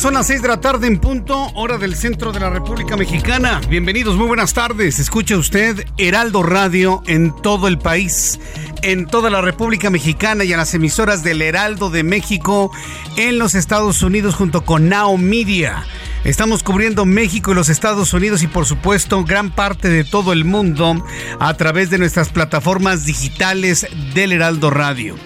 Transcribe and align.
Son 0.00 0.14
las 0.14 0.28
6 0.28 0.40
de 0.40 0.48
la 0.48 0.62
tarde 0.62 0.86
en 0.86 0.98
punto, 0.98 1.50
hora 1.54 1.76
del 1.76 1.94
centro 1.94 2.32
de 2.32 2.40
la 2.40 2.48
República 2.48 2.96
Mexicana. 2.96 3.60
Bienvenidos, 3.68 4.16
muy 4.16 4.26
buenas 4.26 4.54
tardes. 4.54 4.98
Escucha 4.98 5.36
usted 5.36 5.84
Heraldo 5.98 6.42
Radio 6.42 7.02
en 7.06 7.36
todo 7.42 7.68
el 7.68 7.76
país, 7.76 8.40
en 8.80 9.04
toda 9.04 9.28
la 9.28 9.42
República 9.42 9.90
Mexicana 9.90 10.44
y 10.44 10.54
a 10.54 10.56
las 10.56 10.72
emisoras 10.72 11.22
del 11.22 11.42
Heraldo 11.42 11.90
de 11.90 12.02
México 12.02 12.70
en 13.18 13.38
los 13.38 13.54
Estados 13.54 14.02
Unidos 14.02 14.36
junto 14.36 14.64
con 14.64 14.88
Now 14.88 15.18
Media. 15.18 15.84
Estamos 16.24 16.62
cubriendo 16.62 17.06
México 17.06 17.52
y 17.52 17.54
los 17.54 17.70
Estados 17.70 18.12
Unidos 18.12 18.42
y 18.42 18.46
por 18.46 18.66
supuesto 18.66 19.24
gran 19.24 19.50
parte 19.50 19.88
de 19.88 20.04
todo 20.04 20.32
el 20.34 20.44
mundo 20.44 21.02
a 21.38 21.54
través 21.54 21.88
de 21.88 21.98
nuestras 21.98 22.28
plataformas 22.28 23.06
digitales 23.06 23.86
del 24.14 24.32
Heraldo 24.32 24.70
Radio. 24.70 25.16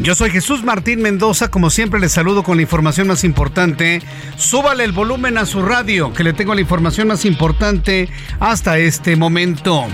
Yo 0.00 0.14
soy 0.14 0.30
Jesús 0.30 0.62
Martín 0.62 1.00
Mendoza, 1.00 1.48
como 1.48 1.70
siempre 1.70 2.00
les 2.00 2.12
saludo 2.12 2.42
con 2.42 2.56
la 2.56 2.62
información 2.62 3.06
más 3.06 3.24
importante. 3.24 4.02
Súbale 4.36 4.84
el 4.84 4.92
volumen 4.92 5.38
a 5.38 5.46
su 5.46 5.62
radio, 5.62 6.12
que 6.12 6.24
le 6.24 6.32
tengo 6.32 6.54
la 6.54 6.60
información 6.60 7.08
más 7.08 7.24
importante 7.24 8.08
hasta 8.38 8.78
este 8.78 9.16
momento. 9.16 9.86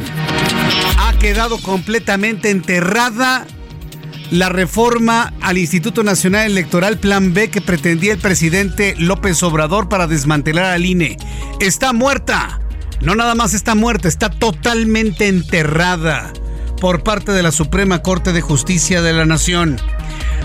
Ha 0.99 1.13
quedado 1.19 1.59
completamente 1.59 2.51
enterrada 2.51 3.47
la 4.31 4.49
reforma 4.49 5.33
al 5.41 5.59
Instituto 5.59 6.03
Nacional 6.03 6.51
Electoral 6.51 6.99
Plan 6.99 7.33
B 7.35 7.51
que 7.51 7.61
pretendía 7.61 8.13
el 8.13 8.19
presidente 8.19 8.95
López 8.99 9.43
Obrador 9.43 9.89
para 9.89 10.07
desmantelar 10.07 10.67
al 10.67 10.85
INE. 10.85 11.17
Está 11.61 11.93
muerta. 11.93 12.61
No 13.01 13.15
nada 13.15 13.35
más 13.35 13.55
está 13.55 13.75
muerta, 13.75 14.09
está 14.09 14.29
totalmente 14.29 15.29
enterrada 15.29 16.33
por 16.81 17.03
parte 17.03 17.33
de 17.33 17.43
la 17.43 17.53
Suprema 17.53 18.03
Corte 18.03 18.33
de 18.33 18.41
Justicia 18.41 19.03
de 19.03 19.13
la 19.13 19.25
Nación. 19.25 19.81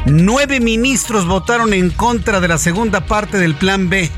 Nueve 0.05 0.59
ministros 0.59 1.25
votaron 1.25 1.73
en 1.73 1.89
contra 1.89 2.41
de 2.41 2.49
la 2.49 2.57
segunda 2.57 3.05
parte 3.05 3.37
del 3.37 3.55
Plan 3.55 3.89
B. 3.89 4.11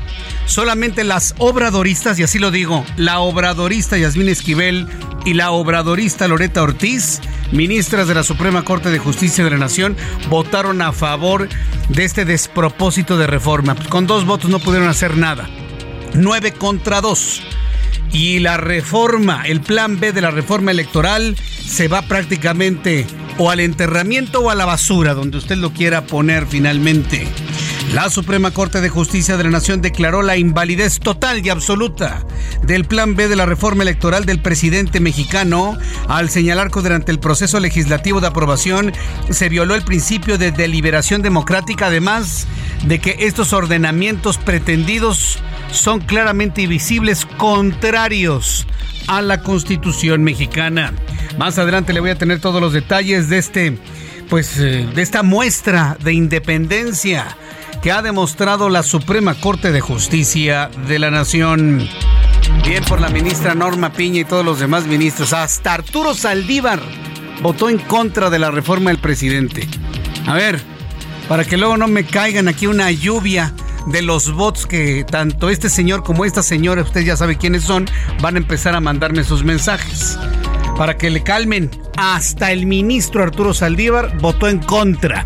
Solamente 0.44 1.04
las 1.04 1.34
obradoristas, 1.38 2.18
y 2.18 2.24
así 2.24 2.40
lo 2.40 2.50
digo, 2.50 2.84
la 2.96 3.20
obradorista 3.20 3.96
Yasmín 3.96 4.28
Esquivel 4.28 4.88
y 5.24 5.34
la 5.34 5.52
obradorista 5.52 6.26
Loreta 6.26 6.62
Ortiz, 6.62 7.20
ministras 7.52 8.08
de 8.08 8.14
la 8.14 8.24
Suprema 8.24 8.64
Corte 8.64 8.90
de 8.90 8.98
Justicia 8.98 9.44
de 9.44 9.50
la 9.50 9.58
Nación, 9.58 9.96
votaron 10.28 10.82
a 10.82 10.90
favor 10.92 11.48
de 11.88 12.04
este 12.04 12.24
despropósito 12.24 13.16
de 13.16 13.28
reforma. 13.28 13.76
Con 13.88 14.08
dos 14.08 14.26
votos 14.26 14.50
no 14.50 14.58
pudieron 14.58 14.88
hacer 14.88 15.16
nada. 15.16 15.48
Nueve 16.14 16.52
contra 16.52 17.00
dos 17.00 17.42
y 18.12 18.38
la 18.38 18.56
reforma, 18.56 19.42
el 19.46 19.60
plan 19.60 20.00
B 20.00 20.12
de 20.12 20.20
la 20.20 20.30
reforma 20.30 20.70
electoral 20.70 21.36
se 21.36 21.88
va 21.88 22.02
prácticamente 22.02 23.06
o 23.38 23.50
al 23.50 23.60
enterramiento 23.60 24.40
o 24.40 24.50
a 24.50 24.54
la 24.54 24.64
basura, 24.64 25.14
donde 25.14 25.38
usted 25.38 25.56
lo 25.56 25.72
quiera 25.72 26.06
poner 26.06 26.46
finalmente. 26.46 27.26
La 27.94 28.10
Suprema 28.10 28.50
Corte 28.50 28.80
de 28.80 28.88
Justicia 28.88 29.36
de 29.36 29.44
la 29.44 29.50
Nación 29.50 29.80
declaró 29.80 30.22
la 30.22 30.36
invalidez 30.36 30.98
total 30.98 31.44
y 31.44 31.50
absoluta 31.50 32.26
del 32.62 32.84
plan 32.84 33.14
B 33.14 33.28
de 33.28 33.36
la 33.36 33.46
reforma 33.46 33.84
electoral 33.84 34.26
del 34.26 34.42
presidente 34.42 34.98
mexicano 35.00 35.78
al 36.08 36.28
señalar 36.28 36.70
que 36.70 36.80
durante 36.80 37.12
el 37.12 37.20
proceso 37.20 37.60
legislativo 37.60 38.20
de 38.20 38.26
aprobación 38.26 38.92
se 39.30 39.48
violó 39.48 39.74
el 39.74 39.82
principio 39.82 40.36
de 40.36 40.50
deliberación 40.50 41.22
democrática, 41.22 41.86
además 41.86 42.46
de 42.84 42.98
que 42.98 43.16
estos 43.20 43.52
ordenamientos 43.52 44.36
pretendidos 44.38 45.38
son 45.70 46.00
claramente 46.00 46.66
visibles 46.66 47.26
contrarios 47.36 48.66
a 49.06 49.22
la 49.22 49.42
Constitución 49.42 50.24
mexicana. 50.24 50.92
Más 51.38 51.58
adelante 51.58 51.92
le 51.92 52.00
voy 52.00 52.10
a 52.10 52.18
tener 52.18 52.40
todos 52.40 52.60
los 52.60 52.72
detalles 52.72 53.28
de 53.28 53.38
este 53.38 53.78
pues 54.28 54.58
eh, 54.58 54.88
de 54.94 55.02
esta 55.02 55.22
muestra 55.22 55.96
de 56.02 56.12
independencia 56.12 57.36
que 57.82 57.92
ha 57.92 58.02
demostrado 58.02 58.68
la 58.68 58.82
Suprema 58.82 59.34
Corte 59.34 59.70
de 59.70 59.80
Justicia 59.80 60.70
de 60.88 60.98
la 60.98 61.10
Nación. 61.10 61.88
Bien 62.64 62.82
por 62.84 63.00
la 63.00 63.08
ministra 63.08 63.54
Norma 63.54 63.92
Piña 63.92 64.20
y 64.20 64.24
todos 64.24 64.44
los 64.44 64.58
demás 64.58 64.86
ministros. 64.86 65.32
Hasta 65.32 65.74
Arturo 65.74 66.14
Saldívar 66.14 66.80
votó 67.42 67.68
en 67.68 67.78
contra 67.78 68.30
de 68.30 68.38
la 68.38 68.50
reforma 68.50 68.90
del 68.90 68.98
presidente. 68.98 69.68
A 70.26 70.34
ver, 70.34 70.60
para 71.28 71.44
que 71.44 71.56
luego 71.56 71.76
no 71.76 71.86
me 71.86 72.04
caigan 72.04 72.48
aquí 72.48 72.66
una 72.66 72.90
lluvia 72.90 73.52
de 73.86 74.02
los 74.02 74.32
bots 74.32 74.66
que 74.66 75.04
tanto 75.04 75.48
este 75.48 75.68
señor 75.68 76.02
como 76.02 76.24
esta 76.24 76.42
señora, 76.42 76.82
usted 76.82 77.02
ya 77.02 77.16
sabe 77.16 77.38
quiénes 77.38 77.64
son, 77.64 77.86
van 78.20 78.34
a 78.34 78.38
empezar 78.38 78.74
a 78.74 78.80
mandarme 78.80 79.24
sus 79.24 79.44
mensajes. 79.44 80.18
Para 80.76 80.96
que 80.96 81.10
le 81.10 81.22
calmen, 81.22 81.70
hasta 81.96 82.52
el 82.52 82.66
ministro 82.66 83.22
Arturo 83.22 83.54
Saldívar 83.54 84.18
votó 84.18 84.48
en 84.48 84.58
contra. 84.58 85.24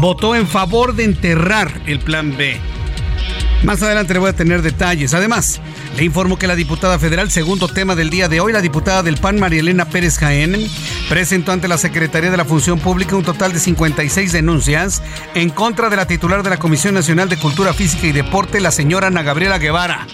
Votó 0.00 0.34
en 0.34 0.46
favor 0.46 0.94
de 0.94 1.04
enterrar 1.04 1.70
el 1.86 1.98
plan 1.98 2.36
B. 2.36 2.58
Más 3.64 3.82
adelante 3.82 4.14
le 4.14 4.20
voy 4.20 4.30
a 4.30 4.36
tener 4.36 4.62
detalles. 4.62 5.14
Además, 5.14 5.60
le 5.96 6.04
informo 6.04 6.38
que 6.38 6.46
la 6.46 6.56
diputada 6.56 6.98
federal, 6.98 7.30
segundo 7.30 7.68
tema 7.68 7.94
del 7.94 8.10
día 8.10 8.28
de 8.28 8.40
hoy, 8.40 8.52
la 8.52 8.60
diputada 8.60 9.02
del 9.02 9.18
PAN, 9.18 9.38
María 9.38 9.60
Elena 9.60 9.84
Pérez 9.84 10.18
Jaén, 10.18 10.68
presentó 11.08 11.52
ante 11.52 11.68
la 11.68 11.78
Secretaría 11.78 12.30
de 12.30 12.36
la 12.36 12.44
Función 12.44 12.78
Pública 12.78 13.16
un 13.16 13.24
total 13.24 13.52
de 13.52 13.60
56 13.60 14.32
denuncias 14.32 15.02
en 15.34 15.50
contra 15.50 15.90
de 15.90 15.96
la 15.96 16.06
titular 16.06 16.42
de 16.42 16.50
la 16.50 16.58
Comisión 16.58 16.94
Nacional 16.94 17.28
de 17.28 17.36
Cultura 17.36 17.74
Física 17.74 18.06
y 18.06 18.12
Deporte, 18.12 18.60
la 18.60 18.70
señora 18.70 19.08
Ana 19.08 19.22
Gabriela 19.22 19.58
Guevara. 19.58 20.06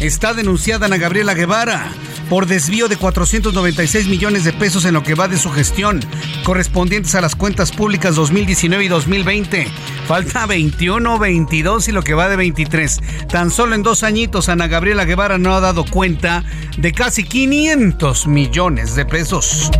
Está 0.00 0.32
denunciada 0.32 0.86
Ana 0.86 0.96
Gabriela 0.96 1.34
Guevara 1.34 1.92
por 2.30 2.46
desvío 2.46 2.88
de 2.88 2.96
496 2.96 4.06
millones 4.06 4.44
de 4.44 4.52
pesos 4.54 4.86
en 4.86 4.94
lo 4.94 5.02
que 5.02 5.14
va 5.14 5.28
de 5.28 5.36
su 5.36 5.50
gestión, 5.50 6.00
correspondientes 6.44 7.14
a 7.16 7.20
las 7.20 7.34
cuentas 7.34 7.70
públicas 7.72 8.14
2019 8.14 8.84
y 8.84 8.88
2020. 8.88 9.66
Falta 10.06 10.46
21, 10.46 11.18
22 11.18 11.88
y 11.88 11.92
lo 11.92 12.02
que 12.02 12.14
va 12.14 12.28
de 12.28 12.36
23. 12.36 13.00
Tan 13.28 13.50
solo 13.50 13.74
en 13.74 13.82
dos 13.82 14.02
añitos 14.02 14.48
Ana 14.48 14.68
Gabriela 14.68 15.04
Guevara 15.04 15.38
no 15.38 15.54
ha 15.54 15.60
dado 15.60 15.84
cuenta 15.84 16.44
de 16.78 16.92
casi 16.92 17.24
500 17.24 18.26
millones 18.26 18.94
de 18.94 19.04
pesos. 19.04 19.70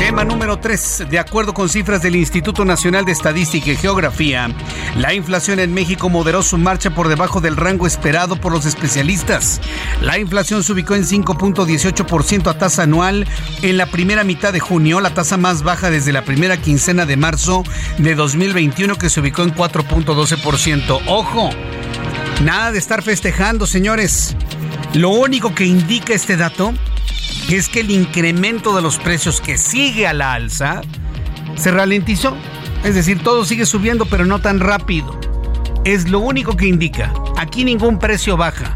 Tema 0.00 0.24
número 0.24 0.58
3. 0.58 1.08
De 1.10 1.18
acuerdo 1.18 1.52
con 1.52 1.68
cifras 1.68 2.00
del 2.00 2.16
Instituto 2.16 2.64
Nacional 2.64 3.04
de 3.04 3.12
Estadística 3.12 3.70
y 3.70 3.76
Geografía, 3.76 4.48
la 4.96 5.12
inflación 5.12 5.60
en 5.60 5.74
México 5.74 6.08
moderó 6.08 6.42
su 6.42 6.56
marcha 6.56 6.88
por 6.88 7.08
debajo 7.08 7.42
del 7.42 7.54
rango 7.54 7.86
esperado 7.86 8.36
por 8.36 8.50
los 8.50 8.64
especialistas. 8.64 9.60
La 10.00 10.18
inflación 10.18 10.64
se 10.64 10.72
ubicó 10.72 10.94
en 10.94 11.04
5.18% 11.04 12.46
a 12.48 12.56
tasa 12.56 12.84
anual 12.84 13.28
en 13.60 13.76
la 13.76 13.84
primera 13.84 14.24
mitad 14.24 14.54
de 14.54 14.60
junio, 14.60 15.02
la 15.02 15.12
tasa 15.12 15.36
más 15.36 15.62
baja 15.62 15.90
desde 15.90 16.12
la 16.12 16.24
primera 16.24 16.56
quincena 16.56 17.04
de 17.04 17.18
marzo 17.18 17.62
de 17.98 18.14
2021 18.14 18.96
que 18.96 19.10
se 19.10 19.20
ubicó 19.20 19.42
en 19.42 19.54
4.12%. 19.54 21.02
Ojo, 21.08 21.50
Nada 22.42 22.72
de 22.72 22.78
estar 22.78 23.02
festejando, 23.02 23.66
señores. 23.66 24.34
Lo 24.94 25.10
único 25.10 25.54
que 25.54 25.66
indica 25.66 26.14
este 26.14 26.38
dato 26.38 26.72
es 27.48 27.68
que 27.68 27.80
el 27.80 27.90
incremento 27.90 28.74
de 28.74 28.82
los 28.82 28.98
precios 28.98 29.40
que 29.40 29.58
sigue 29.58 30.06
a 30.06 30.12
la 30.12 30.34
alza 30.34 30.82
se 31.56 31.70
ralentizó. 31.70 32.36
Es 32.84 32.94
decir, 32.94 33.22
todo 33.22 33.44
sigue 33.44 33.66
subiendo, 33.66 34.06
pero 34.06 34.24
no 34.24 34.40
tan 34.40 34.60
rápido. 34.60 35.18
Es 35.84 36.08
lo 36.08 36.20
único 36.20 36.56
que 36.56 36.66
indica. 36.66 37.12
Aquí 37.36 37.64
ningún 37.64 37.98
precio 37.98 38.36
baja. 38.36 38.74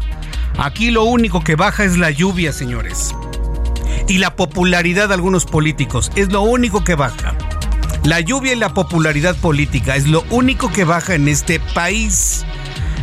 Aquí 0.57 0.91
lo 0.91 1.03
único 1.03 1.43
que 1.43 1.55
baja 1.55 1.83
es 1.83 1.97
la 1.97 2.11
lluvia, 2.11 2.53
señores. 2.53 3.15
Y 4.07 4.19
la 4.19 4.35
popularidad 4.35 5.07
de 5.07 5.15
algunos 5.15 5.45
políticos. 5.45 6.11
Es 6.15 6.31
lo 6.31 6.41
único 6.41 6.83
que 6.83 6.95
baja. 6.95 7.35
La 8.03 8.19
lluvia 8.19 8.53
y 8.53 8.57
la 8.57 8.73
popularidad 8.73 9.35
política 9.35 9.95
es 9.95 10.07
lo 10.07 10.23
único 10.29 10.71
que 10.71 10.83
baja 10.83 11.15
en 11.15 11.27
este 11.27 11.59
país. 11.59 12.45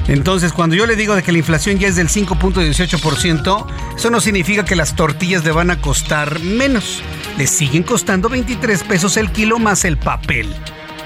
Entonces, 0.09 0.53
cuando 0.53 0.77
yo 0.77 0.87
le 0.87 0.97
digo 0.97 1.15
de 1.15 1.23
que 1.23 1.33
la 1.33 1.39
inflación 1.39 1.79
ya 1.79 1.89
es 1.89 1.97
del 1.97 2.09
5.18%, 2.09 3.67
eso 3.97 4.11
no 4.11 4.21
significa 4.21 4.65
que 4.65 4.77
las 4.77 4.97
tortillas 4.97 5.45
le 5.45 5.53
van 5.53 5.71
a 5.71 5.81
costar 5.81 6.41
menos. 6.41 7.03
Le 7.39 7.47
siguen 7.47 7.83
costando 7.83 8.29
23 8.29 8.83
pesos 8.85 9.17
el 9.17 9.31
kilo 9.31 9.59
más 9.59 9.85
el 9.85 9.97
papel 9.97 10.49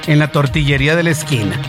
en 0.06 0.19
la 0.19 0.28
tortillería 0.28 0.96
de 0.96 1.02
la 1.02 1.10
esquina. 1.10 1.60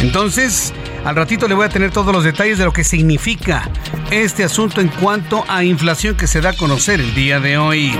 Entonces, 0.00 0.72
al 1.04 1.16
ratito 1.16 1.48
le 1.48 1.54
voy 1.54 1.66
a 1.66 1.68
tener 1.68 1.90
todos 1.90 2.12
los 2.12 2.24
detalles 2.24 2.58
de 2.58 2.64
lo 2.64 2.72
que 2.72 2.84
significa 2.84 3.68
este 4.10 4.44
asunto 4.44 4.80
en 4.80 4.88
cuanto 4.88 5.44
a 5.48 5.64
inflación 5.64 6.16
que 6.16 6.26
se 6.26 6.40
da 6.40 6.50
a 6.50 6.52
conocer 6.52 7.00
el 7.00 7.14
día 7.14 7.40
de 7.40 7.58
hoy. 7.58 7.92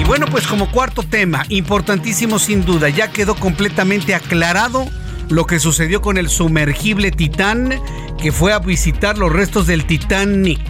Y 0.00 0.04
bueno, 0.04 0.26
pues 0.26 0.46
como 0.46 0.70
cuarto 0.70 1.02
tema, 1.02 1.44
importantísimo 1.48 2.38
sin 2.38 2.64
duda, 2.64 2.88
ya 2.88 3.10
quedó 3.10 3.34
completamente 3.34 4.14
aclarado 4.14 4.88
lo 5.28 5.46
que 5.46 5.58
sucedió 5.58 6.00
con 6.00 6.18
el 6.18 6.28
sumergible 6.28 7.10
Titán 7.10 7.74
que 8.20 8.32
fue 8.32 8.52
a 8.52 8.58
visitar 8.58 9.18
los 9.18 9.32
restos 9.32 9.66
del 9.66 9.84
Titanic, 9.84 10.60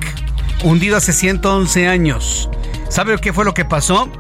hundido 0.65 0.97
hace 0.97 1.13
111 1.13 1.87
años. 1.87 2.49
¿Sabe 2.89 3.17
qué 3.19 3.33
fue 3.33 3.45
lo 3.45 3.55
que 3.55 3.65
pasó? 3.65 4.11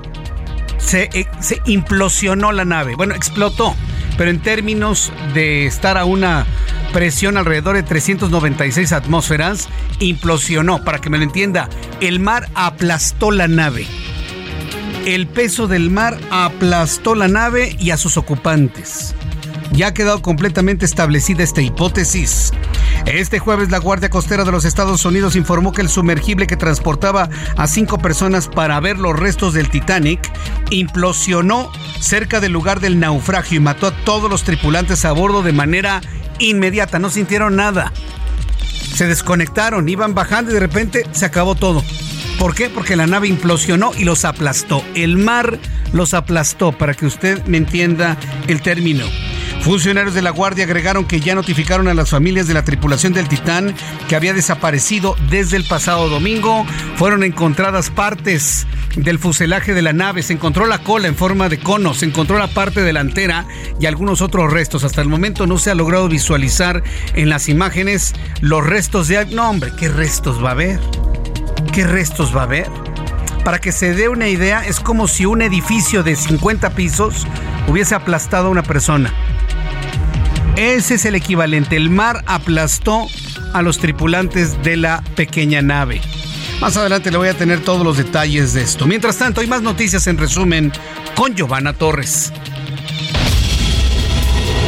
Se, 0.78 1.10
eh, 1.12 1.26
se 1.40 1.60
implosionó 1.66 2.52
la 2.52 2.64
nave. 2.64 2.94
Bueno, 2.94 3.14
explotó, 3.14 3.74
pero 4.16 4.30
en 4.30 4.40
términos 4.40 5.12
de 5.32 5.66
estar 5.66 5.98
a 5.98 6.04
una 6.04 6.46
presión 6.92 7.36
alrededor 7.36 7.74
de 7.74 7.82
396 7.82 8.92
atmósferas, 8.92 9.68
implosionó. 9.98 10.84
Para 10.84 11.00
que 11.00 11.10
me 11.10 11.18
lo 11.18 11.24
entienda, 11.24 11.68
el 12.00 12.20
mar 12.20 12.48
aplastó 12.54 13.32
la 13.32 13.48
nave. 13.48 13.86
El 15.06 15.26
peso 15.26 15.66
del 15.66 15.90
mar 15.90 16.18
aplastó 16.30 17.14
la 17.14 17.28
nave 17.28 17.76
y 17.80 17.90
a 17.90 17.96
sus 17.96 18.16
ocupantes. 18.16 19.14
Ya 19.72 19.88
ha 19.88 19.94
quedado 19.94 20.22
completamente 20.22 20.84
establecida 20.84 21.42
esta 21.42 21.62
hipótesis. 21.62 22.52
Este 23.06 23.38
jueves 23.38 23.70
la 23.70 23.78
Guardia 23.78 24.08
Costera 24.08 24.44
de 24.44 24.52
los 24.52 24.64
Estados 24.64 25.04
Unidos 25.04 25.36
informó 25.36 25.72
que 25.72 25.82
el 25.82 25.88
sumergible 25.88 26.46
que 26.46 26.56
transportaba 26.56 27.28
a 27.56 27.66
cinco 27.66 27.98
personas 27.98 28.48
para 28.48 28.78
ver 28.80 28.98
los 28.98 29.18
restos 29.18 29.52
del 29.52 29.70
Titanic 29.70 30.30
implosionó 30.70 31.70
cerca 32.00 32.40
del 32.40 32.52
lugar 32.52 32.80
del 32.80 33.00
naufragio 33.00 33.56
y 33.56 33.60
mató 33.60 33.88
a 33.88 34.04
todos 34.04 34.30
los 34.30 34.44
tripulantes 34.44 35.04
a 35.04 35.12
bordo 35.12 35.42
de 35.42 35.52
manera 35.52 36.00
inmediata. 36.38 36.98
No 36.98 37.10
sintieron 37.10 37.56
nada. 37.56 37.92
Se 38.94 39.06
desconectaron, 39.06 39.88
iban 39.88 40.14
bajando 40.14 40.50
y 40.50 40.54
de 40.54 40.60
repente 40.60 41.06
se 41.12 41.24
acabó 41.24 41.54
todo. 41.56 41.82
¿Por 42.38 42.54
qué? 42.54 42.68
Porque 42.68 42.96
la 42.96 43.06
nave 43.06 43.28
implosionó 43.28 43.92
y 43.96 44.04
los 44.04 44.24
aplastó. 44.24 44.84
El 44.94 45.16
mar 45.16 45.58
los 45.92 46.14
aplastó, 46.14 46.72
para 46.72 46.94
que 46.94 47.06
usted 47.06 47.44
me 47.46 47.56
entienda 47.56 48.16
el 48.48 48.60
término. 48.60 49.06
Funcionarios 49.64 50.12
de 50.12 50.20
la 50.20 50.28
Guardia 50.28 50.66
agregaron 50.66 51.06
que 51.06 51.20
ya 51.20 51.34
notificaron 51.34 51.88
a 51.88 51.94
las 51.94 52.10
familias 52.10 52.46
de 52.46 52.52
la 52.52 52.64
tripulación 52.64 53.14
del 53.14 53.28
Titán 53.28 53.74
que 54.10 54.14
había 54.14 54.34
desaparecido 54.34 55.16
desde 55.30 55.56
el 55.56 55.64
pasado 55.64 56.10
domingo. 56.10 56.66
Fueron 56.96 57.24
encontradas 57.24 57.88
partes 57.88 58.66
del 58.94 59.18
fuselaje 59.18 59.72
de 59.72 59.80
la 59.80 59.94
nave, 59.94 60.22
se 60.22 60.34
encontró 60.34 60.66
la 60.66 60.80
cola 60.80 61.08
en 61.08 61.16
forma 61.16 61.48
de 61.48 61.58
cono, 61.58 61.94
se 61.94 62.04
encontró 62.04 62.36
la 62.36 62.48
parte 62.48 62.82
delantera 62.82 63.46
y 63.80 63.86
algunos 63.86 64.20
otros 64.20 64.52
restos. 64.52 64.84
Hasta 64.84 65.00
el 65.00 65.08
momento 65.08 65.46
no 65.46 65.56
se 65.56 65.70
ha 65.70 65.74
logrado 65.74 66.10
visualizar 66.10 66.82
en 67.14 67.30
las 67.30 67.48
imágenes 67.48 68.12
los 68.42 68.66
restos 68.66 69.08
de... 69.08 69.24
No, 69.24 69.48
hombre, 69.48 69.72
¿qué 69.78 69.88
restos 69.88 70.44
va 70.44 70.50
a 70.50 70.52
haber? 70.52 70.78
¿Qué 71.72 71.86
restos 71.86 72.36
va 72.36 72.42
a 72.42 72.44
haber? 72.44 72.68
Para 73.46 73.60
que 73.62 73.72
se 73.72 73.94
dé 73.94 74.10
una 74.10 74.28
idea, 74.28 74.62
es 74.66 74.78
como 74.78 75.08
si 75.08 75.24
un 75.24 75.40
edificio 75.40 76.02
de 76.02 76.16
50 76.16 76.74
pisos 76.74 77.26
hubiese 77.66 77.94
aplastado 77.94 78.48
a 78.48 78.50
una 78.50 78.62
persona. 78.62 79.10
Ese 80.56 80.94
es 80.94 81.04
el 81.04 81.16
equivalente. 81.16 81.76
El 81.76 81.90
mar 81.90 82.22
aplastó 82.26 83.08
a 83.52 83.62
los 83.62 83.78
tripulantes 83.78 84.62
de 84.62 84.76
la 84.76 85.02
pequeña 85.16 85.62
nave. 85.62 86.00
Más 86.60 86.76
adelante 86.76 87.10
le 87.10 87.16
voy 87.16 87.28
a 87.28 87.34
tener 87.34 87.60
todos 87.60 87.84
los 87.84 87.96
detalles 87.96 88.54
de 88.54 88.62
esto. 88.62 88.86
Mientras 88.86 89.18
tanto, 89.18 89.40
hay 89.40 89.48
más 89.48 89.62
noticias 89.62 90.06
en 90.06 90.16
resumen 90.16 90.72
con 91.16 91.34
Giovanna 91.34 91.72
Torres. 91.72 92.32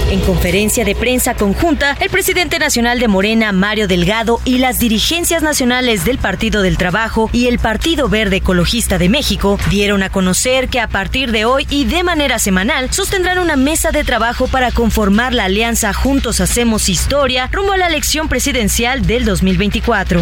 En 0.08 0.20
conferencia 0.20 0.84
de 0.84 0.94
prensa 0.94 1.34
conjunta, 1.34 1.96
el 1.98 2.10
presidente 2.10 2.60
nacional 2.60 3.00
de 3.00 3.08
Morena, 3.08 3.50
Mario 3.50 3.88
Delgado, 3.88 4.40
y 4.44 4.58
las 4.58 4.78
dirigencias 4.78 5.42
nacionales 5.42 6.04
del 6.04 6.18
Partido 6.18 6.62
del 6.62 6.78
Trabajo 6.78 7.28
y 7.32 7.48
el 7.48 7.58
Partido 7.58 8.08
Verde 8.08 8.36
Ecologista 8.36 8.98
de 8.98 9.08
México 9.08 9.58
dieron 9.68 10.04
a 10.04 10.10
conocer 10.10 10.68
que 10.68 10.78
a 10.78 10.86
partir 10.86 11.32
de 11.32 11.44
hoy 11.44 11.66
y 11.70 11.86
de 11.86 12.04
manera 12.04 12.38
semanal 12.38 12.92
sostendrán 12.92 13.40
una 13.40 13.56
mesa 13.56 13.90
de 13.90 14.04
trabajo 14.04 14.46
para 14.46 14.70
conformar 14.70 15.34
la 15.34 15.46
alianza 15.46 15.92
Juntos 15.92 16.40
Hacemos 16.40 16.88
Historia 16.88 17.48
rumbo 17.50 17.72
a 17.72 17.76
la 17.76 17.88
elección 17.88 18.28
presidencial 18.28 19.06
del 19.06 19.24
2024. 19.24 20.20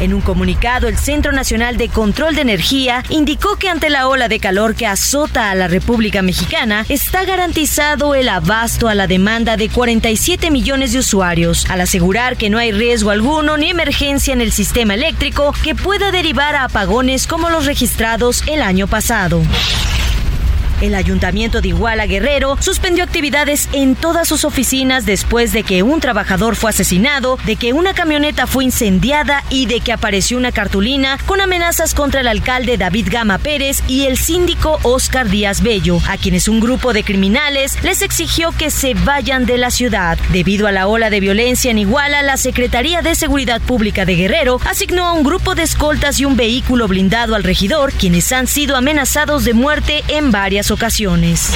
En 0.00 0.14
un 0.14 0.20
comunicado, 0.20 0.86
el 0.86 0.96
Centro 0.96 1.32
Nacional 1.32 1.76
de 1.76 1.88
Control 1.88 2.34
de 2.34 2.42
Energía 2.42 3.02
indicó 3.08 3.56
que 3.56 3.68
ante 3.68 3.90
la 3.90 4.08
ola 4.08 4.28
de 4.28 4.38
calor 4.38 4.76
que 4.76 4.86
azota 4.86 5.50
a 5.50 5.54
la 5.56 5.66
República 5.66 6.22
Mexicana, 6.22 6.86
está 6.88 7.24
garantizado 7.24 8.14
el 8.14 8.28
abasto 8.28 8.88
a 8.88 8.94
la 8.94 9.08
demanda 9.08 9.56
de 9.56 9.68
47 9.68 10.52
millones 10.52 10.92
de 10.92 11.00
usuarios, 11.00 11.68
al 11.68 11.80
asegurar 11.80 12.36
que 12.36 12.48
no 12.48 12.58
hay 12.58 12.70
riesgo 12.70 13.10
alguno 13.10 13.56
ni 13.56 13.70
emergencia 13.70 14.32
en 14.32 14.40
el 14.40 14.52
sistema 14.52 14.94
eléctrico 14.94 15.52
que 15.64 15.74
pueda 15.74 16.12
derivar 16.12 16.54
a 16.54 16.64
apagones 16.64 17.26
como 17.26 17.50
los 17.50 17.66
registrados 17.66 18.44
el 18.46 18.62
año 18.62 18.86
pasado. 18.86 19.42
El 20.80 20.94
ayuntamiento 20.94 21.60
de 21.60 21.68
Iguala 21.68 22.06
Guerrero 22.06 22.56
suspendió 22.60 23.02
actividades 23.02 23.68
en 23.72 23.96
todas 23.96 24.28
sus 24.28 24.44
oficinas 24.44 25.06
después 25.06 25.52
de 25.52 25.64
que 25.64 25.82
un 25.82 26.00
trabajador 26.00 26.54
fue 26.54 26.70
asesinado, 26.70 27.36
de 27.44 27.56
que 27.56 27.72
una 27.72 27.94
camioneta 27.94 28.46
fue 28.46 28.64
incendiada 28.64 29.42
y 29.50 29.66
de 29.66 29.80
que 29.80 29.92
apareció 29.92 30.38
una 30.38 30.52
cartulina 30.52 31.18
con 31.26 31.40
amenazas 31.40 31.94
contra 31.94 32.20
el 32.20 32.28
alcalde 32.28 32.76
David 32.76 33.08
Gama 33.10 33.38
Pérez 33.38 33.82
y 33.88 34.04
el 34.04 34.16
síndico 34.16 34.78
Oscar 34.84 35.28
Díaz 35.28 35.62
Bello, 35.62 35.98
a 36.08 36.16
quienes 36.16 36.46
un 36.46 36.60
grupo 36.60 36.92
de 36.92 37.02
criminales 37.02 37.82
les 37.82 38.02
exigió 38.02 38.52
que 38.52 38.70
se 38.70 38.94
vayan 38.94 39.46
de 39.46 39.58
la 39.58 39.72
ciudad. 39.72 40.16
Debido 40.32 40.68
a 40.68 40.72
la 40.72 40.86
ola 40.86 41.10
de 41.10 41.18
violencia 41.18 41.72
en 41.72 41.78
Iguala, 41.78 42.22
la 42.22 42.36
Secretaría 42.36 43.02
de 43.02 43.16
Seguridad 43.16 43.60
Pública 43.60 44.04
de 44.04 44.14
Guerrero 44.14 44.60
asignó 44.64 45.06
a 45.06 45.12
un 45.12 45.24
grupo 45.24 45.56
de 45.56 45.64
escoltas 45.64 46.20
y 46.20 46.24
un 46.24 46.36
vehículo 46.36 46.86
blindado 46.86 47.34
al 47.34 47.42
regidor, 47.42 47.92
quienes 47.92 48.30
han 48.30 48.46
sido 48.46 48.76
amenazados 48.76 49.44
de 49.44 49.54
muerte 49.54 50.04
en 50.06 50.30
varias 50.30 50.67
ocasiones. 50.70 51.52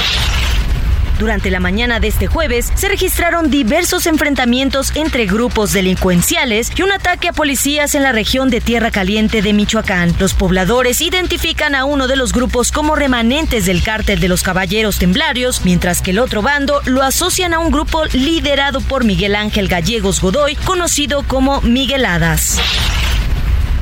Durante 1.18 1.50
la 1.50 1.60
mañana 1.60 2.00
de 2.00 2.08
este 2.08 2.26
jueves 2.26 2.72
se 2.74 2.88
registraron 2.88 3.48
diversos 3.48 4.06
enfrentamientos 4.06 4.90
entre 4.96 5.26
grupos 5.26 5.72
delincuenciales 5.72 6.72
y 6.74 6.82
un 6.82 6.90
ataque 6.90 7.28
a 7.28 7.32
policías 7.32 7.94
en 7.94 8.02
la 8.02 8.10
región 8.10 8.50
de 8.50 8.60
Tierra 8.60 8.90
Caliente 8.90 9.40
de 9.40 9.52
Michoacán. 9.52 10.14
Los 10.18 10.34
pobladores 10.34 11.00
identifican 11.00 11.76
a 11.76 11.84
uno 11.84 12.08
de 12.08 12.16
los 12.16 12.32
grupos 12.32 12.72
como 12.72 12.96
remanentes 12.96 13.66
del 13.66 13.84
cártel 13.84 14.18
de 14.18 14.28
los 14.28 14.42
Caballeros 14.42 14.98
Templarios, 14.98 15.64
mientras 15.64 16.02
que 16.02 16.10
el 16.10 16.18
otro 16.18 16.42
bando 16.42 16.80
lo 16.86 17.02
asocian 17.02 17.54
a 17.54 17.60
un 17.60 17.70
grupo 17.70 18.04
liderado 18.06 18.80
por 18.80 19.04
Miguel 19.04 19.36
Ángel 19.36 19.68
Gallegos 19.68 20.20
Godoy, 20.20 20.56
conocido 20.56 21.22
como 21.22 21.60
Migueladas. 21.60 22.58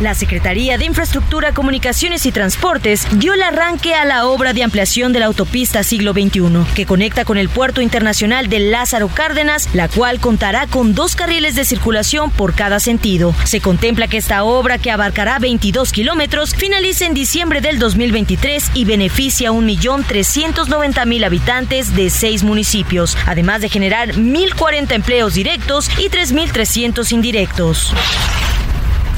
La 0.00 0.14
Secretaría 0.14 0.78
de 0.78 0.86
Infraestructura, 0.86 1.52
Comunicaciones 1.52 2.24
y 2.24 2.32
Transportes 2.32 3.06
dio 3.18 3.34
el 3.34 3.42
arranque 3.42 3.94
a 3.94 4.06
la 4.06 4.24
obra 4.26 4.54
de 4.54 4.62
ampliación 4.62 5.12
de 5.12 5.20
la 5.20 5.26
autopista 5.26 5.82
siglo 5.82 6.14
XXI, 6.14 6.64
que 6.74 6.86
conecta 6.86 7.26
con 7.26 7.36
el 7.36 7.50
puerto 7.50 7.82
internacional 7.82 8.48
de 8.48 8.60
Lázaro 8.60 9.08
Cárdenas, 9.08 9.68
la 9.74 9.88
cual 9.88 10.18
contará 10.18 10.66
con 10.68 10.94
dos 10.94 11.16
carriles 11.16 11.54
de 11.54 11.66
circulación 11.66 12.30
por 12.30 12.54
cada 12.54 12.80
sentido. 12.80 13.34
Se 13.44 13.60
contempla 13.60 14.08
que 14.08 14.16
esta 14.16 14.42
obra, 14.42 14.78
que 14.78 14.90
abarcará 14.90 15.38
22 15.38 15.92
kilómetros, 15.92 16.54
finalice 16.54 17.04
en 17.04 17.12
diciembre 17.12 17.60
del 17.60 17.78
2023 17.78 18.70
y 18.72 18.86
beneficia 18.86 19.50
a 19.50 19.52
1.390.000 19.52 21.26
habitantes 21.26 21.94
de 21.94 22.08
seis 22.08 22.42
municipios, 22.42 23.18
además 23.26 23.60
de 23.60 23.68
generar 23.68 24.14
1.040 24.14 24.92
empleos 24.92 25.34
directos 25.34 25.90
y 25.98 26.08
3.300 26.08 27.12
indirectos. 27.12 27.92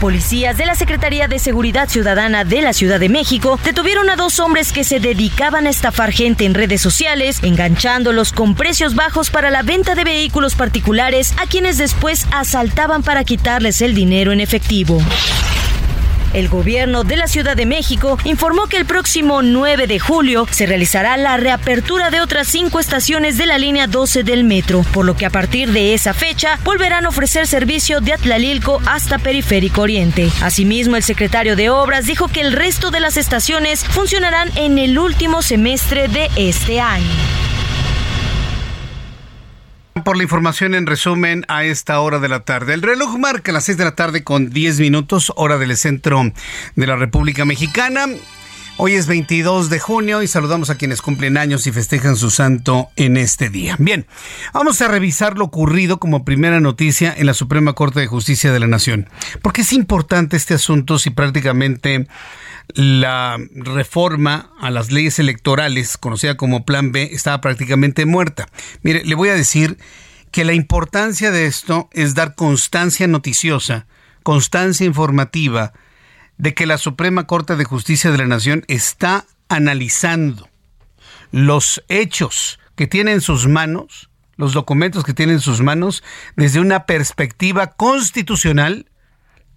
Policías 0.02 0.58
de 0.58 0.66
la 0.66 0.74
Secretaría 0.74 1.28
de 1.28 1.38
Seguridad 1.38 1.88
Ciudadana 1.88 2.42
de 2.44 2.60
la 2.60 2.72
Ciudad 2.72 2.98
de 2.98 3.08
México 3.08 3.60
detuvieron 3.64 4.10
a 4.10 4.16
dos 4.16 4.40
hombres 4.40 4.72
que 4.72 4.82
se 4.82 4.98
dedicaban 4.98 5.68
a 5.68 5.70
estafar 5.70 6.10
gente 6.10 6.44
en 6.44 6.54
redes 6.54 6.80
sociales, 6.80 7.38
enganchándolos 7.44 8.32
con 8.32 8.56
precios 8.56 8.96
bajos 8.96 9.30
para 9.30 9.48
la 9.48 9.62
venta 9.62 9.94
de 9.94 10.02
vehículos 10.02 10.56
particulares 10.56 11.32
a 11.36 11.46
quienes 11.46 11.78
después 11.78 12.26
asaltaban 12.32 13.04
para 13.04 13.22
quitarles 13.22 13.80
el 13.80 13.94
dinero 13.94 14.32
en 14.32 14.40
efectivo. 14.40 15.00
El 16.32 16.48
gobierno 16.48 17.04
de 17.04 17.16
la 17.16 17.26
Ciudad 17.26 17.56
de 17.56 17.66
México 17.66 18.18
informó 18.24 18.66
que 18.66 18.76
el 18.76 18.86
próximo 18.86 19.42
9 19.42 19.86
de 19.86 19.98
julio 19.98 20.46
se 20.50 20.66
realizará 20.66 21.16
la 21.16 21.36
reapertura 21.36 22.10
de 22.10 22.20
otras 22.20 22.48
cinco 22.48 22.80
estaciones 22.80 23.38
de 23.38 23.46
la 23.46 23.58
línea 23.58 23.86
12 23.86 24.22
del 24.22 24.44
metro, 24.44 24.82
por 24.92 25.04
lo 25.04 25.16
que 25.16 25.26
a 25.26 25.30
partir 25.30 25.72
de 25.72 25.94
esa 25.94 26.14
fecha 26.14 26.58
volverán 26.64 27.06
a 27.06 27.10
ofrecer 27.10 27.46
servicio 27.46 28.00
de 28.00 28.14
Atlalilco 28.14 28.80
hasta 28.86 29.18
Periférico 29.18 29.82
Oriente. 29.82 30.30
Asimismo, 30.40 30.96
el 30.96 31.02
secretario 31.02 31.56
de 31.56 31.70
Obras 31.70 32.06
dijo 32.06 32.28
que 32.28 32.40
el 32.40 32.52
resto 32.52 32.90
de 32.90 33.00
las 33.00 33.16
estaciones 33.16 33.84
funcionarán 33.84 34.50
en 34.56 34.78
el 34.78 34.98
último 34.98 35.42
semestre 35.42 36.08
de 36.08 36.30
este 36.36 36.80
año 36.80 37.51
por 40.04 40.16
la 40.16 40.22
información 40.22 40.74
en 40.74 40.86
resumen 40.86 41.44
a 41.48 41.64
esta 41.64 42.00
hora 42.00 42.18
de 42.18 42.28
la 42.28 42.40
tarde. 42.40 42.74
El 42.74 42.82
reloj 42.82 43.18
marca 43.18 43.52
las 43.52 43.64
6 43.64 43.78
de 43.78 43.84
la 43.84 43.94
tarde 43.94 44.24
con 44.24 44.50
10 44.50 44.80
minutos, 44.80 45.32
hora 45.36 45.58
del 45.58 45.76
centro 45.76 46.32
de 46.74 46.86
la 46.86 46.96
República 46.96 47.44
Mexicana. 47.44 48.06
Hoy 48.78 48.94
es 48.94 49.06
22 49.06 49.68
de 49.68 49.78
junio 49.78 50.22
y 50.22 50.26
saludamos 50.26 50.70
a 50.70 50.76
quienes 50.76 51.02
cumplen 51.02 51.36
años 51.36 51.66
y 51.66 51.72
festejan 51.72 52.16
su 52.16 52.30
santo 52.30 52.88
en 52.96 53.16
este 53.16 53.50
día. 53.50 53.76
Bien, 53.78 54.06
vamos 54.54 54.80
a 54.80 54.88
revisar 54.88 55.36
lo 55.36 55.44
ocurrido 55.44 56.00
como 56.00 56.24
primera 56.24 56.58
noticia 56.58 57.14
en 57.16 57.26
la 57.26 57.34
Suprema 57.34 57.74
Corte 57.74 58.00
de 58.00 58.06
Justicia 58.06 58.50
de 58.50 58.60
la 58.60 58.66
Nación. 58.66 59.08
Porque 59.42 59.60
es 59.60 59.72
importante 59.74 60.36
este 60.36 60.54
asunto 60.54 60.98
si 60.98 61.10
prácticamente 61.10 62.06
la 62.74 63.38
reforma 63.54 64.52
a 64.60 64.70
las 64.70 64.90
leyes 64.90 65.18
electorales, 65.18 65.96
conocida 65.96 66.36
como 66.36 66.64
Plan 66.64 66.92
B, 66.92 67.10
estaba 67.12 67.40
prácticamente 67.40 68.06
muerta. 68.06 68.48
Mire, 68.82 69.04
le 69.04 69.14
voy 69.14 69.28
a 69.28 69.34
decir 69.34 69.78
que 70.30 70.44
la 70.44 70.54
importancia 70.54 71.30
de 71.30 71.46
esto 71.46 71.90
es 71.92 72.14
dar 72.14 72.34
constancia 72.34 73.06
noticiosa, 73.06 73.86
constancia 74.22 74.86
informativa, 74.86 75.72
de 76.38 76.54
que 76.54 76.66
la 76.66 76.78
Suprema 76.78 77.26
Corte 77.26 77.56
de 77.56 77.64
Justicia 77.64 78.10
de 78.10 78.18
la 78.18 78.26
Nación 78.26 78.64
está 78.68 79.26
analizando 79.48 80.48
los 81.30 81.82
hechos 81.88 82.58
que 82.74 82.86
tiene 82.86 83.12
en 83.12 83.20
sus 83.20 83.46
manos, 83.46 84.10
los 84.36 84.54
documentos 84.54 85.04
que 85.04 85.14
tiene 85.14 85.34
en 85.34 85.40
sus 85.40 85.60
manos, 85.60 86.02
desde 86.36 86.60
una 86.60 86.86
perspectiva 86.86 87.72
constitucional 87.72 88.86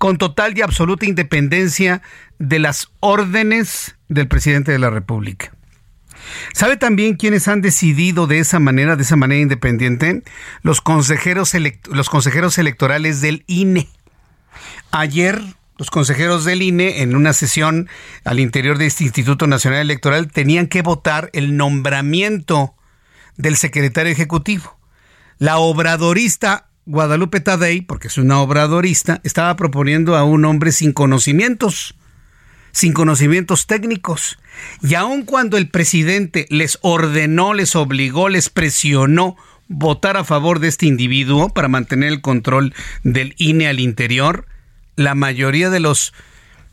con 0.05 0.19
total 0.19 0.55
y 0.55 0.61
absoluta 0.61 1.07
independencia 1.07 2.03
de 2.37 2.59
las 2.59 2.91
órdenes 2.99 3.95
del 4.07 4.27
presidente 4.27 4.71
de 4.71 4.77
la 4.77 4.91
República. 4.91 5.51
¿Sabe 6.53 6.77
también 6.77 7.15
quiénes 7.15 7.47
han 7.47 7.61
decidido 7.61 8.27
de 8.27 8.37
esa 8.37 8.59
manera, 8.59 8.97
de 8.97 9.01
esa 9.01 9.15
manera 9.15 9.41
independiente? 9.41 10.21
Los 10.61 10.79
consejeros, 10.79 11.53
los 11.89 12.09
consejeros 12.11 12.59
electorales 12.59 13.19
del 13.19 13.45
INE. 13.47 13.89
Ayer, 14.91 15.41
los 15.79 15.89
consejeros 15.89 16.45
del 16.45 16.61
INE, 16.61 17.01
en 17.01 17.15
una 17.15 17.33
sesión 17.33 17.89
al 18.25 18.39
interior 18.39 18.77
de 18.77 18.85
este 18.85 19.05
Instituto 19.05 19.47
Nacional 19.47 19.79
Electoral, 19.79 20.31
tenían 20.31 20.67
que 20.67 20.83
votar 20.83 21.31
el 21.33 21.57
nombramiento 21.57 22.75
del 23.37 23.57
secretario 23.57 24.11
ejecutivo. 24.11 24.77
La 25.39 25.57
obradorista 25.57 26.69
Guadalupe 26.85 27.39
Tadei, 27.39 27.81
porque 27.81 28.07
es 28.07 28.17
una 28.17 28.39
obradorista, 28.39 29.19
estaba 29.23 29.55
proponiendo 29.55 30.15
a 30.15 30.23
un 30.23 30.45
hombre 30.45 30.71
sin 30.71 30.93
conocimientos, 30.93 31.95
sin 32.71 32.93
conocimientos 32.93 33.65
técnicos. 33.65 34.37
Y 34.81 34.93
aun 34.93 35.23
cuando 35.23 35.57
el 35.57 35.69
presidente 35.69 36.45
les 36.49 36.77
ordenó, 36.81 37.53
les 37.53 37.75
obligó, 37.75 38.29
les 38.29 38.49
presionó 38.49 39.35
votar 39.67 40.15
a 40.15 40.23
favor 40.23 40.59
de 40.59 40.67
este 40.67 40.85
individuo 40.85 41.49
para 41.49 41.67
mantener 41.67 42.09
el 42.09 42.21
control 42.21 42.73
del 43.03 43.33
INE 43.37 43.67
al 43.67 43.79
interior, 43.79 44.45
la 44.95 45.15
mayoría 45.15 45.71
de 45.71 45.79
los 45.79 46.13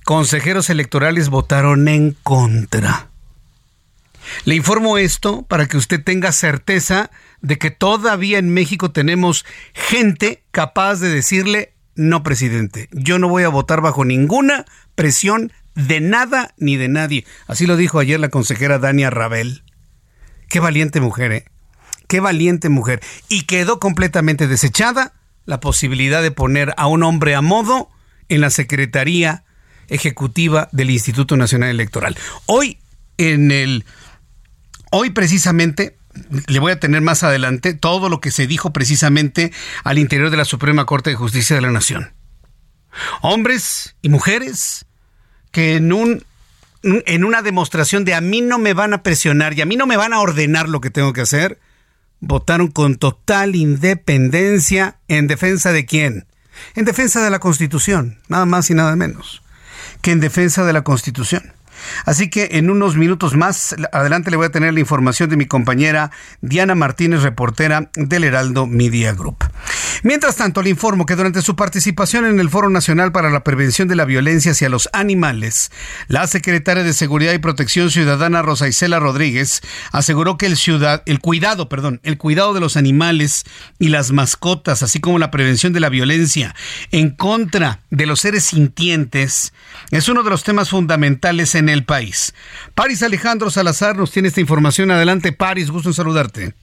consejeros 0.04 0.69
electorales 0.69 1.31
votaron 1.31 1.88
en 1.88 2.16
contra. 2.23 3.09
Le 4.45 4.54
informo 4.54 4.99
esto 4.99 5.42
para 5.42 5.66
que 5.66 5.76
usted 5.76 6.02
tenga 6.02 6.33
certeza 6.33 7.11
de 7.43 7.59
que 7.59 7.71
todavía 7.71 8.39
en 8.39 8.55
México 8.55 8.93
tenemos 8.93 9.45
gente 9.75 10.45
capaz 10.51 11.01
de 11.01 11.11
decirle, 11.11 11.75
no, 11.95 12.23
presidente, 12.23 12.89
yo 12.93 13.19
no 13.19 13.29
voy 13.29 13.43
a 13.43 13.49
votar 13.49 13.81
bajo 13.81 14.05
ninguna 14.05 14.65
presión 14.95 15.53
de 15.75 16.01
nada 16.01 16.55
ni 16.57 16.77
de 16.77 16.89
nadie. 16.89 17.27
Así 17.47 17.67
lo 17.67 17.77
dijo 17.77 17.99
ayer 17.99 18.19
la 18.19 18.31
consejera 18.31 18.79
Dania 18.79 19.11
Rabel. 19.11 19.63
Qué 20.49 20.61
valiente 20.61 21.01
mujer, 21.01 21.33
¿eh? 21.33 21.45
Qué 22.09 22.21
valiente 22.21 22.69
mujer. 22.69 23.01
Y 23.29 23.43
quedó 23.43 23.81
completamente 23.81 24.47
desechada 24.47 25.15
la 25.45 25.61
posibilidad 25.61 26.23
de 26.23 26.31
poner 26.31 26.75
a 26.77 26.87
un 26.87 27.03
hombre 27.03 27.35
a 27.35 27.41
modo 27.41 27.91
en 28.29 28.41
la 28.41 28.51
Secretaría 28.51 29.45
Ejecutiva 29.89 30.69
del 30.73 30.91
Instituto 30.91 31.37
Nacional 31.37 31.71
Electoral. 31.71 32.17
Hoy 32.47 32.79
en 33.19 33.51
el 33.51 33.85
Hoy 34.95 35.09
precisamente 35.09 35.97
le 36.47 36.59
voy 36.59 36.73
a 36.73 36.81
tener 36.81 37.00
más 37.00 37.23
adelante 37.23 37.75
todo 37.75 38.09
lo 38.09 38.21
que 38.21 38.31
se 38.31 38.47
dijo 38.47 38.73
precisamente 38.73 39.52
al 39.85 39.99
interior 39.99 40.31
de 40.31 40.37
la 40.37 40.45
Suprema 40.45 40.87
Corte 40.87 41.11
de 41.11 41.16
Justicia 41.16 41.57
de 41.57 41.62
la 41.62 41.71
Nación. 41.71 42.12
Hombres 43.21 43.97
y 44.02 44.09
mujeres 44.09 44.87
que 45.50 45.76
en 45.76 45.92
un 45.92 46.25
en 46.85 47.23
una 47.25 47.42
demostración 47.42 48.04
de 48.04 48.14
a 48.14 48.21
mí 48.21 48.40
no 48.40 48.59
me 48.59 48.75
van 48.75 48.92
a 48.92 49.04
presionar 49.04 49.57
y 49.57 49.61
a 49.61 49.66
mí 49.66 49.76
no 49.76 49.87
me 49.87 49.97
van 49.97 50.12
a 50.12 50.21
ordenar 50.21 50.69
lo 50.69 50.81
que 50.81 50.90
tengo 50.90 51.12
que 51.12 51.21
hacer, 51.21 51.61
votaron 52.19 52.69
con 52.69 52.97
total 52.97 53.54
independencia 53.54 54.99
en 55.07 55.28
defensa 55.28 55.71
de 55.71 55.87
quién? 55.87 56.26
En 56.75 56.85
defensa 56.85 57.23
de 57.23 57.31
la 57.31 57.38
Constitución, 57.38 58.19
nada 58.26 58.47
más 58.47 58.69
y 58.69 58.75
nada 58.75 58.97
menos 58.97 59.42
que 60.02 60.11
en 60.11 60.21
defensa 60.21 60.64
de 60.64 60.73
la 60.73 60.83
Constitución. 60.83 61.52
Así 62.05 62.31
que 62.31 62.51
en 62.53 62.71
unos 62.71 62.97
minutos 62.97 63.37
más 63.37 63.75
adelante 63.93 64.31
le 64.31 64.37
voy 64.37 64.47
a 64.47 64.53
tener 64.53 64.75
la 64.75 64.81
información 64.81 65.31
de 65.31 65.37
mi 65.37 65.47
compañera 65.47 66.11
Diana 66.41 66.75
Martínez, 66.75 67.23
reportera 67.23 67.91
del 67.95 68.25
Heraldo 68.25 68.67
Media 68.67 69.12
Group. 69.12 69.45
Mientras 70.03 70.37
tanto, 70.37 70.62
le 70.62 70.71
informo 70.71 71.07
que 71.07 71.17
durante 71.17 71.43
su 71.43 71.55
participación 71.55 72.25
en 72.25 72.41
el 72.41 72.51
Foro 72.51 72.71
Nacional 72.71 73.12
para 73.12 73.31
la 73.31 73.45
Prevención 73.45 73.89
de 73.89 73.97
la 73.97 74.05
Violencia 74.05 74.53
hacia 74.53 74.69
los 74.69 74.89
Animales, 74.93 75.71
la 76.09 76.27
secretaria 76.27 76.83
de 76.83 76.93
Seguridad 76.93 77.33
y 77.33 77.39
Protección 77.39 77.91
Ciudadana 77.91 78.43
Rosa 78.43 78.69
Isela 78.69 78.99
Rodríguez 78.99 79.62
aseguró 79.93 80.37
que 80.39 80.47
el 80.47 80.57
ciudad, 80.57 81.03
el 81.07 81.21
cuidado, 81.21 81.69
perdón, 81.69 82.01
el 82.03 82.19
cuidado 82.19 82.53
de 82.53 82.61
los 82.61 82.77
animales 82.77 83.45
y 83.79 83.89
las 83.89 84.11
mascotas, 84.12 84.83
así 84.83 85.01
como 85.01 85.19
la 85.19 85.31
prevención 85.31 85.73
de 85.73 85.81
la 85.81 85.89
violencia 85.89 86.55
en 86.91 87.11
contra 87.11 87.81
de 87.91 88.07
los 88.07 88.21
seres 88.21 88.45
sintientes, 88.45 89.53
es 89.91 90.09
uno 90.09 90.23
de 90.23 90.31
los 90.31 90.45
temas 90.45 90.71
fundamentales 90.71 91.55
en 91.55 91.69
el 91.69 91.72
país. 91.85 92.35
Paris 92.75 93.02
Alejandro 93.02 93.50
Salazar 93.50 93.97
nos 93.97 94.11
tiene 94.11 94.29
esta 94.29 94.41
información. 94.41 94.91
Adelante, 94.91 95.33
Paris, 95.33 95.71
gusto 95.71 95.88
en 95.88 95.95
saludarte. 95.95 96.55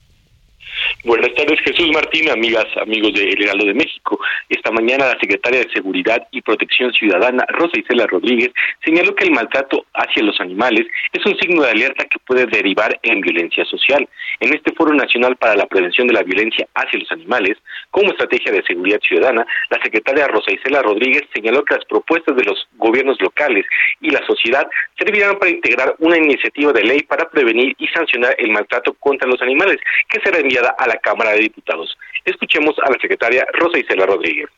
Buenas 1.04 1.32
tardes, 1.34 1.58
Jesús 1.64 1.90
Martín, 1.92 2.30
amigas, 2.30 2.66
amigos 2.76 3.14
de 3.14 3.30
El 3.30 3.58
de 3.58 3.74
México. 3.74 4.20
Esta 4.48 4.70
mañana 4.70 5.06
la 5.06 5.18
secretaria 5.18 5.60
de 5.60 5.72
Seguridad 5.72 6.28
y 6.30 6.42
Protección 6.42 6.92
Ciudadana, 6.92 7.44
Rosa 7.48 7.78
Isela 7.78 8.06
Rodríguez, 8.06 8.50
señaló 8.84 9.14
que 9.14 9.24
el 9.24 9.30
maltrato 9.30 9.86
hacia 9.94 10.22
los 10.22 10.38
animales 10.40 10.86
es 11.12 11.24
un 11.24 11.38
signo 11.38 11.62
de 11.62 11.70
alerta 11.70 12.04
que 12.04 12.18
puede 12.26 12.46
derivar 12.46 12.98
en 13.02 13.22
violencia 13.22 13.64
social. 13.64 14.06
En 14.40 14.52
este 14.52 14.72
Foro 14.72 14.92
Nacional 14.92 15.36
para 15.36 15.56
la 15.56 15.66
Prevención 15.66 16.06
de 16.06 16.14
la 16.14 16.22
Violencia 16.22 16.68
hacia 16.74 16.98
los 16.98 17.10
Animales, 17.12 17.56
como 17.90 18.10
estrategia 18.10 18.52
de 18.52 18.62
seguridad 18.62 19.00
ciudadana, 19.00 19.46
la 19.70 19.82
secretaria 19.82 20.28
Rosa 20.28 20.52
Isela 20.52 20.82
Rodríguez 20.82 21.22
señaló 21.34 21.64
que 21.64 21.76
las 21.76 21.84
propuestas 21.86 22.36
de 22.36 22.44
los 22.44 22.68
gobiernos 22.76 23.20
locales 23.20 23.64
y 24.00 24.10
la 24.10 24.24
sociedad 24.26 24.68
servirán 24.98 25.38
para 25.38 25.50
integrar 25.50 25.94
una 25.98 26.18
iniciativa 26.18 26.72
de 26.72 26.84
ley 26.84 27.02
para 27.02 27.28
prevenir 27.30 27.74
y 27.78 27.88
sancionar 27.88 28.34
el 28.38 28.50
maltrato 28.50 28.94
contra 29.00 29.28
los 29.28 29.40
animales, 29.40 29.78
que 30.08 30.20
será 30.20 30.38
enviada 30.38 30.74
a 30.80 30.86
la 30.86 30.96
Cámara 30.96 31.32
de 31.32 31.40
Diputados. 31.40 31.96
Escuchemos 32.24 32.74
a 32.82 32.90
la 32.90 32.98
secretaria 33.00 33.46
Rosa 33.52 33.78
Isela 33.78 34.06
Rodríguez. 34.06 34.48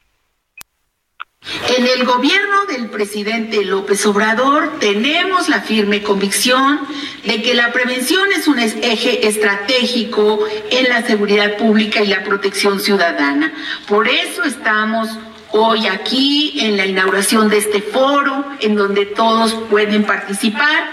En 1.76 1.84
el 1.84 2.04
gobierno 2.04 2.66
del 2.66 2.88
presidente 2.88 3.64
López 3.64 4.06
Obrador 4.06 4.78
tenemos 4.78 5.48
la 5.48 5.60
firme 5.60 6.00
convicción 6.00 6.80
de 7.24 7.42
que 7.42 7.54
la 7.54 7.72
prevención 7.72 8.30
es 8.30 8.46
un 8.46 8.60
eje 8.60 9.26
estratégico 9.26 10.38
en 10.70 10.88
la 10.88 11.02
seguridad 11.02 11.56
pública 11.56 12.00
y 12.00 12.06
la 12.06 12.22
protección 12.22 12.78
ciudadana. 12.78 13.52
Por 13.88 14.06
eso 14.06 14.44
estamos 14.44 15.08
hoy 15.50 15.88
aquí 15.88 16.60
en 16.60 16.76
la 16.76 16.86
inauguración 16.86 17.48
de 17.48 17.58
este 17.58 17.82
foro 17.82 18.44
en 18.60 18.76
donde 18.76 19.06
todos 19.06 19.52
pueden 19.68 20.04
participar 20.04 20.92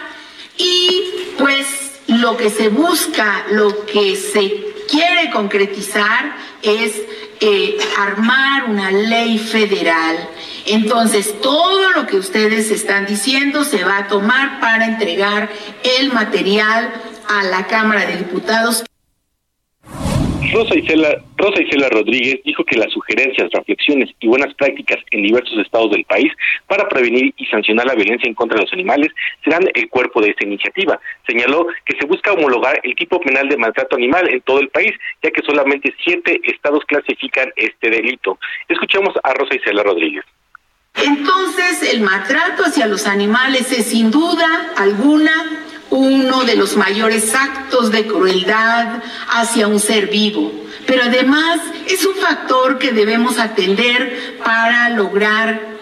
y 0.57 1.03
pues 1.37 2.01
lo 2.07 2.35
que 2.37 2.49
se 2.49 2.69
busca, 2.69 3.45
lo 3.51 3.85
que 3.85 4.15
se 4.15 4.78
quiere 4.89 5.29
concretizar 5.31 6.35
es 6.61 6.95
eh, 7.41 7.77
armar 7.97 8.65
una 8.65 8.91
ley 8.91 9.37
federal 9.37 10.17
Entonces, 10.65 11.39
todo 11.41 11.91
lo 11.91 12.05
que 12.05 12.17
ustedes 12.17 12.69
están 12.69 13.05
diciendo 13.05 13.63
se 13.63 13.83
va 13.83 13.99
a 13.99 14.07
tomar 14.07 14.59
para 14.59 14.85
entregar 14.85 15.49
el 15.99 16.11
material 16.11 16.91
a 17.27 17.43
la 17.43 17.65
Cámara 17.65 18.05
de 18.05 18.17
Diputados. 18.17 18.83
Rosa 20.51 20.75
Isela, 20.75 21.21
Rosa 21.37 21.61
Isela 21.61 21.89
Rodríguez 21.89 22.41
dijo 22.43 22.63
que 22.63 22.77
las 22.77 22.91
sugerencias, 22.91 23.51
reflexiones 23.51 24.09
y 24.19 24.27
buenas 24.27 24.53
prácticas 24.55 24.97
en 25.11 25.21
diversos 25.21 25.59
estados 25.59 25.91
del 25.91 26.03
país 26.05 26.31
para 26.67 26.87
prevenir 26.89 27.33
y 27.37 27.45
sancionar 27.45 27.85
la 27.85 27.93
violencia 27.93 28.27
en 28.27 28.33
contra 28.33 28.57
de 28.57 28.63
los 28.63 28.73
animales 28.73 29.09
serán 29.43 29.69
el 29.73 29.89
cuerpo 29.89 30.21
de 30.21 30.31
esta 30.31 30.45
iniciativa. 30.45 30.99
Señaló 31.27 31.67
que 31.85 31.97
se 31.99 32.05
busca 32.07 32.33
homologar 32.33 32.79
el 32.83 32.95
tipo 32.95 33.19
penal 33.21 33.47
de 33.47 33.57
maltrato 33.57 33.95
animal 33.95 34.27
en 34.27 34.41
todo 34.41 34.59
el 34.59 34.69
país, 34.69 34.91
ya 35.21 35.29
que 35.29 35.43
solamente 35.43 35.93
siete 36.03 36.41
estados 36.43 36.83
clasifican 36.85 37.51
este 37.55 37.91
delito. 37.91 38.39
Escuchemos 38.67 39.13
a 39.23 39.33
Rosa 39.33 39.55
Isela 39.55 39.83
Rodríguez. 39.83 40.25
Entonces, 41.03 41.83
el 41.93 42.01
maltrato 42.01 42.65
hacia 42.65 42.87
los 42.87 43.05
animales 43.07 43.71
es 43.71 43.87
sin 43.87 44.11
duda 44.11 44.71
alguna 44.75 45.31
uno 45.89 46.43
de 46.43 46.55
los 46.55 46.75
mayores 46.77 47.33
actos 47.33 47.91
de 47.91 48.05
crueldad 48.05 49.01
hacia 49.29 49.67
un 49.67 49.79
ser 49.79 50.07
vivo, 50.07 50.51
pero 50.85 51.03
además 51.03 51.59
es 51.87 52.05
un 52.05 52.15
factor 52.15 52.77
que 52.77 52.91
debemos 52.91 53.39
atender 53.39 54.37
para 54.43 54.89
lograr 54.89 55.79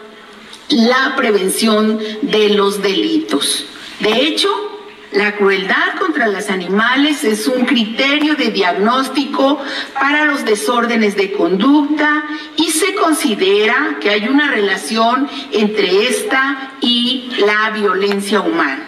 la 0.70 1.16
prevención 1.16 2.00
de 2.22 2.50
los 2.50 2.82
delitos. 2.82 3.66
De 4.00 4.22
hecho, 4.22 4.77
la 5.12 5.36
crueldad 5.36 5.96
contra 6.00 6.28
los 6.28 6.50
animales 6.50 7.24
es 7.24 7.48
un 7.48 7.66
criterio 7.66 8.36
de 8.36 8.52
diagnóstico 8.52 9.62
para 9.94 10.26
los 10.26 10.44
desórdenes 10.44 11.16
de 11.16 11.32
conducta 11.32 12.24
y 12.58 12.66
se 12.66 12.94
considera 12.96 13.98
que 14.02 14.10
hay 14.10 14.28
una 14.28 14.52
relación 14.52 15.30
entre 15.54 16.08
esta 16.08 16.74
y 16.82 17.32
la 17.40 17.70
violencia 17.72 18.42
humana. 18.42 18.86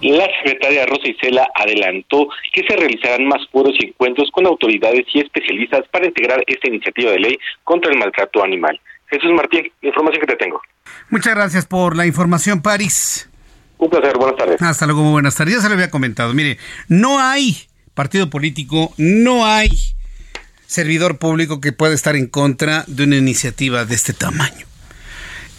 La 0.00 0.28
secretaria 0.42 0.86
Rosa 0.86 1.08
Isela 1.08 1.48
adelantó 1.54 2.28
que 2.52 2.62
se 2.66 2.76
realizarán 2.76 3.26
más 3.26 3.46
foros 3.50 3.74
y 3.80 3.86
encuentros 3.86 4.30
con 4.30 4.46
autoridades 4.46 5.04
y 5.12 5.20
especialistas 5.20 5.88
para 5.90 6.06
integrar 6.06 6.42
esta 6.46 6.68
iniciativa 6.68 7.10
de 7.10 7.18
ley 7.18 7.38
contra 7.64 7.90
el 7.90 7.98
maltrato 7.98 8.42
animal. 8.42 8.78
Jesús 9.10 9.30
Martín, 9.32 9.72
la 9.80 9.88
información 9.88 10.20
que 10.20 10.34
te 10.34 10.36
tengo. 10.36 10.60
Muchas 11.10 11.34
gracias 11.34 11.66
por 11.66 11.96
la 11.96 12.06
información, 12.06 12.62
París. 12.62 13.27
Un 13.78 13.90
placer, 13.90 14.16
buenas 14.16 14.36
tardes. 14.36 14.60
Hasta 14.60 14.86
luego, 14.86 15.02
muy 15.02 15.12
buenas 15.12 15.36
tardes. 15.36 15.54
Ya 15.54 15.60
se 15.60 15.68
lo 15.68 15.74
había 15.74 15.90
comentado. 15.90 16.34
Mire, 16.34 16.58
no 16.88 17.20
hay 17.20 17.68
partido 17.94 18.28
político, 18.28 18.92
no 18.96 19.46
hay 19.46 19.70
servidor 20.66 21.18
público 21.18 21.60
que 21.60 21.72
pueda 21.72 21.94
estar 21.94 22.16
en 22.16 22.26
contra 22.26 22.84
de 22.88 23.04
una 23.04 23.16
iniciativa 23.16 23.84
de 23.84 23.94
este 23.94 24.12
tamaño. 24.12 24.66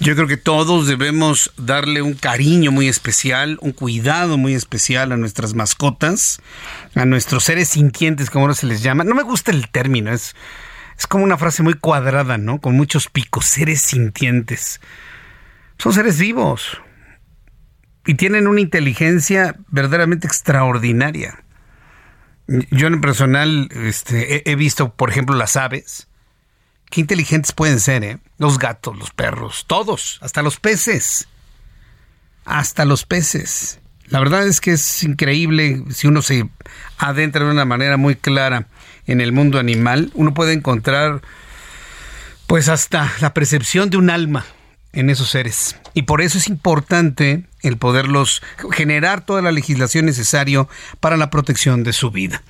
Yo 0.02 0.16
creo 0.16 0.28
que 0.28 0.38
todos 0.38 0.88
debemos 0.88 1.52
darle 1.58 2.02
un 2.02 2.14
cariño 2.14 2.72
muy 2.72 2.88
especial, 2.88 3.58
un 3.62 3.74
cuidado 3.74 4.38
muy 4.38 4.54
especial 4.54 5.12
a 5.12 5.18
nuestras 5.18 5.56
mascotas, 5.56 6.42
a 6.96 7.04
nuestros 7.06 7.44
seres 7.44 7.70
sintientes, 7.70 8.30
como 8.30 8.46
ahora 8.46 8.54
se 8.54 8.68
les 8.68 8.82
llama. 8.82 9.04
No 9.04 9.16
me 9.16 9.24
gusta 9.24 9.52
el 9.52 9.70
término, 9.70 10.14
es, 10.14 10.36
es 10.98 11.08
como 11.08 11.26
una 11.26 11.38
frase 11.38 11.64
muy 11.64 11.74
cuadrada, 11.74 12.38
¿no? 12.38 12.62
Con 12.62 12.78
muchos 12.78 13.10
picos, 13.10 13.46
seres 13.46 13.82
sintientes. 13.82 14.80
Son 15.78 15.92
seres 15.92 16.18
vivos 16.18 16.80
y 18.10 18.16
tienen 18.16 18.48
una 18.48 18.60
inteligencia 18.60 19.56
verdaderamente 19.68 20.26
extraordinaria. 20.26 21.44
Yo 22.72 22.88
en 22.88 23.02
personal 23.02 23.70
este, 23.72 24.38
he, 24.38 24.52
he 24.52 24.56
visto, 24.56 24.96
por 24.96 25.12
ejemplo, 25.12 25.36
las 25.36 25.56
aves 25.56 26.08
Qué 26.90 27.02
inteligentes 27.02 27.52
pueden 27.52 27.80
ser, 27.80 28.04
¿eh? 28.04 28.18
Los 28.40 28.58
gatos, 28.58 28.98
los 28.98 29.12
perros, 29.12 29.66
todos, 29.68 30.18
hasta 30.22 30.42
los 30.42 30.60
peces. 30.60 31.28
Hasta 32.46 32.84
los 32.84 33.06
peces. 33.06 33.80
La 34.08 34.18
verdad 34.18 34.48
es 34.48 34.60
que 34.60 34.72
es 34.72 35.04
increíble 35.04 35.84
si 35.92 36.08
uno 36.08 36.24
se 36.24 36.50
adentra 36.98 37.46
de 37.46 37.52
una 37.52 37.66
manera 37.66 37.98
muy 37.98 38.16
clara 38.16 38.66
en 39.06 39.22
el 39.22 39.34
mundo 39.34 39.60
animal, 39.60 40.10
uno 40.16 40.34
puede 40.34 40.54
encontrar 40.54 41.22
pues 42.48 42.70
hasta 42.70 43.14
la 43.22 43.36
percepción 43.36 43.92
de 43.92 43.98
un 43.98 44.10
alma 44.10 44.48
en 44.94 45.12
esos 45.12 45.30
seres. 45.30 45.76
Y 45.94 46.04
por 46.04 46.22
eso 46.22 46.40
es 46.40 46.48
importante 46.48 47.46
el 47.62 47.78
poderlos 47.78 48.42
generar 48.72 49.26
toda 49.26 49.42
la 49.42 49.52
legislación 49.52 50.06
necesaria 50.06 50.68
para 51.00 51.18
la 51.18 51.30
protección 51.30 51.84
de 51.84 51.94
su 51.94 52.12
vida. 52.12 52.42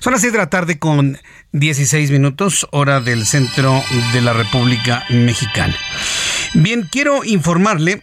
Son 0.00 0.12
las 0.12 0.22
6 0.22 0.32
de 0.32 0.38
la 0.38 0.50
tarde 0.50 0.78
con 0.78 1.18
16 1.52 2.10
minutos, 2.10 2.66
hora 2.70 3.00
del 3.00 3.26
centro 3.26 3.82
de 4.12 4.20
la 4.20 4.32
República 4.32 5.04
Mexicana. 5.10 5.76
Bien, 6.54 6.88
quiero 6.90 7.24
informarle 7.24 8.02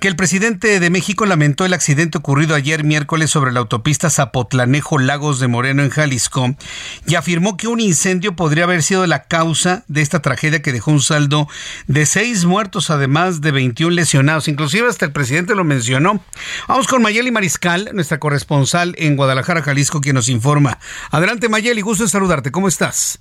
que 0.00 0.08
el 0.08 0.16
presidente 0.16 0.80
de 0.80 0.90
México 0.90 1.26
lamentó 1.26 1.66
el 1.66 1.74
accidente 1.74 2.18
ocurrido 2.18 2.54
ayer 2.54 2.82
miércoles 2.82 3.30
sobre 3.30 3.52
la 3.52 3.60
autopista 3.60 4.08
Zapotlanejo 4.08 4.98
Lagos 4.98 5.38
de 5.38 5.48
Moreno 5.48 5.82
en 5.82 5.90
Jalisco 5.90 6.56
y 7.06 7.14
afirmó 7.14 7.56
que 7.56 7.68
un 7.68 7.78
incendio 7.78 8.34
podría 8.34 8.64
haber 8.64 8.82
sido 8.82 9.06
la 9.06 9.24
causa 9.24 9.84
de 9.88 10.00
esta 10.00 10.22
tragedia 10.22 10.62
que 10.62 10.72
dejó 10.72 10.92
un 10.92 11.02
saldo 11.02 11.46
de 11.88 12.06
seis 12.06 12.46
muertos 12.46 12.88
además 12.90 13.42
de 13.42 13.50
21 13.50 13.94
lesionados. 13.94 14.48
Inclusive 14.48 14.88
hasta 14.88 15.04
el 15.04 15.12
presidente 15.12 15.54
lo 15.54 15.64
mencionó. 15.64 16.24
Vamos 16.68 16.86
con 16.86 17.02
Mayeli 17.02 17.30
Mariscal, 17.30 17.90
nuestra 17.92 18.18
corresponsal 18.18 18.94
en 18.96 19.16
Guadalajara, 19.16 19.62
Jalisco, 19.62 20.00
quien 20.00 20.14
nos 20.14 20.28
informa. 20.28 20.78
Adelante 21.10 21.50
Mayeli, 21.50 21.82
gusto 21.82 22.04
en 22.04 22.08
saludarte. 22.08 22.50
¿Cómo 22.50 22.68
estás? 22.68 23.20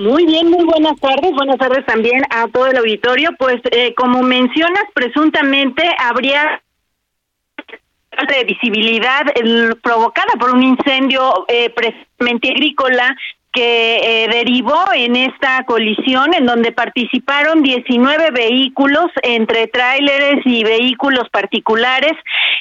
Muy 0.00 0.24
bien, 0.24 0.50
muy 0.50 0.64
buenas 0.64 0.98
tardes. 0.98 1.30
Buenas 1.32 1.58
tardes 1.58 1.84
también 1.84 2.22
a 2.30 2.48
todo 2.48 2.68
el 2.68 2.78
auditorio. 2.78 3.32
Pues 3.38 3.60
eh, 3.70 3.92
como 3.94 4.22
mencionas, 4.22 4.84
presuntamente 4.94 5.82
habría 5.98 6.62
de 8.26 8.44
visibilidad 8.44 9.26
provocada 9.82 10.32
por 10.38 10.54
un 10.54 10.62
incendio 10.62 11.44
eh, 11.48 11.70
agrícola 12.18 13.14
que 13.52 14.24
eh, 14.24 14.28
derivó 14.28 14.84
en 14.94 15.16
esta 15.16 15.64
colisión 15.64 16.34
en 16.34 16.46
donde 16.46 16.70
participaron 16.70 17.62
19 17.62 18.30
vehículos 18.30 19.06
entre 19.22 19.66
tráileres 19.66 20.40
y 20.44 20.62
vehículos 20.62 21.28
particulares. 21.30 22.12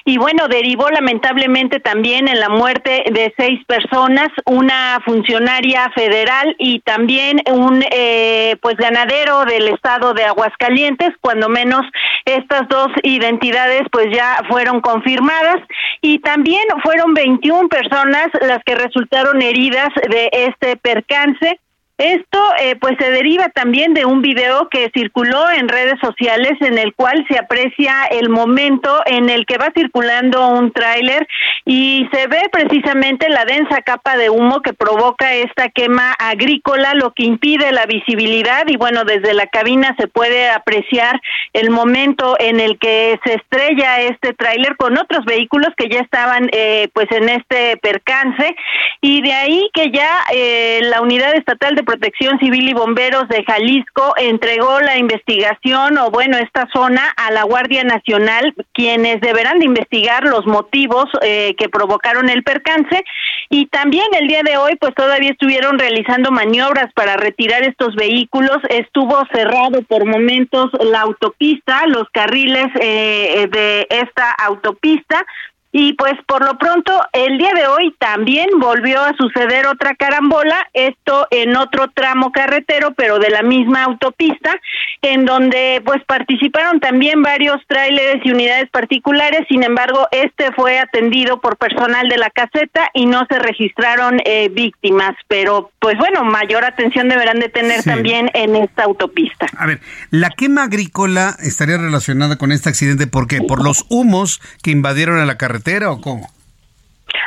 Y 0.06 0.18
bueno, 0.18 0.48
derivó 0.48 0.90
lamentablemente 0.90 1.80
también 1.80 2.28
en 2.28 2.40
la 2.40 2.50
muerte 2.50 3.04
de 3.12 3.34
seis 3.38 3.64
personas, 3.66 4.30
una 4.46 5.00
funcionaria 5.06 5.92
federal 5.94 6.56
y 6.58 6.80
también 6.80 7.42
un 7.52 7.84
eh, 7.92 8.56
pues 8.62 8.76
ganadero 8.78 9.46
del 9.46 9.68
estado 9.68 10.14
de 10.14 10.24
Aguascalientes, 10.24 11.12
cuando 11.22 11.50
menos 11.50 11.86
estas 12.26 12.68
dos 12.68 12.88
identidades 13.04 13.84
pues 13.92 14.08
ya 14.12 14.42
fueron 14.50 14.82
confirmadas. 14.82 15.58
Y 16.02 16.20
también 16.20 16.64
fueron 16.82 17.14
21 17.14 17.70
personas 17.70 18.28
las 18.42 18.64
que 18.64 18.76
resultaron 18.76 19.42
heridas 19.42 19.90
de 20.10 20.30
este 20.32 20.79
percance. 20.82 21.60
Esto 22.00 22.40
eh, 22.62 22.78
pues 22.78 22.96
se 22.98 23.12
deriva 23.12 23.50
también 23.50 23.94
de 23.94 24.06
un 24.06 24.22
video 24.22 24.70
que 24.70 24.90
circuló 24.94 25.50
en 25.50 25.68
redes 25.68 26.00
sociales 26.00 26.54
en 26.62 26.78
el 26.78 26.94
cual 26.96 27.26
se 27.28 27.38
aprecia 27.38 28.06
el 28.10 28.30
momento 28.30 29.02
en 29.06 29.30
el 29.30 29.46
que 29.46 29.58
va 29.58 29.74
circulando 29.76 30.48
un 30.48 30.72
tráiler 30.72 31.28
y 31.66 32.08
se 32.14 32.28
ve 32.28 32.44
precisamente 32.54 33.28
la 33.28 33.44
densa 33.44 33.82
capa 33.82 34.16
de 34.16 34.30
humo 34.30 34.62
que 34.62 34.72
provoca 34.72 35.34
esta 35.34 35.68
quema 35.68 36.14
agrícola, 36.14 36.94
lo 36.94 37.12
que 37.12 37.26
impide 37.26 37.74
la 37.74 37.86
visibilidad 37.86 38.64
y 38.68 38.78
bueno, 38.78 39.04
desde 39.04 39.34
la 39.34 39.48
cabina 39.48 39.94
se 40.00 40.08
puede 40.08 40.50
apreciar 40.50 41.20
el 41.52 41.70
momento 41.70 42.38
en 42.40 42.62
el 42.62 42.80
que 42.80 43.20
se 43.26 43.34
estrella 43.34 44.00
este 44.04 44.34
tráiler 44.34 44.78
con 44.78 44.98
otros 44.98 45.26
vehículos 45.26 45.72
que 45.76 45.90
ya 45.90 46.00
estaban 46.00 46.50
eh, 46.54 46.88
pues 46.94 47.12
en 47.12 47.28
este 47.28 47.76
percance 47.76 48.56
y 49.02 49.22
de 49.22 49.34
ahí 49.34 49.70
que 49.74 49.92
ya 49.92 50.22
eh, 50.34 50.80
la 50.84 51.02
Unidad 51.02 51.36
Estatal 51.36 51.76
de 51.76 51.89
Protección 51.90 52.38
Civil 52.38 52.70
y 52.70 52.74
Bomberos 52.74 53.28
de 53.30 53.44
Jalisco 53.44 54.14
entregó 54.18 54.80
la 54.80 55.00
investigación 55.00 55.98
o 55.98 56.12
bueno, 56.12 56.38
esta 56.38 56.68
zona 56.72 57.02
a 57.18 57.32
la 57.32 57.42
Guardia 57.42 57.84
Nacional, 57.84 58.54
quienes 58.76 59.20
deberán 59.22 59.58
de 59.58 59.66
investigar 59.66 60.24
los 60.24 60.46
motivos 60.46 61.06
eh, 61.24 61.56
que 61.58 61.68
provocaron 61.68 62.30
el 62.30 62.44
percance. 62.44 63.04
Y 63.50 63.66
también 63.66 64.06
el 64.20 64.28
día 64.28 64.44
de 64.44 64.58
hoy 64.58 64.76
pues 64.80 64.94
todavía 64.94 65.32
estuvieron 65.32 65.80
realizando 65.80 66.30
maniobras 66.30 66.94
para 66.94 67.18
retirar 67.18 67.64
estos 67.64 67.96
vehículos, 67.96 68.58
estuvo 68.70 69.18
cerrado 69.34 69.82
por 69.82 70.06
momentos 70.06 70.70
la 70.82 71.02
autopista, 71.02 71.88
los 71.88 72.08
carriles 72.12 72.68
eh, 72.80 73.48
de 73.52 73.88
esta 73.90 74.30
autopista 74.34 75.26
Y 75.72 75.94
pues 75.94 76.14
por 76.26 76.44
lo 76.44 76.58
pronto, 76.58 77.00
el 77.14 77.38
día 77.38 77.54
de 77.54 77.68
hoy 77.68 77.96
también 78.00 78.48
volvió 78.58 79.02
a 79.02 79.16
suceder 79.16 79.68
otra 79.68 79.94
carambola, 79.94 80.68
esto 80.74 81.28
en 81.30 81.56
otro 81.56 81.90
tramo 81.94 82.32
carretero, 82.32 82.94
pero 82.96 83.20
de 83.20 83.30
la 83.30 83.44
misma 83.44 83.84
autopista, 83.84 84.56
en 85.04 85.26
donde 85.26 85.82
pues 85.86 86.04
participaron 86.06 86.80
también 86.80 87.22
varios 87.22 87.58
tráileres 87.68 88.26
y 88.26 88.32
unidades 88.32 88.68
particulares, 88.72 89.42
sin 89.48 89.64
embargo, 89.64 90.08
este 90.12 90.52
fue 90.54 90.80
atendido 90.80 91.40
por 91.40 91.58
personal 91.58 92.10
de 92.10 92.18
la 92.18 92.32
caseta 92.32 92.90
y 92.96 93.06
no 93.06 93.28
se 93.30 93.38
registraron 93.38 94.20
eh, 94.26 94.50
víctimas, 94.50 95.16
pero 95.28 95.70
pues 95.80 95.98
bueno, 96.00 96.24
mayor 96.24 96.66
atención 96.66 97.10
deberán 97.10 97.40
de 97.40 97.50
tener 97.50 97.84
también 97.84 98.32
en 98.34 98.56
esta 98.56 98.86
autopista. 98.86 99.46
A 99.56 99.68
ver, 99.68 99.82
la 100.10 100.32
quema 100.32 100.64
agrícola 100.64 101.36
estaría 101.40 101.78
relacionada 101.78 102.38
con 102.38 102.52
este 102.52 102.70
accidente, 102.70 103.06
¿por 103.06 103.28
qué? 103.28 103.42
Por 103.42 103.64
los 103.64 103.86
humos 103.90 104.42
que 104.64 104.72
invadieron 104.72 105.20
a 105.20 105.26
la 105.26 105.38
carretera 105.38 105.59
o 105.92 106.02
cómo? 106.02 106.30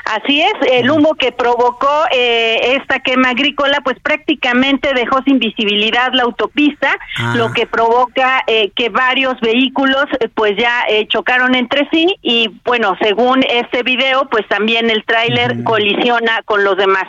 Así 0.05 0.42
es, 0.42 0.53
el 0.71 0.90
humo 0.90 1.14
que 1.14 1.33
provocó 1.33 2.05
eh, 2.12 2.77
esta 2.77 3.01
quema 3.01 3.31
agrícola, 3.31 3.81
pues 3.83 3.99
prácticamente 4.01 4.92
dejó 4.95 5.23
sin 5.23 5.38
visibilidad 5.38 6.12
la 6.12 6.25
autopista, 6.25 6.95
ah. 7.18 7.35
lo 7.37 7.53
que 7.53 7.66
provoca 7.66 8.42
eh, 8.47 8.73
que 8.75 8.88
varios 8.88 9.40
vehículos 9.40 10.05
eh, 10.21 10.29
pues 10.29 10.57
ya 10.59 10.85
chocaron 11.09 11.55
entre 11.55 11.88
sí 11.90 12.16
y 12.21 12.51
bueno, 12.64 12.97
según 13.01 13.42
este 13.49 13.83
video, 13.83 14.29
pues 14.31 14.47
también 14.49 14.90
el 14.90 15.05
tráiler 15.05 15.62
colisiona 15.64 16.42
con 16.45 16.64
los 16.64 16.77
demás. 16.77 17.07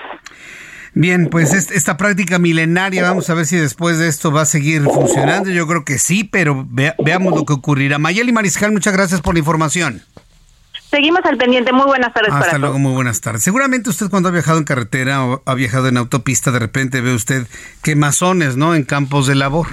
Bien, 0.95 1.27
pues 1.29 1.53
esta 1.53 1.97
práctica 1.97 2.37
milenaria, 2.37 3.01
vamos 3.01 3.27
a 3.29 3.33
ver 3.33 3.47
si 3.47 3.57
después 3.57 3.97
de 3.97 4.07
esto 4.07 4.31
va 4.31 4.41
a 4.41 4.45
seguir 4.45 4.83
funcionando. 4.83 5.49
Yo 5.49 5.65
creo 5.65 5.83
que 5.83 5.97
sí, 5.97 6.23
pero 6.23 6.67
veamos 6.69 7.35
lo 7.35 7.45
que 7.45 7.53
ocurrirá. 7.53 7.97
Mayeli 7.97 8.31
Mariscal, 8.31 8.71
muchas 8.71 8.93
gracias 8.93 9.19
por 9.19 9.33
la 9.33 9.39
información. 9.39 10.03
Seguimos 10.93 11.21
al 11.25 11.37
pendiente. 11.37 11.73
Muy 11.73 11.87
buenas 11.87 12.13
tardes. 12.13 12.31
Hasta 12.31 12.59
luego, 12.59 12.77
muy 12.77 12.93
buenas 12.93 13.19
tardes. 13.19 13.41
Seguramente 13.41 13.89
usted 13.89 14.11
cuando 14.11 14.29
ha 14.29 14.31
viajado 14.31 14.59
en 14.59 14.63
carretera 14.63 15.25
o 15.25 15.41
ha 15.43 15.55
viajado 15.55 15.87
en 15.87 15.97
autopista, 15.97 16.51
de 16.51 16.59
repente 16.59 17.01
ve 17.01 17.15
usted 17.15 17.47
quemazones, 17.81 18.57
¿no? 18.57 18.75
En 18.75 18.83
campos 18.83 19.25
de 19.25 19.33
labor. 19.33 19.69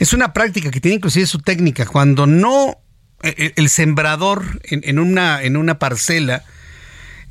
Es 0.00 0.12
una 0.12 0.32
práctica 0.32 0.72
que 0.72 0.80
tiene 0.80 0.96
inclusive 0.96 1.26
su 1.26 1.38
técnica. 1.38 1.86
Cuando 1.86 2.26
no 2.26 2.78
e, 3.22 3.28
e, 3.28 3.52
el, 3.54 3.68
sembrador 3.68 4.60
en, 4.64 4.98
una, 4.98 5.44
en 5.44 5.56
una 5.56 5.78
parcela 5.78 6.42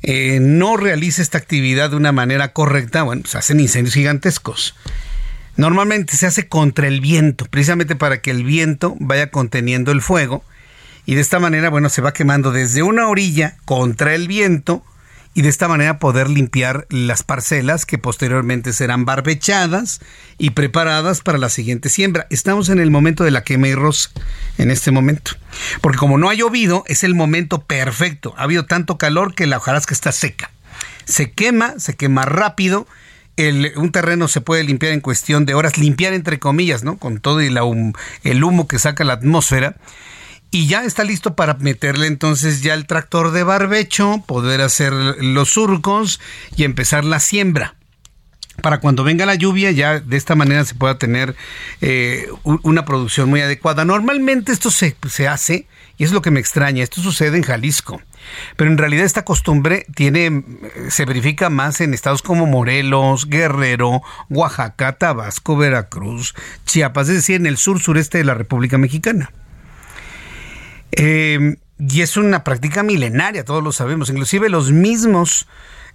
eh, 0.02 0.38
no 0.40 0.78
realiza 0.78 1.20
esta 1.20 1.36
actividad 1.36 1.90
de 1.90 1.96
una 1.96 2.12
manera 2.12 2.54
correcta, 2.54 3.02
bueno, 3.02 3.24
se 3.26 3.36
hacen 3.36 3.60
incendios 3.60 3.92
gigantescos. 3.92 4.74
Normalmente 5.56 6.16
se 6.16 6.24
hace 6.24 6.48
contra 6.48 6.88
el 6.88 7.02
viento, 7.02 7.44
precisamente 7.44 7.94
para 7.94 8.22
que 8.22 8.30
el 8.30 8.42
viento 8.42 8.96
vaya 9.00 9.30
conteniendo 9.30 9.92
el 9.92 10.00
fuego 10.00 10.46
y 11.04 11.14
de 11.14 11.20
esta 11.20 11.38
manera, 11.38 11.68
bueno, 11.68 11.88
se 11.88 12.02
va 12.02 12.12
quemando 12.12 12.52
desde 12.52 12.82
una 12.82 13.08
orilla 13.08 13.56
contra 13.64 14.14
el 14.14 14.28
viento 14.28 14.84
y 15.34 15.42
de 15.42 15.48
esta 15.48 15.66
manera 15.66 15.98
poder 15.98 16.28
limpiar 16.28 16.86
las 16.90 17.22
parcelas 17.22 17.86
que 17.86 17.98
posteriormente 17.98 18.72
serán 18.72 19.04
barbechadas 19.04 20.00
y 20.38 20.50
preparadas 20.50 21.22
para 21.22 21.38
la 21.38 21.48
siguiente 21.48 21.88
siembra. 21.88 22.26
Estamos 22.30 22.68
en 22.68 22.78
el 22.78 22.90
momento 22.90 23.24
de 23.24 23.30
la 23.30 23.42
quema 23.42 23.68
y 23.68 23.74
rosa, 23.74 24.10
en 24.58 24.70
este 24.70 24.90
momento. 24.90 25.32
Porque 25.80 25.98
como 25.98 26.18
no 26.18 26.28
ha 26.28 26.34
llovido, 26.34 26.84
es 26.86 27.02
el 27.02 27.14
momento 27.14 27.62
perfecto. 27.62 28.34
Ha 28.36 28.42
habido 28.42 28.66
tanto 28.66 28.98
calor 28.98 29.34
que 29.34 29.46
la 29.46 29.56
hojarasca 29.56 29.94
está 29.94 30.12
seca. 30.12 30.50
Se 31.04 31.32
quema, 31.32 31.74
se 31.78 31.96
quema 31.96 32.26
rápido. 32.26 32.86
El, 33.38 33.72
un 33.76 33.90
terreno 33.90 34.28
se 34.28 34.42
puede 34.42 34.62
limpiar 34.62 34.92
en 34.92 35.00
cuestión 35.00 35.46
de 35.46 35.54
horas, 35.54 35.78
limpiar 35.78 36.12
entre 36.12 36.38
comillas, 36.38 36.84
¿no? 36.84 36.98
Con 36.98 37.18
todo 37.18 37.40
el 37.40 38.44
humo 38.44 38.68
que 38.68 38.78
saca 38.78 39.02
la 39.02 39.14
atmósfera 39.14 39.76
y 40.52 40.66
ya 40.66 40.84
está 40.84 41.02
listo 41.02 41.34
para 41.34 41.54
meterle 41.54 42.06
entonces 42.06 42.62
ya 42.62 42.74
el 42.74 42.86
tractor 42.86 43.32
de 43.32 43.42
barbecho, 43.42 44.22
poder 44.26 44.60
hacer 44.60 44.92
los 44.92 45.48
surcos 45.48 46.20
y 46.56 46.64
empezar 46.64 47.04
la 47.04 47.20
siembra. 47.20 47.74
Para 48.60 48.80
cuando 48.80 49.02
venga 49.02 49.24
la 49.24 49.34
lluvia, 49.34 49.70
ya 49.70 49.98
de 49.98 50.16
esta 50.18 50.34
manera 50.34 50.62
se 50.66 50.74
pueda 50.74 50.98
tener 50.98 51.34
eh, 51.80 52.28
una 52.44 52.84
producción 52.84 53.30
muy 53.30 53.40
adecuada. 53.40 53.86
Normalmente 53.86 54.52
esto 54.52 54.70
se, 54.70 54.94
se 55.08 55.26
hace, 55.26 55.66
y 55.96 56.04
es 56.04 56.12
lo 56.12 56.20
que 56.20 56.30
me 56.30 56.38
extraña, 56.38 56.84
esto 56.84 57.00
sucede 57.00 57.38
en 57.38 57.44
Jalisco. 57.44 58.02
Pero 58.56 58.70
en 58.70 58.76
realidad 58.76 59.06
esta 59.06 59.24
costumbre 59.24 59.86
tiene, 59.94 60.44
se 60.90 61.06
verifica 61.06 61.48
más 61.48 61.80
en 61.80 61.94
estados 61.94 62.20
como 62.20 62.44
Morelos, 62.44 63.26
Guerrero, 63.26 64.02
Oaxaca, 64.28 64.98
Tabasco, 64.98 65.56
Veracruz, 65.56 66.34
Chiapas, 66.66 67.08
es 67.08 67.16
decir, 67.16 67.36
en 67.36 67.46
el 67.46 67.56
sur 67.56 67.80
sureste 67.80 68.18
de 68.18 68.24
la 68.24 68.34
República 68.34 68.76
Mexicana. 68.76 69.30
Eh, 70.92 71.56
y 71.78 72.00
es 72.02 72.16
una 72.16 72.44
práctica 72.44 72.82
milenaria, 72.82 73.44
todos 73.44 73.62
lo 73.62 73.72
sabemos. 73.72 74.08
Inclusive 74.10 74.48
los 74.48 74.70
mismos 74.70 75.46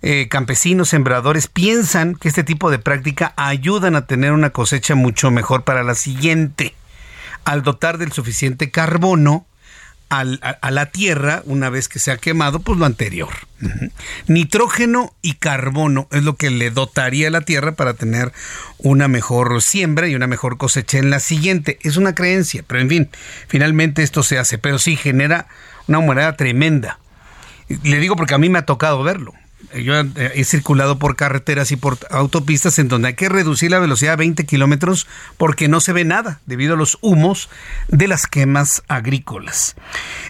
eh, 0.02 0.28
campesinos, 0.30 0.90
sembradores, 0.90 1.48
piensan 1.48 2.16
que 2.16 2.28
este 2.28 2.44
tipo 2.44 2.70
de 2.70 2.80
práctica 2.80 3.34
ayudan 3.38 3.96
a 3.96 4.06
tener 4.06 4.32
una 4.34 4.50
cosecha 4.50 4.96
mucho 4.96 5.32
mejor 5.32 5.64
para 5.64 5.84
la 5.84 5.96
siguiente. 5.96 6.76
Al 7.46 7.64
dotar 7.64 7.98
del 7.98 8.12
suficiente 8.12 8.70
carbono, 8.70 9.46
a, 10.10 10.72
la 10.72 10.86
tierra 10.88 11.42
una 11.46 11.70
vez 11.70 11.90
que 11.90 12.00
se 12.00 12.12
ha 12.12 12.18
quemado, 12.18 12.60
pues 12.60 12.80
lo 12.80 12.86
anterior. 12.86 13.30
Nitrógeno 14.28 15.14
y 15.22 15.34
carbono 15.34 16.08
es 16.12 16.24
lo 16.24 16.36
que 16.36 16.50
le 16.50 16.72
dotaría 16.72 17.28
a 17.28 17.32
la 17.32 17.42
tierra 17.42 17.74
para 17.74 17.94
tener 17.94 18.32
una 18.78 19.08
mejor 19.08 19.62
siembra 19.62 20.08
y 20.08 20.16
una 20.16 20.28
mejor 20.28 20.58
cosecha 20.58 20.98
en 20.98 21.10
la 21.10 21.20
siguiente. 21.20 21.80
Es 21.82 21.98
una 21.98 22.16
creencia, 22.16 22.64
pero 22.66 22.80
en 22.80 22.90
fin, 22.90 23.10
finalmente 23.48 24.04
esto 24.04 24.24
se 24.24 24.38
hace, 24.38 24.58
pero 24.58 24.80
sí 24.80 24.96
genera 24.96 25.48
una 25.88 26.00
humedad 26.00 26.36
tremenda. 26.36 27.00
Le 27.84 28.00
digo 28.00 28.16
porque 28.16 28.36
a 28.36 28.38
mí 28.38 28.50
me 28.50 28.60
ha 28.60 28.66
tocado 28.66 29.04
verlo 29.04 29.34
yo 29.76 29.96
he 29.96 30.44
circulado 30.44 31.00
por 31.00 31.16
carreteras 31.16 31.72
y 31.72 31.76
por 31.76 31.98
autopistas 32.10 32.80
en 32.80 32.88
donde 32.88 33.10
hay 33.10 33.14
que 33.16 33.28
reducir 33.28 33.72
la 33.72 33.80
velocidad 33.80 34.14
a 34.14 34.18
20 34.18 34.46
kilómetros 34.46 35.08
porque 35.38 35.68
no 35.68 35.80
se 35.80 35.94
ve 35.94 36.06
nada 36.06 36.40
debido 36.46 36.76
a 36.76 36.78
los 36.78 36.98
humos 37.02 37.50
de 37.88 38.08
las 38.08 38.28
quemas 38.28 38.84
agrícolas. 38.88 39.76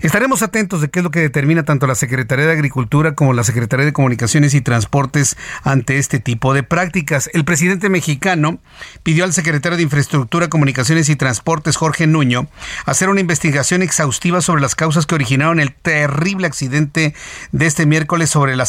Estaremos 0.01 0.41
atentos 0.41 0.81
de 0.81 0.89
qué 0.89 0.99
es 0.99 1.03
lo 1.03 1.11
que 1.11 1.19
determina 1.19 1.63
tanto 1.63 1.87
la 1.87 1.95
Secretaría 1.95 2.45
de 2.45 2.53
Agricultura 2.53 3.15
como 3.15 3.33
la 3.33 3.43
Secretaría 3.43 3.85
de 3.85 3.93
Comunicaciones 3.93 4.53
y 4.53 4.61
Transportes 4.61 5.37
ante 5.63 5.97
este 5.97 6.19
tipo 6.19 6.53
de 6.53 6.63
prácticas. 6.63 7.29
El 7.33 7.45
presidente 7.45 7.89
mexicano 7.89 8.59
pidió 9.03 9.23
al 9.23 9.33
secretario 9.33 9.77
de 9.77 9.83
Infraestructura, 9.83 10.49
Comunicaciones 10.49 11.09
y 11.09 11.15
Transportes, 11.15 11.75
Jorge 11.75 12.07
Nuño, 12.07 12.47
hacer 12.85 13.09
una 13.09 13.21
investigación 13.21 13.81
exhaustiva 13.81 14.41
sobre 14.41 14.61
las 14.61 14.75
causas 14.75 15.05
que 15.05 15.15
originaron 15.15 15.59
el 15.59 15.73
terrible 15.73 16.47
accidente 16.47 17.13
de 17.51 17.65
este 17.65 17.85
miércoles 17.85 18.29
sobre 18.29 18.55
la 18.55 18.65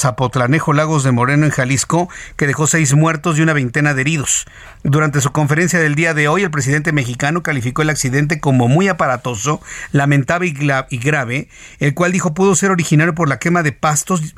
Lagos 0.73 1.05
de 1.05 1.13
Moreno 1.13 1.47
en 1.47 1.51
Jalisco, 1.51 2.09
que 2.37 2.47
dejó 2.47 2.67
seis 2.67 2.95
muertos 2.95 3.39
y 3.39 3.43
una 3.43 3.53
veintena 3.53 3.95
de 3.95 4.03
heridos. 4.03 4.47
Durante 4.83 5.21
su 5.21 5.33
conferencia 5.33 5.79
del 5.79 5.95
día 5.95 6.15
de 6.15 6.29
hoy, 6.29 6.43
el 6.43 6.51
presidente 6.51 6.93
mexicano 6.93 7.43
calificó 7.43 7.83
el 7.83 7.91
accidente 7.91 8.41
como 8.41 8.69
muy 8.69 8.89
aparatoso, 8.89 9.61
lamentable 9.93 10.55
y 10.91 10.99
grave, 10.99 11.49
el 11.79 11.95
cual 11.95 12.13
dijo 12.13 12.35
pudo 12.35 12.55
ser 12.55 12.71
originario 12.71 13.15
por 13.15 13.29
la 13.29 13.39
quema 13.39 13.63
de 13.63 13.73
pastos 13.73 14.35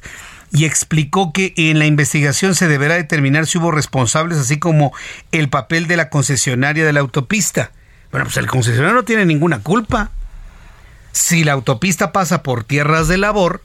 y 0.52 0.64
explicó 0.64 1.32
que 1.32 1.52
en 1.56 1.78
la 1.78 1.86
investigación 1.86 2.54
se 2.54 2.68
deberá 2.68 2.94
determinar 2.94 3.46
si 3.46 3.58
hubo 3.58 3.70
responsables, 3.70 4.38
así 4.38 4.58
como 4.58 4.92
el 5.32 5.48
papel 5.48 5.86
de 5.86 5.96
la 5.96 6.10
concesionaria 6.10 6.84
de 6.84 6.92
la 6.92 7.00
autopista. 7.00 7.72
Bueno, 8.10 8.26
pues 8.26 8.36
el 8.36 8.46
concesionario 8.46 8.94
no 8.94 9.04
tiene 9.04 9.24
ninguna 9.24 9.60
culpa. 9.60 10.10
Si 11.12 11.44
la 11.44 11.52
autopista 11.52 12.12
pasa 12.12 12.42
por 12.42 12.64
tierras 12.64 13.08
de 13.08 13.18
labor, 13.18 13.62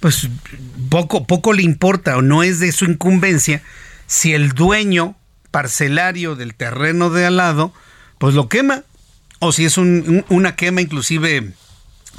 pues 0.00 0.28
poco, 0.90 1.26
poco 1.26 1.52
le 1.52 1.62
importa 1.62 2.16
o 2.16 2.22
no 2.22 2.42
es 2.42 2.60
de 2.60 2.72
su 2.72 2.84
incumbencia 2.84 3.62
si 4.06 4.34
el 4.34 4.52
dueño 4.52 5.16
parcelario 5.50 6.36
del 6.36 6.54
terreno 6.54 7.10
de 7.10 7.26
al 7.26 7.36
lado, 7.36 7.72
pues 8.18 8.34
lo 8.34 8.48
quema. 8.48 8.82
O 9.38 9.52
si 9.52 9.66
es 9.66 9.76
una 9.76 10.56
quema 10.56 10.80
inclusive 10.80 11.52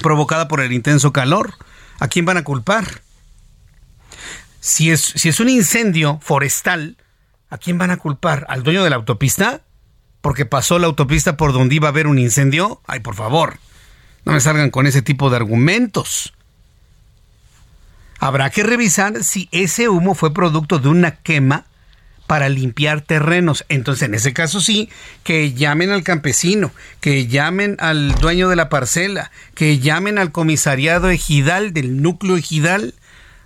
provocada 0.02 0.48
por 0.48 0.62
el 0.62 0.74
intenso 0.74 1.12
calor. 1.14 1.54
¿A 2.00 2.08
quién 2.08 2.26
van 2.26 2.38
a 2.38 2.44
culpar? 2.44 3.02
Si 4.60 4.92
es, 4.92 5.02
si 5.02 5.30
es 5.30 5.40
un 5.40 5.50
incendio 5.50 6.20
forestal, 6.22 6.98
¿a 7.50 7.58
quién 7.58 7.78
van 7.78 7.90
a 7.90 7.98
culpar? 7.98 8.46
¿Al 8.50 8.64
dueño 8.64 8.84
de 8.84 8.92
la 8.92 8.98
autopista? 8.98 9.62
Porque 10.22 10.46
pasó 10.46 10.78
la 10.78 10.88
autopista 10.88 11.38
por 11.38 11.54
donde 11.54 11.76
iba 11.76 11.88
a 11.88 11.92
haber 11.92 12.06
un 12.06 12.20
incendio. 12.20 12.82
Ay, 12.86 13.00
por 13.00 13.16
favor, 13.16 13.58
no 14.26 14.34
me 14.34 14.42
salgan 14.42 14.70
con 14.70 14.86
ese 14.86 15.02
tipo 15.02 15.30
de 15.30 15.38
argumentos. 15.38 16.34
Habrá 18.20 18.50
que 18.50 18.64
revisar 18.64 19.24
si 19.24 19.48
ese 19.52 19.90
humo 19.90 20.16
fue 20.16 20.34
producto 20.34 20.80
de 20.80 20.90
una 20.90 21.12
quema 21.12 21.66
para 22.28 22.50
limpiar 22.50 23.02
terrenos. 23.02 23.66
Entonces, 23.70 24.04
en 24.04 24.14
ese 24.14 24.34
caso 24.34 24.60
sí, 24.60 24.90
que 25.24 25.54
llamen 25.54 25.92
al 25.92 26.04
campesino, 26.04 26.72
que 27.00 27.28
llamen 27.28 27.78
al 27.80 28.14
dueño 28.16 28.50
de 28.50 28.58
la 28.58 28.70
parcela, 28.70 29.32
que 29.56 29.80
llamen 29.80 30.18
al 30.18 30.32
comisariado 30.32 31.10
ejidal 31.10 31.74
del 31.74 32.02
núcleo 32.02 32.36
ejidal, 32.36 32.94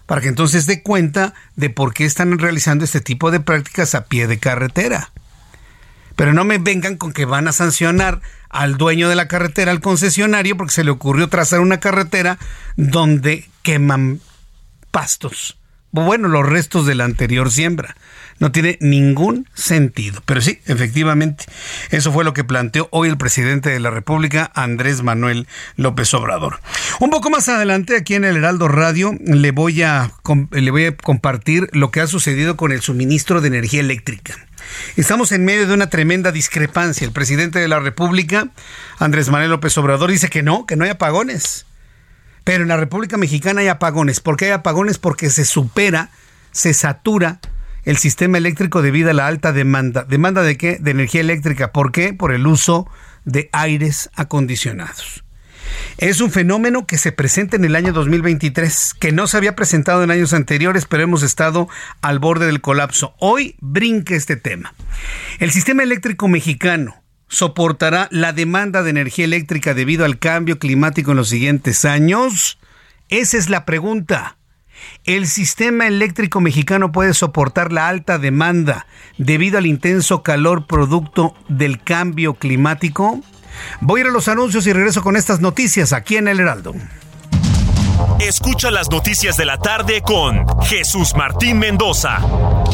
para 0.07 0.21
que 0.21 0.27
entonces 0.27 0.65
dé 0.65 0.81
cuenta 0.81 1.33
de 1.55 1.69
por 1.69 1.93
qué 1.93 2.05
están 2.05 2.37
realizando 2.37 2.83
este 2.83 2.99
tipo 2.99 3.31
de 3.31 3.39
prácticas 3.39 3.95
a 3.95 4.05
pie 4.05 4.27
de 4.27 4.39
carretera. 4.39 5.11
Pero 6.15 6.33
no 6.33 6.43
me 6.43 6.57
vengan 6.57 6.97
con 6.97 7.13
que 7.13 7.25
van 7.25 7.47
a 7.47 7.53
sancionar 7.53 8.19
al 8.49 8.77
dueño 8.77 9.07
de 9.07 9.15
la 9.15 9.27
carretera, 9.27 9.71
al 9.71 9.79
concesionario, 9.79 10.57
porque 10.57 10.73
se 10.73 10.83
le 10.83 10.91
ocurrió 10.91 11.29
trazar 11.29 11.61
una 11.61 11.79
carretera 11.79 12.37
donde 12.75 13.47
queman 13.61 14.19
pastos. 14.91 15.57
Bueno, 15.93 16.29
los 16.29 16.47
restos 16.47 16.85
de 16.85 16.95
la 16.95 17.03
anterior 17.03 17.51
siembra. 17.51 17.97
No 18.39 18.51
tiene 18.51 18.77
ningún 18.79 19.47
sentido. 19.53 20.23
Pero 20.25 20.39
sí, 20.39 20.59
efectivamente, 20.65 21.45
eso 21.89 22.13
fue 22.13 22.23
lo 22.23 22.33
que 22.33 22.45
planteó 22.45 22.87
hoy 22.91 23.09
el 23.09 23.17
presidente 23.17 23.69
de 23.69 23.79
la 23.79 23.89
República, 23.89 24.49
Andrés 24.55 25.03
Manuel 25.03 25.47
López 25.75 26.13
Obrador. 26.13 26.61
Un 27.01 27.09
poco 27.09 27.29
más 27.29 27.49
adelante, 27.49 27.97
aquí 27.97 28.15
en 28.15 28.23
el 28.23 28.37
Heraldo 28.37 28.69
Radio, 28.69 29.13
le 29.19 29.51
voy 29.51 29.83
a, 29.83 30.11
le 30.51 30.71
voy 30.71 30.85
a 30.85 30.95
compartir 30.95 31.69
lo 31.73 31.91
que 31.91 31.99
ha 31.99 32.07
sucedido 32.07 32.55
con 32.55 32.71
el 32.71 32.81
suministro 32.81 33.41
de 33.41 33.49
energía 33.49 33.81
eléctrica. 33.81 34.35
Estamos 34.95 35.33
en 35.33 35.43
medio 35.43 35.67
de 35.67 35.73
una 35.73 35.89
tremenda 35.89 36.31
discrepancia. 36.31 37.05
El 37.05 37.13
presidente 37.13 37.59
de 37.59 37.67
la 37.67 37.79
República, 37.79 38.47
Andrés 38.97 39.29
Manuel 39.29 39.51
López 39.51 39.77
Obrador, 39.77 40.09
dice 40.09 40.29
que 40.29 40.41
no, 40.41 40.65
que 40.65 40.77
no 40.77 40.85
hay 40.85 40.91
apagones. 40.91 41.65
Pero 42.43 42.63
en 42.63 42.69
la 42.69 42.77
República 42.77 43.17
Mexicana 43.17 43.61
hay 43.61 43.67
apagones. 43.67 44.19
¿Por 44.19 44.37
qué 44.37 44.45
hay 44.45 44.51
apagones? 44.51 44.97
Porque 44.97 45.29
se 45.29 45.45
supera, 45.45 46.09
se 46.51 46.73
satura 46.73 47.39
el 47.83 47.97
sistema 47.97 48.37
eléctrico 48.37 48.81
debido 48.81 49.11
a 49.11 49.13
la 49.13 49.27
alta 49.27 49.53
demanda. 49.53 50.03
¿Demanda 50.03 50.41
de 50.43 50.57
qué? 50.57 50.77
De 50.79 50.91
energía 50.91 51.21
eléctrica. 51.21 51.71
¿Por 51.71 51.91
qué? 51.91 52.13
Por 52.13 52.31
el 52.31 52.47
uso 52.47 52.87
de 53.25 53.49
aires 53.51 54.09
acondicionados. 54.15 55.23
Es 55.97 56.19
un 56.21 56.31
fenómeno 56.31 56.85
que 56.85 56.97
se 56.97 57.11
presenta 57.11 57.55
en 57.55 57.65
el 57.65 57.75
año 57.75 57.93
2023, 57.93 58.95
que 58.99 59.11
no 59.11 59.27
se 59.27 59.37
había 59.37 59.55
presentado 59.55 60.03
en 60.03 60.11
años 60.11 60.33
anteriores, 60.33 60.85
pero 60.85 61.03
hemos 61.03 61.23
estado 61.23 61.69
al 62.01 62.19
borde 62.19 62.47
del 62.47 62.61
colapso. 62.61 63.13
Hoy 63.19 63.55
brinca 63.59 64.15
este 64.15 64.35
tema. 64.35 64.73
El 65.39 65.51
sistema 65.51 65.83
eléctrico 65.83 66.27
mexicano 66.27 67.00
soportará 67.31 68.09
la 68.11 68.33
demanda 68.33 68.83
de 68.83 68.91
energía 68.91 69.25
eléctrica 69.25 69.73
debido 69.73 70.05
al 70.05 70.19
cambio 70.19 70.59
climático 70.59 71.11
en 71.11 71.17
los 71.17 71.29
siguientes 71.29 71.85
años? 71.85 72.59
Esa 73.09 73.37
es 73.37 73.49
la 73.49 73.65
pregunta. 73.65 74.37
¿El 75.05 75.27
sistema 75.27 75.87
eléctrico 75.87 76.41
mexicano 76.41 76.91
puede 76.91 77.13
soportar 77.13 77.71
la 77.71 77.87
alta 77.87 78.17
demanda 78.17 78.85
debido 79.17 79.57
al 79.57 79.65
intenso 79.65 80.23
calor 80.23 80.67
producto 80.67 81.33
del 81.47 81.81
cambio 81.81 82.33
climático? 82.33 83.21
Voy 83.79 84.01
a 84.01 84.03
ir 84.03 84.09
a 84.09 84.13
los 84.13 84.27
anuncios 84.27 84.67
y 84.67 84.73
regreso 84.73 85.01
con 85.01 85.15
estas 85.15 85.39
noticias 85.39 85.93
aquí 85.93 86.17
en 86.17 86.27
El 86.27 86.39
Heraldo. 86.39 86.73
Escucha 88.19 88.71
las 88.71 88.89
noticias 88.89 89.37
de 89.37 89.45
la 89.45 89.57
tarde 89.57 90.01
con 90.01 90.45
Jesús 90.63 91.13
Martín 91.15 91.59
Mendoza. 91.59 92.19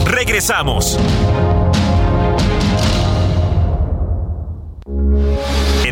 Regresamos. 0.05 0.97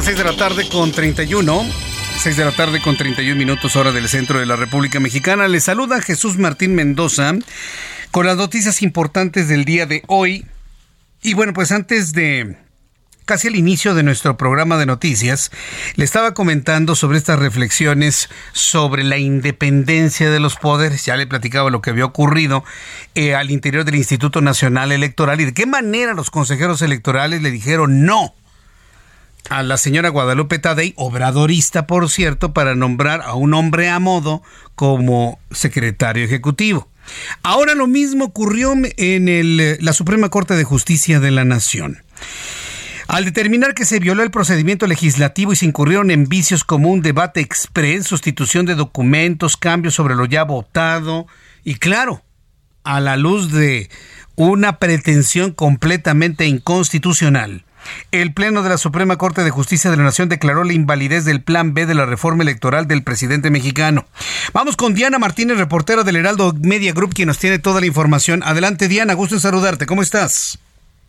Las 0.00 0.06
6 0.06 0.16
de 0.16 0.24
la 0.24 0.36
tarde 0.36 0.66
con 0.66 0.92
31. 0.92 1.62
6 2.20 2.36
de 2.38 2.44
la 2.46 2.52
tarde 2.52 2.80
con 2.80 2.96
31 2.96 3.36
minutos 3.36 3.76
hora 3.76 3.92
del 3.92 4.08
centro 4.08 4.40
de 4.40 4.46
la 4.46 4.56
República 4.56 4.98
Mexicana. 4.98 5.46
Les 5.46 5.64
saluda 5.64 6.00
Jesús 6.00 6.38
Martín 6.38 6.74
Mendoza 6.74 7.34
con 8.10 8.24
las 8.24 8.38
noticias 8.38 8.80
importantes 8.80 9.46
del 9.48 9.66
día 9.66 9.84
de 9.84 10.02
hoy. 10.06 10.46
Y 11.20 11.34
bueno, 11.34 11.52
pues 11.52 11.70
antes 11.70 12.14
de 12.14 12.56
casi 13.26 13.48
al 13.48 13.56
inicio 13.56 13.94
de 13.94 14.02
nuestro 14.02 14.38
programa 14.38 14.78
de 14.78 14.86
noticias, 14.86 15.50
le 15.96 16.04
estaba 16.06 16.32
comentando 16.32 16.94
sobre 16.94 17.18
estas 17.18 17.38
reflexiones 17.38 18.30
sobre 18.52 19.04
la 19.04 19.18
independencia 19.18 20.30
de 20.30 20.40
los 20.40 20.56
poderes. 20.56 21.04
Ya 21.04 21.16
le 21.16 21.26
platicaba 21.26 21.68
lo 21.68 21.82
que 21.82 21.90
había 21.90 22.06
ocurrido 22.06 22.64
eh, 23.14 23.34
al 23.34 23.50
interior 23.50 23.84
del 23.84 23.96
Instituto 23.96 24.40
Nacional 24.40 24.92
Electoral 24.92 25.42
y 25.42 25.44
de 25.44 25.52
qué 25.52 25.66
manera 25.66 26.14
los 26.14 26.30
consejeros 26.30 26.80
electorales 26.80 27.42
le 27.42 27.50
dijeron 27.50 28.06
no 28.06 28.34
a 29.48 29.62
la 29.62 29.76
señora 29.76 30.08
Guadalupe 30.08 30.58
Tadei, 30.58 30.92
obradorista 30.96 31.86
por 31.86 32.10
cierto, 32.10 32.52
para 32.52 32.74
nombrar 32.74 33.22
a 33.22 33.34
un 33.34 33.54
hombre 33.54 33.88
a 33.88 33.98
modo 33.98 34.42
como 34.74 35.38
secretario 35.50 36.24
ejecutivo. 36.24 36.88
Ahora 37.42 37.74
lo 37.74 37.86
mismo 37.86 38.26
ocurrió 38.26 38.72
en 38.72 39.28
el, 39.28 39.78
la 39.80 39.92
Suprema 39.92 40.28
Corte 40.28 40.54
de 40.54 40.64
Justicia 40.64 41.20
de 41.20 41.30
la 41.30 41.44
Nación. 41.44 42.02
Al 43.08 43.24
determinar 43.24 43.74
que 43.74 43.84
se 43.84 43.98
violó 43.98 44.22
el 44.22 44.30
procedimiento 44.30 44.86
legislativo 44.86 45.52
y 45.52 45.56
se 45.56 45.66
incurrieron 45.66 46.12
en 46.12 46.28
vicios 46.28 46.62
como 46.62 46.90
un 46.90 47.02
debate 47.02 47.40
express, 47.40 48.06
sustitución 48.06 48.66
de 48.66 48.76
documentos, 48.76 49.56
cambios 49.56 49.94
sobre 49.94 50.14
lo 50.14 50.26
ya 50.26 50.44
votado 50.44 51.26
y 51.64 51.74
claro, 51.74 52.22
a 52.84 53.00
la 53.00 53.16
luz 53.16 53.50
de 53.50 53.90
una 54.36 54.78
pretensión 54.78 55.52
completamente 55.52 56.46
inconstitucional, 56.46 57.64
el 58.12 58.32
Pleno 58.32 58.62
de 58.62 58.68
la 58.68 58.78
Suprema 58.78 59.16
Corte 59.16 59.44
de 59.44 59.50
Justicia 59.50 59.90
de 59.90 59.96
la 59.96 60.04
Nación 60.04 60.28
declaró 60.28 60.64
la 60.64 60.72
invalidez 60.72 61.24
del 61.24 61.42
Plan 61.42 61.74
B 61.74 61.86
de 61.86 61.94
la 61.94 62.06
reforma 62.06 62.42
electoral 62.42 62.86
del 62.86 63.02
presidente 63.02 63.50
mexicano. 63.50 64.06
Vamos 64.52 64.76
con 64.76 64.94
Diana 64.94 65.18
Martínez, 65.18 65.58
reportera 65.58 66.02
del 66.02 66.16
Heraldo 66.16 66.54
Media 66.60 66.92
Group, 66.92 67.14
quien 67.14 67.28
nos 67.28 67.38
tiene 67.38 67.58
toda 67.58 67.80
la 67.80 67.86
información. 67.86 68.42
Adelante, 68.44 68.88
Diana, 68.88 69.14
gusto 69.14 69.34
en 69.34 69.40
saludarte. 69.40 69.86
¿Cómo 69.86 70.02
estás? 70.02 70.58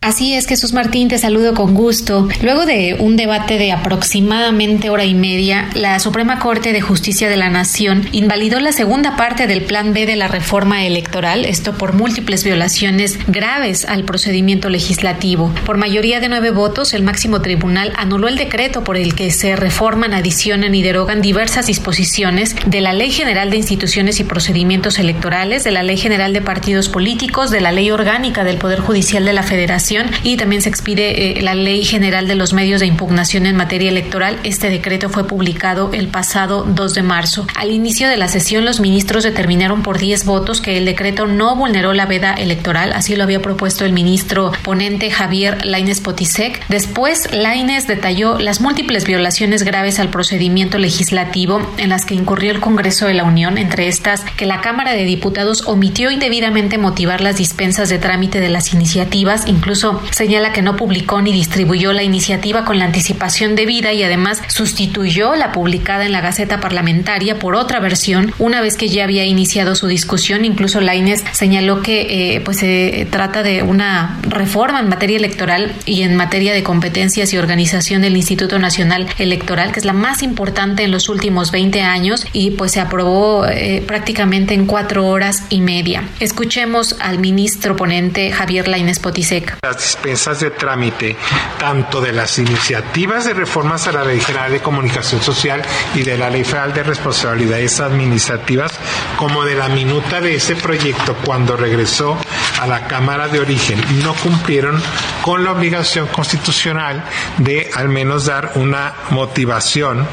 Así 0.02 0.34
es, 0.34 0.48
Jesús 0.48 0.72
Martín, 0.72 1.06
te 1.06 1.16
saludo 1.16 1.54
con 1.54 1.74
gusto. 1.74 2.26
Luego 2.42 2.66
de 2.66 2.96
un 2.98 3.16
debate 3.16 3.56
de 3.56 3.70
aproximadamente 3.70 4.90
hora 4.90 5.04
y 5.04 5.14
media, 5.14 5.70
la 5.74 6.00
Suprema 6.00 6.40
Corte 6.40 6.72
de 6.72 6.80
Justicia 6.80 7.28
de 7.28 7.36
la 7.36 7.50
Nación 7.50 8.08
invalidó 8.10 8.58
la 8.58 8.72
segunda 8.72 9.14
parte 9.14 9.46
del 9.46 9.62
Plan 9.62 9.92
B 9.92 10.04
de 10.04 10.16
la 10.16 10.26
reforma 10.26 10.84
electoral, 10.84 11.44
esto 11.44 11.78
por 11.78 11.92
múltiples 11.92 12.42
violaciones 12.42 13.16
graves 13.28 13.84
al 13.84 14.02
procedimiento 14.02 14.70
legislativo. 14.70 15.54
Por 15.64 15.76
mayoría 15.76 16.18
de 16.18 16.28
nueve 16.28 16.50
votos, 16.50 16.94
el 16.94 17.04
máximo 17.04 17.40
tribunal 17.40 17.92
anuló 17.94 18.26
el 18.26 18.36
decreto 18.36 18.82
por 18.82 18.96
el 18.96 19.14
que 19.14 19.30
se 19.30 19.54
reforman, 19.54 20.14
adicionan 20.14 20.74
y 20.74 20.82
derogan 20.82 21.22
diversas 21.22 21.68
disposiciones 21.68 22.56
de 22.66 22.80
la 22.80 22.92
Ley 22.92 23.12
General 23.12 23.50
de 23.50 23.58
Instituciones 23.58 24.18
y 24.18 24.24
Procedimientos 24.24 24.98
Electorales, 24.98 25.62
de 25.62 25.70
la 25.70 25.84
Ley 25.84 25.96
General 25.96 26.32
de 26.32 26.40
Partidos 26.40 26.88
Políticos, 26.88 27.52
de 27.52 27.60
la 27.60 27.70
Ley 27.70 27.92
Orgánica 27.92 28.42
del 28.42 28.58
Poder 28.58 28.80
Judicial 28.80 29.24
de 29.24 29.32
la 29.32 29.44
Federación, 29.44 29.91
y 30.22 30.36
también 30.36 30.62
se 30.62 30.68
expide 30.68 31.38
eh, 31.38 31.42
la 31.42 31.54
Ley 31.54 31.84
General 31.84 32.26
de 32.26 32.34
los 32.34 32.54
Medios 32.54 32.80
de 32.80 32.86
Impugnación 32.86 33.44
en 33.46 33.56
materia 33.56 33.90
electoral. 33.90 34.38
Este 34.42 34.70
decreto 34.70 35.10
fue 35.10 35.26
publicado 35.26 35.90
el 35.92 36.08
pasado 36.08 36.64
2 36.66 36.94
de 36.94 37.02
marzo. 37.02 37.46
Al 37.54 37.70
inicio 37.70 38.08
de 38.08 38.16
la 38.16 38.28
sesión, 38.28 38.64
los 38.64 38.80
ministros 38.80 39.22
determinaron 39.22 39.82
por 39.82 39.98
10 39.98 40.24
votos 40.24 40.60
que 40.60 40.78
el 40.78 40.86
decreto 40.86 41.26
no 41.26 41.56
vulneró 41.56 41.92
la 41.92 42.06
veda 42.06 42.32
electoral, 42.32 42.92
así 42.94 43.16
lo 43.16 43.24
había 43.24 43.42
propuesto 43.42 43.84
el 43.84 43.92
ministro 43.92 44.52
ponente 44.62 45.10
Javier 45.10 45.64
Laines 45.66 46.00
Potisek. 46.00 46.66
Después, 46.68 47.30
Laines 47.32 47.86
detalló 47.86 48.38
las 48.38 48.60
múltiples 48.60 49.04
violaciones 49.04 49.62
graves 49.62 49.98
al 49.98 50.08
procedimiento 50.08 50.78
legislativo 50.78 51.60
en 51.76 51.90
las 51.90 52.06
que 52.06 52.14
incurrió 52.14 52.50
el 52.50 52.60
Congreso 52.60 53.06
de 53.06 53.14
la 53.14 53.24
Unión, 53.24 53.58
entre 53.58 53.88
estas 53.88 54.22
que 54.36 54.46
la 54.46 54.62
Cámara 54.62 54.92
de 54.92 55.04
Diputados 55.04 55.64
omitió 55.66 56.10
indebidamente 56.10 56.78
motivar 56.78 57.20
las 57.20 57.36
dispensas 57.36 57.90
de 57.90 57.98
trámite 57.98 58.40
de 58.40 58.48
las 58.48 58.72
iniciativas, 58.72 59.46
incluso 59.46 59.81
señala 60.10 60.52
que 60.52 60.62
no 60.62 60.76
publicó 60.76 61.20
ni 61.22 61.32
distribuyó 61.32 61.92
la 61.92 62.02
iniciativa 62.02 62.64
con 62.64 62.78
la 62.78 62.84
anticipación 62.84 63.54
debida 63.54 63.92
y 63.92 64.02
además 64.02 64.42
sustituyó 64.48 65.34
la 65.34 65.52
publicada 65.52 66.04
en 66.04 66.12
la 66.12 66.20
Gaceta 66.20 66.60
Parlamentaria 66.60 67.38
por 67.38 67.54
otra 67.54 67.80
versión 67.80 68.32
una 68.38 68.60
vez 68.60 68.76
que 68.76 68.88
ya 68.88 69.04
había 69.04 69.24
iniciado 69.24 69.74
su 69.74 69.86
discusión. 69.86 70.44
Incluso 70.44 70.80
Laines 70.80 71.24
señaló 71.32 71.82
que 71.82 72.36
eh, 72.36 72.40
pues 72.40 72.58
se 72.58 73.06
trata 73.10 73.42
de 73.42 73.62
una 73.62 74.18
reforma 74.22 74.80
en 74.80 74.88
materia 74.88 75.16
electoral 75.16 75.72
y 75.86 76.02
en 76.02 76.16
materia 76.16 76.52
de 76.52 76.62
competencias 76.62 77.32
y 77.32 77.38
organización 77.38 78.02
del 78.02 78.16
Instituto 78.16 78.58
Nacional 78.58 79.06
Electoral, 79.18 79.72
que 79.72 79.80
es 79.80 79.84
la 79.84 79.92
más 79.92 80.22
importante 80.22 80.84
en 80.84 80.90
los 80.90 81.08
últimos 81.08 81.50
20 81.50 81.82
años 81.82 82.26
y 82.32 82.52
pues 82.52 82.72
se 82.72 82.80
aprobó 82.80 83.46
eh, 83.46 83.82
prácticamente 83.86 84.54
en 84.54 84.66
cuatro 84.66 85.06
horas 85.06 85.44
y 85.50 85.60
media. 85.60 86.04
Escuchemos 86.20 86.96
al 87.00 87.18
ministro 87.18 87.76
ponente 87.76 88.30
Javier 88.32 88.68
Lainez 88.68 88.98
Potisek. 88.98 89.61
Las 89.64 89.76
dispensas 89.76 90.40
de 90.40 90.50
trámite 90.50 91.16
tanto 91.56 92.00
de 92.00 92.12
las 92.12 92.36
iniciativas 92.36 93.26
de 93.26 93.32
reformas 93.32 93.86
a 93.86 93.92
la 93.92 94.04
Ley 94.04 94.18
General 94.18 94.50
de 94.50 94.60
Comunicación 94.60 95.22
Social 95.22 95.62
y 95.94 96.02
de 96.02 96.18
la 96.18 96.30
Ley 96.30 96.42
Federal 96.42 96.74
de 96.74 96.82
Responsabilidades 96.82 97.78
Administrativas, 97.78 98.72
como 99.16 99.44
de 99.44 99.54
la 99.54 99.68
minuta 99.68 100.20
de 100.20 100.34
ese 100.34 100.56
proyecto 100.56 101.14
cuando 101.24 101.56
regresó 101.56 102.18
a 102.60 102.66
la 102.66 102.88
Cámara 102.88 103.28
de 103.28 103.38
Origen, 103.38 103.80
no 104.02 104.14
cumplieron 104.14 104.82
con 105.22 105.44
la 105.44 105.52
obligación 105.52 106.08
constitucional 106.08 107.04
de 107.38 107.70
al 107.72 107.88
menos 107.88 108.26
dar 108.26 108.54
una 108.56 108.94
motivación 109.10 110.04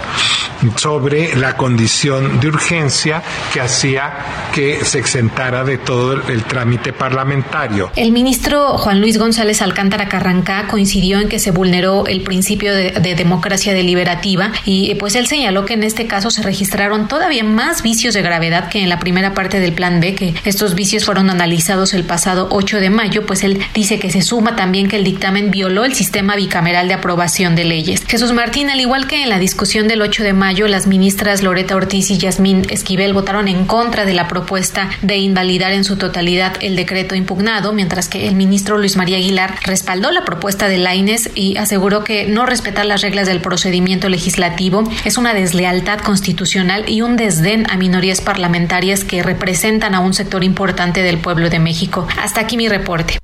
sobre 0.75 1.35
la 1.37 1.55
condición 1.55 2.39
de 2.39 2.49
urgencia 2.49 3.23
que 3.53 3.61
hacía 3.61 4.49
que 4.53 4.83
se 4.83 4.99
exentara 4.99 5.63
de 5.63 5.77
todo 5.77 6.13
el 6.13 6.43
trámite 6.43 6.91
parlamentario. 6.93 7.91
El 7.95 8.11
ministro 8.11 8.77
Juan 8.77 8.99
Luis 8.99 9.17
González 9.17 9.38
Alcántara 9.39 10.09
Carrancá 10.09 10.67
coincidió 10.67 11.19
en 11.19 11.29
que 11.29 11.39
se 11.39 11.51
vulneró 11.51 12.05
el 12.07 12.21
principio 12.21 12.73
de, 12.73 12.91
de, 12.91 13.15
democracia 13.15 13.73
deliberativa 13.73 14.51
y 14.65 14.93
pues 14.95 15.15
él 15.15 15.27
señaló 15.27 15.65
que 15.65 15.73
en 15.73 15.83
este 15.83 16.07
caso 16.07 16.29
se 16.31 16.41
registraron 16.41 17.07
todavía 17.07 17.43
más 17.43 17.81
vicios 17.81 18.13
de 18.13 18.21
gravedad 18.21 18.69
que 18.69 18.81
en 18.81 18.89
la 18.89 18.99
primera 18.99 19.33
parte 19.33 19.59
del 19.59 19.73
plan 19.73 19.99
B, 19.99 20.15
que 20.15 20.33
estos 20.45 20.75
vicios 20.75 21.05
fueron 21.05 21.29
analizados 21.29 21.93
el 21.93 22.03
pasado 22.03 22.47
8 22.51 22.79
de 22.79 22.89
mayo, 22.89 23.25
pues 23.25 23.43
él 23.43 23.59
dice 23.73 23.99
que 23.99 24.11
se 24.11 24.21
suma 24.21 24.55
también 24.55 24.87
que 24.87 24.97
el 24.97 25.03
dictamen 25.03 25.51
violó 25.51 25.85
el 25.85 25.93
sistema 25.93 26.35
bicameral 26.35 26.87
de 26.87 26.93
aprobación 26.93 27.55
de 27.55 27.63
leyes. 27.63 28.03
Jesús 28.07 28.33
Martín, 28.33 28.69
al 28.69 28.79
igual 28.79 29.07
que 29.07 29.23
en 29.23 29.29
la 29.29 29.39
discusión 29.39 29.87
del 29.87 30.01
8 30.01 30.23
de 30.23 30.33
mayo, 30.33 30.67
las 30.67 30.87
ministras 30.87 31.43
Loreta 31.43 31.75
Ortiz 31.75 32.11
y 32.11 32.17
Yasmín 32.17 32.65
Esquivel 32.69 33.13
votaron 33.13 33.47
en 33.47 33.65
contra 33.65 34.05
de 34.05 34.13
la 34.13 34.27
propuesta 34.27 34.89
de 35.01 35.17
invalidar 35.17 35.71
en 35.71 35.83
su 35.83 35.95
totalidad 35.95 36.53
el 36.61 36.75
decreto 36.75 37.15
impugnado, 37.15 37.73
mientras 37.73 38.07
que 38.07 38.27
el 38.27 38.35
ministro 38.35 38.77
Luis 38.77 38.97
María 38.97 39.19
Aguilar 39.29 39.59
respaldó 39.61 40.09
la 40.09 40.25
propuesta 40.25 40.67
de 40.67 40.79
Laines 40.79 41.29
y 41.35 41.55
aseguró 41.57 42.03
que 42.03 42.25
no 42.25 42.47
respetar 42.47 42.87
las 42.87 43.01
reglas 43.01 43.27
del 43.27 43.41
procedimiento 43.41 44.09
legislativo 44.09 44.83
es 45.05 45.19
una 45.19 45.35
deslealtad 45.35 45.99
constitucional 45.99 46.89
y 46.89 47.03
un 47.03 47.15
desdén 47.15 47.69
a 47.69 47.77
minorías 47.77 48.21
parlamentarias 48.21 49.03
que 49.03 49.21
representan 49.21 49.93
a 49.93 49.99
un 49.99 50.15
sector 50.15 50.43
importante 50.43 51.03
del 51.03 51.19
pueblo 51.19 51.51
de 51.51 51.59
México. 51.59 52.07
Hasta 52.19 52.41
aquí 52.41 52.57
mi 52.57 52.69
reporte. 52.69 53.19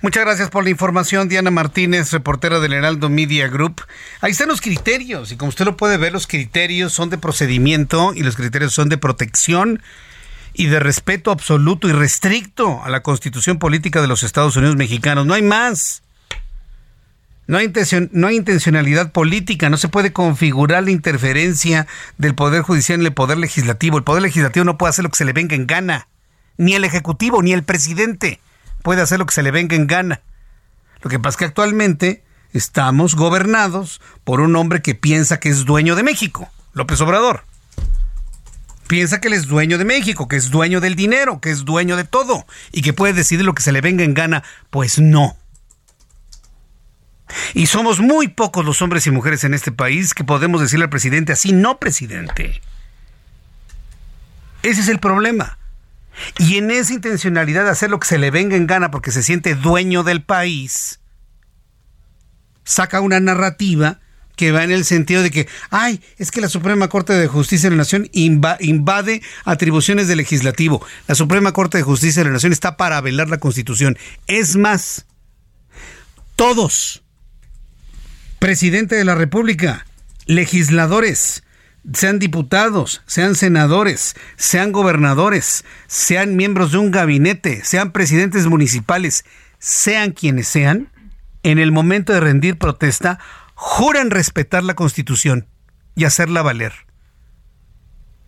Muchas 0.00 0.24
gracias 0.24 0.48
por 0.48 0.62
la 0.62 0.70
información, 0.70 1.28
Diana 1.28 1.50
Martínez, 1.50 2.12
reportera 2.12 2.60
del 2.60 2.74
Heraldo 2.74 3.08
Media 3.08 3.48
Group. 3.48 3.82
Ahí 4.20 4.30
están 4.30 4.46
los 4.46 4.60
criterios 4.60 5.32
y 5.32 5.36
como 5.36 5.48
usted 5.48 5.64
lo 5.64 5.76
puede 5.76 5.96
ver, 5.96 6.12
los 6.12 6.28
criterios 6.28 6.92
son 6.92 7.10
de 7.10 7.18
procedimiento 7.18 8.12
y 8.14 8.22
los 8.22 8.36
criterios 8.36 8.72
son 8.74 8.88
de 8.88 8.96
protección 8.96 9.82
y 10.58 10.66
de 10.66 10.80
respeto 10.80 11.30
absoluto 11.30 11.88
y 11.88 11.92
restricto 11.92 12.82
a 12.82 12.90
la 12.90 13.04
constitución 13.04 13.60
política 13.60 14.02
de 14.02 14.08
los 14.08 14.24
Estados 14.24 14.56
Unidos 14.56 14.74
mexicanos. 14.74 15.24
No 15.24 15.34
hay 15.34 15.42
más. 15.42 16.02
No 17.46 17.58
hay, 17.58 17.72
no 18.10 18.26
hay 18.26 18.36
intencionalidad 18.36 19.12
política, 19.12 19.70
no 19.70 19.76
se 19.76 19.88
puede 19.88 20.12
configurar 20.12 20.82
la 20.82 20.90
interferencia 20.90 21.86
del 22.18 22.34
Poder 22.34 22.62
Judicial 22.62 22.98
en 22.98 23.06
el 23.06 23.14
Poder 23.14 23.38
Legislativo. 23.38 23.98
El 23.98 24.04
Poder 24.04 24.20
Legislativo 24.20 24.64
no 24.64 24.76
puede 24.76 24.90
hacer 24.90 25.04
lo 25.04 25.10
que 25.10 25.16
se 25.16 25.24
le 25.24 25.32
venga 25.32 25.54
en 25.54 25.68
gana. 25.68 26.08
Ni 26.56 26.74
el 26.74 26.84
Ejecutivo, 26.84 27.40
ni 27.40 27.52
el 27.52 27.62
presidente 27.62 28.40
puede 28.82 29.00
hacer 29.00 29.20
lo 29.20 29.26
que 29.26 29.34
se 29.34 29.44
le 29.44 29.52
venga 29.52 29.76
en 29.76 29.86
gana. 29.86 30.22
Lo 31.02 31.08
que 31.08 31.20
pasa 31.20 31.34
es 31.34 31.36
que 31.36 31.44
actualmente 31.44 32.24
estamos 32.52 33.14
gobernados 33.14 34.00
por 34.24 34.40
un 34.40 34.56
hombre 34.56 34.82
que 34.82 34.96
piensa 34.96 35.38
que 35.38 35.50
es 35.50 35.64
dueño 35.64 35.94
de 35.94 36.02
México, 36.02 36.48
López 36.72 37.00
Obrador. 37.00 37.44
Piensa 38.88 39.20
que 39.20 39.28
él 39.28 39.34
es 39.34 39.46
dueño 39.46 39.76
de 39.76 39.84
México, 39.84 40.28
que 40.28 40.36
es 40.36 40.50
dueño 40.50 40.80
del 40.80 40.96
dinero, 40.96 41.40
que 41.40 41.50
es 41.50 41.66
dueño 41.66 41.94
de 41.96 42.04
todo 42.04 42.46
y 42.72 42.80
que 42.80 42.94
puede 42.94 43.12
decidir 43.12 43.44
lo 43.44 43.54
que 43.54 43.62
se 43.62 43.70
le 43.70 43.82
venga 43.82 44.02
en 44.02 44.14
gana. 44.14 44.42
Pues 44.70 44.98
no. 44.98 45.36
Y 47.52 47.66
somos 47.66 48.00
muy 48.00 48.28
pocos 48.28 48.64
los 48.64 48.80
hombres 48.80 49.06
y 49.06 49.10
mujeres 49.10 49.44
en 49.44 49.52
este 49.52 49.72
país 49.72 50.14
que 50.14 50.24
podemos 50.24 50.62
decirle 50.62 50.84
al 50.84 50.90
presidente 50.90 51.34
así, 51.34 51.52
no 51.52 51.78
presidente. 51.78 52.62
Ese 54.62 54.80
es 54.80 54.88
el 54.88 54.98
problema. 54.98 55.58
Y 56.38 56.56
en 56.56 56.70
esa 56.70 56.94
intencionalidad 56.94 57.64
de 57.64 57.70
hacer 57.70 57.90
lo 57.90 58.00
que 58.00 58.08
se 58.08 58.18
le 58.18 58.30
venga 58.30 58.56
en 58.56 58.66
gana 58.66 58.90
porque 58.90 59.12
se 59.12 59.22
siente 59.22 59.54
dueño 59.54 60.02
del 60.02 60.22
país, 60.22 61.00
saca 62.64 63.02
una 63.02 63.20
narrativa 63.20 64.00
que 64.38 64.52
va 64.52 64.62
en 64.62 64.70
el 64.70 64.84
sentido 64.84 65.22
de 65.22 65.32
que, 65.32 65.48
ay, 65.68 66.00
es 66.16 66.30
que 66.30 66.40
la 66.40 66.48
Suprema 66.48 66.88
Corte 66.88 67.12
de 67.12 67.26
Justicia 67.26 67.68
de 67.68 67.74
la 67.74 67.82
Nación 67.82 68.08
invade 68.12 69.20
atribuciones 69.44 70.06
del 70.06 70.18
legislativo. 70.18 70.80
La 71.08 71.16
Suprema 71.16 71.52
Corte 71.52 71.76
de 71.76 71.82
Justicia 71.82 72.22
de 72.22 72.28
la 72.28 72.34
Nación 72.34 72.52
está 72.52 72.76
para 72.76 73.00
velar 73.00 73.28
la 73.28 73.38
Constitución. 73.38 73.98
Es 74.28 74.54
más, 74.54 75.06
todos, 76.36 77.02
presidente 78.38 78.94
de 78.94 79.04
la 79.04 79.16
República, 79.16 79.86
legisladores, 80.26 81.42
sean 81.92 82.20
diputados, 82.20 83.02
sean 83.06 83.34
senadores, 83.34 84.14
sean 84.36 84.70
gobernadores, 84.70 85.64
sean 85.88 86.36
miembros 86.36 86.70
de 86.70 86.78
un 86.78 86.92
gabinete, 86.92 87.64
sean 87.64 87.90
presidentes 87.90 88.46
municipales, 88.46 89.24
sean 89.58 90.12
quienes 90.12 90.46
sean, 90.46 90.92
en 91.42 91.58
el 91.58 91.72
momento 91.72 92.12
de 92.12 92.20
rendir 92.20 92.56
protesta, 92.56 93.18
juran 93.60 94.12
respetar 94.12 94.62
la 94.62 94.74
Constitución 94.74 95.48
y 95.96 96.04
hacerla 96.04 96.42
valer. 96.42 96.72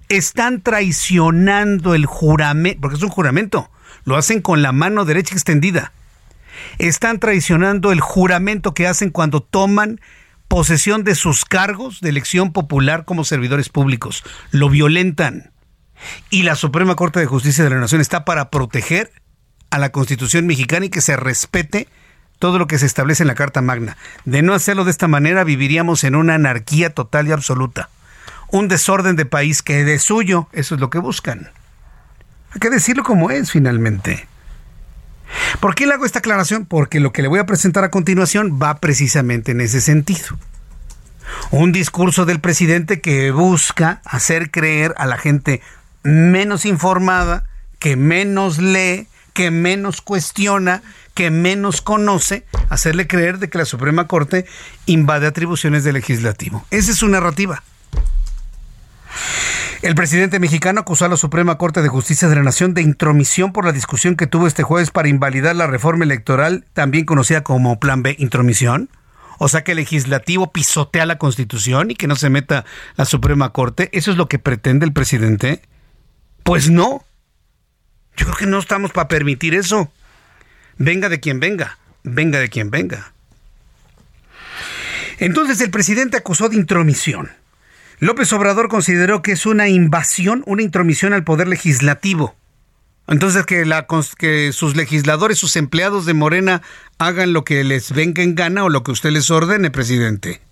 Están 0.09 0.61
traicionando 0.61 1.95
el 1.95 2.05
juramento, 2.05 2.81
porque 2.81 2.97
es 2.97 3.03
un 3.05 3.11
juramento, 3.11 3.71
lo 4.03 4.17
hacen 4.17 4.43
con 4.43 4.61
la 4.61 4.73
mano 4.73 5.05
derecha 5.05 5.35
extendida. 5.35 5.93
Están 6.79 7.21
traicionando 7.21 7.93
el 7.93 8.01
juramento 8.01 8.75
que 8.75 8.89
hacen 8.89 9.11
cuando 9.11 9.41
toman 9.41 10.01
posesión 10.49 11.05
de 11.05 11.15
sus 11.15 11.45
cargos 11.45 12.01
de 12.01 12.09
elección 12.09 12.53
popular 12.53 13.05
como 13.05 13.23
servidores 13.23 13.69
públicos. 13.69 14.25
Lo 14.51 14.69
violentan. 14.69 15.53
Y 16.31 16.43
la 16.43 16.57
Suprema 16.57 16.97
Corte 16.97 17.21
de 17.21 17.27
Justicia 17.27 17.63
de 17.63 17.71
la 17.71 17.79
Nación 17.79 18.01
está 18.01 18.25
para 18.25 18.51
proteger 18.51 19.13
a 19.71 19.79
la 19.79 19.93
Constitución 19.93 20.49
mexicana 20.49 20.87
y 20.87 20.91
que 20.91 21.03
se 21.03 21.17
respete 21.17 21.87
todo 22.41 22.59
lo 22.59 22.67
que 22.67 22.79
se 22.79 22.87
establece 22.87 23.23
en 23.23 23.29
la 23.29 23.37
Carta 23.37 23.61
Magna. 23.61 23.97
De 24.25 24.43
no 24.43 24.55
hacerlo 24.55 24.85
de 24.85 24.91
esta 24.91 25.07
manera 25.07 25.45
viviríamos 25.45 26.03
en 26.03 26.17
una 26.17 26.35
anarquía 26.35 26.93
total 26.93 27.29
y 27.29 27.33
absoluta. 27.33 27.91
Un 28.49 28.67
desorden 28.67 29.15
de 29.15 29.27
país 29.27 29.63
que 29.63 29.85
de 29.85 30.01
suyo, 30.01 30.49
eso 30.53 30.75
es 30.75 30.81
lo 30.81 30.91
que 30.91 30.99
buscan. 30.99 31.51
Hay 32.53 32.59
que 32.59 32.71
decirlo 32.71 33.05
como 33.05 33.31
es 33.31 33.53
finalmente. 33.53 34.27
¿Por 35.61 35.75
qué 35.75 35.87
le 35.87 35.93
hago 35.93 36.07
esta 36.07 36.19
aclaración? 36.21 36.65
Porque 36.65 36.99
lo 36.99 37.13
que 37.13 37.23
le 37.23 37.29
voy 37.29 37.39
a 37.39 37.47
presentar 37.47 37.85
a 37.85 37.91
continuación 37.91 38.59
va 38.61 38.81
precisamente 38.81 39.53
en 39.53 39.61
ese 39.61 39.83
sentido. 39.83 40.39
Un 41.51 41.73
discurso 41.73 42.25
del 42.25 42.41
presidente 42.41 43.03
que 43.03 43.31
busca 43.31 44.01
hacer 44.05 44.51
creer 44.51 44.95
a 44.97 45.07
la 45.07 45.19
gente 45.19 45.61
menos 46.03 46.65
informada, 46.65 47.45
que 47.79 47.97
menos 47.97 48.59
lee, 48.59 49.07
que 49.41 49.51
menos 49.51 50.03
cuestiona, 50.03 50.83
que 51.15 51.31
menos 51.31 51.81
conoce, 51.81 52.45
hacerle 52.69 53.07
creer 53.07 53.39
de 53.39 53.49
que 53.49 53.57
la 53.57 53.65
Suprema 53.65 54.07
Corte 54.07 54.45
invade 54.85 55.27
atribuciones 55.27 55.83
del 55.83 55.95
legislativo. 55.95 56.67
Esa 56.71 56.91
es 56.91 56.99
su 56.99 57.09
narrativa. 57.09 57.63
El 59.81 59.95
presidente 59.95 60.39
mexicano 60.41 60.83
acusó 60.83 61.07
a 61.07 61.09
la 61.09 61.17
Suprema 61.17 61.57
Corte 61.57 61.81
de 61.81 61.89
Justicia 61.89 62.29
de 62.29 62.35
la 62.35 62.43
Nación 62.43 62.75
de 62.75 62.83
intromisión 62.83 63.55
por 63.55 63.65
la 63.65 63.73
discusión 63.73 64.15
que 64.15 64.27
tuvo 64.27 64.47
este 64.47 64.63
jueves 64.63 64.91
para 64.91 65.09
invalidar 65.09 65.57
la 65.57 65.67
reforma 65.67 66.05
electoral, 66.05 66.67
también 66.75 67.07
conocida 67.07 67.43
como 67.43 67.81
Plan 67.81 68.03
B, 68.03 68.17
intromisión. 68.19 68.91
O 69.39 69.49
sea 69.49 69.65
que 69.65 69.73
el 69.73 69.79
legislativo 69.79 70.53
pisotea 70.53 71.07
la 71.07 71.17
Constitución 71.17 71.91
y 71.91 71.95
que 71.95 72.09
no 72.09 72.17
se 72.17 72.29
meta 72.29 72.67
la 72.97 73.07
Suprema 73.07 73.55
Corte. 73.55 73.89
¿Eso 73.95 74.11
es 74.11 74.19
lo 74.19 74.29
que 74.29 74.39
pretende 74.39 74.85
el 74.85 74.93
presidente? 74.93 75.63
Pues 76.43 76.69
no. 76.69 77.07
Yo 78.21 78.27
creo 78.27 78.37
que 78.37 78.47
no 78.47 78.59
estamos 78.59 78.93
para 78.93 79.09
permitir 79.09 79.55
eso. 79.55 79.91
Venga 80.77 81.09
de 81.09 81.21
quien 81.21 81.41
venga, 81.41 81.79
venga 82.03 82.39
de 82.39 82.51
quien 82.51 82.71
venga. 82.71 83.15
Entonces 85.19 85.59
el 85.63 85.71
presidente 85.71 86.19
acusó 86.19 86.51
de 86.51 86.57
intromisión 86.57 87.31
López 87.99 88.31
Obrador 88.35 88.69
consideró 88.69 89.23
que 89.23 89.33
es 89.33 89.47
una 89.47 89.69
invasión, 89.69 90.43
una 90.45 90.63
intromisión 90.63 91.15
al 91.15 91.25
poder 91.25 91.49
legislativo. 91.49 92.35
Entonces 93.07 93.47
que, 93.47 93.65
la, 93.65 93.87
que 94.19 94.53
sus 94.53 94.77
legisladores, 94.77 95.39
sus 95.39 95.57
empleados 95.57 96.05
de 96.05 96.13
Morena 96.13 96.61
hagan 96.99 97.33
lo 97.33 97.45
que 97.45 97.65
les 97.65 97.93
venga 97.93 98.23
en 98.23 98.35
gana 98.35 98.65
o 98.65 98.69
lo 98.69 98.83
que 98.83 98.91
usted 98.91 99.11
les 99.11 99.31
ordene, 99.31 99.71
presidente. 99.71 100.43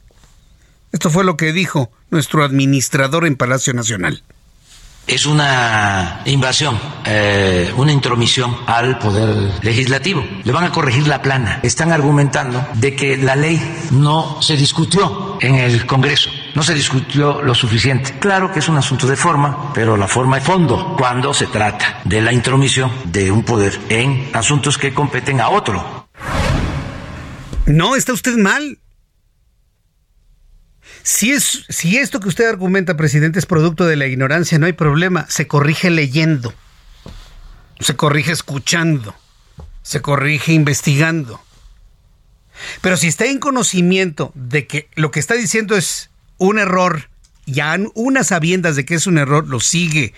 Esto 0.92 1.10
fue 1.10 1.22
lo 1.22 1.36
que 1.36 1.52
dijo 1.52 1.92
nuestro 2.10 2.44
administrador 2.44 3.26
en 3.26 3.36
Palacio 3.36 3.74
Nacional 3.74 4.22
es 5.08 5.24
una 5.26 6.20
invasión, 6.26 6.78
eh, 7.04 7.72
una 7.76 7.92
intromisión 7.92 8.56
al 8.66 8.98
poder 8.98 9.52
legislativo. 9.62 10.24
Le 10.44 10.52
van 10.52 10.64
a 10.64 10.70
corregir 10.70 11.08
la 11.08 11.22
plana. 11.22 11.60
Están 11.62 11.90
argumentando 11.92 12.64
de 12.74 12.94
que 12.94 13.16
la 13.16 13.34
ley 13.34 13.60
no 13.90 14.40
se 14.42 14.56
discutió 14.56 15.38
en 15.40 15.54
el 15.54 15.86
Congreso, 15.86 16.30
no 16.54 16.62
se 16.62 16.74
discutió 16.74 17.42
lo 17.42 17.54
suficiente. 17.54 18.18
Claro 18.18 18.52
que 18.52 18.58
es 18.58 18.68
un 18.68 18.76
asunto 18.76 19.06
de 19.06 19.16
forma, 19.16 19.72
pero 19.72 19.96
la 19.96 20.06
forma 20.06 20.38
es 20.38 20.44
fondo 20.44 20.94
cuando 20.98 21.32
se 21.32 21.46
trata 21.46 22.00
de 22.04 22.20
la 22.20 22.32
intromisión 22.32 22.92
de 23.04 23.30
un 23.30 23.42
poder 23.42 23.78
en 23.88 24.28
asuntos 24.34 24.76
que 24.76 24.92
competen 24.92 25.40
a 25.40 25.48
otro. 25.48 26.08
No, 27.66 27.96
está 27.96 28.12
usted 28.12 28.36
mal. 28.36 28.78
Si, 31.10 31.32
es, 31.32 31.64
si 31.70 31.96
esto 31.96 32.20
que 32.20 32.28
usted 32.28 32.46
argumenta, 32.46 32.98
presidente, 32.98 33.38
es 33.38 33.46
producto 33.46 33.86
de 33.86 33.96
la 33.96 34.06
ignorancia, 34.06 34.58
no 34.58 34.66
hay 34.66 34.74
problema. 34.74 35.24
Se 35.30 35.46
corrige 35.46 35.88
leyendo, 35.88 36.52
se 37.80 37.96
corrige 37.96 38.30
escuchando, 38.30 39.16
se 39.82 40.02
corrige 40.02 40.52
investigando. 40.52 41.42
Pero 42.82 42.98
si 42.98 43.08
está 43.08 43.24
en 43.24 43.38
conocimiento 43.38 44.32
de 44.34 44.66
que 44.66 44.90
lo 44.96 45.10
que 45.10 45.18
está 45.18 45.32
diciendo 45.32 45.78
es 45.78 46.10
un 46.36 46.58
error, 46.58 47.08
ya 47.46 47.74
unas 47.94 48.26
sabiendas 48.26 48.76
de 48.76 48.84
que 48.84 48.94
es 48.94 49.06
un 49.06 49.16
error, 49.16 49.48
lo 49.48 49.60
sigue 49.60 50.12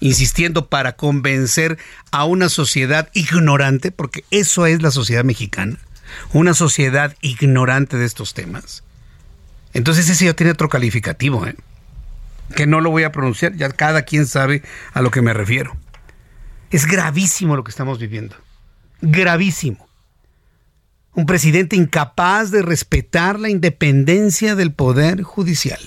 insistiendo 0.00 0.66
para 0.66 0.96
convencer 0.96 1.78
a 2.10 2.24
una 2.24 2.48
sociedad 2.48 3.10
ignorante, 3.12 3.92
porque 3.92 4.24
eso 4.32 4.66
es 4.66 4.82
la 4.82 4.90
sociedad 4.90 5.22
mexicana, 5.22 5.78
una 6.32 6.52
sociedad 6.52 7.16
ignorante 7.20 7.96
de 7.96 8.06
estos 8.06 8.34
temas. 8.34 8.82
Entonces 9.72 10.08
ese 10.08 10.26
ya 10.26 10.34
tiene 10.34 10.52
otro 10.52 10.68
calificativo, 10.68 11.46
¿eh? 11.46 11.56
que 12.54 12.66
no 12.66 12.80
lo 12.80 12.90
voy 12.90 13.04
a 13.04 13.12
pronunciar, 13.12 13.54
ya 13.54 13.70
cada 13.70 14.02
quien 14.02 14.26
sabe 14.26 14.62
a 14.92 15.00
lo 15.00 15.10
que 15.10 15.22
me 15.22 15.32
refiero. 15.32 15.76
Es 16.70 16.86
gravísimo 16.86 17.56
lo 17.56 17.64
que 17.64 17.70
estamos 17.70 17.98
viviendo. 17.98 18.36
Gravísimo. 19.00 19.88
Un 21.14 21.26
presidente 21.26 21.76
incapaz 21.76 22.50
de 22.50 22.62
respetar 22.62 23.38
la 23.38 23.50
independencia 23.50 24.54
del 24.54 24.72
poder 24.72 25.22
judicial 25.22 25.80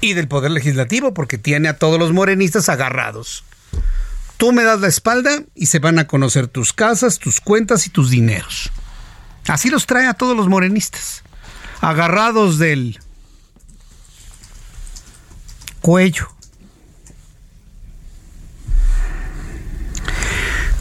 y 0.00 0.12
del 0.12 0.28
poder 0.28 0.50
legislativo 0.50 1.14
porque 1.14 1.38
tiene 1.38 1.68
a 1.68 1.78
todos 1.78 1.98
los 1.98 2.12
morenistas 2.12 2.68
agarrados. 2.68 3.44
Tú 4.36 4.52
me 4.52 4.64
das 4.64 4.80
la 4.80 4.88
espalda 4.88 5.42
y 5.54 5.66
se 5.66 5.78
van 5.78 5.98
a 5.98 6.06
conocer 6.06 6.48
tus 6.48 6.72
casas, 6.72 7.18
tus 7.18 7.40
cuentas 7.40 7.86
y 7.86 7.90
tus 7.90 8.10
dineros. 8.10 8.70
Así 9.46 9.70
los 9.70 9.86
trae 9.86 10.06
a 10.06 10.14
todos 10.14 10.36
los 10.36 10.48
morenistas 10.48 11.24
agarrados 11.84 12.58
del 12.58 12.98
cuello. 15.82 16.28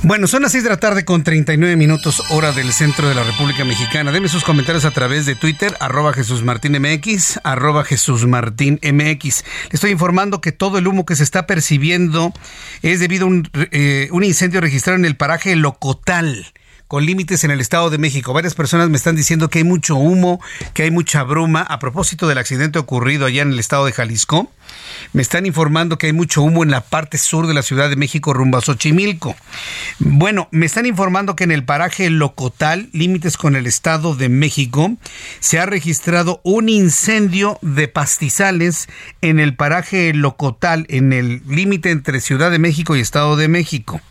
Bueno, 0.06 0.28
son 0.28 0.42
las 0.44 0.52
6 0.52 0.66
de 0.66 0.70
la 0.70 0.78
tarde 0.78 1.06
con 1.06 1.24
39 1.24 1.78
minutos 1.78 2.24
hora 2.30 2.52
del 2.52 2.74
centro 2.74 3.08
de 3.08 3.16
la 3.16 3.24
República 3.24 3.64
Mexicana. 3.64 4.12
Deme 4.12 4.28
sus 4.28 4.44
comentarios 4.44 4.84
a 4.84 4.92
través 4.92 5.26
de 5.26 5.36
Twitter, 5.36 5.76
arroba 5.80 6.14
Jesús 6.14 6.44
Martín 6.44 6.74
MX, 6.74 7.40
arroba 7.44 7.86
Jesús 7.86 8.26
Martín 8.26 8.80
MX. 8.84 9.44
Le 9.44 9.74
estoy 9.74 9.92
informando 9.92 10.42
que 10.42 10.52
todo 10.52 10.78
el 10.78 10.88
humo 10.88 11.06
que 11.06 11.16
se 11.16 11.24
está 11.24 11.48
percibiendo 11.48 12.34
es 12.82 13.00
debido 13.00 13.26
a 13.26 13.30
un, 13.30 13.50
eh, 13.72 14.10
un 14.12 14.24
incendio 14.24 14.60
registrado 14.60 14.98
en 14.98 15.06
el 15.06 15.16
paraje 15.16 15.56
Locotal 15.56 16.54
con 16.88 17.06
límites 17.06 17.44
en 17.44 17.52
el 17.52 17.62
Estado 17.62 17.90
de 17.90 17.98
México. 17.98 18.34
Varias 18.34 18.56
personas 18.56 18.90
me 18.90 18.98
están 18.98 19.16
diciendo 19.16 19.50
que 19.50 19.60
hay 19.60 19.64
mucho 19.64 19.96
humo, 19.96 20.42
que 20.74 20.84
hay 20.84 20.92
mucha 20.92 21.24
bruma. 21.24 21.62
A 21.62 21.80
propósito 21.80 22.28
del 22.28 22.38
accidente 22.38 22.80
ocurrido 22.80 23.26
allá 23.26 23.42
en 23.42 23.52
el 23.52 23.60
Estado 23.60 23.86
de 23.86 23.94
Jalisco, 23.94 24.52
me 25.14 25.22
están 25.22 25.46
informando 25.46 25.98
que 25.98 26.08
hay 26.08 26.14
mucho 26.14 26.42
humo 26.42 26.64
en 26.64 26.72
la 26.72 26.82
parte 26.82 27.18
sur 27.18 27.48
de 27.48 27.54
la 27.54 27.62
Ciudad 27.62 27.90
de 27.90 27.96
México 27.96 28.34
rumbo 28.34 28.58
a 28.58 28.62
Xochimilco. 28.62 29.36
Bueno, 30.00 30.48
me 30.52 30.66
están 30.66 30.86
informando 30.86 31.36
que 31.36 31.44
en 31.44 31.52
el 31.52 31.64
paraje 31.64 32.10
Locotal, 32.10 32.90
límites 32.94 33.38
con 33.38 33.56
el 33.56 33.68
Estado 33.68 34.16
de 34.16 34.30
México, 34.30 34.92
se 35.40 35.60
ha 35.60 35.66
registrado 35.66 36.42
un 36.44 36.70
incendio 36.70 37.60
de 37.62 37.88
pastizales 37.88 38.88
en 39.22 39.40
el 39.40 39.56
paraje 39.56 40.14
Locotal, 40.14 40.86
en 40.90 41.14
el 41.14 41.42
límite 41.48 41.92
entre 41.92 42.22
Ciudad 42.22 42.52
de 42.52 42.60
México 42.60 42.96
y 42.96 43.00
Estado 43.02 43.36
de 43.36 43.48
México. 43.48 44.02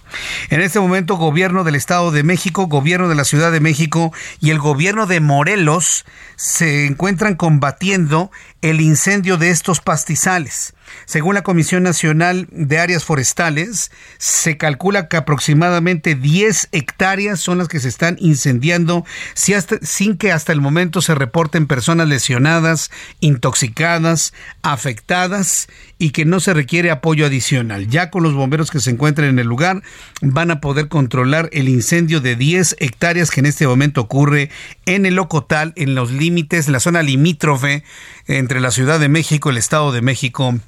En 0.51 0.61
este 0.61 0.81
momento, 0.81 1.17
gobierno 1.17 1.65
del 1.65 1.75
Estado 1.75 2.11
de 2.11 2.23
México, 2.23 2.67
gobierno 2.67 3.09
de 3.09 3.15
la 3.15 3.25
Ciudad 3.25 3.53
de 3.53 3.61
México 3.61 4.13
y 4.41 4.51
el 4.51 4.59
gobierno 4.59 5.07
de 5.07 5.21
Morelos 5.21 6.05
se 6.37 6.87
encuentran 6.87 7.35
combatiendo 7.35 8.31
el 8.61 8.81
incendio 8.81 9.37
de 9.37 9.51
estos 9.51 9.81
pastizales. 9.81 10.52
place 10.53 10.82
Según 11.05 11.35
la 11.35 11.43
Comisión 11.43 11.83
Nacional 11.83 12.49
de 12.51 12.79
Áreas 12.79 13.05
Forestales, 13.05 13.91
se 14.19 14.57
calcula 14.57 15.09
que 15.09 15.17
aproximadamente 15.17 16.15
10 16.15 16.69
hectáreas 16.73 17.41
son 17.41 17.59
las 17.59 17.69
que 17.69 17.81
se 17.81 17.89
están 17.89 18.17
incendiando 18.21 19.05
sin 19.35 20.17
que 20.17 20.33
hasta 20.33 20.53
el 20.53 20.61
momento 20.61 21.03
se 21.03 21.15
reporten 21.15 21.67
personas 21.67 22.09
lesionadas, 22.09 22.91
intoxicadas, 23.21 24.33
afectadas 24.63 25.69
y 25.99 26.11
que 26.11 26.25
no 26.25 26.41
se 26.41 26.55
requiere 26.55 26.91
apoyo 26.91 27.27
adicional. 27.27 27.89
Ya 27.89 28.11
con 28.11 28.23
los 28.23 28.35
bomberos 28.35 28.71
que 28.71 28.81
se 28.81 28.91
encuentran 28.91 29.29
en 29.29 29.39
el 29.39 29.47
lugar 29.47 29.83
van 30.21 30.51
a 30.51 30.61
poder 30.61 30.89
controlar 30.89 31.49
el 31.53 31.69
incendio 31.69 32.21
de 32.21 32.37
10 32.37 32.77
hectáreas 32.81 33.31
que 33.31 33.41
en 33.41 33.47
este 33.47 33.67
momento 33.67 34.01
ocurre 34.01 34.51
en 34.87 35.07
el 35.07 35.15
Locotal, 35.15 35.73
en 35.77 35.95
los 35.95 36.11
límites, 36.11 36.69
la 36.69 36.81
zona 36.81 37.03
limítrofe 37.03 37.85
entre 38.27 38.61
la 38.61 38.71
Ciudad 38.71 38.99
de 38.99 39.09
México, 39.09 39.51
el 39.51 39.59
Estado 39.59 39.93
de 39.93 40.03
México 40.03 40.59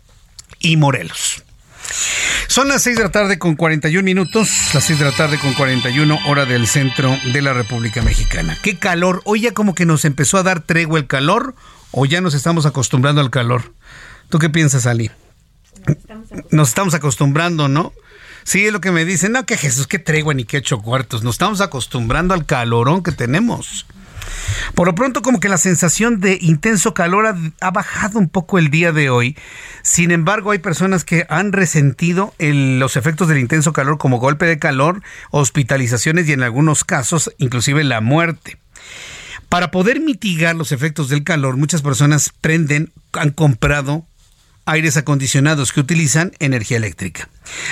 y 0.64 0.76
Morelos. 0.76 1.42
Son 2.48 2.68
las 2.68 2.82
6 2.82 2.96
de 2.96 3.02
la 3.04 3.10
tarde 3.10 3.38
con 3.38 3.56
41 3.56 4.02
minutos, 4.02 4.48
las 4.72 4.84
6 4.84 4.98
de 4.98 5.04
la 5.04 5.12
tarde 5.12 5.38
con 5.38 5.54
41 5.54 6.18
hora 6.26 6.46
del 6.46 6.66
centro 6.66 7.16
de 7.32 7.42
la 7.42 7.52
República 7.52 8.02
Mexicana. 8.02 8.56
Qué 8.62 8.78
calor, 8.78 9.22
hoy 9.24 9.42
ya 9.42 9.52
como 9.52 9.74
que 9.74 9.86
nos 9.86 10.04
empezó 10.04 10.38
a 10.38 10.42
dar 10.42 10.60
tregua 10.60 10.98
el 10.98 11.06
calor 11.06 11.54
o 11.90 12.06
ya 12.06 12.20
nos 12.20 12.34
estamos 12.34 12.66
acostumbrando 12.66 13.20
al 13.20 13.30
calor. 13.30 13.72
¿Tú 14.30 14.38
qué 14.38 14.50
piensas, 14.50 14.86
Ali? 14.86 15.10
Nos 16.50 16.68
estamos 16.68 16.94
acostumbrando, 16.94 17.68
¿no? 17.68 17.92
Sí, 18.44 18.66
es 18.66 18.72
lo 18.72 18.80
que 18.80 18.90
me 18.90 19.04
dicen. 19.04 19.32
No, 19.32 19.46
que 19.46 19.56
Jesús, 19.56 19.86
qué 19.86 19.98
tregua 19.98 20.34
ni 20.34 20.44
qué 20.44 20.58
ocho 20.58 20.80
cuartos. 20.80 21.22
Nos 21.22 21.34
estamos 21.34 21.60
acostumbrando 21.60 22.34
al 22.34 22.46
calorón 22.46 23.02
que 23.02 23.12
tenemos. 23.12 23.86
Por 24.74 24.86
lo 24.86 24.94
pronto, 24.94 25.22
como 25.22 25.40
que 25.40 25.48
la 25.48 25.58
sensación 25.58 26.20
de 26.20 26.38
intenso 26.40 26.94
calor 26.94 27.34
ha, 27.60 27.70
bajado 27.70 28.18
un 28.18 28.28
poco 28.28 28.58
el 28.58 28.70
día 28.70 28.92
de 28.92 29.10
hoy. 29.10 29.36
Sin 29.82 30.10
embargo, 30.10 30.50
hay 30.50 30.58
personas 30.58 31.04
que 31.04 31.26
han 31.28 31.52
resentido 31.52 32.34
los 32.38 32.96
efectos 32.96 33.28
del 33.28 33.38
intenso 33.38 33.72
calor 33.72 33.98
como 33.98 34.18
golpe 34.18 34.46
de 34.46 34.58
calor, 34.58 35.02
hospitalizaciones 35.30 36.28
y 36.28 36.32
en 36.32 36.42
algunos 36.42 36.84
casos 36.84 37.32
inclusive 37.38 37.84
la 37.84 38.00
muerte. 38.00 38.58
Para 39.48 39.70
poder 39.70 40.00
mitigar 40.00 40.56
los 40.56 40.72
efectos 40.72 41.08
del 41.08 41.22
calor, 41.22 41.56
muchas 41.56 41.82
personas 41.82 42.32
prenden, 42.40 42.92
han 43.12 43.30
comprado 43.30 44.06
aires 44.66 44.96
acondicionados 44.96 45.72
que 45.72 45.80
utilizan 45.80 46.32
energía 46.38 46.78
eléctrica. 46.78 47.28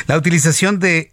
La 0.06 0.16
utilización 0.16 0.78
de 0.78 1.11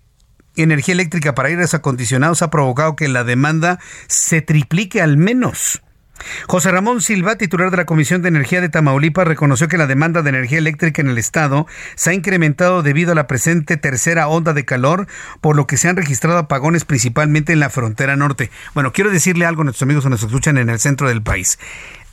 energía 0.63 0.93
eléctrica 0.93 1.35
para 1.35 1.49
aires 1.49 1.73
acondicionados 1.73 2.41
ha 2.41 2.49
provocado 2.49 2.95
que 2.95 3.07
la 3.07 3.23
demanda 3.23 3.79
se 4.07 4.41
triplique 4.41 5.01
al 5.01 5.17
menos. 5.17 5.81
José 6.47 6.71
Ramón 6.71 7.01
Silva, 7.01 7.37
titular 7.37 7.71
de 7.71 7.77
la 7.77 7.85
Comisión 7.85 8.21
de 8.21 8.29
Energía 8.29 8.61
de 8.61 8.69
Tamaulipas, 8.69 9.27
reconoció 9.27 9.67
que 9.67 9.77
la 9.77 9.87
demanda 9.87 10.21
de 10.21 10.29
energía 10.29 10.57
eléctrica 10.57 11.01
en 11.01 11.09
el 11.09 11.17
estado 11.17 11.65
se 11.95 12.09
ha 12.09 12.13
incrementado 12.13 12.83
debido 12.83 13.11
a 13.13 13.15
la 13.15 13.27
presente 13.27 13.77
tercera 13.77 14.27
onda 14.27 14.53
de 14.53 14.65
calor, 14.65 15.07
por 15.41 15.55
lo 15.55 15.67
que 15.67 15.77
se 15.77 15.87
han 15.87 15.95
registrado 15.95 16.37
apagones 16.37 16.85
principalmente 16.85 17.53
en 17.53 17.59
la 17.59 17.69
frontera 17.69 18.15
norte. 18.15 18.51
Bueno, 18.73 18.93
quiero 18.93 19.11
decirle 19.11 19.45
algo 19.45 19.61
a 19.61 19.65
nuestros 19.65 19.83
amigos 19.83 20.03
que 20.03 20.09
nos 20.09 20.23
escuchan 20.23 20.57
en 20.57 20.69
el 20.69 20.79
centro 20.79 21.07
del 21.07 21.21
país. 21.21 21.59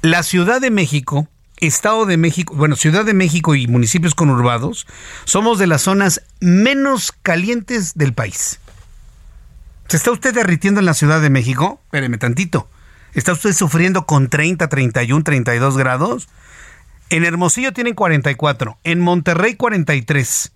La 0.02 0.22
Ciudad 0.22 0.60
de 0.60 0.70
México 0.70 1.28
Estado 1.58 2.06
de 2.06 2.16
México, 2.16 2.54
bueno, 2.54 2.76
Ciudad 2.76 3.04
de 3.04 3.14
México 3.14 3.54
y 3.54 3.66
municipios 3.66 4.14
conurbados, 4.14 4.86
somos 5.24 5.58
de 5.58 5.66
las 5.66 5.82
zonas 5.82 6.22
menos 6.40 7.12
calientes 7.22 7.94
del 7.94 8.12
país. 8.12 8.60
¿Se 9.88 9.96
está 9.96 10.10
usted 10.10 10.34
derritiendo 10.34 10.80
en 10.80 10.86
la 10.86 10.94
Ciudad 10.94 11.20
de 11.20 11.30
México? 11.30 11.80
Espéreme 11.86 12.18
tantito. 12.18 12.68
¿Está 13.14 13.32
usted 13.32 13.52
sufriendo 13.52 14.04
con 14.04 14.28
30, 14.28 14.68
31, 14.68 15.24
32 15.24 15.76
grados? 15.78 16.28
En 17.08 17.24
Hermosillo 17.24 17.72
tienen 17.72 17.94
44, 17.94 18.78
en 18.84 19.00
Monterrey 19.00 19.54
43. 19.54 20.52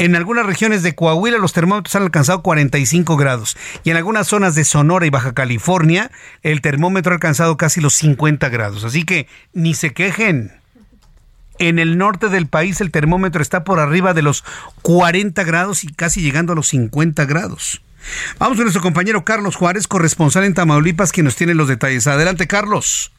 En 0.00 0.16
algunas 0.16 0.46
regiones 0.46 0.82
de 0.82 0.94
Coahuila 0.94 1.36
los 1.36 1.52
termómetros 1.52 1.94
han 1.94 2.04
alcanzado 2.04 2.40
45 2.40 3.18
grados 3.18 3.58
y 3.84 3.90
en 3.90 3.98
algunas 3.98 4.28
zonas 4.28 4.54
de 4.54 4.64
Sonora 4.64 5.04
y 5.04 5.10
Baja 5.10 5.34
California 5.34 6.10
el 6.42 6.62
termómetro 6.62 7.12
ha 7.12 7.16
alcanzado 7.16 7.58
casi 7.58 7.82
los 7.82 7.92
50 7.96 8.48
grados. 8.48 8.84
Así 8.84 9.04
que 9.04 9.28
ni 9.52 9.74
se 9.74 9.92
quejen. 9.92 10.52
En 11.58 11.78
el 11.78 11.98
norte 11.98 12.30
del 12.30 12.46
país 12.46 12.80
el 12.80 12.90
termómetro 12.90 13.42
está 13.42 13.62
por 13.62 13.78
arriba 13.78 14.14
de 14.14 14.22
los 14.22 14.42
40 14.80 15.44
grados 15.44 15.84
y 15.84 15.88
casi 15.88 16.22
llegando 16.22 16.54
a 16.54 16.56
los 16.56 16.68
50 16.68 17.26
grados. 17.26 17.82
Vamos 18.38 18.56
con 18.56 18.64
nuestro 18.64 18.80
compañero 18.80 19.26
Carlos 19.26 19.54
Juárez, 19.54 19.86
corresponsal 19.86 20.44
en 20.44 20.54
Tamaulipas, 20.54 21.12
quien 21.12 21.26
nos 21.26 21.36
tiene 21.36 21.52
los 21.52 21.68
detalles. 21.68 22.06
Adelante, 22.06 22.46
Carlos. 22.46 23.12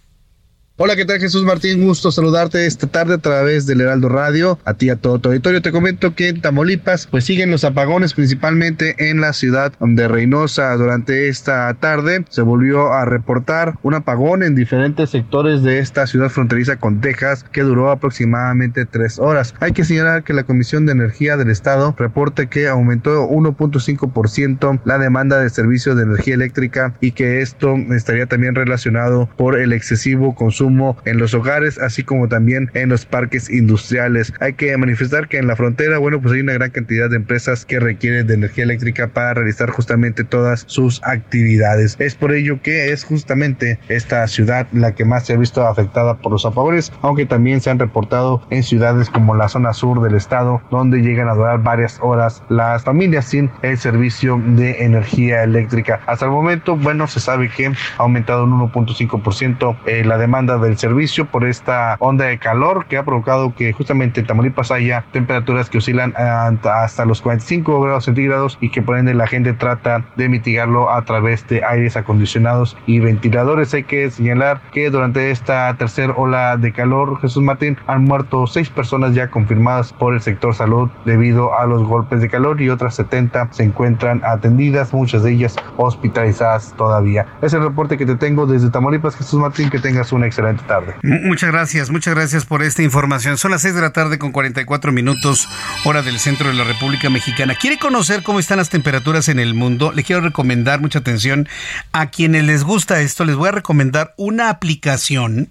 Hola, 0.77 0.95
¿qué 0.95 1.05
tal 1.05 1.19
Jesús 1.19 1.43
Martín? 1.43 1.85
Gusto 1.85 2.11
saludarte 2.11 2.65
esta 2.65 2.87
tarde 2.87 3.15
a 3.15 3.17
través 3.19 3.67
del 3.67 3.81
Heraldo 3.81 4.07
Radio. 4.09 4.57
A 4.65 4.73
ti, 4.73 4.89
a 4.89 4.95
todo 4.95 5.19
tu 5.19 5.29
auditorio. 5.29 5.61
Te 5.61 5.71
comento 5.71 6.15
que 6.15 6.29
en 6.29 6.41
Tamaulipas 6.41 7.07
pues 7.07 7.25
siguen 7.25 7.51
los 7.51 7.65
apagones 7.65 8.13
principalmente 8.13 8.95
en 9.11 9.21
la 9.21 9.33
ciudad 9.33 9.73
de 9.79 10.07
Reynosa. 10.07 10.73
Durante 10.77 11.27
esta 11.27 11.71
tarde 11.75 12.25
se 12.29 12.41
volvió 12.41 12.93
a 12.93 13.05
reportar 13.05 13.77
un 13.83 13.93
apagón 13.93 14.43
en 14.43 14.55
diferentes 14.55 15.09
sectores 15.11 15.61
de 15.61 15.79
esta 15.79 16.07
ciudad 16.07 16.29
fronteriza 16.29 16.77
con 16.77 17.01
Texas 17.01 17.43
que 17.43 17.61
duró 17.61 17.91
aproximadamente 17.91 18.85
tres 18.85 19.19
horas. 19.19 19.53
Hay 19.59 19.73
que 19.73 19.83
señalar 19.83 20.23
que 20.23 20.33
la 20.33 20.45
Comisión 20.45 20.85
de 20.85 20.93
Energía 20.93 21.37
del 21.37 21.51
Estado 21.51 21.93
reporta 21.97 22.47
que 22.47 22.69
aumentó 22.69 23.29
1.5% 23.29 24.81
la 24.85 24.97
demanda 24.97 25.37
de 25.37 25.49
servicio 25.49 25.95
de 25.95 26.03
energía 26.03 26.33
eléctrica 26.33 26.95
y 27.01 27.11
que 27.11 27.41
esto 27.41 27.75
estaría 27.91 28.25
también 28.25 28.55
relacionado 28.55 29.29
por 29.37 29.59
el 29.59 29.73
excesivo 29.73 30.33
consumo 30.33 30.60
en 31.05 31.17
los 31.17 31.33
hogares, 31.33 31.79
así 31.79 32.03
como 32.03 32.27
también 32.27 32.69
en 32.75 32.89
los 32.89 33.07
parques 33.07 33.49
industriales. 33.49 34.31
Hay 34.39 34.53
que 34.53 34.77
manifestar 34.77 35.27
que 35.27 35.39
en 35.39 35.47
la 35.47 35.55
frontera, 35.55 35.97
bueno, 35.97 36.21
pues 36.21 36.35
hay 36.35 36.41
una 36.41 36.53
gran 36.53 36.69
cantidad 36.69 37.09
de 37.09 37.15
empresas 37.15 37.65
que 37.65 37.79
requieren 37.79 38.27
de 38.27 38.35
energía 38.35 38.65
eléctrica 38.65 39.07
para 39.07 39.33
realizar 39.33 39.71
justamente 39.71 40.23
todas 40.23 40.63
sus 40.67 41.01
actividades. 41.03 41.95
Es 41.97 42.13
por 42.13 42.31
ello 42.31 42.61
que 42.61 42.91
es 42.91 43.03
justamente 43.03 43.79
esta 43.89 44.27
ciudad 44.27 44.67
la 44.71 44.93
que 44.93 45.03
más 45.03 45.25
se 45.25 45.33
ha 45.33 45.37
visto 45.37 45.65
afectada 45.65 46.17
por 46.17 46.31
los 46.31 46.45
apagones, 46.45 46.91
aunque 47.01 47.25
también 47.25 47.59
se 47.59 47.71
han 47.71 47.79
reportado 47.79 48.43
en 48.51 48.61
ciudades 48.61 49.09
como 49.09 49.33
la 49.33 49.49
zona 49.49 49.73
sur 49.73 50.01
del 50.01 50.13
estado, 50.13 50.61
donde 50.69 51.01
llegan 51.01 51.27
a 51.27 51.33
durar 51.33 51.63
varias 51.63 51.97
horas 52.01 52.43
las 52.49 52.83
familias 52.83 53.25
sin 53.25 53.49
el 53.63 53.79
servicio 53.79 54.39
de 54.45 54.83
energía 54.83 55.41
eléctrica. 55.41 56.01
Hasta 56.05 56.25
el 56.25 56.31
momento, 56.31 56.75
bueno, 56.75 57.07
se 57.07 57.19
sabe 57.19 57.49
que 57.49 57.65
ha 57.67 57.73
aumentado 57.97 58.43
un 58.43 58.71
1.5% 58.71 59.77
eh, 59.87 60.03
la 60.05 60.17
demanda 60.19 60.50
del 60.57 60.77
servicio 60.77 61.25
por 61.25 61.45
esta 61.45 61.95
onda 61.99 62.25
de 62.25 62.37
calor 62.37 62.85
que 62.85 62.97
ha 62.97 63.03
provocado 63.03 63.53
que 63.55 63.73
justamente 63.73 64.21
en 64.21 64.27
Tamaulipas 64.27 64.71
haya 64.71 65.05
temperaturas 65.11 65.69
que 65.69 65.77
oscilan 65.77 66.13
hasta 66.15 67.05
los 67.05 67.21
45 67.21 67.81
grados 67.81 68.05
centígrados 68.05 68.57
y 68.61 68.69
que 68.69 68.81
por 68.81 68.97
ende 68.97 69.13
la 69.13 69.27
gente 69.27 69.53
trata 69.53 70.05
de 70.15 70.29
mitigarlo 70.29 70.91
a 70.91 71.03
través 71.03 71.47
de 71.47 71.63
aires 71.63 71.97
acondicionados 71.97 72.77
y 72.85 72.99
ventiladores. 72.99 73.73
Hay 73.73 73.83
que 73.83 74.09
señalar 74.11 74.61
que 74.71 74.89
durante 74.89 75.31
esta 75.31 75.73
tercera 75.77 76.13
ola 76.15 76.57
de 76.57 76.73
calor, 76.73 77.19
Jesús 77.21 77.43
Martín, 77.43 77.77
han 77.87 78.03
muerto 78.03 78.47
seis 78.47 78.69
personas 78.69 79.15
ya 79.15 79.29
confirmadas 79.29 79.93
por 79.93 80.13
el 80.13 80.21
sector 80.21 80.53
salud 80.53 80.89
debido 81.05 81.57
a 81.57 81.65
los 81.65 81.83
golpes 81.83 82.21
de 82.21 82.29
calor 82.29 82.61
y 82.61 82.69
otras 82.69 82.95
70 82.95 83.49
se 83.51 83.63
encuentran 83.63 84.21
atendidas, 84.25 84.93
muchas 84.93 85.23
de 85.23 85.31
ellas 85.31 85.55
hospitalizadas 85.77 86.73
todavía. 86.77 87.25
Es 87.41 87.53
el 87.53 87.63
reporte 87.63 87.97
que 87.97 88.05
te 88.05 88.15
tengo 88.15 88.45
desde 88.45 88.69
Tamaulipas, 88.69 89.15
Jesús 89.15 89.39
Martín, 89.39 89.69
que 89.69 89.79
tengas 89.79 90.11
una 90.11 90.25
excelente 90.25 90.40
tarde. 90.65 90.95
Muchas 91.03 91.51
gracias, 91.51 91.89
muchas 91.89 92.15
gracias 92.15 92.45
por 92.45 92.63
esta 92.63 92.83
información. 92.83 93.37
Son 93.37 93.51
las 93.51 93.61
6 93.61 93.75
de 93.75 93.81
la 93.81 93.93
tarde 93.93 94.19
con 94.19 94.31
44 94.31 94.91
minutos, 94.91 95.47
hora 95.85 96.01
del 96.01 96.19
centro 96.19 96.49
de 96.49 96.53
la 96.53 96.63
República 96.63 97.09
Mexicana. 97.09 97.55
¿Quiere 97.55 97.77
conocer 97.77 98.23
cómo 98.23 98.39
están 98.39 98.57
las 98.57 98.69
temperaturas 98.69 99.27
en 99.29 99.39
el 99.39 99.53
mundo? 99.53 99.91
Le 99.91 100.03
quiero 100.03 100.21
recomendar 100.21 100.81
mucha 100.81 100.99
atención 100.99 101.47
a 101.91 102.07
quienes 102.07 102.43
les 102.43 102.63
gusta 102.63 103.01
esto. 103.01 103.25
Les 103.25 103.35
voy 103.35 103.49
a 103.49 103.53
recomendar 103.53 104.13
una 104.17 104.49
aplicación 104.49 105.49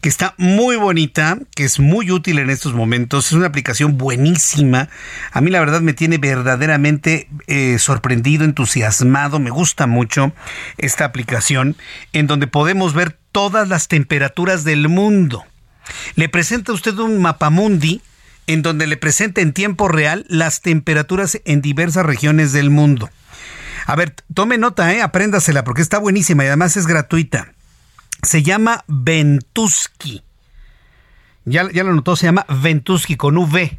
que 0.00 0.08
está 0.08 0.34
muy 0.38 0.76
bonita, 0.76 1.38
que 1.54 1.64
es 1.64 1.78
muy 1.78 2.10
útil 2.10 2.38
en 2.38 2.50
estos 2.50 2.72
momentos. 2.72 3.26
Es 3.26 3.32
una 3.32 3.46
aplicación 3.46 3.98
buenísima. 3.98 4.88
A 5.32 5.40
mí 5.40 5.50
la 5.50 5.60
verdad 5.60 5.82
me 5.82 5.92
tiene 5.92 6.18
verdaderamente 6.18 7.28
eh, 7.46 7.78
sorprendido, 7.78 8.44
entusiasmado. 8.44 9.38
Me 9.38 9.50
gusta 9.50 9.86
mucho 9.86 10.32
esta 10.78 11.04
aplicación 11.04 11.76
en 12.12 12.26
donde 12.26 12.46
podemos 12.46 12.94
ver 12.94 13.19
todas 13.32 13.68
las 13.68 13.88
temperaturas 13.88 14.64
del 14.64 14.88
mundo. 14.88 15.44
Le 16.14 16.28
presenta 16.28 16.72
usted 16.72 16.98
un 16.98 17.20
mapamundi 17.20 18.00
en 18.46 18.62
donde 18.62 18.86
le 18.86 18.96
presenta 18.96 19.40
en 19.40 19.52
tiempo 19.52 19.88
real 19.88 20.26
las 20.28 20.60
temperaturas 20.60 21.40
en 21.44 21.62
diversas 21.62 22.04
regiones 22.04 22.52
del 22.52 22.70
mundo. 22.70 23.10
A 23.86 23.96
ver, 23.96 24.14
tome 24.34 24.58
nota, 24.58 24.92
¿eh? 24.92 25.02
apréndasela 25.02 25.64
porque 25.64 25.82
está 25.82 25.98
buenísima 25.98 26.44
y 26.44 26.48
además 26.48 26.76
es 26.76 26.86
gratuita. 26.86 27.52
Se 28.22 28.42
llama 28.42 28.84
Ventusky. 28.86 30.22
Ya, 31.44 31.70
ya 31.72 31.84
lo 31.84 31.94
notó, 31.94 32.16
se 32.16 32.26
llama 32.26 32.44
Ventusky 32.48 33.16
con 33.16 33.38
V. 33.38 33.78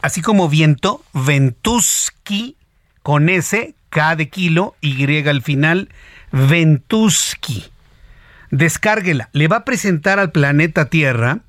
Así 0.00 0.22
como 0.22 0.48
viento, 0.48 1.04
Ventusky 1.12 2.56
con 3.02 3.28
S, 3.28 3.74
K 3.90 4.16
de 4.16 4.28
kilo, 4.28 4.76
Y 4.80 5.28
al 5.28 5.42
final, 5.42 5.90
Ventusky. 6.30 7.64
Descárguela. 8.52 9.30
Le 9.32 9.48
va 9.48 9.56
a 9.56 9.64
presentar 9.64 10.20
al 10.20 10.30
planeta 10.30 10.84
Tierra 10.84 11.40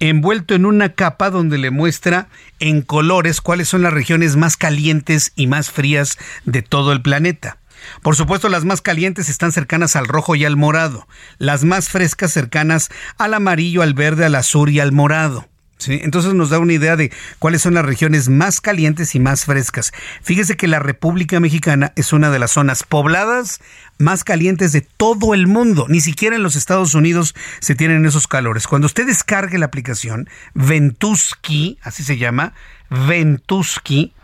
envuelto 0.00 0.54
en 0.54 0.66
una 0.66 0.92
capa 0.92 1.30
donde 1.30 1.56
le 1.56 1.70
muestra 1.70 2.28
en 2.58 2.82
colores 2.82 3.40
cuáles 3.40 3.68
son 3.68 3.82
las 3.82 3.92
regiones 3.92 4.36
más 4.36 4.56
calientes 4.56 5.32
y 5.36 5.46
más 5.46 5.70
frías 5.70 6.18
de 6.44 6.62
todo 6.62 6.92
el 6.92 7.00
planeta. 7.00 7.58
Por 8.02 8.16
supuesto, 8.16 8.48
las 8.48 8.64
más 8.64 8.80
calientes 8.80 9.28
están 9.28 9.52
cercanas 9.52 9.94
al 9.94 10.08
rojo 10.08 10.34
y 10.34 10.44
al 10.44 10.56
morado, 10.56 11.06
las 11.38 11.64
más 11.64 11.88
frescas 11.90 12.32
cercanas 12.32 12.90
al 13.18 13.34
amarillo, 13.34 13.82
al 13.82 13.94
verde, 13.94 14.24
al 14.24 14.34
azul 14.34 14.70
y 14.70 14.80
al 14.80 14.90
morado. 14.90 15.48
¿Sí? 15.78 16.00
Entonces 16.02 16.34
nos 16.34 16.50
da 16.50 16.58
una 16.58 16.72
idea 16.72 16.96
de 16.96 17.12
cuáles 17.38 17.62
son 17.62 17.74
las 17.74 17.84
regiones 17.84 18.28
más 18.28 18.60
calientes 18.60 19.14
y 19.14 19.20
más 19.20 19.44
frescas. 19.44 19.92
Fíjese 20.22 20.56
que 20.56 20.66
la 20.66 20.80
República 20.80 21.38
Mexicana 21.38 21.92
es 21.94 22.12
una 22.12 22.30
de 22.30 22.40
las 22.40 22.50
zonas 22.50 22.82
pobladas 22.82 23.60
más 23.98 24.24
calientes 24.24 24.72
de 24.72 24.80
todo 24.80 25.34
el 25.34 25.46
mundo. 25.46 25.86
Ni 25.88 26.00
siquiera 26.00 26.34
en 26.34 26.42
los 26.42 26.56
Estados 26.56 26.94
Unidos 26.94 27.34
se 27.60 27.76
tienen 27.76 28.04
esos 28.06 28.26
calores. 28.26 28.66
Cuando 28.66 28.86
usted 28.86 29.06
descargue 29.06 29.58
la 29.58 29.66
aplicación 29.66 30.28
Ventusky, 30.54 31.78
así 31.82 32.02
se 32.02 32.18
llama, 32.18 32.54
Ventusky, 32.90 34.14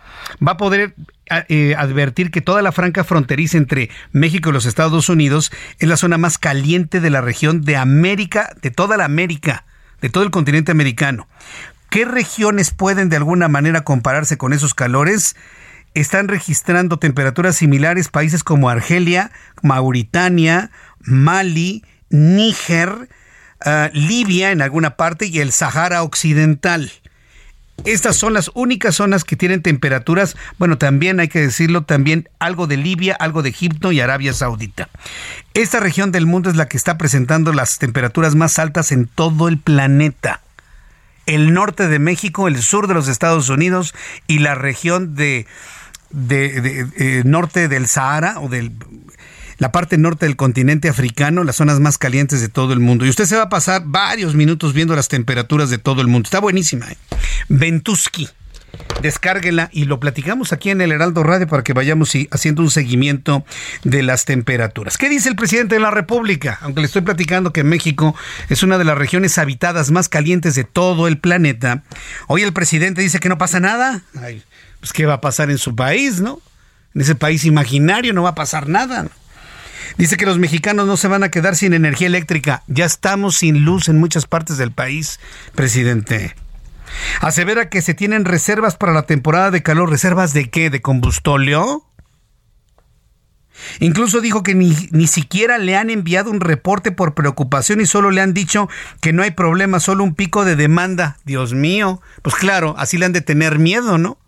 va 0.47 0.53
a 0.53 0.57
poder 0.57 0.95
eh, 1.49 1.75
advertir 1.77 2.31
que 2.31 2.41
toda 2.41 2.63
la 2.63 2.73
franca 2.73 3.05
fronteriza 3.05 3.59
entre 3.59 3.91
México 4.13 4.51
y 4.51 4.53
los 4.53 4.67
Estados 4.67 5.09
Unidos 5.09 5.53
es 5.79 5.89
la 5.89 5.97
zona 5.97 6.19
más 6.19 6.39
caliente 6.39 7.01
de 7.01 7.11
la 7.11 7.21
región 7.21 7.63
de 7.63 7.77
América, 7.77 8.55
de 8.61 8.71
toda 8.71 8.97
la 8.97 9.05
América, 9.05 9.65
de 10.05 10.11
todo 10.11 10.23
el 10.23 10.31
continente 10.31 10.71
americano. 10.71 11.27
¿Qué 11.89 12.05
regiones 12.05 12.73
pueden 12.73 13.09
de 13.09 13.17
alguna 13.17 13.49
manera 13.49 13.85
compararse 13.85 14.37
con 14.37 14.53
esos 14.53 14.75
calores? 14.75 15.35
Están 15.95 16.29
registrando 16.29 16.99
temperaturas 16.99 17.57
similares 17.57 18.09
países 18.09 18.45
como 18.45 18.69
Argelia, 18.69 19.31
Mauritania, 19.63 20.71
Mali, 21.01 21.87
Níger, 22.11 23.09
eh, 23.65 23.91
Libia 23.95 24.53
en 24.53 24.61
alguna 24.61 24.99
parte 24.99 25.25
y 25.25 25.41
el 25.41 25.53
Sahara 25.53 26.03
Occidental. 26.03 26.93
Estas 27.85 28.17
son 28.17 28.33
las 28.33 28.51
únicas 28.55 28.95
zonas 28.95 29.25
que 29.25 29.37
tienen 29.37 29.61
temperaturas, 29.61 30.37
bueno, 30.59 30.79
también 30.79 31.21
hay 31.21 31.29
que 31.29 31.41
decirlo, 31.41 31.83
también 31.83 32.29
algo 32.39 32.67
de 32.67 32.79
Libia, 32.79 33.15
algo 33.19 33.43
de 33.43 33.51
Egipto 33.51 33.93
y 33.93 34.01
Arabia 34.01 34.33
Saudita. 34.33 34.89
Esta 35.53 35.81
región 35.81 36.11
del 36.11 36.25
mundo 36.25 36.49
es 36.49 36.57
la 36.57 36.67
que 36.67 36.79
está 36.79 36.97
presentando 36.97 37.53
las 37.53 37.79
temperaturas 37.79 38.37
más 38.37 38.59
altas 38.59 38.91
en 38.91 39.07
todo 39.07 39.49
el 39.49 39.59
planeta. 39.59 40.41
El 41.27 41.53
norte 41.53 41.89
de 41.89 41.99
México, 41.99 42.49
el 42.49 42.63
sur 42.63 42.87
de 42.87 42.95
los 42.95 43.09
Estados 43.09 43.51
Unidos 43.51 43.95
y 44.27 44.39
la 44.39 44.55
región 44.55 45.15
de, 45.15 45.47
eh, 46.31 47.23
norte 47.27 47.69
del 47.69 47.87
Sahara 47.87 48.41
o 48.41 48.49
del 48.49 48.73
la 49.65 49.73
parte 49.73 49.97
norte 49.97 50.27
del 50.27 50.37
continente 50.37 50.91
africano, 50.91 51.43
las 51.43 51.57
zonas 51.57 51.81
más 51.81 51.97
calientes 51.97 52.43
de 52.43 52.51
todo 52.51 52.75
el 52.75 52.81
mundo. 52.81 53.07
Y 53.07 53.09
usted 53.09 53.25
se 53.25 53.35
va 53.35 53.45
a 53.45 53.49
pasar 53.49 53.85
varios 53.87 54.35
minutos 54.35 54.75
viendo 54.75 54.95
las 54.95 55.09
temperaturas 55.09 55.71
de 55.71 55.79
todo 55.79 56.03
el 56.03 56.07
mundo. 56.07 56.27
Está 56.27 56.39
buenísima. 56.39 56.93
¿eh? 56.93 56.99
Ventusky. 57.49 58.29
Descárguela 59.01 59.71
y 59.73 59.87
lo 59.87 60.01
platicamos 60.01 60.53
aquí 60.53 60.69
en 60.69 60.83
el 60.83 60.93
Heraldo 60.93 61.23
Radio 61.23 61.49
para 61.49 61.65
que 61.65 61.73
vayamos 61.73 62.13
haciendo 62.31 62.61
un 62.61 62.71
seguimiento 62.71 63.47
de 63.85 64.03
las 64.03 64.27
temperaturas. 64.27 64.99
¿Qué 64.99 65.09
dice 65.09 65.31
el 65.31 65.35
presidente 65.37 65.77
de 65.77 65.81
la 65.81 65.91
República? 65.91 66.59
Aunque 66.61 66.83
le 66.83 66.87
estoy 66.87 67.01
platicando 67.01 67.55
que 67.55 67.65
México 67.65 68.15
es 68.51 68.63
una 68.63 68.77
de 68.77 68.85
las 68.85 68.99
regiones 68.99 69.39
habitadas 69.39 69.91
más 69.91 70.11
calientes 70.11 70.55
de 70.57 70.65
todo 70.65 71.09
el 71.09 71.17
planeta. 71.17 71.85
Hoy 72.27 72.43
el 72.43 72.53
presidente 72.53 73.01
dice 73.01 73.19
que 73.19 73.31
no 73.31 73.39
pasa 73.39 73.61
nada. 73.61 74.03
Ay, 74.21 74.43
pues 74.81 74.93
qué 74.93 75.07
va 75.07 75.15
a 75.15 75.21
pasar 75.23 75.51
en 75.51 75.57
su 75.57 75.75
país, 75.75 76.21
¿no? 76.21 76.43
En 76.95 77.01
ese 77.01 77.15
país 77.15 77.47
imaginario 77.47 78.13
no 78.13 78.25
va 78.25 78.31
a 78.31 78.35
pasar 78.35 78.69
nada. 78.69 79.05
¿no? 79.05 79.24
Dice 79.99 80.17
que 80.17 80.27
los 80.27 80.39
mexicanos 80.39 80.87
no 80.87 80.97
se 80.97 81.09
van 81.09 81.23
a 81.23 81.31
quedar 81.31 81.57
sin 81.57 81.73
energía 81.73 82.07
eléctrica. 82.07 82.63
Ya 82.67 82.85
estamos 82.85 83.37
sin 83.37 83.65
luz 83.65 83.89
en 83.89 83.99
muchas 83.99 84.27
partes 84.27 84.59
del 84.59 84.73
país, 84.73 85.21
presidente. 85.55 86.35
Asevera 87.21 87.69
que 87.69 87.83
se 87.83 87.95
tienen 87.95 88.25
reservas 88.25 88.77
para 88.77 88.93
la 88.93 89.03
temporada 89.03 89.51
de 89.51 89.63
calor. 89.63 89.91
¿Reservas 89.91 90.33
de 90.33 90.51
qué? 90.51 90.71
¿De 90.71 90.81
combustóleo? 90.81 91.85
Incluso 93.81 94.21
dijo 94.21 94.43
que 94.43 94.55
ni, 94.55 94.77
ni 94.91 95.07
siquiera 95.07 95.59
le 95.59 95.77
han 95.77 95.91
enviado 95.91 96.31
un 96.31 96.41
reporte 96.41 96.93
por 96.93 97.15
preocupación 97.15 97.81
y 97.81 97.87
solo 97.87 98.11
le 98.11 98.21
han 98.21 98.35
dicho 98.35 98.69
que 99.01 99.13
no 99.13 99.23
hay 99.23 99.31
problema, 99.31 99.81
solo 99.81 100.05
un 100.05 100.15
pico 100.15 100.45
de 100.45 100.57
demanda. 100.57 101.19
Dios 101.25 101.55
mío, 101.55 102.01
pues 102.23 102.35
claro, 102.35 102.75
así 102.79 102.99
le 102.99 103.07
han 103.07 103.13
de 103.13 103.21
tener 103.21 103.59
miedo, 103.59 103.97
¿no? 103.97 104.19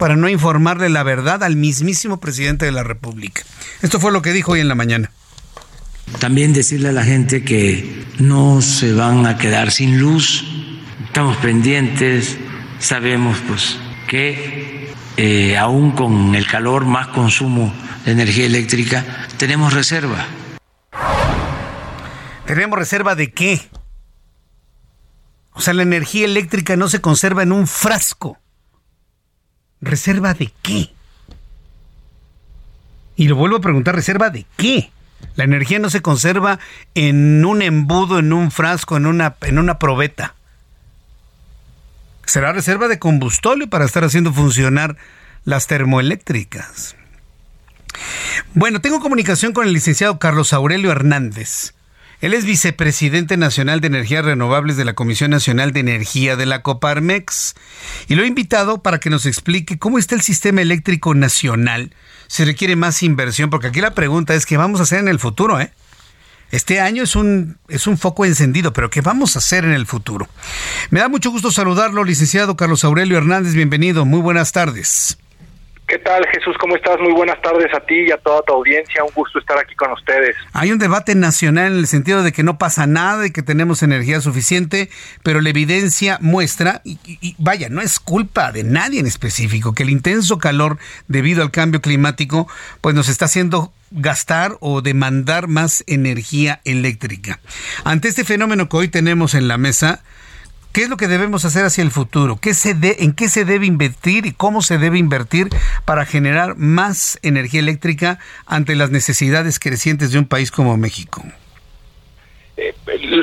Para 0.00 0.16
no 0.16 0.30
informarle 0.30 0.88
la 0.88 1.02
verdad 1.02 1.44
al 1.44 1.56
mismísimo 1.56 2.20
presidente 2.20 2.64
de 2.64 2.72
la 2.72 2.82
República. 2.82 3.42
Esto 3.82 4.00
fue 4.00 4.10
lo 4.10 4.22
que 4.22 4.32
dijo 4.32 4.52
hoy 4.52 4.60
en 4.60 4.68
la 4.68 4.74
mañana. 4.74 5.12
También 6.18 6.54
decirle 6.54 6.88
a 6.88 6.92
la 6.92 7.04
gente 7.04 7.44
que 7.44 8.06
no 8.18 8.62
se 8.62 8.94
van 8.94 9.26
a 9.26 9.36
quedar 9.36 9.70
sin 9.70 10.00
luz, 10.00 10.46
estamos 11.04 11.36
pendientes, 11.36 12.38
sabemos 12.78 13.36
pues 13.46 13.76
que 14.08 14.90
eh, 15.18 15.58
aún 15.58 15.92
con 15.92 16.34
el 16.34 16.46
calor, 16.46 16.86
más 16.86 17.08
consumo 17.08 17.70
de 18.06 18.12
energía 18.12 18.46
eléctrica, 18.46 19.04
tenemos 19.36 19.74
reserva. 19.74 20.26
¿Tenemos 22.46 22.78
reserva 22.78 23.14
de 23.14 23.32
qué? 23.32 23.60
O 25.52 25.60
sea, 25.60 25.74
la 25.74 25.82
energía 25.82 26.24
eléctrica 26.24 26.74
no 26.74 26.88
se 26.88 27.02
conserva 27.02 27.42
en 27.42 27.52
un 27.52 27.66
frasco. 27.66 28.38
¿Reserva 29.80 30.34
de 30.34 30.52
qué? 30.62 30.90
Y 33.16 33.28
lo 33.28 33.36
vuelvo 33.36 33.56
a 33.56 33.60
preguntar, 33.60 33.94
¿reserva 33.94 34.30
de 34.30 34.46
qué? 34.56 34.90
La 35.36 35.44
energía 35.44 35.78
no 35.78 35.90
se 35.90 36.02
conserva 36.02 36.58
en 36.94 37.44
un 37.44 37.62
embudo, 37.62 38.18
en 38.18 38.32
un 38.32 38.50
frasco, 38.50 38.96
en 38.96 39.06
una, 39.06 39.36
en 39.42 39.58
una 39.58 39.78
probeta. 39.78 40.34
Será 42.24 42.52
reserva 42.52 42.88
de 42.88 42.98
combustible 42.98 43.66
para 43.66 43.84
estar 43.84 44.04
haciendo 44.04 44.32
funcionar 44.32 44.96
las 45.44 45.66
termoeléctricas. 45.66 46.96
Bueno, 48.54 48.80
tengo 48.80 49.00
comunicación 49.00 49.52
con 49.52 49.66
el 49.66 49.72
licenciado 49.72 50.18
Carlos 50.18 50.52
Aurelio 50.52 50.90
Hernández. 50.90 51.74
Él 52.20 52.34
es 52.34 52.44
vicepresidente 52.44 53.38
nacional 53.38 53.80
de 53.80 53.86
energías 53.86 54.24
renovables 54.24 54.76
de 54.76 54.84
la 54.84 54.92
Comisión 54.92 55.30
Nacional 55.30 55.72
de 55.72 55.80
Energía 55.80 56.36
de 56.36 56.44
la 56.44 56.60
Coparmex 56.60 57.54
y 58.08 58.14
lo 58.14 58.22
he 58.22 58.26
invitado 58.26 58.82
para 58.82 59.00
que 59.00 59.08
nos 59.08 59.24
explique 59.24 59.78
cómo 59.78 59.98
está 59.98 60.16
el 60.16 60.20
sistema 60.20 60.60
eléctrico 60.60 61.14
nacional. 61.14 61.94
Se 62.26 62.44
requiere 62.44 62.76
más 62.76 63.02
inversión, 63.02 63.48
porque 63.48 63.68
aquí 63.68 63.80
la 63.80 63.94
pregunta 63.94 64.34
es 64.34 64.44
qué 64.44 64.58
vamos 64.58 64.80
a 64.80 64.82
hacer 64.82 64.98
en 64.98 65.08
el 65.08 65.18
futuro, 65.18 65.60
¿eh? 65.60 65.72
Este 66.50 66.80
año 66.80 67.04
es 67.04 67.16
un, 67.16 67.58
es 67.68 67.86
un 67.86 67.96
foco 67.96 68.26
encendido, 68.26 68.72
pero 68.72 68.90
¿qué 68.90 69.00
vamos 69.00 69.36
a 69.36 69.38
hacer 69.38 69.64
en 69.64 69.72
el 69.72 69.86
futuro? 69.86 70.28
Me 70.90 71.00
da 71.00 71.08
mucho 71.08 71.30
gusto 71.30 71.50
saludarlo, 71.50 72.04
licenciado 72.04 72.56
Carlos 72.56 72.84
Aurelio 72.84 73.16
Hernández. 73.16 73.54
Bienvenido, 73.54 74.04
muy 74.04 74.20
buenas 74.20 74.52
tardes. 74.52 75.16
¿Qué 75.90 75.98
tal, 75.98 76.24
Jesús? 76.32 76.54
¿Cómo 76.60 76.76
estás? 76.76 77.00
Muy 77.00 77.12
buenas 77.12 77.42
tardes 77.42 77.66
a 77.74 77.80
ti 77.80 78.02
y 78.06 78.12
a 78.12 78.16
toda 78.16 78.42
tu 78.42 78.52
audiencia. 78.52 79.02
Un 79.02 79.10
gusto 79.12 79.40
estar 79.40 79.58
aquí 79.58 79.74
con 79.74 79.90
ustedes. 79.90 80.36
Hay 80.52 80.70
un 80.70 80.78
debate 80.78 81.16
nacional 81.16 81.72
en 81.72 81.78
el 81.78 81.88
sentido 81.88 82.22
de 82.22 82.30
que 82.30 82.44
no 82.44 82.58
pasa 82.58 82.86
nada 82.86 83.26
y 83.26 83.32
que 83.32 83.42
tenemos 83.42 83.82
energía 83.82 84.20
suficiente, 84.20 84.88
pero 85.24 85.40
la 85.40 85.50
evidencia 85.50 86.18
muestra, 86.20 86.80
y, 86.84 87.34
vaya, 87.38 87.68
no 87.70 87.80
es 87.80 87.98
culpa 87.98 88.52
de 88.52 88.62
nadie 88.62 89.00
en 89.00 89.08
específico, 89.08 89.74
que 89.74 89.82
el 89.82 89.90
intenso 89.90 90.38
calor 90.38 90.78
debido 91.08 91.42
al 91.42 91.50
cambio 91.50 91.80
climático, 91.80 92.46
pues 92.80 92.94
nos 92.94 93.08
está 93.08 93.24
haciendo 93.24 93.72
gastar 93.90 94.58
o 94.60 94.82
demandar 94.82 95.48
más 95.48 95.82
energía 95.88 96.60
eléctrica. 96.64 97.40
Ante 97.82 98.06
este 98.06 98.22
fenómeno 98.22 98.68
que 98.68 98.76
hoy 98.76 98.86
tenemos 98.86 99.34
en 99.34 99.48
la 99.48 99.58
mesa, 99.58 100.04
¿Qué 100.72 100.82
es 100.82 100.88
lo 100.88 100.96
que 100.96 101.08
debemos 101.08 101.44
hacer 101.44 101.64
hacia 101.64 101.82
el 101.82 101.90
futuro? 101.90 102.38
¿Qué 102.40 102.54
se 102.54 102.74
de, 102.74 102.96
¿En 103.00 103.12
qué 103.12 103.26
se 103.28 103.44
debe 103.44 103.66
invertir 103.66 104.24
y 104.24 104.32
cómo 104.32 104.62
se 104.62 104.78
debe 104.78 104.98
invertir 104.98 105.48
para 105.84 106.04
generar 106.04 106.54
más 106.56 107.18
energía 107.22 107.58
eléctrica 107.58 108.20
ante 108.46 108.76
las 108.76 108.92
necesidades 108.92 109.58
crecientes 109.58 110.12
de 110.12 110.20
un 110.20 110.26
país 110.26 110.52
como 110.52 110.76
México? 110.76 111.24
Eh, 112.56 112.72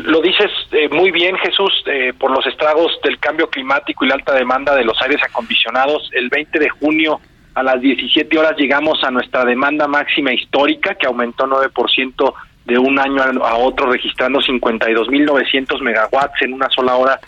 lo 0.03 0.19
dices 0.19 0.51
eh, 0.73 0.89
muy 0.89 1.11
bien, 1.11 1.37
Jesús, 1.37 1.71
eh, 1.85 2.11
por 2.19 2.31
los 2.31 2.45
estragos 2.47 2.99
del 3.01 3.17
cambio 3.17 3.49
climático 3.49 4.03
y 4.03 4.09
la 4.09 4.15
alta 4.15 4.33
demanda 4.33 4.75
de 4.75 4.83
los 4.83 5.01
aires 5.01 5.23
acondicionados. 5.23 6.09
El 6.11 6.27
20 6.27 6.59
de 6.59 6.67
junio 6.67 7.21
a 7.53 7.63
las 7.63 7.79
17 7.79 8.37
horas 8.37 8.57
llegamos 8.57 9.01
a 9.05 9.11
nuestra 9.11 9.45
demanda 9.45 9.87
máxima 9.87 10.33
histórica, 10.33 10.95
que 10.95 11.07
aumentó 11.07 11.45
9% 11.45 12.33
de 12.65 12.77
un 12.77 12.99
año 12.99 13.21
a 13.23 13.55
otro, 13.55 13.89
registrando 13.89 14.39
52.900 14.41 15.79
megawatts 15.81 16.41
en 16.41 16.51
una 16.51 16.67
sola 16.69 16.95
hora 16.95 17.21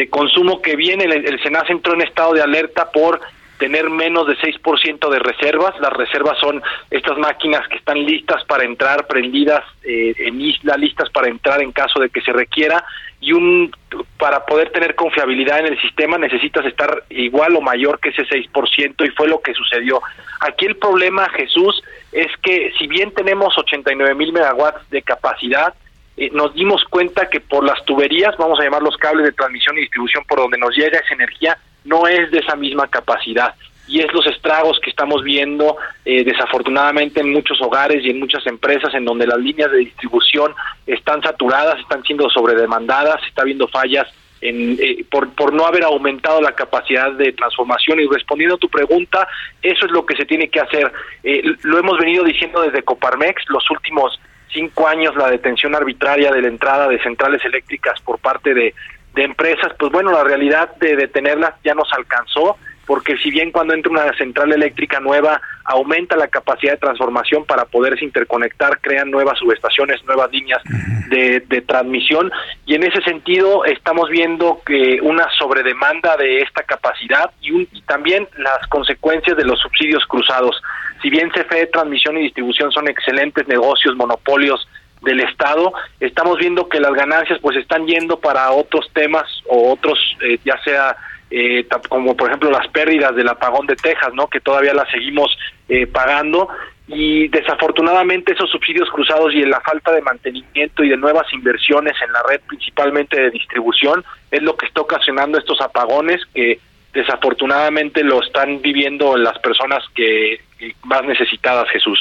de 0.00 0.08
consumo 0.08 0.62
que 0.62 0.76
viene, 0.76 1.04
el, 1.04 1.12
el 1.12 1.42
SENAS 1.42 1.68
entró 1.68 1.92
en 1.92 2.00
estado 2.00 2.32
de 2.32 2.40
alerta 2.40 2.90
por 2.90 3.20
tener 3.58 3.90
menos 3.90 4.26
de 4.26 4.34
6% 4.38 5.10
de 5.10 5.18
reservas. 5.18 5.78
Las 5.80 5.92
reservas 5.92 6.38
son 6.38 6.62
estas 6.90 7.18
máquinas 7.18 7.68
que 7.68 7.76
están 7.76 8.02
listas 8.02 8.42
para 8.46 8.64
entrar, 8.64 9.06
prendidas 9.06 9.62
eh, 9.84 10.14
en 10.16 10.40
isla, 10.40 10.78
listas 10.78 11.10
para 11.10 11.28
entrar 11.28 11.60
en 11.60 11.70
caso 11.70 12.00
de 12.00 12.08
que 12.08 12.22
se 12.22 12.32
requiera. 12.32 12.82
Y 13.20 13.32
un 13.32 13.70
para 14.16 14.46
poder 14.46 14.70
tener 14.70 14.94
confiabilidad 14.94 15.58
en 15.58 15.66
el 15.66 15.80
sistema 15.82 16.16
necesitas 16.16 16.64
estar 16.64 17.04
igual 17.10 17.54
o 17.54 17.60
mayor 17.60 18.00
que 18.00 18.08
ese 18.08 18.22
6% 18.22 19.06
y 19.06 19.10
fue 19.10 19.28
lo 19.28 19.42
que 19.42 19.52
sucedió. 19.52 20.00
Aquí 20.40 20.64
el 20.64 20.76
problema, 20.76 21.28
Jesús, 21.28 21.82
es 22.12 22.28
que 22.42 22.72
si 22.78 22.86
bien 22.86 23.12
tenemos 23.12 23.58
89 23.58 24.14
mil 24.14 24.32
megawatts 24.32 24.88
de 24.88 25.02
capacidad, 25.02 25.74
eh, 26.20 26.28
nos 26.34 26.52
dimos 26.52 26.84
cuenta 26.84 27.30
que 27.30 27.40
por 27.40 27.64
las 27.64 27.82
tuberías, 27.86 28.36
vamos 28.36 28.60
a 28.60 28.64
llamar 28.64 28.82
los 28.82 28.98
cables 28.98 29.24
de 29.24 29.32
transmisión 29.32 29.78
y 29.78 29.80
distribución 29.80 30.22
por 30.28 30.38
donde 30.38 30.58
nos 30.58 30.76
llega 30.76 30.98
esa 30.98 31.14
energía, 31.14 31.56
no 31.86 32.06
es 32.06 32.30
de 32.30 32.40
esa 32.40 32.56
misma 32.56 32.88
capacidad 32.88 33.54
y 33.88 34.00
es 34.00 34.12
los 34.12 34.26
estragos 34.26 34.78
que 34.84 34.90
estamos 34.90 35.24
viendo 35.24 35.78
eh, 36.04 36.22
desafortunadamente 36.22 37.20
en 37.20 37.32
muchos 37.32 37.58
hogares 37.62 38.04
y 38.04 38.10
en 38.10 38.20
muchas 38.20 38.46
empresas 38.46 38.92
en 38.92 39.06
donde 39.06 39.26
las 39.26 39.38
líneas 39.38 39.72
de 39.72 39.78
distribución 39.78 40.54
están 40.86 41.22
saturadas, 41.22 41.80
están 41.80 42.02
siendo 42.02 42.28
sobredemandadas, 42.28 43.16
está 43.26 43.40
habiendo 43.40 43.66
fallas 43.68 44.06
en, 44.42 44.78
eh, 44.78 45.06
por, 45.10 45.32
por 45.34 45.54
no 45.54 45.64
haber 45.64 45.84
aumentado 45.84 46.42
la 46.42 46.52
capacidad 46.52 47.12
de 47.12 47.32
transformación 47.32 47.98
y 47.98 48.06
respondiendo 48.06 48.56
a 48.56 48.58
tu 48.58 48.68
pregunta, 48.68 49.26
eso 49.62 49.86
es 49.86 49.90
lo 49.90 50.04
que 50.04 50.16
se 50.16 50.26
tiene 50.26 50.50
que 50.50 50.60
hacer. 50.60 50.92
Eh, 51.24 51.42
lo 51.62 51.78
hemos 51.78 51.98
venido 51.98 52.24
diciendo 52.24 52.60
desde 52.60 52.82
Coparmex 52.82 53.44
los 53.48 53.68
últimos 53.70 54.20
cinco 54.52 54.86
años, 54.88 55.16
la 55.16 55.30
detención 55.30 55.74
arbitraria 55.74 56.30
de 56.30 56.42
la 56.42 56.48
entrada 56.48 56.88
de 56.88 57.02
centrales 57.02 57.44
eléctricas 57.44 58.00
por 58.00 58.18
parte 58.18 58.54
de 58.54 58.74
de 59.14 59.24
empresas, 59.24 59.72
pues 59.78 59.90
bueno, 59.90 60.12
la 60.12 60.24
realidad 60.24 60.74
de 60.76 60.96
detenerlas 60.96 61.54
ya 61.64 61.74
nos 61.74 61.92
alcanzó, 61.92 62.56
porque 62.90 63.16
si 63.18 63.30
bien 63.30 63.52
cuando 63.52 63.72
entra 63.72 63.92
una 63.92 64.12
central 64.14 64.52
eléctrica 64.52 64.98
nueva 64.98 65.40
aumenta 65.62 66.16
la 66.16 66.26
capacidad 66.26 66.72
de 66.72 66.78
transformación 66.78 67.44
para 67.44 67.64
poderse 67.64 68.04
interconectar, 68.04 68.80
crean 68.80 69.12
nuevas 69.12 69.38
subestaciones, 69.38 70.04
nuevas 70.06 70.28
líneas 70.32 70.60
de, 71.08 71.38
de 71.38 71.60
transmisión 71.60 72.32
y 72.66 72.74
en 72.74 72.82
ese 72.82 73.00
sentido 73.02 73.64
estamos 73.64 74.10
viendo 74.10 74.60
que 74.66 74.98
una 75.02 75.28
sobredemanda 75.38 76.16
de 76.16 76.40
esta 76.40 76.64
capacidad 76.64 77.30
y, 77.40 77.52
un, 77.52 77.68
y 77.70 77.80
también 77.82 78.26
las 78.38 78.66
consecuencias 78.66 79.36
de 79.36 79.44
los 79.44 79.60
subsidios 79.60 80.04
cruzados. 80.06 80.60
Si 81.00 81.10
bien 81.10 81.30
CFE 81.30 81.66
Transmisión 81.66 82.18
y 82.18 82.22
Distribución 82.22 82.72
son 82.72 82.88
excelentes 82.88 83.46
negocios, 83.46 83.94
monopolios 83.94 84.68
del 85.02 85.20
Estado, 85.20 85.72
estamos 86.00 86.38
viendo 86.38 86.68
que 86.68 86.80
las 86.80 86.94
ganancias 86.94 87.38
pues 87.40 87.56
están 87.56 87.86
yendo 87.86 88.18
para 88.18 88.50
otros 88.50 88.90
temas 88.92 89.26
o 89.48 89.74
otros, 89.74 89.96
eh, 90.22 90.40
ya 90.44 90.60
sea 90.64 90.96
eh, 91.30 91.66
como 91.88 92.16
por 92.16 92.28
ejemplo 92.28 92.50
las 92.50 92.66
pérdidas 92.68 93.14
del 93.14 93.28
apagón 93.28 93.66
de 93.66 93.76
Texas, 93.76 94.12
¿no? 94.14 94.26
Que 94.26 94.40
todavía 94.40 94.74
las 94.74 94.90
seguimos 94.90 95.36
eh, 95.68 95.86
pagando 95.86 96.48
y 96.88 97.28
desafortunadamente 97.28 98.32
esos 98.32 98.50
subsidios 98.50 98.90
cruzados 98.90 99.32
y 99.32 99.44
la 99.44 99.60
falta 99.60 99.92
de 99.92 100.02
mantenimiento 100.02 100.82
y 100.82 100.88
de 100.88 100.96
nuevas 100.96 101.32
inversiones 101.32 101.94
en 102.04 102.12
la 102.12 102.22
red 102.28 102.40
principalmente 102.48 103.20
de 103.20 103.30
distribución 103.30 104.04
es 104.32 104.42
lo 104.42 104.56
que 104.56 104.66
está 104.66 104.80
ocasionando 104.80 105.38
estos 105.38 105.60
apagones 105.60 106.20
que 106.34 106.58
desafortunadamente 106.92 108.02
lo 108.02 108.22
están 108.22 108.60
viviendo 108.62 109.16
las 109.16 109.38
personas 109.38 109.82
que 109.94 110.40
más 110.84 111.04
necesitadas, 111.04 111.68
Jesús. 111.70 111.98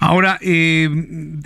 Ahora, 0.00 0.38
eh, 0.40 0.88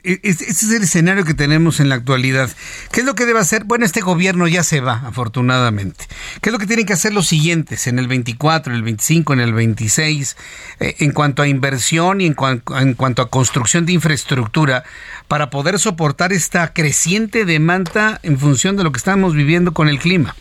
este 0.03 0.45
es 0.45 0.73
el 0.73 0.83
escenario 0.83 1.25
que 1.25 1.35
tenemos 1.35 1.81
en 1.81 1.89
la 1.89 1.97
actualidad. 1.97 2.51
¿Qué 2.91 3.01
es 3.01 3.07
lo 3.07 3.15
que 3.15 3.27
debe 3.27 3.41
hacer? 3.41 3.65
Bueno, 3.65 3.85
este 3.85 4.01
gobierno 4.01 4.49
ya 4.49 4.63
se 4.63 4.81
va, 4.81 5.03
afortunadamente. 5.05 6.07
¿Qué 6.41 6.49
es 6.49 6.53
lo 6.53 6.59
que 6.59 6.67
tienen 6.67 6.87
que 6.87 6.95
hacer 6.95 7.13
los 7.13 7.27
siguientes 7.27 7.87
en 7.87 7.99
el 7.99 8.09
24, 8.09 8.73
en 8.73 8.79
el 8.79 8.83
25, 8.83 9.33
en 9.35 9.41
el 9.41 9.53
26, 9.53 10.37
eh, 10.81 10.97
en 11.01 11.13
cuanto 11.13 11.43
a 11.43 11.49
inversión 11.49 12.21
y 12.21 12.27
en, 12.27 12.37
en 12.81 12.95
cuanto 12.95 13.23
a 13.23 13.31
construcción 13.31 13.87
de 13.87 13.93
infraestructura 13.93 14.85
para 15.29 15.51
poder 15.51 15.79
soportar 15.79 16.33
esta 16.33 16.73
creciente 16.73 17.45
demanda 17.45 18.21
en 18.23 18.39
función 18.39 18.77
de 18.77 18.85
lo 18.85 18.93
que 18.93 18.99
estamos 18.99 19.35
viviendo 19.35 19.73
con 19.73 19.89
el 19.89 19.99
clima? 19.99 20.35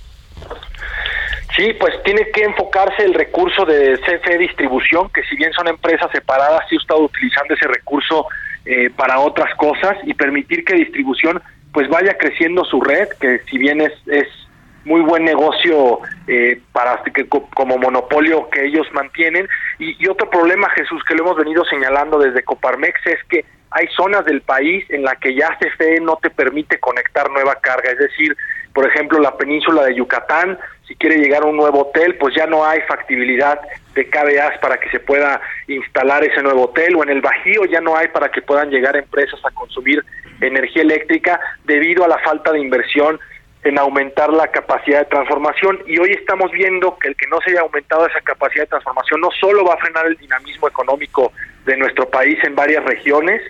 Sí, 1.56 1.74
pues 1.80 2.02
tiene 2.04 2.30
que 2.32 2.44
enfocarse 2.44 3.04
el 3.04 3.14
recurso 3.14 3.66
de 3.66 4.00
CFE 4.00 4.38
Distribución, 4.38 5.10
que 5.10 5.24
si 5.24 5.36
bien 5.36 5.52
son 5.54 5.68
empresas 5.68 6.10
separadas, 6.12 6.62
sí 6.70 6.76
ha 6.76 6.80
estado 6.80 7.02
utilizando 7.02 7.54
ese 7.54 7.68
recurso 7.68 8.28
eh, 8.66 8.90
para 8.96 9.20
otras 9.20 9.54
cosas 9.56 9.98
y 10.04 10.14
permitir 10.14 10.64
que 10.64 10.76
distribución 10.76 11.42
pues 11.74 11.90
vaya 11.90 12.18
creciendo 12.18 12.64
su 12.66 12.80
red, 12.82 13.10
que 13.20 13.40
si 13.50 13.58
bien 13.58 13.82
es, 13.82 13.94
es 14.08 14.28
muy 14.86 15.02
buen 15.02 15.26
negocio 15.26 16.00
eh, 16.28 16.60
para 16.72 17.02
que 17.14 17.28
como 17.28 17.78
monopolio 17.78 18.50
que 18.50 18.66
ellos 18.66 18.88
mantienen. 18.94 19.48
Y, 19.80 19.96
y 20.04 20.08
otro 20.08 20.30
problema 20.30 20.70
Jesús 20.70 21.04
que 21.08 21.16
lo 21.16 21.24
hemos 21.24 21.38
venido 21.38 21.66
señalando 21.66 22.18
desde 22.20 22.44
Coparmex 22.44 23.08
es 23.08 23.24
que 23.30 23.46
hay 23.72 23.88
zonas 23.96 24.26
del 24.26 24.42
país 24.42 24.86
en 24.90 25.04
la 25.04 25.16
que 25.16 25.34
ya 25.34 25.58
CFE 25.58 26.02
no 26.02 26.18
te 26.22 26.30
permite 26.30 26.78
conectar 26.80 27.30
nueva 27.30 27.56
carga, 27.56 27.92
es 27.92 28.00
decir, 28.00 28.36
por 28.74 28.88
ejemplo, 28.88 29.20
la 29.20 29.36
península 29.38 29.84
de 29.84 29.96
Yucatán, 29.96 30.58
si 30.88 30.96
quiere 30.96 31.18
llegar 31.18 31.44
a 31.44 31.48
un 31.48 31.58
nuevo 31.58 31.82
hotel, 31.82 32.16
pues 32.16 32.34
ya 32.36 32.46
no 32.46 32.66
hay 32.66 32.82
factibilidad 32.82 33.60
de 33.94 34.10
KBAs 34.10 34.60
para 34.60 34.78
que 34.78 34.90
se 34.90 35.00
pueda 35.00 35.42
instalar 35.68 36.24
ese 36.24 36.42
nuevo 36.42 36.66
hotel, 36.66 36.96
o 36.96 37.04
en 37.04 37.10
el 37.10 37.22
Bajío 37.22 37.66
ya 37.66 37.82
no 37.82 37.96
hay 37.98 38.08
para 38.08 38.30
que 38.30 38.42
puedan 38.42 38.70
llegar 38.70 38.96
empresas 38.96 39.40
a 39.46 39.52
consumir 39.52 40.04
energía 40.40 40.82
eléctrica 40.84 41.40
debido 41.66 42.04
a 42.04 42.08
la 42.08 42.18
falta 42.20 42.52
de 42.52 42.60
inversión 42.60 43.20
en 43.64 43.78
aumentar 43.78 44.32
la 44.32 44.48
capacidad 44.48 45.00
de 45.00 45.06
transformación. 45.06 45.80
Y 45.86 46.00
hoy 46.00 46.12
estamos 46.12 46.52
viendo 46.52 46.98
que 46.98 47.10
el 47.10 47.16
que 47.16 47.28
no 47.28 47.40
se 47.42 47.52
haya 47.52 47.62
aumentado 47.62 48.08
esa 48.08 48.22
capacidad 48.22 48.64
de 48.64 48.70
transformación 48.70 49.22
no 49.22 49.30
solo 49.40 49.66
va 49.66 49.76
a 49.76 49.78
frenar 49.78 50.08
el 50.08 50.18
dinamismo 50.18 50.68
económico 50.68 51.32
de 51.66 51.78
nuestro 51.78 52.10
país 52.10 52.40
en 52.44 52.56
varias 52.56 52.84
regiones, 52.86 53.42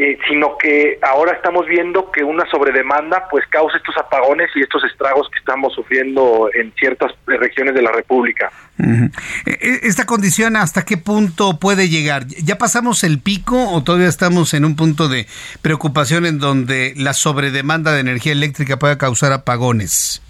eh, 0.00 0.16
sino 0.28 0.56
que 0.56 0.96
ahora 1.02 1.32
estamos 1.32 1.66
viendo 1.66 2.12
que 2.12 2.22
una 2.22 2.48
sobredemanda 2.48 3.26
pues 3.28 3.44
causa 3.48 3.78
estos 3.78 3.96
apagones 3.96 4.48
y 4.54 4.60
estos 4.60 4.84
estragos 4.84 5.28
que 5.28 5.40
estamos 5.40 5.74
sufriendo 5.74 6.48
en 6.54 6.72
ciertas 6.78 7.10
regiones 7.26 7.74
de 7.74 7.82
la 7.82 7.90
República. 7.90 8.48
E, 8.78 9.10
e, 9.46 9.80
¿Esta 9.82 10.06
condición 10.06 10.54
hasta 10.54 10.84
qué 10.84 10.98
punto 10.98 11.58
puede 11.58 11.88
llegar? 11.88 12.26
¿Ya 12.28 12.58
pasamos 12.58 13.02
el 13.02 13.20
pico 13.20 13.72
o 13.72 13.82
todavía 13.82 14.06
estamos 14.06 14.54
en 14.54 14.64
un 14.64 14.76
punto 14.76 15.08
de 15.08 15.26
preocupación 15.62 16.26
en 16.26 16.38
donde 16.38 16.94
la 16.96 17.12
sobredemanda 17.12 17.92
de 17.92 17.98
energía 17.98 18.30
eléctrica 18.30 18.78
puede 18.78 18.98
causar 18.98 19.32
apagones? 19.32 20.22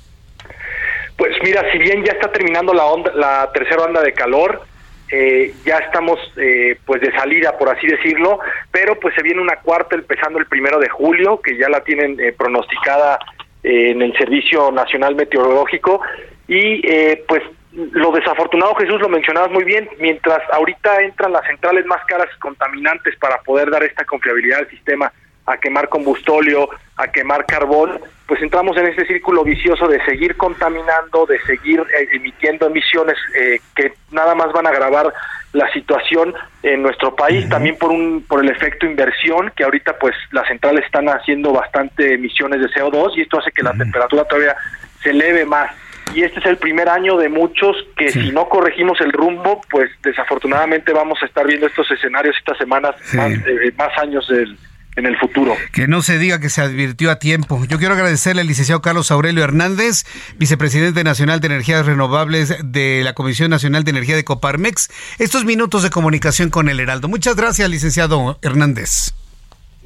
Pues 1.19 1.33
mira, 1.43 1.63
si 1.73 1.79
bien 1.79 2.03
ya 2.07 2.13
está 2.13 2.33
terminando 2.33 2.73
la, 2.73 2.87
onda, 2.87 3.13
la 3.13 3.51
tercera 3.53 3.83
onda 3.83 4.01
de 4.01 4.15
calor, 4.15 4.63
eh, 5.11 5.55
ya 5.65 5.79
estamos 5.79 6.19
eh, 6.37 6.79
pues 6.85 7.01
de 7.01 7.11
salida 7.13 7.57
por 7.57 7.71
así 7.71 7.87
decirlo 7.87 8.41
pero 8.71 9.01
pues 9.01 9.15
se 9.15 9.23
viene 9.23 9.41
una 9.41 9.57
cuarta 9.57 9.97
empezando 9.97 10.39
el 10.39 10.47
primero 10.47 10.79
de 10.79 10.89
julio 10.91 11.41
que 11.41 11.57
ya 11.57 11.69
la 11.69 11.83
tienen 11.83 12.21
eh, 12.21 12.33
pronosticada 12.33 13.19
en 13.63 14.03
el 14.03 14.17
servicio 14.17 14.71
nacional 14.71 15.17
meteorológico. 15.17 16.01
Y 16.47 16.81
pues 17.27 17.43
lo 17.73 18.13
desafortunado 18.13 18.75
Jesús 18.77 19.01
lo 19.01 19.09
mencionabas 19.09 19.51
muy 19.51 19.65
bien 19.65 19.89
mientras 19.99 20.41
ahorita 20.53 21.03
entran 21.03 21.33
las 21.33 21.45
centrales 21.45 21.85
más 21.85 22.03
caras 22.07 22.29
y 22.35 22.39
contaminantes 22.39 23.17
para 23.17 23.43
poder 23.43 23.69
dar 23.69 23.83
esta 23.83 24.05
confiabilidad 24.05 24.61
al 24.61 24.71
sistema 24.71 25.13
a 25.45 25.59
quemar 25.59 25.89
combustóleo, 25.89 26.71
a 26.97 27.09
quemar 27.09 27.45
carbón, 27.47 28.01
pues 28.29 28.43
entramos 28.43 28.77
en 28.77 28.87
este 28.87 29.07
círculo 29.07 29.43
vicioso 29.43 29.89
de 29.89 30.05
seguir 30.05 30.37
contaminando, 30.37 31.25
de 31.25 31.41
seguir 31.41 31.81
eh, 31.81 32.09
emitiendo 32.13 32.67
emisiones 32.67 33.17
eh, 33.35 33.59
que 33.75 33.95
nada 34.11 34.35
más 34.35 34.53
van 34.53 34.67
a 34.67 34.69
agravar 34.69 35.15
la 35.55 35.73
situación 35.73 36.35
en 36.63 36.83
nuestro 36.83 37.17
país, 37.17 37.49
también 37.49 37.79
por 37.79 37.91
un 37.91 38.23
por 38.29 38.45
el 38.45 38.51
efecto 38.51 38.85
inversión, 38.85 39.51
que 39.57 39.65
ahorita 39.65 39.99
pues 39.99 40.15
las 40.31 40.47
centrales 40.47 40.85
están 40.85 41.09
haciendo 41.09 41.53
bastante 41.53 42.13
emisiones 42.15 42.61
de 42.61 42.69
CO2 42.69 43.17
y 43.17 43.23
esto 43.23 43.39
hace 43.39 43.51
que 43.51 43.63
la 43.63 43.73
temperatura 43.73 44.25
todavía 44.25 44.55
se 45.03 45.11
eleve 45.11 45.47
más. 45.47 45.71
Y 46.15 46.23
este 46.23 46.41
es 46.41 46.47
el 46.47 46.59
primer 46.59 46.89
año 46.91 47.17
de 47.17 47.31
muchos 47.31 47.77
que 47.97 48.11
si 48.11 48.31
no 48.31 48.47
corregimos 48.49 49.01
el 49.01 49.13
rumbo, 49.13 49.63
pues 49.71 49.91
desafortunadamente 50.03 50.93
vamos 50.93 51.19
a 51.23 51.27
estar 51.27 51.47
viendo 51.47 51.67
estos 51.67 51.91
escenarios 51.91 52.37
estas 52.37 52.59
semanas, 52.59 52.95
más, 53.15 53.33
eh, 53.33 53.73
más 53.77 53.97
años 53.97 54.29
del 54.29 54.57
en 54.99 55.07
el 55.07 55.17
futuro. 55.17 55.55
Que 55.73 55.87
no 55.87 56.03
se 56.03 56.19
diga 56.19 56.41
que 56.41 56.51
se 56.51 56.61
advirtió 56.61 57.11
a 57.11 57.19
tiempo. 57.19 57.65
Yo 57.69 57.79
quiero 57.79 57.95
agradecerle 57.95 58.43
al 58.43 58.49
licenciado 58.49 58.83
Carlos 58.83 59.11
Aurelio 59.11 59.45
Hernández, 59.45 60.05
vicepresidente 60.37 61.05
nacional 61.05 61.41
de 61.41 61.47
energías 61.47 61.87
renovables 61.87 62.57
de 62.65 63.03
la 63.05 63.15
Comisión 63.15 63.51
Nacional 63.51 63.85
de 63.85 63.91
Energía 63.91 64.17
de 64.17 64.25
Coparmex, 64.25 64.91
estos 65.19 65.45
minutos 65.45 65.83
de 65.83 65.91
comunicación 65.91 66.51
con 66.51 66.69
el 66.69 66.81
Heraldo. 66.81 67.09
Muchas 67.09 67.37
gracias, 67.37 67.71
licenciado 67.71 68.39
Hernández. 68.43 69.15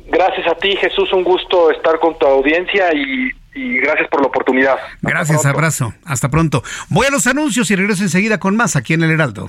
Gracias 0.08 0.46
a 0.46 0.54
ti, 0.56 0.76
Jesús. 0.76 1.12
Un 1.12 1.24
gusto 1.24 1.70
estar 1.70 1.98
con 1.98 2.18
tu 2.18 2.26
audiencia 2.26 2.92
y, 2.94 3.30
gracias 3.80 4.08
por 4.08 4.22
la 4.22 4.28
oportunidad. 4.28 4.76
gracias, 5.02 5.44
abrazo. 5.44 5.92
Hasta 6.04 6.30
pronto. 6.30 6.62
Voy 6.88 7.06
a 7.06 7.10
los 7.10 7.26
anuncios 7.26 7.70
y 7.70 7.76
regreso 7.76 8.02
enseguida 8.02 8.38
con 8.38 8.56
más 8.56 8.76
aquí 8.76 8.94
en 8.94 9.02
el 9.02 9.10
Heraldo. 9.10 9.48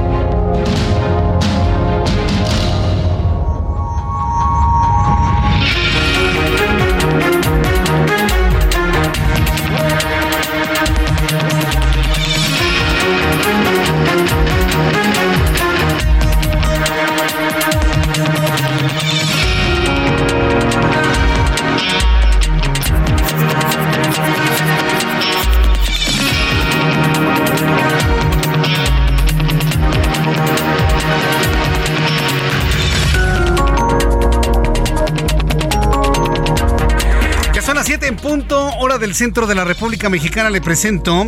Del 39.01 39.15
centro 39.15 39.47
de 39.47 39.55
la 39.55 39.65
República 39.65 40.09
Mexicana, 40.09 40.51
le 40.51 40.61
presento 40.61 41.25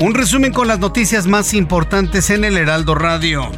un 0.00 0.14
resumen 0.14 0.52
con 0.52 0.68
las 0.68 0.78
noticias 0.78 1.26
más 1.26 1.54
importantes 1.54 2.28
en 2.28 2.44
el 2.44 2.58
Heraldo 2.58 2.94
Radio. 2.94 3.50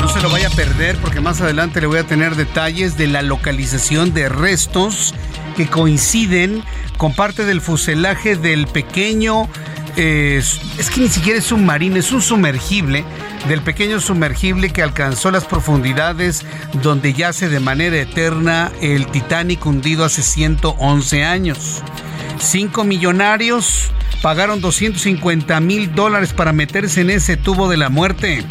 No 0.00 0.08
se 0.08 0.20
lo 0.22 0.30
vaya 0.30 0.46
a 0.46 0.50
perder 0.50 0.96
porque 0.98 1.20
más 1.20 1.40
adelante 1.40 1.80
le 1.80 1.88
voy 1.88 1.98
a 1.98 2.04
tener 2.04 2.36
detalles 2.36 2.96
de 2.96 3.08
la 3.08 3.22
localización 3.22 4.14
de 4.14 4.28
restos 4.28 5.12
que 5.56 5.66
coinciden 5.66 6.62
con 6.96 7.14
parte 7.14 7.44
del 7.44 7.60
fuselaje 7.60 8.36
del 8.36 8.68
pequeño, 8.68 9.48
es 9.96 10.60
que 10.94 11.00
ni 11.00 11.08
siquiera 11.08 11.40
es 11.40 11.50
un 11.50 11.66
marín, 11.66 11.96
es 11.96 12.12
un 12.12 12.22
sumergible 12.22 13.04
del 13.48 13.60
pequeño 13.62 14.00
sumergible 14.00 14.70
que 14.70 14.82
alcanzó 14.82 15.32
las 15.32 15.44
profundidades 15.44 16.44
donde 16.80 17.12
yace 17.12 17.48
de 17.48 17.58
manera 17.58 17.96
eterna 17.96 18.70
el 18.80 19.06
Titanic 19.08 19.66
hundido 19.66 20.04
hace 20.04 20.22
111 20.22 21.24
años. 21.24 21.82
Cinco 22.40 22.84
millonarios 22.84 23.90
pagaron 24.22 24.60
250 24.60 25.60
mil 25.60 25.94
dólares 25.94 26.32
para 26.32 26.52
meterse 26.52 27.00
en 27.00 27.10
ese 27.10 27.36
tubo 27.36 27.68
de 27.68 27.76
la 27.76 27.88
muerte. 27.88 28.44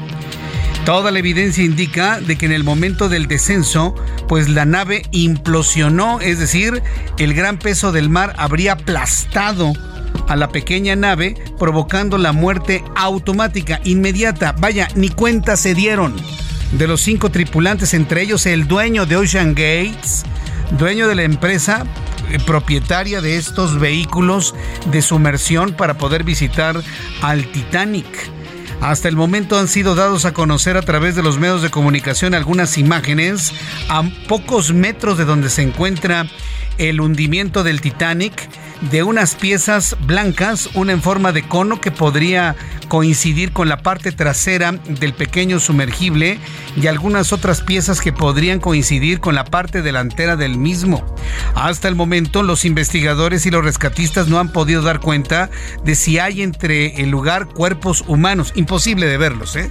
Toda 0.85 1.11
la 1.11 1.19
evidencia 1.19 1.63
indica 1.63 2.19
de 2.19 2.37
que 2.37 2.45
en 2.45 2.51
el 2.51 2.63
momento 2.63 3.09
del 3.09 3.27
descenso, 3.27 3.95
pues 4.27 4.49
la 4.49 4.65
nave 4.65 5.03
implosionó, 5.11 6.21
es 6.21 6.39
decir, 6.39 6.81
el 7.17 7.33
gran 7.33 7.59
peso 7.59 7.91
del 7.91 8.09
mar 8.09 8.33
habría 8.37 8.73
aplastado 8.73 9.73
a 10.27 10.35
la 10.35 10.49
pequeña 10.49 10.95
nave, 10.95 11.35
provocando 11.57 12.17
la 12.17 12.31
muerte 12.31 12.83
automática, 12.95 13.79
inmediata. 13.83 14.53
Vaya, 14.53 14.87
ni 14.95 15.09
cuenta 15.09 15.57
se 15.57 15.73
dieron. 15.73 16.15
De 16.73 16.87
los 16.87 17.01
cinco 17.01 17.31
tripulantes, 17.31 17.93
entre 17.93 18.21
ellos 18.21 18.45
el 18.45 18.67
dueño 18.67 19.05
de 19.05 19.15
Ocean 19.15 19.55
Gates, 19.55 20.25
dueño 20.77 21.07
de 21.07 21.15
la 21.15 21.23
empresa 21.23 21.85
propietaria 22.45 23.21
de 23.21 23.37
estos 23.37 23.79
vehículos 23.79 24.55
de 24.91 25.01
sumersión 25.01 25.73
para 25.73 25.97
poder 25.97 26.23
visitar 26.23 26.81
al 27.21 27.45
Titanic. 27.51 28.07
Hasta 28.81 29.07
el 29.07 29.15
momento 29.15 29.57
han 29.57 29.67
sido 29.67 29.95
dados 29.95 30.25
a 30.25 30.33
conocer 30.33 30.77
a 30.77 30.83
través 30.83 31.15
de 31.15 31.23
los 31.23 31.39
medios 31.39 31.61
de 31.61 31.71
comunicación 31.71 32.35
algunas 32.35 32.77
imágenes 32.77 33.51
a 33.89 34.03
pocos 34.27 34.73
metros 34.73 35.17
de 35.17 35.25
donde 35.25 35.49
se 35.49 35.63
encuentra 35.63 36.27
el 36.77 37.01
hundimiento 37.01 37.63
del 37.63 37.81
Titanic 37.81 38.47
de 38.81 39.03
unas 39.03 39.35
piezas 39.35 39.97
blancas, 40.01 40.69
una 40.73 40.93
en 40.93 41.01
forma 41.01 41.31
de 41.31 41.47
cono 41.47 41.81
que 41.81 41.91
podría 41.91 42.55
coincidir 42.87 43.51
con 43.51 43.67
la 43.67 43.81
parte 43.81 44.11
trasera 44.11 44.71
del 44.71 45.13
pequeño 45.13 45.59
sumergible 45.59 46.39
y 46.75 46.87
algunas 46.87 47.33
otras 47.33 47.61
piezas 47.61 48.01
que 48.01 48.13
podrían 48.13 48.59
coincidir 48.59 49.19
con 49.19 49.35
la 49.35 49.45
parte 49.45 49.81
delantera 49.81 50.35
del 50.35 50.57
mismo. 50.57 51.03
Hasta 51.55 51.87
el 51.87 51.95
momento, 51.95 52.43
los 52.43 52.65
investigadores 52.65 53.45
y 53.45 53.51
los 53.51 53.63
rescatistas 53.63 54.27
no 54.27 54.39
han 54.39 54.51
podido 54.51 54.81
dar 54.81 54.99
cuenta 54.99 55.49
de 55.83 55.95
si 55.95 56.19
hay 56.19 56.41
entre 56.41 57.01
el 57.01 57.09
lugar 57.09 57.47
cuerpos 57.47 58.03
humanos. 58.07 58.53
Imposible 58.55 59.07
de 59.07 59.17
verlos, 59.17 59.55
¿eh? 59.55 59.69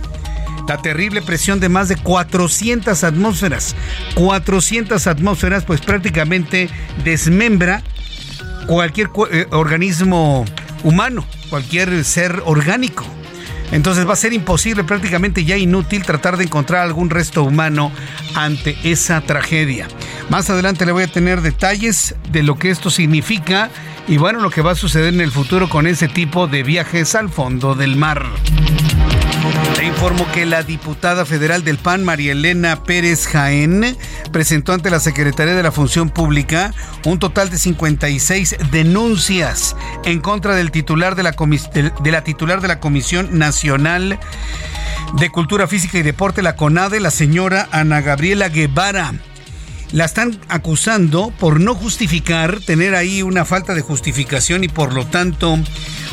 La 0.69 0.83
terrible 0.83 1.23
presión 1.23 1.61
de 1.61 1.69
más 1.69 1.89
de 1.89 1.97
400 1.97 3.05
atmósferas. 3.05 3.77
400 4.17 5.07
atmósferas, 5.07 5.65
pues 5.65 5.81
prácticamente 5.81 6.69
desmembra 7.05 7.83
cualquier 8.67 9.11
eh, 9.31 9.47
organismo 9.51 10.45
humano, 10.83 11.25
cualquier 11.49 12.05
ser 12.05 12.43
orgánico. 12.45 13.05
Entonces 13.73 14.09
va 14.09 14.13
a 14.13 14.17
ser 14.17 14.33
imposible, 14.33 14.85
prácticamente 14.85 15.45
ya 15.45 15.57
inútil, 15.57 16.05
tratar 16.05 16.37
de 16.37 16.45
encontrar 16.45 16.83
algún 16.83 17.11
resto 17.11 17.43
humano 17.43 17.91
ante 18.35 18.77
esa 18.85 19.21
tragedia. 19.21 19.89
Más 20.29 20.51
adelante 20.51 20.87
le 20.87 20.93
voy 20.93 21.05
a 21.05 21.09
tener 21.09 21.41
detalles 21.41 22.15
de 22.31 22.43
lo 22.43 22.59
que 22.59 22.71
esto 22.71 22.91
significa 22.91 23.71
y 24.09 24.19
bueno, 24.19 24.41
lo 24.41 24.51
que 24.51 24.63
va 24.63 24.73
a 24.73 24.77
suceder 24.77 25.15
en 25.15 25.21
el 25.21 25.33
futuro 25.33 25.69
con 25.69 25.87
ese 25.87 26.07
tipo 26.07 26.47
de 26.47 26.63
viajes 26.63 27.15
al 27.15 27.29
fondo 27.29 27.75
del 27.75 27.97
mar. 27.97 28.25
Le 29.79 29.85
informo 29.85 30.27
que 30.33 30.47
la 30.47 30.63
diputada 30.63 31.27
federal 31.27 31.63
del 31.63 31.77
PAN, 31.77 32.03
María 32.03 32.33
Elena 32.33 32.83
Pérez 32.83 33.27
Jaén, 33.27 33.97
presentó 34.33 34.73
ante 34.73 34.89
la 34.89 35.01
Secretaría 35.01 35.55
de 35.55 35.63
la 35.63 35.71
Función 35.71 36.09
Pública 36.09 36.73
un 37.05 37.19
total 37.19 37.51
de 37.51 37.59
56 37.59 38.57
denuncias 38.71 39.77
en 40.05 40.21
contra 40.21 40.55
del 40.55 40.71
titular 40.71 41.15
de 41.15 41.23
la, 41.23 41.33
de 41.33 42.11
la 42.11 42.25
titular 42.25 42.63
de 42.63 42.69
la 42.69 42.81
Comisión 42.81 43.39
Nacional 43.39 44.19
de 45.19 45.31
Cultura 45.31 45.67
Física 45.67 45.99
y 45.99 46.03
Deporte, 46.03 46.41
la 46.41 46.57
CONADE, 46.57 46.99
la 47.01 47.11
señora 47.11 47.69
Ana 47.71 48.01
Gabriela 48.01 48.49
Guevara. 48.49 49.13
La 49.93 50.05
están 50.05 50.41
acusando 50.49 51.33
por 51.39 51.61
no 51.61 51.75
justificar, 51.75 52.61
tener 52.61 52.95
ahí 52.95 53.23
una 53.23 53.45
falta 53.45 53.75
de 53.75 53.83
justificación 53.83 54.65
y 54.65 54.69
por 54.69 54.93
lo 54.93 55.07
tanto 55.07 55.59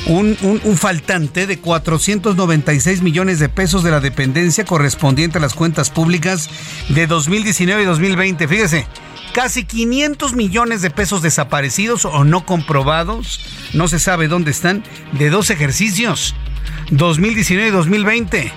un, 0.08 0.78
faltante 0.78 1.48
de 1.48 1.60
496 1.60 3.02
millones 3.02 3.40
de 3.40 3.50
pesos 3.50 3.84
de 3.84 3.92
la 3.92 4.00
dependencia 4.00 4.66
correspondiente 4.66 5.38
a 5.38 5.42
las 5.42 5.54
cuentas 5.54 5.90
públicas 5.90 6.50
de 6.90 7.08
2019 7.08 7.84
y 7.84 7.86
2020. 7.86 8.48
Fíjese, 8.48 8.88
casi 9.34 9.64
500 9.64 10.34
millones 10.34 10.82
de 10.82 10.90
pesos 10.90 11.22
desaparecidos 11.22 12.06
o 12.06 12.24
no 12.24 12.46
comprobados, 12.46 13.40
no 13.74 13.88
se 13.88 14.00
sabe 14.00 14.28
dónde 14.28 14.52
están, 14.52 14.84
de 15.14 15.30
dos 15.30 15.50
ejercicios, 15.50 16.36
2019 16.92 17.70
y 17.70 17.72
2020. 17.72 18.52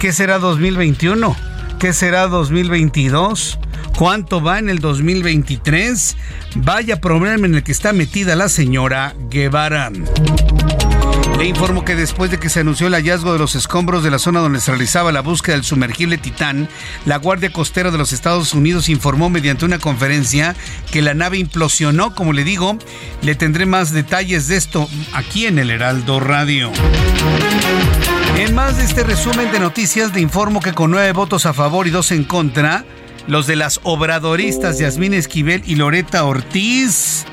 ¿Qué 0.00 0.12
será 0.12 0.38
2021? 0.38 1.36
¿Qué 1.78 1.92
será 1.92 2.28
2022? 2.28 3.58
¿Cuánto 3.96 4.40
va 4.40 4.58
en 4.58 4.68
el 4.68 4.78
2023? 4.78 6.16
Vaya 6.56 7.00
problema 7.00 7.46
en 7.46 7.56
el 7.56 7.62
que 7.64 7.72
está 7.72 7.92
metida 7.92 8.36
la 8.36 8.48
señora 8.48 9.14
Guevara. 9.28 9.90
Le 11.38 11.46
informo 11.46 11.84
que 11.84 11.94
después 11.94 12.32
de 12.32 12.40
que 12.40 12.48
se 12.48 12.58
anunció 12.58 12.88
el 12.88 12.94
hallazgo 12.94 13.32
de 13.32 13.38
los 13.38 13.54
escombros 13.54 14.02
de 14.02 14.10
la 14.10 14.18
zona 14.18 14.40
donde 14.40 14.60
se 14.60 14.72
realizaba 14.72 15.12
la 15.12 15.20
búsqueda 15.20 15.54
del 15.54 15.64
sumergible 15.64 16.18
Titán, 16.18 16.68
la 17.04 17.16
Guardia 17.16 17.52
Costera 17.52 17.92
de 17.92 17.96
los 17.96 18.12
Estados 18.12 18.54
Unidos 18.54 18.88
informó 18.88 19.30
mediante 19.30 19.64
una 19.64 19.78
conferencia 19.78 20.56
que 20.90 21.00
la 21.00 21.14
nave 21.14 21.38
implosionó. 21.38 22.12
Como 22.16 22.32
le 22.32 22.42
digo, 22.42 22.76
le 23.22 23.36
tendré 23.36 23.66
más 23.66 23.92
detalles 23.92 24.48
de 24.48 24.56
esto 24.56 24.88
aquí 25.12 25.46
en 25.46 25.60
el 25.60 25.70
Heraldo 25.70 26.18
Radio. 26.18 26.72
En 28.36 28.52
más 28.56 28.76
de 28.76 28.82
este 28.82 29.04
resumen 29.04 29.52
de 29.52 29.60
noticias, 29.60 30.12
le 30.12 30.20
informo 30.20 30.58
que 30.58 30.72
con 30.72 30.90
nueve 30.90 31.12
votos 31.12 31.46
a 31.46 31.52
favor 31.52 31.86
y 31.86 31.90
dos 31.90 32.10
en 32.10 32.24
contra, 32.24 32.84
los 33.28 33.46
de 33.46 33.54
las 33.54 33.78
obradoristas 33.84 34.80
Yasmín 34.80 35.14
Esquivel 35.14 35.62
y 35.66 35.76
Loreta 35.76 36.24
Ortiz. 36.24 37.26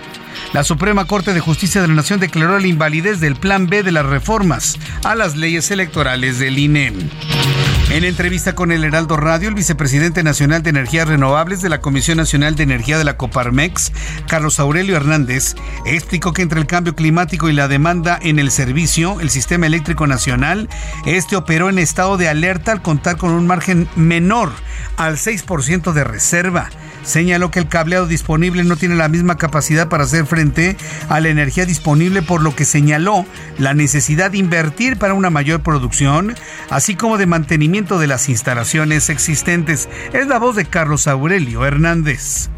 La 0.53 0.63
Suprema 0.63 1.05
Corte 1.05 1.33
de 1.33 1.39
Justicia 1.39 1.81
de 1.81 1.87
la 1.87 1.93
Nación 1.93 2.19
declaró 2.19 2.57
la 2.59 2.67
invalidez 2.67 3.19
del 3.19 3.35
Plan 3.35 3.67
B 3.67 3.83
de 3.83 3.91
las 3.91 4.05
reformas 4.05 4.77
a 5.03 5.15
las 5.15 5.35
leyes 5.35 5.69
electorales 5.71 6.39
del 6.39 6.57
INE. 6.57 6.93
En 7.91 8.03
entrevista 8.03 8.55
con 8.55 8.71
el 8.71 8.83
Heraldo 8.83 9.15
Radio, 9.15 9.47
el 9.47 9.55
vicepresidente 9.55 10.23
nacional 10.23 10.63
de 10.63 10.71
Energías 10.71 11.07
Renovables 11.07 11.61
de 11.61 11.69
la 11.69 11.81
Comisión 11.81 12.17
Nacional 12.17 12.55
de 12.55 12.63
Energía 12.63 12.97
de 12.97 13.03
la 13.03 13.15
Coparmex, 13.15 13.93
Carlos 14.27 14.59
Aurelio 14.59 14.97
Hernández, 14.97 15.55
explicó 15.85 16.33
que 16.33 16.41
entre 16.41 16.59
el 16.59 16.67
cambio 16.67 16.95
climático 16.95 17.47
y 17.47 17.53
la 17.53 17.67
demanda 17.67 18.19
en 18.21 18.39
el 18.39 18.51
servicio, 18.51 19.21
el 19.21 19.29
sistema 19.29 19.67
eléctrico 19.67 20.07
nacional, 20.07 20.67
este 21.05 21.35
operó 21.35 21.69
en 21.69 21.79
estado 21.79 22.17
de 22.17 22.27
alerta 22.27 22.71
al 22.71 22.81
contar 22.81 23.17
con 23.17 23.31
un 23.31 23.47
margen 23.47 23.87
menor 23.95 24.51
al 24.97 25.17
6% 25.17 25.93
de 25.93 26.03
reserva. 26.03 26.69
Señaló 27.03 27.51
que 27.51 27.59
el 27.59 27.67
cableado 27.67 28.07
disponible 28.07 28.63
no 28.63 28.77
tiene 28.77 28.95
la 28.95 29.09
misma 29.09 29.37
capacidad 29.37 29.89
para 29.89 30.05
hacer 30.05 30.25
frente 30.25 30.75
a 31.07 31.19
la 31.19 31.29
energía 31.29 31.67
disponible, 31.67 32.23
por 32.23 32.41
lo 32.41 32.55
que 32.55 32.65
señaló 32.65 33.27
la 33.59 33.75
necesidad 33.75 34.31
de 34.31 34.39
invertir 34.39 34.97
para 34.97 35.13
una 35.13 35.29
mayor 35.29 35.61
producción, 35.61 36.35
así 36.71 36.95
como 36.95 37.19
de 37.19 37.27
mantenimiento 37.27 37.74
de 37.75 38.07
las 38.07 38.29
instalaciones 38.29 39.09
existentes. 39.09 39.89
Es 40.13 40.27
la 40.27 40.39
voz 40.39 40.55
de 40.55 40.63
Carlos 40.63 41.07
Aurelio 41.07 41.65
Hernández 41.65 42.49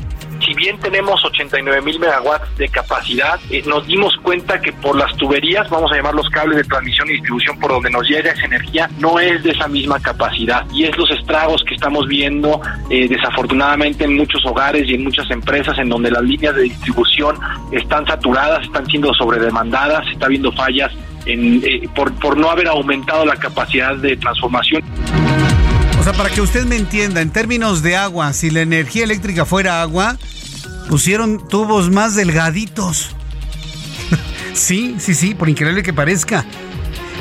si 0.46 0.54
bien 0.54 0.80
tenemos 0.80 1.24
89 1.26 1.82
mil 1.82 2.00
megawatts 2.00 2.58
de 2.58 2.70
capacidad, 2.70 3.40
eh, 3.50 3.64
nos 3.66 3.86
dimos 3.86 4.16
cuenta 4.24 4.60
que 4.62 4.72
por 4.72 4.96
las 4.96 5.16
tuberías, 5.18 5.70
vamos 5.70 5.92
a 5.92 5.96
llamar 5.96 6.14
los 6.14 6.30
cables 6.30 6.58
de 6.58 6.64
transmisión 6.64 7.10
y 7.10 7.14
distribución 7.14 7.60
por 7.60 7.72
donde 7.72 7.90
nos 7.90 8.08
llega 8.08 8.32
esa 8.32 8.46
energía, 8.46 8.90
no 9.00 9.20
es 9.20 9.44
de 9.44 9.52
esa 9.52 9.68
misma 9.68 10.00
capacidad. 10.00 10.66
Y 10.74 10.86
es 10.86 10.98
los 10.98 11.10
estragos 11.12 11.64
que 11.64 11.76
estamos 11.76 12.08
viendo 12.08 12.62
eh, 12.90 13.08
desafortunadamente 13.08 14.06
en 14.06 14.16
muchos 14.16 14.46
hogares 14.46 14.88
y 14.88 14.96
en 14.96 15.04
muchas 15.04 15.30
empresas 15.32 15.78
en 15.80 15.90
donde 15.90 16.12
las 16.12 16.24
líneas 16.24 16.56
de 16.56 16.64
distribución 16.64 17.38
están 17.72 18.06
saturadas, 18.06 18.64
están 18.64 18.86
siendo 18.86 19.14
sobredemandadas, 19.14 20.06
se 20.06 20.12
está 20.12 20.28
viendo 20.28 20.52
fallas 20.54 20.94
eh, 21.28 21.90
por, 21.96 22.14
por 22.16 22.38
no 22.38 22.50
haber 22.50 22.68
aumentado 22.68 23.26
la 23.26 23.36
capacidad 23.36 23.96
de 23.96 24.16
transformación. 24.18 24.84
O 26.00 26.04
sea, 26.04 26.14
para 26.14 26.30
que 26.30 26.42
usted 26.42 26.66
me 26.66 26.78
entienda, 26.78 27.22
en 27.22 27.32
términos 27.32 27.82
de 27.84 27.98
agua, 27.98 28.32
si 28.34 28.50
la 28.50 28.62
energía 28.62 29.04
eléctrica 29.04 29.46
fuera 29.46 29.82
agua, 29.82 30.18
pusieron 30.90 31.48
tubos 31.48 31.90
más 31.90 32.16
delgaditos. 32.16 33.16
sí, 34.54 34.96
sí, 35.00 35.14
sí, 35.14 35.36
por 35.36 35.50
increíble 35.50 35.84
que 35.84 35.94
parezca. 35.94 36.46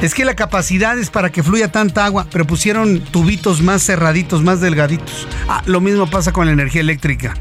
Es 0.03 0.15
que 0.15 0.27
la 0.27 0.37
capacidad 0.37 0.99
es 0.99 1.09
para 1.09 1.33
que 1.33 1.43
fluya 1.43 1.73
tanta 1.73 2.05
agua, 2.05 2.27
pero 2.31 2.47
pusieron 2.47 3.01
tubitos 3.01 3.63
más 3.63 3.83
cerraditos, 3.83 4.43
más 4.43 4.61
delgaditos. 4.61 5.27
Ah, 5.49 5.63
lo 5.65 5.81
mismo 5.81 6.07
pasa 6.07 6.33
con 6.33 6.47
la 6.47 6.53
energía 6.53 6.83
eléctrica. 6.83 7.35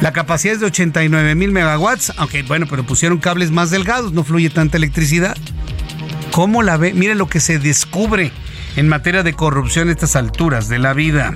La 0.00 0.12
capacidad 0.12 0.54
es 0.54 0.60
de 0.60 0.66
89 0.66 1.34
mil 1.34 1.52
megawatts, 1.52 2.12
aunque 2.16 2.42
bueno, 2.42 2.66
pero 2.68 2.84
pusieron 2.84 3.18
cables 3.18 3.50
más 3.50 3.70
delgados, 3.70 4.12
no 4.12 4.24
fluye 4.24 4.50
tanta 4.50 4.76
electricidad. 4.76 5.36
¿Cómo 6.30 6.62
la 6.62 6.76
ve? 6.76 6.92
Mire 6.92 7.14
lo 7.14 7.28
que 7.28 7.40
se 7.40 7.58
descubre 7.58 8.32
en 8.76 8.88
materia 8.88 9.22
de 9.22 9.34
corrupción 9.34 9.88
a 9.88 9.92
estas 9.92 10.16
alturas 10.16 10.68
de 10.68 10.78
la 10.78 10.92
vida. 10.92 11.32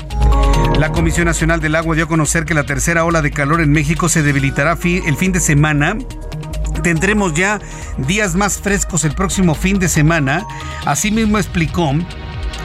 La 0.78 0.90
Comisión 0.90 1.26
Nacional 1.26 1.61
del 1.61 1.76
Agua 1.76 1.94
dio 1.94 2.04
a 2.04 2.09
conocer 2.09 2.44
que 2.44 2.54
la 2.54 2.66
tercera 2.66 3.04
ola 3.04 3.22
de 3.22 3.30
calor 3.30 3.61
en 3.61 3.70
México 3.70 4.09
se 4.09 4.22
debilitará 4.22 4.76
el 4.82 5.16
fin 5.16 5.32
de 5.32 5.40
semana 5.40 5.96
tendremos 6.78 7.34
ya 7.34 7.61
días 7.98 8.34
más 8.34 8.59
frescos 8.59 9.04
el 9.04 9.14
próximo 9.14 9.54
fin 9.54 9.78
de 9.78 9.88
semana. 9.88 10.46
Asimismo 10.86 11.38
explicó 11.38 11.92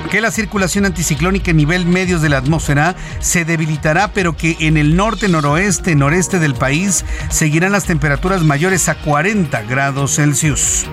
que 0.10 0.22
la 0.22 0.32
circulación 0.32 0.86
anticiclónica 0.86 1.52
en 1.52 1.58
nivel 1.58 1.86
medios 1.86 2.22
de 2.22 2.30
la 2.30 2.38
atmósfera 2.38 2.96
se 3.20 3.46
debilitará, 3.46 4.10
pero 4.10 4.38
que 4.38 4.58
en 4.60 4.78
el 4.78 4.96
norte, 4.96 5.28
noroeste, 5.28 5.96
noreste 5.96 6.40
del 6.40 6.56
país 6.56 7.06
seguirán 7.30 7.72
las 7.72 7.86
temperaturas 7.86 8.44
mayores 8.44 8.90
a 8.90 8.96
40 8.96 9.62
grados 9.64 10.16
Celsius. 10.16 10.86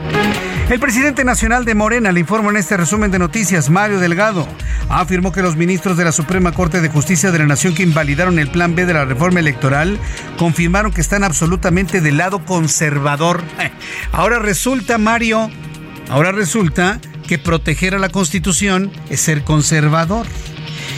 El 0.69 0.79
presidente 0.79 1.25
nacional 1.25 1.65
de 1.65 1.75
Morena, 1.75 2.13
le 2.13 2.21
informo 2.21 2.51
en 2.51 2.57
este 2.57 2.77
resumen 2.77 3.11
de 3.11 3.19
noticias, 3.19 3.71
Mario 3.71 3.99
Delgado, 3.99 4.47
afirmó 4.89 5.33
que 5.33 5.43
los 5.43 5.57
ministros 5.57 5.97
de 5.97 6.05
la 6.05 6.13
Suprema 6.13 6.53
Corte 6.53 6.81
de 6.81 6.89
Justicia 6.89 7.33
de 7.33 7.41
la 7.41 7.47
Nación 7.47 7.75
que 7.75 7.83
invalidaron 7.83 8.39
el 8.39 8.51
plan 8.51 8.75
B 8.75 8.87
de 8.87 8.95
la 8.95 9.05
reforma 9.05 9.41
electoral 9.41 9.99
confirmaron 10.39 10.93
que 10.93 11.01
están 11.01 11.25
absolutamente 11.25 12.01
del 12.01 12.19
lado 12.19 12.45
conservador. 12.45 13.43
Ahora 14.13 14.39
resulta, 14.39 14.99
Mario, 14.99 15.51
ahora 16.09 16.33
resulta 16.33 17.01
que 17.31 17.39
proteger 17.39 17.95
a 17.95 18.01
la 18.01 18.09
Constitución 18.09 18.91
es 19.09 19.21
ser 19.21 19.45
conservador. 19.45 20.27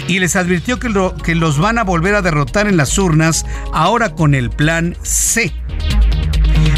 Y 0.09 0.19
les 0.19 0.35
advirtió 0.35 0.79
que, 0.79 0.89
que 1.23 1.35
los 1.35 1.59
van 1.59 1.77
a 1.77 1.85
volver 1.85 2.15
a 2.15 2.23
derrotar 2.23 2.67
en 2.69 2.79
las 2.79 2.97
urnas 2.97 3.45
ahora 3.71 4.15
con 4.15 4.35
el 4.35 4.49
plan 4.49 4.97
C. 5.03 5.53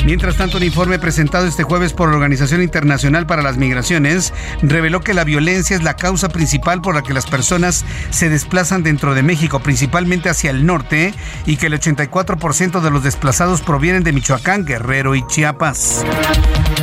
Mientras 0.05 0.37
tanto, 0.37 0.59
un 0.59 0.63
informe 0.63 0.99
presentado 0.99 1.47
este 1.47 1.63
jueves 1.63 1.95
por 1.95 2.11
la 2.11 2.17
Organización 2.17 2.63
Internacional 2.63 3.27
para 3.27 3.41
las 3.41 3.57
Migraciones 3.57 4.35
reveló 4.61 5.01
que 5.01 5.15
la 5.15 5.25
violencia 5.25 5.75
es 5.75 5.83
la 5.83 5.97
causa 5.97 6.29
principal 6.29 6.83
por 6.83 6.95
la 6.95 7.03
que 7.03 7.15
las 7.15 7.25
personas 7.25 7.87
se 8.11 8.29
desplazan 8.29 8.83
dentro 8.83 9.15
de 9.15 9.23
México, 9.23 9.61
principalmente 9.61 10.29
hacia 10.29 10.51
el 10.51 10.67
norte, 10.67 11.15
y 11.47 11.57
que 11.57 11.69
el 11.69 11.81
84% 11.81 12.83
de 12.83 12.91
los 12.91 13.03
desplazados 13.03 13.63
provienen 13.63 14.05
de 14.05 14.13
Michoacán, 14.13 14.67
Guerrero 14.67 15.15
y 15.15 15.27
Chiapas. 15.27 16.05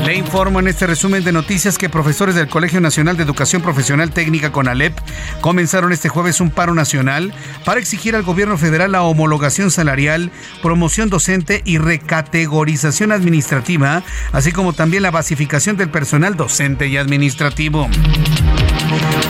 Le 0.06 0.16
informo 0.16 0.60
en 0.60 0.68
este 0.68 0.88
resumen 0.88 1.24
de 1.24 1.32
noticias 1.32 1.78
que 1.78 1.90
profesores 1.90 2.34
del 2.34 2.48
Colegio 2.48 2.82
Nacional 2.82 3.18
de 3.18 3.24
Educación 3.24 3.62
Profesional 3.62 4.10
Técnica 4.10 4.52
CONALEP 4.52 4.98
comenzaron 5.42 5.92
este 5.92 6.10
jueves 6.10 6.42
un 6.42 6.50
paro 6.50 6.74
nacional 6.74 7.34
para 7.66 7.80
exigir 7.80 8.16
al 8.16 8.24
gobierno 8.24 8.58
federal 8.58 8.94
la 8.94 9.04
homologación 9.04 9.70
salarial, 9.70 10.32
promoción 10.64 11.10
docente 11.10 11.62
y 11.66 11.78
recategorización 11.78 13.11
administrativa, 13.12 14.04
así 14.32 14.52
como 14.52 14.74
también 14.74 15.04
la 15.04 15.12
basificación 15.12 15.78
del 15.78 15.90
personal 15.90 16.36
docente 16.36 16.88
y 16.88 16.98
administrativo. 16.98 17.90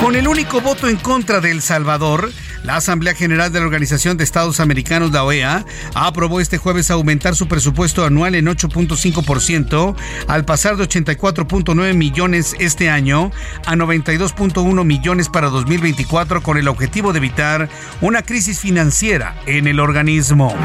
Con 0.02 0.16
el 0.16 0.28
único 0.28 0.62
voto 0.62 0.88
en 0.88 0.98
contra 0.98 1.42
de 1.42 1.52
El 1.52 1.62
Salvador, 1.62 2.32
la 2.64 2.76
Asamblea 2.76 3.16
General 3.16 3.52
de 3.52 3.60
la 3.60 3.66
Organización 3.66 4.18
de 4.18 4.24
Estados 4.24 4.60
Americanos, 4.60 5.12
la 5.12 5.24
OEA, 5.24 5.66
aprobó 5.94 6.40
este 6.40 6.58
jueves 6.58 6.92
aumentar 6.92 7.36
su 7.36 7.48
presupuesto 7.48 8.06
anual 8.06 8.36
en 8.36 8.46
8.5% 8.46 9.96
al 10.28 10.46
pasar 10.46 10.78
de 10.78 10.84
84.9 10.84 11.94
millones 11.94 12.56
este 12.60 12.90
año 12.90 13.32
a 13.66 13.76
92.1 13.76 14.84
millones 14.84 15.30
para 15.30 15.50
2024 15.50 16.44
con 16.44 16.58
el 16.58 16.68
objetivo 16.68 17.14
de 17.14 17.18
evitar 17.18 17.70
una 18.02 18.22
crisis 18.22 18.60
financiera 18.60 19.36
en 19.46 19.68
el 19.68 19.80
organismo. 19.80 20.56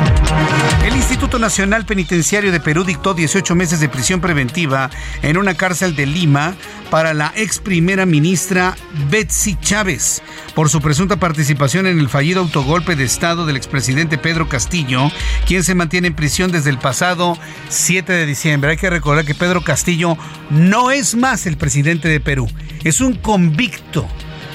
El 0.84 0.94
Instituto 0.96 1.38
Nacional 1.38 1.86
Penitenciario 1.86 2.52
de 2.52 2.60
Perú 2.60 2.84
dictó 2.84 3.14
18 3.14 3.54
meses 3.54 3.80
de 3.80 3.88
prisión 3.88 4.20
preventiva 4.20 4.90
en 5.22 5.36
una 5.36 5.54
cárcel 5.54 5.96
de 5.96 6.06
Lima 6.06 6.54
para 6.90 7.14
la 7.14 7.32
ex 7.34 7.58
primera 7.58 8.06
ministra 8.06 8.76
Betsy 9.10 9.56
Chávez 9.60 10.22
por 10.54 10.68
su 10.70 10.80
presunta 10.80 11.16
participación 11.16 11.85
en 11.86 11.98
el 11.98 12.08
fallido 12.08 12.40
autogolpe 12.40 12.96
de 12.96 13.04
Estado 13.04 13.46
del 13.46 13.56
expresidente 13.56 14.18
Pedro 14.18 14.48
Castillo, 14.48 15.10
quien 15.46 15.64
se 15.64 15.74
mantiene 15.74 16.08
en 16.08 16.14
prisión 16.14 16.50
desde 16.52 16.70
el 16.70 16.78
pasado 16.78 17.38
7 17.68 18.12
de 18.12 18.26
diciembre. 18.26 18.70
Hay 18.70 18.76
que 18.76 18.90
recordar 18.90 19.24
que 19.24 19.34
Pedro 19.34 19.62
Castillo 19.62 20.16
no 20.50 20.90
es 20.90 21.14
más 21.14 21.46
el 21.46 21.56
presidente 21.56 22.08
de 22.08 22.20
Perú, 22.20 22.48
es 22.84 23.00
un 23.00 23.14
convicto 23.14 24.06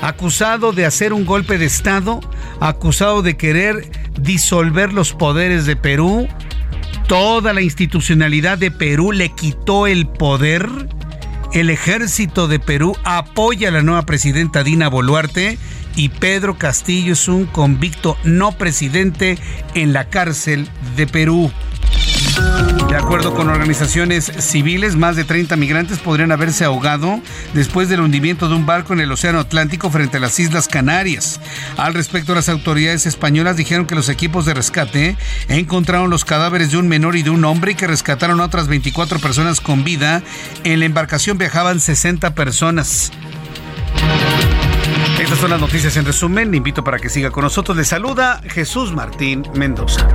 acusado 0.01 0.71
de 0.73 0.85
hacer 0.85 1.13
un 1.13 1.25
golpe 1.25 1.57
de 1.57 1.65
Estado, 1.65 2.19
acusado 2.59 3.21
de 3.21 3.37
querer 3.37 3.89
disolver 4.19 4.93
los 4.93 5.13
poderes 5.13 5.65
de 5.65 5.75
Perú. 5.75 6.27
Toda 7.07 7.53
la 7.53 7.61
institucionalidad 7.61 8.57
de 8.57 8.71
Perú 8.71 9.11
le 9.11 9.29
quitó 9.29 9.87
el 9.87 10.07
poder. 10.07 10.67
El 11.53 11.69
ejército 11.69 12.47
de 12.47 12.59
Perú 12.59 12.95
apoya 13.03 13.67
a 13.67 13.71
la 13.71 13.81
nueva 13.81 14.05
presidenta 14.05 14.63
Dina 14.63 14.87
Boluarte 14.87 15.57
y 15.95 16.09
Pedro 16.09 16.57
Castillo 16.57 17.13
es 17.13 17.27
un 17.27 17.45
convicto 17.45 18.17
no 18.23 18.51
presidente 18.53 19.37
en 19.73 19.93
la 19.93 20.05
cárcel 20.05 20.69
de 20.95 21.07
Perú. 21.07 21.51
De 22.89 22.97
acuerdo 22.97 23.33
con 23.33 23.49
organizaciones 23.49 24.31
civiles, 24.39 24.95
más 24.95 25.15
de 25.15 25.23
30 25.23 25.55
migrantes 25.55 25.99
podrían 25.99 26.31
haberse 26.31 26.65
ahogado 26.65 27.21
después 27.53 27.87
del 27.87 28.01
hundimiento 28.01 28.49
de 28.49 28.55
un 28.55 28.65
barco 28.65 28.93
en 28.93 28.99
el 28.99 29.11
Océano 29.11 29.39
Atlántico 29.39 29.89
frente 29.89 30.17
a 30.17 30.19
las 30.19 30.37
Islas 30.39 30.67
Canarias. 30.67 31.39
Al 31.77 31.93
respecto, 31.93 32.35
las 32.35 32.49
autoridades 32.49 33.05
españolas 33.05 33.55
dijeron 33.55 33.85
que 33.85 33.95
los 33.95 34.09
equipos 34.09 34.45
de 34.45 34.53
rescate 34.53 35.15
encontraron 35.47 36.09
los 36.09 36.25
cadáveres 36.25 36.71
de 36.71 36.77
un 36.77 36.87
menor 36.89 37.15
y 37.15 37.23
de 37.23 37.29
un 37.29 37.45
hombre 37.45 37.71
y 37.71 37.75
que 37.75 37.87
rescataron 37.87 38.41
a 38.41 38.45
otras 38.45 38.67
24 38.67 39.19
personas 39.19 39.61
con 39.61 39.83
vida. 39.83 40.21
En 40.63 40.79
la 40.79 40.85
embarcación 40.85 41.37
viajaban 41.37 41.79
60 41.79 42.35
personas. 42.35 43.11
Estas 45.21 45.37
son 45.37 45.51
las 45.51 45.61
noticias 45.61 45.95
en 45.97 46.05
resumen. 46.05 46.49
Le 46.49 46.57
invito 46.57 46.83
para 46.83 46.97
que 46.97 47.07
siga 47.07 47.29
con 47.29 47.43
nosotros. 47.43 47.77
Le 47.77 47.85
saluda 47.85 48.41
Jesús 48.47 48.91
Martín 48.91 49.43
Mendoza. 49.53 50.07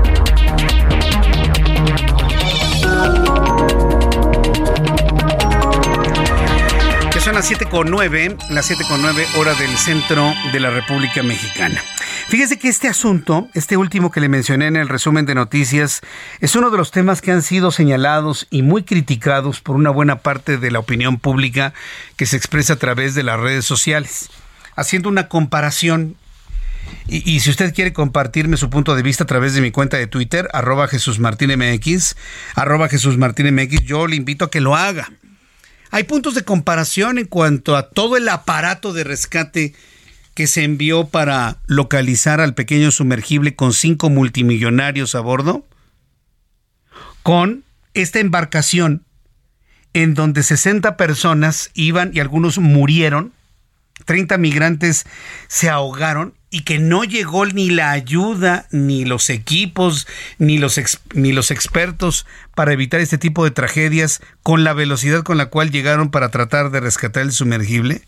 Son 7.27 7.35
las 7.35 7.51
7.9, 7.51 8.51
las 8.51 8.71
7.9 8.71 9.27
hora 9.37 9.53
del 9.55 9.77
centro 9.77 10.33
de 10.53 10.61
la 10.61 10.71
República 10.71 11.25
Mexicana. 11.25 11.83
Fíjese 12.29 12.57
que 12.57 12.69
este 12.69 12.87
asunto, 12.87 13.49
este 13.53 13.77
último 13.77 14.13
que 14.13 14.21
le 14.21 14.29
mencioné 14.29 14.69
en 14.69 14.77
el 14.77 14.89
resumen 14.89 15.27
de 15.27 15.35
noticias, 15.35 16.03
es 16.39 16.55
uno 16.55 16.71
de 16.71 16.77
los 16.77 16.93
temas 16.93 17.23
que 17.23 17.33
han 17.33 17.43
sido 17.43 17.73
señalados 17.73 18.47
y 18.51 18.63
muy 18.63 18.85
criticados 18.85 19.61
por 19.61 19.75
una 19.75 19.91
buena 19.91 20.19
parte 20.19 20.57
de 20.57 20.71
la 20.71 20.79
opinión 20.79 21.19
pública 21.19 21.75
que 22.15 22.27
se 22.27 22.37
expresa 22.37 22.75
a 22.75 22.77
través 22.77 23.17
de 23.17 23.25
las 23.25 23.41
redes 23.41 23.65
sociales, 23.65 24.31
haciendo 24.77 25.09
una 25.09 25.29
comparación 25.29 26.17
y, 27.09 27.41
si 27.41 27.51
usted 27.51 27.75
quiere 27.75 27.93
compartirme 27.93 28.57
su 28.57 28.69
punto 28.69 28.95
de 28.97 29.03
vista 29.03 29.25
a 29.25 29.27
través 29.27 29.55
de 29.55 29.61
mi 29.61 29.71
cuenta 29.71 29.97
de 29.97 30.07
Twitter, 30.07 30.49
arroba 30.53 30.89
Jesús 30.89 31.19
MX, 31.19 32.17
arroba 32.55 32.89
Jesús 32.89 33.17
MX, 33.17 33.83
yo 33.85 34.07
le 34.07 34.17
invito 34.17 34.45
a 34.45 34.51
que 34.51 34.61
lo 34.61 34.75
haga. 34.75 35.13
Hay 35.91 36.05
puntos 36.05 36.35
de 36.35 36.43
comparación 36.43 37.19
en 37.19 37.27
cuanto 37.27 37.77
a 37.77 37.91
todo 37.91 38.17
el 38.17 38.29
aparato 38.29 38.93
de 38.93 39.05
rescate 39.05 39.75
que 40.35 40.47
se 40.47 40.65
envió 40.65 41.07
para 41.07 41.59
localizar 41.67 42.41
al 42.41 42.55
pequeño 42.55 42.91
sumergible 42.91 43.55
con 43.55 43.73
cinco 43.73 44.11
multimillonarios 44.11 45.15
a 45.15 45.21
bordo, 45.21 45.67
con 47.23 47.65
esta 47.95 48.19
embarcación 48.19 49.05
en 49.95 50.15
donde 50.15 50.43
60 50.43 50.97
personas 50.97 51.71
iban 51.73 52.11
y 52.13 52.21
algunos 52.21 52.59
murieron, 52.59 53.33
30 54.07 54.39
migrantes 54.39 55.05
se 55.49 55.69
ahogaron 55.69 56.35
y 56.49 56.63
que 56.63 56.79
no 56.79 57.05
llegó 57.05 57.45
ni 57.45 57.69
la 57.69 57.91
ayuda, 57.91 58.67
ni 58.71 59.05
los 59.05 59.29
equipos, 59.29 60.07
ni 60.39 60.57
los, 60.59 60.81
ni 61.13 61.33
los 61.33 61.51
expertos 61.51 62.25
para 62.55 62.73
evitar 62.73 63.01
este 63.01 63.19
tipo 63.19 63.45
de 63.45 63.51
tragedias 63.51 64.23
con 64.43 64.65
la 64.65 64.73
velocidad 64.73 65.23
con 65.23 65.37
la 65.37 65.47
cual 65.47 65.71
llegaron 65.71 66.11
para 66.11 66.31
tratar 66.31 66.71
de 66.71 66.81
rescatar 66.81 67.25
el 67.25 67.33
sumergible? 67.33 68.03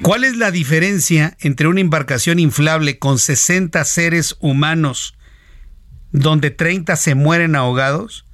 ¿Cuál 0.00 0.24
es 0.24 0.36
la 0.36 0.50
diferencia 0.50 1.36
entre 1.40 1.68
una 1.68 1.80
embarcación 1.80 2.38
inflable 2.38 2.98
con 2.98 3.18
60 3.18 3.84
seres 3.84 4.36
humanos 4.40 5.14
donde 6.10 6.50
30 6.50 6.96
se 6.96 7.14
mueren 7.14 7.54
ahogados 7.54 8.24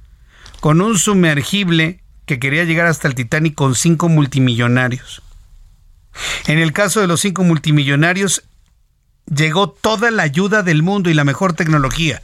con 0.61 0.81
un 0.81 0.97
sumergible 0.97 2.03
que 2.25 2.39
quería 2.39 2.63
llegar 2.63 2.87
hasta 2.87 3.07
el 3.07 3.15
Titanic 3.15 3.55
con 3.55 3.75
cinco 3.75 4.07
multimillonarios? 4.07 5.23
En 6.47 6.59
el 6.59 6.73
caso 6.73 7.01
de 7.01 7.07
los 7.07 7.21
cinco 7.21 7.43
multimillonarios, 7.43 8.43
llegó 9.33 9.69
toda 9.69 10.11
la 10.11 10.23
ayuda 10.23 10.63
del 10.63 10.83
mundo 10.83 11.09
y 11.09 11.13
la 11.13 11.23
mejor 11.23 11.53
tecnología. 11.53 12.21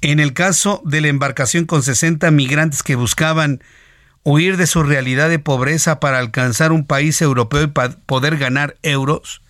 En 0.00 0.20
el 0.20 0.32
caso 0.32 0.82
de 0.84 1.00
la 1.00 1.08
embarcación 1.08 1.64
con 1.64 1.82
60 1.82 2.30
migrantes 2.30 2.82
que 2.82 2.96
buscaban 2.96 3.62
huir 4.22 4.56
de 4.56 4.66
su 4.66 4.82
realidad 4.82 5.28
de 5.28 5.38
pobreza 5.38 6.00
para 6.00 6.18
alcanzar 6.18 6.72
un 6.72 6.86
país 6.86 7.20
europeo 7.22 7.62
y 7.62 7.72
poder 8.06 8.36
ganar 8.36 8.76
euros, 8.82 9.40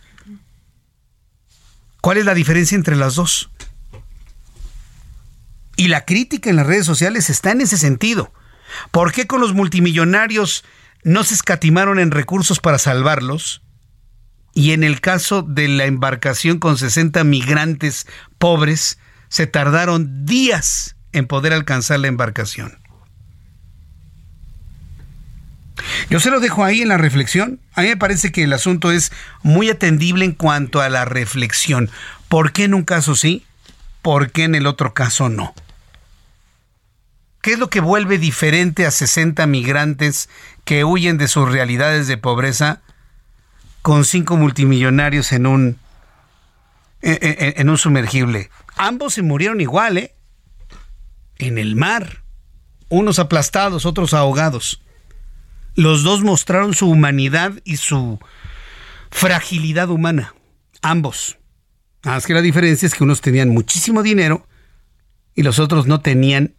¿cuál 2.01 2.19
es 2.19 2.25
la 2.25 2.35
diferencia 2.35 2.77
entre 2.77 2.97
las 2.97 3.15
dos? 3.15 3.51
Y 5.77 5.89
la 5.89 6.05
crítica 6.05 6.49
en 6.49 6.57
las 6.57 6.67
redes 6.67 6.87
sociales 6.87 7.29
está 7.29 7.53
en 7.53 7.61
ese 7.61 7.77
sentido. 7.77 8.33
¿Por 8.91 9.13
qué 9.13 9.27
con 9.27 9.41
los 9.41 9.53
multimillonarios 9.53 10.65
no 11.05 11.23
se 11.23 11.35
escatimaron 11.35 11.99
en 11.99 12.11
recursos 12.11 12.61
para 12.61 12.79
salvarlos? 12.79 13.63
Y 14.57 14.73
en 14.73 14.85
el 14.85 15.03
caso 15.03 15.43
de 15.43 15.69
la 15.69 15.85
embarcación 15.85 16.59
con 16.59 16.79
60 16.79 17.23
migrantes 17.25 18.07
pobres, 18.39 18.99
se 19.29 19.47
tardaron 19.47 20.25
días 20.25 20.97
en 21.13 21.27
poder 21.27 21.53
alcanzar 21.53 22.01
la 22.01 22.09
embarcación. 22.09 22.79
Yo 26.09 26.21
se 26.21 26.31
lo 26.31 26.41
dejo 26.41 26.65
ahí 26.65 26.81
en 26.81 26.89
la 26.89 26.97
reflexión. 26.97 27.61
A 27.75 27.83
mí 27.83 27.89
me 27.89 27.99
parece 27.99 28.33
que 28.33 28.45
el 28.45 28.53
asunto 28.55 28.93
es 28.93 29.13
muy 29.43 29.69
atendible 29.69 30.25
en 30.25 30.33
cuanto 30.33 30.81
a 30.81 30.89
la 30.89 31.05
reflexión. 31.05 31.91
¿Por 32.31 32.53
qué 32.53 32.65
en 32.65 32.73
un 32.73 32.85
caso 32.85 33.15
sí? 33.15 33.45
¿Por 34.01 34.31
qué 34.31 34.45
en 34.45 34.55
el 34.55 34.67
otro 34.67 34.95
caso 34.95 35.29
no? 35.29 35.55
¿Qué 37.43 37.53
es 37.53 37.59
lo 37.59 37.69
que 37.69 37.81
vuelve 37.81 38.17
diferente 38.17 38.87
a 38.87 38.91
60 38.91 39.47
migrantes 39.47 40.31
que 40.65 40.83
huyen 40.85 41.19
de 41.19 41.29
sus 41.29 41.47
realidades 41.47 42.07
de 42.07 42.17
pobreza 42.17 42.81
con 43.87 44.05
cinco 44.05 44.37
multimillonarios 44.37 45.31
en 45.31 45.47
un, 45.47 45.79
en, 47.03 47.71
un 47.71 47.79
sumergible. 47.79 48.51
Ambos 48.75 49.15
se 49.15 49.23
murieron 49.23 49.61
igual, 49.61 49.97
¿eh? 49.97 50.13
En 51.39 51.57
el 51.57 51.77
mar. 51.77 52.25
Unos 52.89 53.21
aplastados, 53.21 53.87
otros 53.87 54.13
ahogados. 54.13 54.83
Los 55.77 56.03
dos 56.03 56.23
mostraron 56.25 56.75
su 56.75 56.91
humanidad 56.91 57.53
y 57.63 57.77
su 57.77 58.19
fragilidad 59.13 59.89
humana. 59.89 60.35
Ambos. 60.83 61.39
Nada 62.03 62.17
más 62.17 62.27
que 62.27 62.35
la 62.35 62.43
diferencia 62.43 62.87
es 62.87 62.95
que 62.97 63.05
unos 63.05 63.21
tenían 63.21 63.51
muchísimo 63.51 64.03
dinero 64.03 64.49
y 65.37 65.45
los 65.45 65.61
otros 65.61 65.87
no 65.87 66.01
tenían 66.01 66.57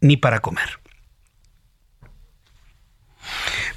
ni 0.00 0.16
para 0.16 0.40
comer. 0.40 0.80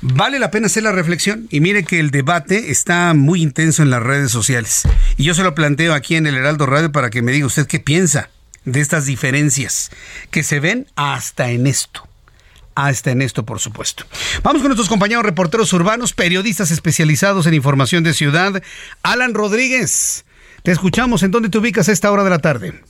Vale 0.01 0.39
la 0.39 0.49
pena 0.49 0.67
hacer 0.67 0.83
la 0.83 0.91
reflexión 0.91 1.47
y 1.49 1.59
mire 1.59 1.83
que 1.83 1.99
el 1.99 2.09
debate 2.09 2.71
está 2.71 3.13
muy 3.13 3.41
intenso 3.41 3.83
en 3.83 3.89
las 3.89 4.01
redes 4.01 4.31
sociales. 4.31 4.83
Y 5.17 5.23
yo 5.23 5.33
se 5.33 5.43
lo 5.43 5.55
planteo 5.55 5.93
aquí 5.93 6.15
en 6.15 6.25
el 6.25 6.35
Heraldo 6.35 6.65
Radio 6.65 6.91
para 6.91 7.09
que 7.09 7.21
me 7.21 7.33
diga 7.33 7.45
usted 7.45 7.67
qué 7.67 7.79
piensa 7.79 8.29
de 8.63 8.79
estas 8.79 9.05
diferencias 9.05 9.91
que 10.31 10.43
se 10.43 10.59
ven 10.59 10.87
hasta 10.95 11.51
en 11.51 11.67
esto 11.67 12.09
hasta 12.75 13.11
en 13.11 13.21
esto, 13.21 13.45
por 13.45 13.59
supuesto. 13.59 14.05
Vamos 14.41 14.61
con 14.61 14.69
nuestros 14.69 14.87
compañeros 14.87 15.25
reporteros 15.25 15.73
urbanos, 15.73 16.13
periodistas 16.13 16.71
especializados 16.71 17.45
en 17.45 17.53
información 17.53 18.05
de 18.05 18.13
ciudad. 18.13 18.63
Alan 19.03 19.33
Rodríguez, 19.33 20.23
te 20.63 20.71
escuchamos. 20.71 21.23
¿En 21.23 21.31
dónde 21.31 21.49
te 21.49 21.57
ubicas 21.57 21.89
a 21.89 21.91
esta 21.91 22.09
hora 22.09 22.23
de 22.23 22.29
la 22.29 22.39
tarde? 22.39 22.81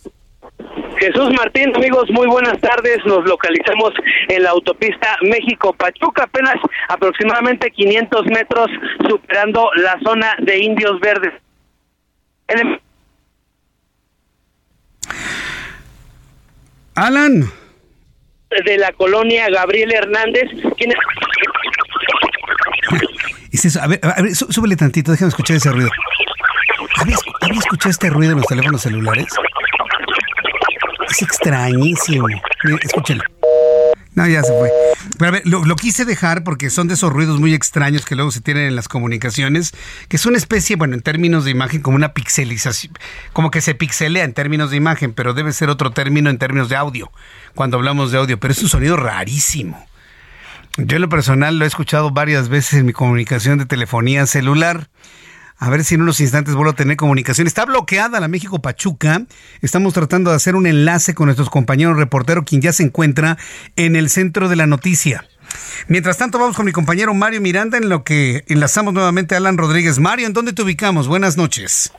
Jesús 0.99 1.31
Martín, 1.37 1.73
amigos, 1.75 2.09
muy 2.11 2.27
buenas 2.27 2.59
tardes. 2.59 2.97
Nos 3.05 3.23
localizamos 3.25 3.93
en 4.27 4.43
la 4.43 4.49
autopista 4.49 5.17
México-Pachuca, 5.21 6.23
apenas 6.23 6.55
aproximadamente 6.89 7.71
500 7.71 8.25
metros 8.25 8.67
superando 9.07 9.71
la 9.75 9.97
zona 10.03 10.35
de 10.39 10.59
Indios 10.59 10.99
Verdes. 10.99 11.33
Alan. 16.95 17.49
De 18.65 18.77
la 18.77 18.91
colonia 18.93 19.47
Gabriel 19.49 19.93
Hernández, 19.93 20.49
¿quién 20.77 20.91
es? 20.91 20.97
A 23.81 23.87
ver, 23.87 23.99
a 24.03 24.21
ver, 24.21 24.35
súbele 24.35 24.75
tantito, 24.75 25.11
déjame 25.11 25.29
escuchar 25.29 25.57
ese 25.57 25.71
ruido. 25.71 25.89
¿Había 26.97 27.15
escuchado 27.59 27.89
este 27.89 28.09
ruido 28.09 28.33
en 28.33 28.37
los 28.37 28.45
teléfonos 28.45 28.81
celulares? 28.81 29.27
Es 31.09 31.21
extrañísimo. 31.21 32.27
Escúchelo. 32.81 33.23
No, 34.15 34.27
ya 34.27 34.43
se 34.43 34.51
fue. 34.51 34.69
Pero 35.17 35.29
a 35.29 35.31
ver, 35.31 35.43
lo, 35.45 35.75
quise 35.75 36.03
dejar 36.03 36.43
porque 36.43 36.69
son 36.69 36.87
de 36.87 36.95
esos 36.95 37.11
ruidos 37.11 37.39
muy 37.39 37.53
extraños 37.53 38.05
que 38.05 38.15
luego 38.15 38.31
se 38.31 38.41
tienen 38.41 38.63
en 38.65 38.75
las 38.75 38.87
comunicaciones, 38.87 39.73
que 40.07 40.17
es 40.17 40.25
una 40.25 40.37
especie, 40.37 40.75
bueno, 40.75 40.95
en 40.95 41.01
términos 41.01 41.45
de 41.45 41.51
imagen, 41.51 41.81
como 41.81 41.95
una 41.95 42.13
pixelización, 42.13 42.93
como 43.31 43.49
que 43.49 43.61
se 43.61 43.75
pixelea 43.75 44.25
en 44.25 44.33
términos 44.33 44.71
de 44.71 44.77
imagen, 44.77 45.13
pero 45.13 45.33
debe 45.33 45.53
ser 45.53 45.69
otro 45.69 45.91
término 45.91 46.29
en 46.29 46.37
términos 46.37 46.67
de 46.67 46.75
audio, 46.75 47.11
cuando 47.55 47.77
hablamos 47.77 48.11
de 48.11 48.17
audio, 48.17 48.39
pero 48.39 48.51
es 48.51 48.61
un 48.61 48.69
sonido 48.69 48.97
rarísimo. 48.97 49.85
Yo 50.77 50.97
en 50.97 51.01
lo 51.01 51.09
personal 51.09 51.57
lo 51.57 51.65
he 51.65 51.67
escuchado 51.67 52.11
varias 52.11 52.49
veces 52.49 52.79
en 52.79 52.85
mi 52.85 52.93
comunicación 52.93 53.57
de 53.57 53.65
telefonía 53.65 54.25
celular 54.25 54.89
a 55.59 55.69
ver 55.69 55.83
si 55.83 55.95
en 55.95 56.01
unos 56.01 56.21
instantes 56.21 56.55
vuelvo 56.55 56.71
a 56.71 56.75
tener 56.75 56.95
comunicación. 56.95 57.45
Está 57.45 57.65
bloqueada 57.65 58.19
la 58.19 58.29
México 58.29 58.59
Pachuca. 58.59 59.23
Estamos 59.61 59.93
tratando 59.93 60.29
de 60.29 60.37
hacer 60.37 60.55
un 60.55 60.65
enlace 60.65 61.13
con 61.13 61.25
nuestros 61.25 61.49
compañeros 61.49 61.97
reporteros, 61.97 62.45
quien 62.45 62.61
ya 62.61 62.71
se 62.71 62.83
encuentra 62.83 63.37
en 63.75 63.95
el 63.95 64.09
centro 64.09 64.47
de 64.47 64.55
la 64.55 64.67
noticia. 64.67 65.25
Mientras 65.87 66.17
tanto, 66.17 66.39
vamos 66.39 66.55
con 66.55 66.65
mi 66.65 66.71
compañero 66.71 67.13
Mario 67.13 67.41
Miranda, 67.41 67.77
en 67.77 67.89
lo 67.89 68.03
que 68.03 68.43
enlazamos 68.47 68.93
nuevamente 68.93 69.35
a 69.35 69.39
Alan 69.39 69.57
Rodríguez. 69.57 69.99
Mario, 69.99 70.27
¿en 70.27 70.33
dónde 70.33 70.53
te 70.53 70.61
ubicamos? 70.61 71.07
Buenas 71.07 71.35
noches. 71.35 71.91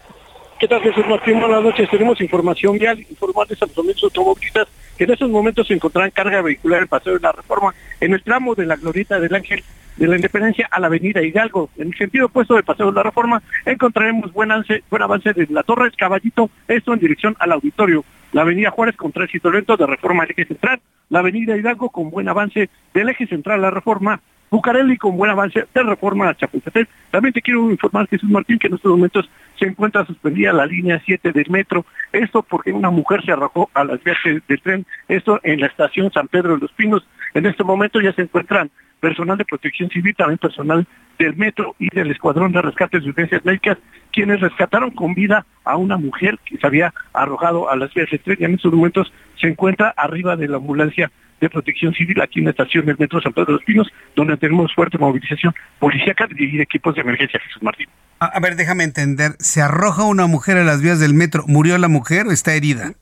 ¿Qué 0.58 0.68
tal, 0.68 0.80
Jesús 0.82 1.04
Martín? 1.08 1.40
Buenas 1.40 1.62
noches. 1.62 1.88
Tenemos 1.90 2.20
información 2.20 2.78
vial, 2.78 2.98
informantes 3.10 3.60
a 3.62 3.66
los 3.66 4.04
automovilistas 4.04 4.68
que 4.96 5.04
en 5.04 5.10
estos 5.12 5.30
momentos 5.30 5.66
se 5.66 5.74
encontrarán 5.74 6.10
carga 6.10 6.42
vehicular 6.42 6.78
en 6.78 6.82
el 6.82 6.88
Paseo 6.88 7.14
de 7.14 7.20
la 7.20 7.32
Reforma 7.32 7.74
en 8.00 8.12
el 8.12 8.22
tramo 8.22 8.54
de 8.54 8.66
la 8.66 8.76
Glorita 8.76 9.18
del 9.18 9.34
Ángel 9.34 9.64
de 10.00 10.08
la 10.08 10.16
Independencia 10.16 10.66
a 10.70 10.80
la 10.80 10.86
Avenida 10.86 11.22
Hidalgo. 11.22 11.68
En 11.76 11.88
el 11.88 11.94
sentido 11.94 12.26
opuesto 12.26 12.54
del 12.54 12.64
Paseo 12.64 12.86
de 12.86 12.92
la 12.92 13.02
Reforma 13.02 13.42
encontraremos 13.66 14.32
buen 14.32 14.50
avance, 14.50 14.82
buen 14.88 15.02
avance 15.02 15.34
de 15.34 15.46
la 15.50 15.62
Torre 15.62 15.92
Caballito, 15.92 16.50
esto 16.66 16.94
en 16.94 17.00
dirección 17.00 17.36
al 17.38 17.52
auditorio. 17.52 18.02
La 18.32 18.42
Avenida 18.42 18.70
Juárez 18.70 18.96
con 18.96 19.12
tránsito 19.12 19.50
lento 19.50 19.76
de 19.76 19.86
Reforma 19.86 20.22
al 20.22 20.30
eje 20.30 20.46
central. 20.46 20.80
La 21.10 21.18
Avenida 21.18 21.54
Hidalgo 21.54 21.90
con 21.90 22.10
buen 22.10 22.30
avance 22.30 22.70
del 22.94 23.10
eje 23.10 23.26
central 23.26 23.58
a 23.58 23.62
la 23.64 23.70
Reforma. 23.70 24.20
Bucareli 24.50 24.96
con 24.96 25.18
buen 25.18 25.30
avance 25.30 25.66
de 25.72 25.82
Reforma 25.82 26.30
a 26.30 26.34
Chapultepec. 26.34 26.88
También 27.10 27.34
te 27.34 27.42
quiero 27.42 27.70
informar, 27.70 28.08
Jesús 28.08 28.30
Martín, 28.30 28.58
que 28.58 28.68
en 28.68 28.74
estos 28.74 28.90
momentos 28.90 29.28
se 29.58 29.66
encuentra 29.66 30.06
suspendida 30.06 30.52
la 30.54 30.64
línea 30.64 31.00
7 31.04 31.30
del 31.32 31.50
metro. 31.50 31.84
Esto 32.10 32.42
porque 32.42 32.72
una 32.72 32.90
mujer 32.90 33.22
se 33.22 33.32
arrojó 33.32 33.68
a 33.74 33.84
las 33.84 34.02
vías 34.02 34.16
del 34.24 34.62
tren. 34.62 34.86
Esto 35.08 35.40
en 35.42 35.60
la 35.60 35.66
estación 35.66 36.10
San 36.10 36.26
Pedro 36.26 36.54
de 36.54 36.62
los 36.62 36.72
Pinos. 36.72 37.06
En 37.34 37.44
este 37.44 37.62
momento 37.62 38.00
ya 38.00 38.12
se 38.14 38.22
encuentran 38.22 38.70
personal 39.00 39.38
de 39.38 39.44
protección 39.44 39.90
civil, 39.90 40.14
también 40.14 40.38
personal 40.38 40.86
del 41.18 41.36
metro 41.36 41.74
y 41.78 41.88
del 41.94 42.10
escuadrón 42.10 42.52
de 42.52 42.62
rescates 42.62 43.02
de 43.02 43.10
urgencias 43.10 43.44
médicas, 43.44 43.78
quienes 44.12 44.40
rescataron 44.40 44.90
con 44.90 45.14
vida 45.14 45.44
a 45.64 45.76
una 45.76 45.96
mujer 45.96 46.38
que 46.44 46.56
se 46.56 46.66
había 46.66 46.94
arrojado 47.12 47.70
a 47.70 47.76
las 47.76 47.92
vías 47.92 48.10
de 48.10 48.18
tren 48.18 48.36
y 48.40 48.44
en 48.44 48.54
estos 48.54 48.72
momentos 48.72 49.12
se 49.40 49.48
encuentra 49.48 49.92
arriba 49.96 50.36
de 50.36 50.48
la 50.48 50.56
ambulancia 50.56 51.10
de 51.40 51.48
protección 51.48 51.94
civil 51.94 52.20
aquí 52.20 52.40
en 52.40 52.46
la 52.46 52.50
estación 52.50 52.84
del 52.86 52.96
metro 52.98 53.20
San 53.20 53.32
Pedro 53.32 53.46
de 53.46 53.52
los 53.54 53.64
Pinos, 53.64 53.88
donde 54.14 54.36
tenemos 54.36 54.74
fuerte 54.74 54.98
movilización 54.98 55.54
policíaca 55.78 56.28
y 56.36 56.60
equipos 56.60 56.94
de 56.94 57.00
emergencia, 57.00 57.40
Jesús 57.40 57.62
Martín. 57.62 57.88
A, 58.18 58.38
ver, 58.40 58.56
déjame 58.56 58.84
entender, 58.84 59.32
¿se 59.38 59.62
arroja 59.62 60.04
una 60.04 60.26
mujer 60.26 60.58
a 60.58 60.64
las 60.64 60.82
vías 60.82 61.00
del 61.00 61.14
metro? 61.14 61.44
¿Murió 61.46 61.78
la 61.78 61.88
mujer 61.88 62.26
o 62.26 62.32
está 62.32 62.54
herida? 62.54 62.92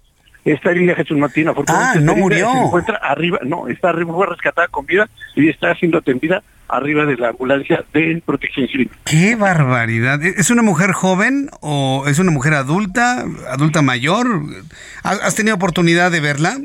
Esta 0.53 0.73
línea 0.73 0.95
Jesús 0.95 1.19
Martín, 1.19 1.49
afortunadamente. 1.49 1.99
Ah, 1.99 2.03
no 2.03 2.17
murió. 2.17 2.51
Se 2.51 2.59
encuentra 2.59 2.97
arriba, 2.97 3.39
no, 3.45 3.69
está 3.69 3.91
arriba, 3.91 4.15
fue 4.15 4.27
rescatada 4.27 4.67
con 4.69 4.87
vida 4.87 5.07
y 5.37 5.49
está 5.51 5.75
siendo 5.75 5.99
atendida 5.99 6.43
arriba 6.69 7.05
de 7.05 7.17
la 7.17 7.29
ambulancia 7.29 7.85
de 7.93 8.23
protección 8.25 8.67
civil. 8.67 8.91
¡Qué 9.05 9.37
barbaridad! 9.37 10.23
¿Es 10.23 10.51
una 10.51 10.63
mujer 10.63 10.93
joven 10.93 11.51
o 11.61 12.05
es 12.07 12.19
una 12.19 12.31
mujer 12.31 12.55
adulta, 12.55 13.27
adulta 13.51 13.83
mayor? 13.83 14.27
¿Has 15.03 15.35
tenido 15.35 15.57
oportunidad 15.57 16.11
de 16.11 16.21
verla? 16.21 16.57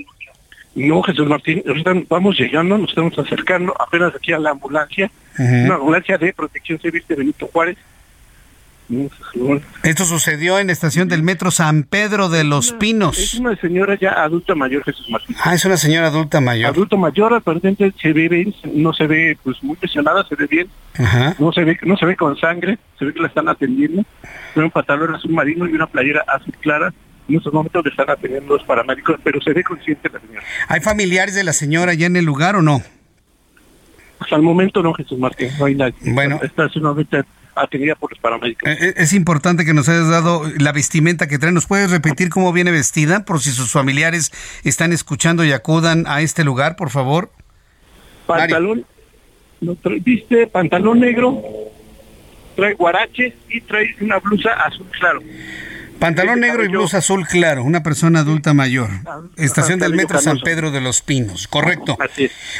No, 0.75 1.03
Jesús 1.03 1.27
Martín, 1.27 1.61
vamos 2.09 2.39
llegando, 2.39 2.77
nos 2.77 2.89
estamos 2.89 3.19
acercando 3.19 3.73
apenas 3.79 4.15
aquí 4.15 4.31
a 4.31 4.39
la 4.39 4.51
ambulancia, 4.51 5.11
una 5.37 5.75
ambulancia 5.75 6.17
de 6.17 6.31
protección 6.33 6.79
civil 6.79 7.03
de 7.07 7.15
Benito 7.15 7.47
Juárez, 7.51 7.77
esto 9.83 10.05
sucedió 10.05 10.59
en 10.59 10.67
la 10.67 10.73
estación 10.73 11.07
del 11.07 11.23
metro 11.23 11.51
San 11.51 11.83
Pedro 11.83 12.29
de 12.29 12.43
los 12.43 12.71
Pinos. 12.73 13.17
Es 13.17 13.33
una 13.35 13.55
señora 13.55 13.97
ya 13.99 14.11
adulta 14.23 14.55
mayor, 14.55 14.83
Jesús 14.83 15.09
Martín. 15.09 15.35
Ah, 15.43 15.53
es 15.53 15.65
una 15.65 15.77
señora 15.77 16.07
adulta 16.07 16.41
mayor. 16.41 16.69
Adulto 16.69 16.97
mayor, 16.97 17.33
aparentemente 17.33 17.93
se 18.01 18.13
ve 18.13 18.27
bien, 18.29 18.53
no 18.73 18.93
se 18.93 19.07
ve 19.07 19.37
pues 19.43 19.61
muy 19.63 19.77
lesionada, 19.81 20.25
se 20.27 20.35
ve 20.35 20.47
bien. 20.47 20.67
No 21.39 21.51
se 21.51 21.63
ve 21.63 21.77
no 21.83 21.97
se 21.97 22.05
ve 22.05 22.15
con 22.15 22.37
sangre, 22.37 22.77
se 22.99 23.05
ve 23.05 23.13
que 23.13 23.19
la 23.19 23.27
están 23.27 23.49
atendiendo. 23.49 24.03
Tiene 24.53 24.65
un 24.65 24.71
pantalón 24.71 25.15
azul 25.15 25.31
marino 25.31 25.67
y 25.67 25.73
una 25.73 25.87
playera 25.87 26.23
azul 26.27 26.53
clara. 26.59 26.93
En 27.27 27.37
estos 27.37 27.53
momentos 27.53 27.83
le 27.85 27.91
están 27.91 28.09
atendiendo 28.09 28.57
los 28.57 28.65
paramédicos, 28.65 29.15
pero 29.23 29.41
se 29.41 29.53
ve 29.53 29.63
consciente 29.63 30.09
la 30.09 30.19
señora. 30.19 30.45
¿Hay 30.67 30.81
familiares 30.81 31.35
de 31.35 31.43
la 31.43 31.53
señora 31.53 31.93
ya 31.93 32.05
en 32.05 32.17
el 32.17 32.25
lugar 32.25 32.57
o 32.57 32.61
no? 32.61 32.81
Hasta 34.19 34.35
el 34.35 34.41
momento 34.41 34.83
no, 34.83 34.93
Jesús 34.93 35.17
Martín, 35.17 35.49
no 35.57 35.65
hay 35.65 35.75
nadie. 35.75 35.95
Bueno. 36.01 36.39
Está 36.43 36.69
sumamente 36.69 37.23
atendida 37.55 37.95
por 37.95 38.11
los 38.11 38.19
paramédicos. 38.19 38.69
Eh, 38.69 38.77
eh, 38.79 38.93
es 38.97 39.13
importante 39.13 39.65
que 39.65 39.73
nos 39.73 39.89
hayas 39.89 40.09
dado 40.09 40.43
la 40.57 40.71
vestimenta 40.71 41.27
que 41.27 41.39
trae. 41.39 41.51
¿Nos 41.51 41.65
puedes 41.65 41.91
repetir 41.91 42.29
cómo 42.29 42.51
viene 42.53 42.71
vestida 42.71 43.25
por 43.25 43.39
si 43.41 43.51
sus 43.51 43.71
familiares 43.71 44.31
están 44.63 44.93
escuchando 44.93 45.43
y 45.43 45.51
acudan 45.51 46.05
a 46.07 46.21
este 46.21 46.43
lugar, 46.43 46.75
por 46.75 46.89
favor? 46.89 47.31
Pantalón, 48.25 48.85
no, 49.61 49.77
viste 50.01 50.47
pantalón 50.47 50.99
negro, 50.99 51.41
trae 52.55 52.73
guaraches 52.73 53.33
y 53.49 53.61
trae 53.61 53.95
una 54.01 54.19
blusa 54.19 54.51
azul 54.53 54.87
claro. 54.97 55.21
Pantalón 55.99 56.39
negro 56.39 56.65
y 56.65 56.67
blusa 56.67 56.97
azul 56.97 57.25
claro, 57.27 57.63
una 57.63 57.83
persona 57.83 58.19
adulta 58.19 58.53
mayor. 58.53 58.89
Ah, 59.05 59.21
Estación 59.37 59.79
del 59.79 59.93
Metro 59.93 60.19
San 60.19 60.39
Pedro 60.39 60.71
de 60.71 60.81
los 60.81 61.01
Pinos, 61.01 61.47
correcto. 61.47 61.97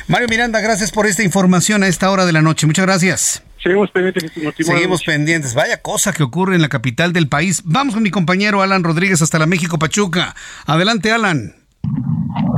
Mario 0.07 0.27
Miranda, 0.29 0.61
gracias 0.61 0.91
por 0.91 1.07
esta 1.07 1.23
información 1.23 1.83
a 1.83 1.87
esta 1.87 2.09
hora 2.11 2.25
de 2.25 2.31
la 2.31 2.41
noche. 2.41 2.67
Muchas 2.67 2.85
gracias. 2.85 3.43
Seguimos 3.63 3.91
pendientes. 3.91 4.31
Seguimos 4.57 5.03
pendientes. 5.03 5.53
Vaya 5.53 5.81
cosa 5.81 6.11
que 6.11 6.23
ocurre 6.23 6.55
en 6.55 6.61
la 6.61 6.67
capital 6.67 7.13
del 7.13 7.29
país. 7.29 7.61
Vamos 7.63 7.93
con 7.93 8.03
mi 8.03 8.11
compañero 8.11 8.61
Alan 8.61 8.83
Rodríguez 8.83 9.21
hasta 9.21 9.39
la 9.39 9.45
México 9.45 9.79
Pachuca. 9.79 10.35
Adelante, 10.65 11.11
Alan. 11.11 11.55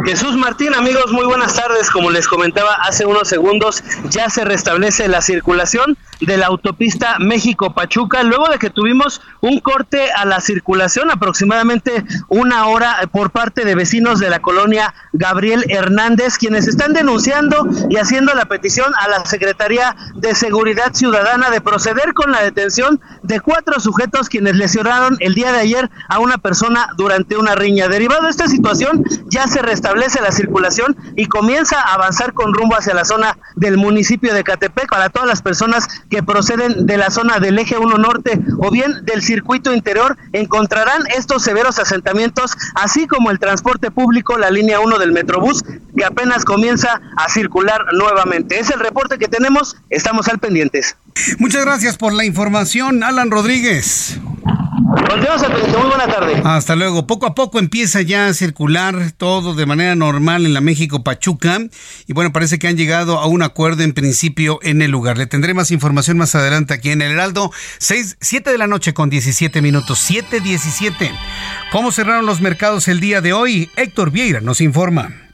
Jesús 0.05 0.35
Martín, 0.35 0.73
amigos, 0.73 1.11
muy 1.11 1.25
buenas 1.25 1.55
tardes. 1.55 1.89
Como 1.89 2.11
les 2.11 2.27
comentaba 2.27 2.75
hace 2.75 3.05
unos 3.05 3.27
segundos, 3.27 3.83
ya 4.09 4.29
se 4.29 4.45
restablece 4.45 5.07
la 5.07 5.21
circulación 5.21 5.97
de 6.21 6.37
la 6.37 6.47
autopista 6.47 7.17
México-Pachuca, 7.19 8.23
luego 8.23 8.47
de 8.49 8.59
que 8.59 8.69
tuvimos 8.69 9.21
un 9.41 9.59
corte 9.59 10.11
a 10.11 10.25
la 10.25 10.39
circulación, 10.39 11.11
aproximadamente 11.11 12.05
una 12.29 12.67
hora 12.67 12.97
por 13.11 13.31
parte 13.31 13.65
de 13.65 13.75
vecinos 13.75 14.19
de 14.19 14.29
la 14.29 14.39
colonia 14.39 14.93
Gabriel 15.11 15.65
Hernández, 15.69 16.37
quienes 16.37 16.67
están 16.67 16.93
denunciando 16.93 17.67
y 17.89 17.97
haciendo 17.97 18.33
la 18.33 18.45
petición 18.45 18.93
a 18.99 19.09
la 19.09 19.25
Secretaría 19.25 19.95
de 20.15 20.35
Seguridad 20.35 20.93
Ciudadana 20.93 21.49
de 21.49 21.61
proceder 21.61 22.13
con 22.13 22.31
la 22.31 22.41
detención 22.41 23.01
de 23.23 23.39
cuatro 23.41 23.79
sujetos 23.79 24.29
quienes 24.29 24.55
lesionaron 24.55 25.17
el 25.19 25.33
día 25.33 25.51
de 25.51 25.59
ayer 25.59 25.89
a 26.07 26.19
una 26.19 26.37
persona 26.37 26.89
durante 26.95 27.37
una 27.37 27.55
riña. 27.55 27.87
Derivado 27.87 28.23
de 28.23 28.29
esta 28.29 28.47
situación, 28.47 29.03
ya 29.25 29.47
se 29.47 29.61
restablece 29.65 30.21
la 30.21 30.31
circulación 30.31 30.95
y 31.15 31.27
comienza 31.27 31.81
a 31.81 31.93
avanzar 31.93 32.33
con 32.33 32.53
rumbo 32.53 32.75
hacia 32.75 32.93
la 32.93 33.05
zona 33.05 33.37
del 33.55 33.77
municipio 33.77 34.33
de 34.33 34.43
Catepec 34.43 34.89
para 34.89 35.09
todas 35.09 35.27
las 35.27 35.41
personas 35.41 35.87
que 36.09 36.23
proceden 36.23 36.85
de 36.85 36.97
la 36.97 37.09
zona 37.09 37.39
del 37.39 37.59
eje 37.59 37.77
1 37.77 37.97
norte 37.97 38.39
o 38.59 38.71
bien 38.71 39.05
del 39.05 39.21
circuito 39.21 39.73
interior 39.73 40.17
encontrarán 40.33 41.03
estos 41.15 41.43
severos 41.43 41.79
asentamientos 41.79 42.55
así 42.75 43.07
como 43.07 43.31
el 43.31 43.39
transporte 43.39 43.91
público, 43.91 44.37
la 44.37 44.49
línea 44.49 44.79
1 44.79 44.97
del 44.99 45.11
Metrobús 45.11 45.63
que 45.63 46.05
apenas 46.05 46.45
comienza 46.45 47.01
a 47.15 47.29
circular 47.29 47.85
nuevamente. 47.93 48.59
Es 48.59 48.69
el 48.69 48.79
reporte 48.79 49.17
que 49.17 49.27
tenemos, 49.27 49.77
estamos 49.89 50.27
al 50.27 50.39
pendientes. 50.39 50.97
Muchas 51.39 51.65
gracias 51.65 51.97
por 51.97 52.13
la 52.13 52.25
información, 52.25 53.03
Alan 53.03 53.31
Rodríguez. 53.31 54.19
muy 55.77 55.87
buena 55.87 56.07
tarde. 56.07 56.41
Hasta 56.43 56.75
luego. 56.75 57.07
Poco 57.07 57.25
a 57.25 57.35
poco 57.35 57.59
empieza 57.59 58.01
ya 58.01 58.27
a 58.27 58.33
circular 58.33 59.11
todo 59.11 59.53
de 59.53 59.65
manera 59.65 59.95
normal 59.95 60.45
en 60.45 60.53
la 60.53 60.61
México 60.61 61.03
Pachuca 61.03 61.59
y 62.05 62.13
bueno, 62.13 62.31
parece 62.31 62.59
que 62.59 62.67
han 62.67 62.77
llegado 62.77 63.19
a 63.19 63.27
un 63.27 63.41
acuerdo 63.41 63.83
en 63.83 63.93
principio 63.93 64.59
en 64.61 64.81
el 64.81 64.91
lugar. 64.91 65.17
Le 65.17 65.25
tendré 65.25 65.53
más 65.53 65.71
información 65.71 66.17
más 66.17 66.35
adelante 66.35 66.73
aquí 66.73 66.91
en 66.91 67.01
el 67.01 67.11
Heraldo. 67.11 67.51
6, 67.79 68.17
7 68.19 68.51
de 68.51 68.57
la 68.57 68.67
noche 68.67 68.93
con 68.93 69.09
17 69.09 69.61
minutos, 69.61 70.09
7.17. 70.09 71.11
¿Cómo 71.71 71.91
cerraron 71.91 72.25
los 72.25 72.41
mercados 72.41 72.87
el 72.87 72.99
día 72.99 73.21
de 73.21 73.33
hoy? 73.33 73.69
Héctor 73.75 74.11
Vieira 74.11 74.41
nos 74.41 74.61
informa. 74.61 75.24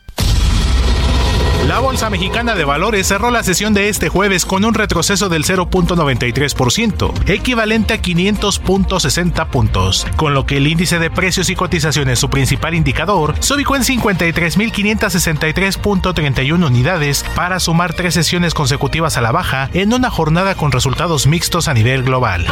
La 1.67 1.79
Bolsa 1.79 2.09
Mexicana 2.09 2.55
de 2.55 2.65
Valores 2.65 3.07
cerró 3.07 3.29
la 3.29 3.43
sesión 3.43 3.75
de 3.75 3.87
este 3.87 4.09
jueves 4.09 4.45
con 4.45 4.65
un 4.65 4.73
retroceso 4.73 5.29
del 5.29 5.45
0.93%, 5.45 7.29
equivalente 7.29 7.93
a 7.93 8.01
500.60 8.01 9.47
puntos, 9.47 10.07
con 10.15 10.33
lo 10.33 10.47
que 10.47 10.57
el 10.57 10.65
índice 10.67 10.97
de 10.97 11.11
precios 11.11 11.51
y 11.51 11.55
cotizaciones, 11.55 12.17
su 12.17 12.31
principal 12.31 12.73
indicador, 12.73 13.35
se 13.39 13.53
ubicó 13.53 13.75
en 13.75 13.83
53.563.31 13.83 16.65
unidades 16.65 17.23
para 17.35 17.59
sumar 17.59 17.93
tres 17.93 18.15
sesiones 18.15 18.55
consecutivas 18.55 19.17
a 19.17 19.21
la 19.21 19.31
baja 19.31 19.69
en 19.73 19.93
una 19.93 20.09
jornada 20.09 20.55
con 20.55 20.71
resultados 20.71 21.27
mixtos 21.27 21.67
a 21.67 21.75
nivel 21.75 22.01
global. 22.03 22.47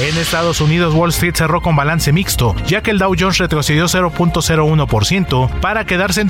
En 0.00 0.18
Estados 0.18 0.60
Unidos, 0.60 0.92
Wall 0.92 1.10
Street 1.10 1.36
cerró 1.36 1.62
con 1.62 1.76
balance 1.76 2.12
mixto, 2.12 2.56
ya 2.66 2.82
que 2.82 2.90
el 2.90 2.98
Dow 2.98 3.14
Jones 3.16 3.38
retrocedió 3.38 3.84
0.01% 3.84 5.60
para 5.60 5.86
quedarse 5.86 6.20
en 6.20 6.28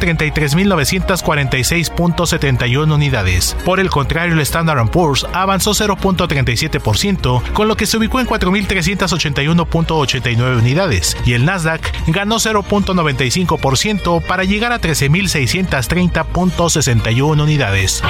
33.946.71 1.94 2.94
unidades. 2.94 3.56
Por 3.64 3.80
el 3.80 3.88
contrario, 3.90 4.34
el 4.34 4.40
Standard 4.40 4.90
Poor's 4.90 5.26
avanzó 5.32 5.70
0.37%, 5.72 7.52
con 7.52 7.68
lo 7.68 7.76
que 7.76 7.86
se 7.86 7.96
ubicó 7.96 8.20
en 8.20 8.26
4.381.89 8.26 10.58
unidades, 10.58 11.16
y 11.24 11.32
el 11.34 11.44
Nasdaq 11.44 11.92
ganó 12.08 12.36
0.95% 12.36 14.26
para 14.26 14.42
llegar 14.44 14.72
a 14.72 14.80
13.630.61 14.80 17.42
unidades. 17.42 18.02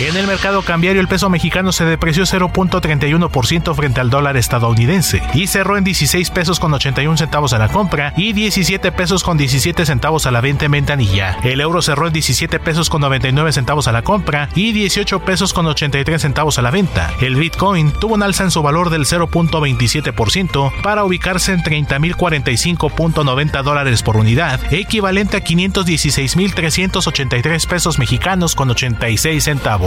En 0.00 0.16
el 0.16 0.26
mercado 0.26 0.62
cambiario 0.62 1.00
el 1.00 1.06
peso 1.06 1.30
mexicano 1.30 1.70
se 1.70 1.84
depreció 1.84 2.24
0.31% 2.24 3.76
frente 3.76 4.00
al 4.00 4.10
dólar 4.10 4.36
estadounidense 4.36 5.22
y 5.34 5.46
cerró 5.46 5.76
en 5.76 5.84
16 5.84 6.30
pesos 6.30 6.58
con 6.58 6.74
81 6.74 7.16
centavos 7.16 7.52
a 7.52 7.58
la 7.58 7.68
compra 7.68 8.12
y 8.16 8.32
17 8.32 8.90
pesos 8.90 9.22
con 9.22 9.36
17 9.36 9.86
centavos 9.86 10.26
a 10.26 10.32
la 10.32 10.40
venta 10.40 10.64
en 10.64 10.72
ventanilla. 10.72 11.38
El 11.44 11.60
euro 11.60 11.80
cerró 11.80 12.08
en 12.08 12.12
17 12.12 12.58
pesos 12.58 12.90
con 12.90 13.02
99 13.02 13.52
centavos 13.52 13.86
a 13.86 13.92
la 13.92 14.02
compra 14.02 14.48
y 14.56 14.72
18 14.72 15.20
pesos 15.20 15.52
con 15.52 15.66
83 15.66 16.20
centavos 16.20 16.58
a 16.58 16.62
la 16.62 16.72
venta. 16.72 17.12
El 17.20 17.36
Bitcoin 17.36 17.92
tuvo 17.92 18.14
un 18.14 18.24
alza 18.24 18.42
en 18.42 18.50
su 18.50 18.62
valor 18.62 18.90
del 18.90 19.04
0.27% 19.04 20.82
para 20.82 21.04
ubicarse 21.04 21.52
en 21.52 21.62
30.045.90 21.62 23.62
dólares 23.62 24.02
por 24.02 24.16
unidad, 24.16 24.58
equivalente 24.72 25.36
a 25.36 25.44
516.383 25.44 27.68
pesos 27.68 28.00
mexicanos 28.00 28.56
con 28.56 28.72
86 28.72 29.44
centavos. 29.44 29.83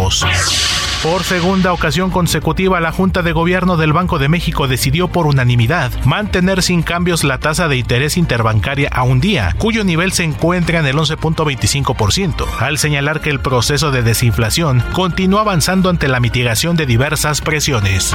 Por 1.01 1.23
segunda 1.23 1.73
ocasión 1.73 2.11
consecutiva, 2.11 2.79
la 2.79 2.91
Junta 2.91 3.23
de 3.23 3.31
Gobierno 3.31 3.77
del 3.77 3.93
Banco 3.93 4.19
de 4.19 4.29
México 4.29 4.67
decidió 4.67 5.07
por 5.07 5.25
unanimidad 5.25 5.91
mantener 6.05 6.61
sin 6.61 6.83
cambios 6.83 7.23
la 7.23 7.39
tasa 7.39 7.67
de 7.67 7.77
interés 7.77 8.17
interbancaria 8.17 8.89
a 8.91 9.03
un 9.03 9.19
día, 9.19 9.55
cuyo 9.57 9.83
nivel 9.83 10.11
se 10.11 10.23
encuentra 10.23 10.79
en 10.79 10.85
el 10.85 10.97
11.25%, 10.97 12.45
al 12.59 12.77
señalar 12.77 13.21
que 13.21 13.29
el 13.31 13.39
proceso 13.39 13.89
de 13.91 14.03
desinflación 14.03 14.83
continúa 14.93 15.41
avanzando 15.41 15.89
ante 15.89 16.07
la 16.07 16.19
mitigación 16.19 16.75
de 16.75 16.85
diversas 16.85 17.41
presiones. 17.41 18.13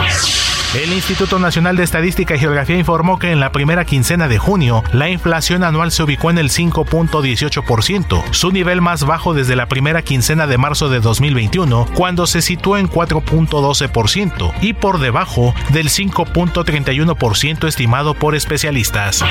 El 0.75 0.93
Instituto 0.93 1.39
Nacional 1.39 1.77
de 1.77 1.85
Estadística 1.85 2.35
y 2.35 2.39
Geografía 2.39 2.79
informó 2.79 3.19
que 3.19 3.31
en 3.31 3.41
la 3.41 3.53
primera 3.53 3.85
quincena 3.85 4.27
de 4.27 4.39
junio, 4.39 4.83
la 4.93 5.11
inflación 5.11 5.65
anual 5.65 5.93
se 5.93 6.03
ubicó 6.03 6.31
en 6.31 6.39
el 6.39 6.49
5.18%, 6.49 8.23
su 8.33 8.53
nivel 8.53 8.81
más 8.81 9.05
bajo 9.05 9.35
desde 9.35 9.55
la 9.55 9.67
primera 9.67 10.01
quincena 10.01 10.47
de 10.47 10.57
marzo 10.57 10.89
de 10.89 11.01
2021 11.01 11.72
cuando 11.95 12.27
se 12.27 12.43
situó 12.43 12.77
en 12.79 12.89
4.12% 12.89 14.53
y 14.61 14.73
por 14.75 14.99
debajo 15.01 15.55
del 15.71 15.89
5.31% 15.89 17.67
estimado 17.67 18.15
por 18.15 18.35
especialistas. 18.35 19.25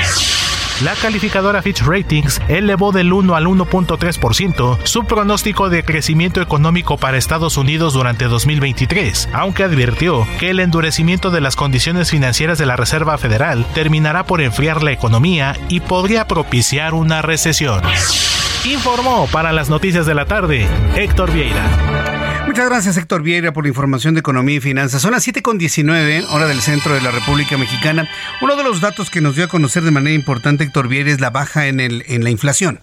La 0.80 0.94
calificadora 0.94 1.62
Fitch 1.62 1.82
Ratings 1.82 2.40
elevó 2.48 2.90
del 2.90 3.12
1 3.12 3.36
al 3.36 3.46
1.3% 3.46 4.78
su 4.82 5.04
pronóstico 5.04 5.68
de 5.68 5.84
crecimiento 5.84 6.40
económico 6.40 6.96
para 6.96 7.18
Estados 7.18 7.56
Unidos 7.56 7.92
durante 7.92 8.24
2023, 8.24 9.28
aunque 9.32 9.62
advirtió 9.62 10.26
que 10.40 10.50
el 10.50 10.58
endurecimiento 10.58 11.30
de 11.30 11.40
las 11.40 11.54
condiciones 11.54 12.10
financieras 12.10 12.58
de 12.58 12.66
la 12.66 12.74
Reserva 12.74 13.16
Federal 13.16 13.64
terminará 13.74 14.24
por 14.24 14.40
enfriar 14.40 14.82
la 14.82 14.90
economía 14.90 15.56
y 15.68 15.80
podría 15.80 16.26
propiciar 16.26 16.94
una 16.94 17.22
recesión. 17.22 17.82
Informó 18.64 19.28
para 19.30 19.52
las 19.52 19.68
noticias 19.68 20.06
de 20.06 20.14
la 20.14 20.24
tarde 20.24 20.66
Héctor 20.96 21.32
Vieira. 21.32 21.91
Muchas 22.46 22.66
gracias, 22.66 22.96
Héctor 22.96 23.22
Vieira, 23.22 23.52
por 23.52 23.64
la 23.64 23.68
información 23.68 24.14
de 24.14 24.20
economía 24.20 24.56
y 24.56 24.60
finanzas. 24.60 25.00
Son 25.00 25.12
las 25.12 25.26
7.19, 25.26 26.26
hora 26.30 26.46
del 26.46 26.60
centro 26.60 26.92
de 26.92 27.00
la 27.00 27.10
República 27.10 27.56
Mexicana. 27.56 28.08
Uno 28.42 28.56
de 28.56 28.64
los 28.64 28.80
datos 28.80 29.10
que 29.10 29.20
nos 29.20 29.36
dio 29.36 29.44
a 29.44 29.48
conocer 29.48 29.82
de 29.82 29.90
manera 29.90 30.14
importante 30.14 30.64
Héctor 30.64 30.88
Vieira 30.88 31.10
es 31.12 31.20
la 31.20 31.30
baja 31.30 31.68
en, 31.68 31.80
el, 31.80 32.04
en 32.08 32.24
la 32.24 32.30
inflación. 32.30 32.80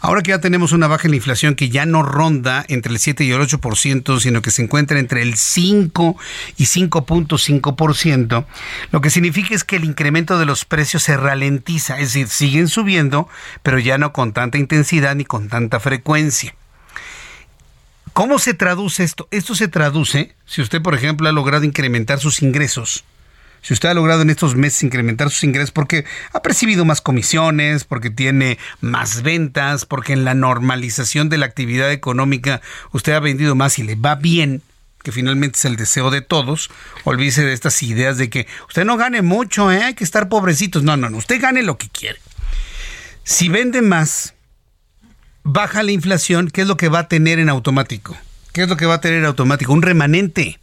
Ahora 0.00 0.22
que 0.22 0.30
ya 0.30 0.40
tenemos 0.40 0.72
una 0.72 0.88
baja 0.88 1.06
en 1.06 1.12
la 1.12 1.16
inflación 1.16 1.54
que 1.54 1.68
ya 1.68 1.86
no 1.86 2.02
ronda 2.02 2.64
entre 2.68 2.92
el 2.92 2.98
7 2.98 3.24
y 3.24 3.30
el 3.30 3.40
8%, 3.40 4.20
sino 4.20 4.42
que 4.42 4.50
se 4.50 4.62
encuentra 4.62 4.98
entre 4.98 5.22
el 5.22 5.36
5 5.36 6.16
y 6.56 6.64
5.5%, 6.64 8.46
lo 8.90 9.00
que 9.00 9.10
significa 9.10 9.54
es 9.54 9.64
que 9.64 9.76
el 9.76 9.84
incremento 9.84 10.38
de 10.38 10.46
los 10.46 10.64
precios 10.64 11.02
se 11.02 11.16
ralentiza, 11.16 12.00
es 12.00 12.14
decir, 12.14 12.28
siguen 12.28 12.68
subiendo, 12.68 13.28
pero 13.62 13.78
ya 13.78 13.98
no 13.98 14.12
con 14.12 14.32
tanta 14.32 14.58
intensidad 14.58 15.14
ni 15.14 15.24
con 15.24 15.48
tanta 15.48 15.78
frecuencia. 15.78 16.54
¿Cómo 18.14 18.38
se 18.38 18.54
traduce 18.54 19.02
esto? 19.02 19.26
Esto 19.32 19.56
se 19.56 19.66
traduce 19.66 20.36
si 20.46 20.62
usted, 20.62 20.80
por 20.80 20.94
ejemplo, 20.94 21.28
ha 21.28 21.32
logrado 21.32 21.64
incrementar 21.64 22.20
sus 22.20 22.42
ingresos. 22.42 23.04
Si 23.60 23.74
usted 23.74 23.88
ha 23.88 23.94
logrado 23.94 24.22
en 24.22 24.30
estos 24.30 24.54
meses 24.54 24.84
incrementar 24.84 25.30
sus 25.30 25.42
ingresos 25.42 25.72
porque 25.72 26.04
ha 26.32 26.40
percibido 26.40 26.84
más 26.84 27.00
comisiones, 27.00 27.82
porque 27.82 28.10
tiene 28.10 28.56
más 28.80 29.22
ventas, 29.22 29.84
porque 29.84 30.12
en 30.12 30.24
la 30.24 30.34
normalización 30.34 31.28
de 31.28 31.38
la 31.38 31.46
actividad 31.46 31.90
económica 31.90 32.60
usted 32.92 33.14
ha 33.14 33.20
vendido 33.20 33.56
más 33.56 33.80
y 33.80 33.82
le 33.82 33.96
va 33.96 34.14
bien, 34.14 34.62
que 35.02 35.10
finalmente 35.10 35.58
es 35.58 35.64
el 35.64 35.74
deseo 35.74 36.12
de 36.12 36.20
todos, 36.20 36.70
olvídese 37.02 37.42
de 37.42 37.52
estas 37.52 37.82
ideas 37.82 38.16
de 38.16 38.30
que 38.30 38.46
usted 38.68 38.84
no 38.84 38.96
gane 38.96 39.22
mucho, 39.22 39.72
¿eh? 39.72 39.82
hay 39.82 39.94
que 39.94 40.04
estar 40.04 40.28
pobrecitos. 40.28 40.84
No, 40.84 40.96
no, 40.96 41.10
no, 41.10 41.16
usted 41.16 41.40
gane 41.40 41.64
lo 41.64 41.78
que 41.78 41.88
quiere. 41.88 42.20
Si 43.24 43.48
vende 43.48 43.82
más, 43.82 44.33
baja 45.44 45.82
la 45.82 45.92
inflación, 45.92 46.50
¿qué 46.50 46.62
es 46.62 46.66
lo 46.66 46.76
que 46.76 46.88
va 46.88 47.00
a 47.00 47.08
tener 47.08 47.38
en 47.38 47.48
automático? 47.48 48.16
¿Qué 48.52 48.62
es 48.62 48.68
lo 48.68 48.76
que 48.76 48.86
va 48.86 48.94
a 48.94 49.00
tener 49.00 49.18
en 49.18 49.26
automático? 49.26 49.72
Un 49.72 49.82
remanente. 49.82 50.58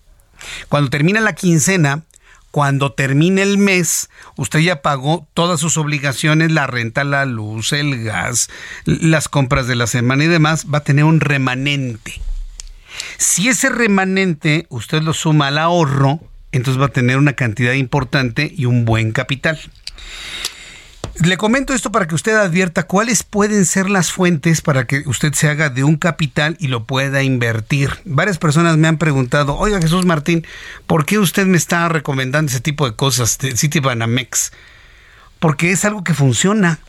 Cuando 0.68 0.90
termina 0.90 1.22
la 1.22 1.36
quincena, 1.36 2.04
cuando 2.50 2.92
termine 2.92 3.44
el 3.44 3.58
mes, 3.58 4.10
usted 4.36 4.60
ya 4.60 4.82
pagó 4.82 5.28
todas 5.34 5.60
sus 5.60 5.78
obligaciones, 5.78 6.52
la 6.52 6.68
renta, 6.68 7.04
la 7.04 7.26
luz, 7.26 7.72
el 7.72 8.04
gas, 8.04 8.50
las 8.86 9.30
compras 9.30 9.68
de 9.68 9.76
la 9.76 9.88
semana 9.88 10.26
y 10.26 10.28
demás, 10.28 10.66
va 10.72 10.80
a 10.80 10.84
tener 10.84 11.06
un 11.06 11.22
remanente. 11.22 12.22
Si 13.18 13.48
ese 13.48 13.70
remanente 13.70 14.66
usted 14.70 15.02
lo 15.02 15.14
suma 15.14 15.48
al 15.48 15.60
ahorro, 15.60 16.20
entonces 16.52 16.82
va 16.82 16.88
a 16.88 16.92
tener 16.92 17.18
una 17.18 17.34
cantidad 17.34 17.74
importante 17.74 18.52
y 18.54 18.66
un 18.66 18.84
buen 18.84 19.14
capital. 19.14 19.60
Le 21.20 21.38
comento 21.38 21.74
esto 21.74 21.92
para 21.92 22.08
que 22.08 22.16
usted 22.16 22.36
advierta 22.36 22.84
cuáles 22.84 23.24
pueden 23.24 23.66
ser 23.66 23.90
las 23.90 24.12
fuentes 24.12 24.62
para 24.62 24.88
que 24.88 25.04
usted 25.06 25.34
se 25.34 25.50
haga 25.50 25.70
de 25.70 25.84
un 25.84 25.98
capital 25.98 26.56
y 26.60 26.68
lo 26.68 26.86
pueda 26.86 27.22
invertir. 27.22 27.92
Varias 28.06 28.38
personas 28.38 28.78
me 28.78 28.88
han 28.88 28.98
preguntado, 28.98 29.56
oiga 29.58 29.82
Jesús 29.82 30.06
Martín, 30.06 30.46
¿por 30.88 31.06
qué 31.06 31.20
usted 31.20 31.46
me 31.46 31.58
está 31.58 31.90
recomendando 31.90 32.50
ese 32.50 32.62
tipo 32.62 32.90
de 32.90 32.96
cosas 32.96 33.38
de 33.38 33.56
Citibanamex? 33.56 34.52
Porque 35.40 35.72
es 35.72 35.86
algo 35.86 36.04
que 36.04 36.14
funciona 36.14 36.80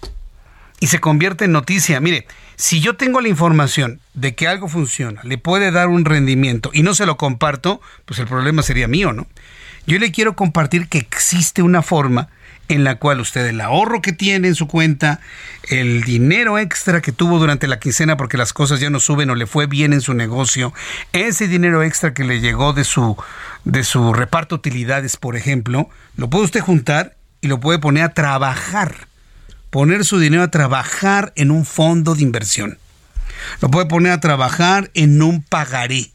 y 0.80 0.86
se 0.86 1.00
convierte 1.00 1.44
en 1.44 1.52
noticia. 1.52 2.00
Mire, 2.00 2.26
si 2.56 2.80
yo 2.80 2.96
tengo 2.96 3.20
la 3.20 3.28
información 3.28 4.00
de 4.14 4.34
que 4.34 4.46
algo 4.46 4.68
funciona, 4.68 5.20
le 5.24 5.36
puede 5.36 5.70
dar 5.72 5.88
un 5.88 6.04
rendimiento 6.04 6.70
y 6.72 6.82
no 6.82 6.94
se 6.94 7.06
lo 7.06 7.16
comparto, 7.16 7.80
pues 8.04 8.18
el 8.20 8.28
problema 8.28 8.62
sería 8.62 8.88
mío, 8.88 9.12
¿no? 9.12 9.26
Yo 9.86 9.98
le 9.98 10.12
quiero 10.12 10.36
compartir 10.36 10.88
que 10.88 10.98
existe 10.98 11.62
una 11.62 11.82
forma 11.82 12.28
en 12.72 12.84
la 12.84 12.96
cual 12.96 13.20
usted 13.20 13.46
el 13.46 13.60
ahorro 13.60 14.02
que 14.02 14.12
tiene 14.12 14.48
en 14.48 14.54
su 14.54 14.66
cuenta, 14.66 15.20
el 15.68 16.02
dinero 16.02 16.58
extra 16.58 17.00
que 17.00 17.12
tuvo 17.12 17.38
durante 17.38 17.68
la 17.68 17.78
quincena 17.78 18.16
porque 18.16 18.36
las 18.36 18.52
cosas 18.52 18.80
ya 18.80 18.90
no 18.90 19.00
suben 19.00 19.30
o 19.30 19.34
le 19.34 19.46
fue 19.46 19.66
bien 19.66 19.92
en 19.92 20.00
su 20.00 20.14
negocio, 20.14 20.72
ese 21.12 21.48
dinero 21.48 21.82
extra 21.82 22.14
que 22.14 22.24
le 22.24 22.40
llegó 22.40 22.72
de 22.72 22.84
su 22.84 23.16
de 23.64 23.84
su 23.84 24.12
reparto 24.12 24.56
de 24.56 24.60
utilidades, 24.60 25.16
por 25.16 25.36
ejemplo, 25.36 25.88
lo 26.16 26.28
puede 26.28 26.44
usted 26.44 26.60
juntar 26.60 27.16
y 27.40 27.48
lo 27.48 27.60
puede 27.60 27.78
poner 27.78 28.04
a 28.04 28.14
trabajar. 28.14 29.08
Poner 29.70 30.04
su 30.04 30.18
dinero 30.18 30.42
a 30.42 30.50
trabajar 30.50 31.32
en 31.36 31.50
un 31.50 31.64
fondo 31.64 32.14
de 32.14 32.22
inversión. 32.22 32.78
Lo 33.60 33.70
puede 33.70 33.86
poner 33.86 34.12
a 34.12 34.20
trabajar 34.20 34.90
en 34.94 35.22
un 35.22 35.42
pagaré 35.42 36.10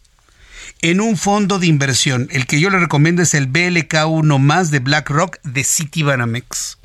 en 0.81 1.01
un 1.01 1.17
fondo 1.17 1.59
de 1.59 1.67
inversión. 1.67 2.27
El 2.31 2.45
que 2.45 2.59
yo 2.59 2.69
le 2.69 2.79
recomiendo 2.79 3.21
es 3.21 3.33
el 3.33 3.51
BLK1 3.51 4.39
más 4.39 4.71
de 4.71 4.79
BlackRock 4.79 5.37
de 5.43 5.63
Citibanamex. 5.63 6.77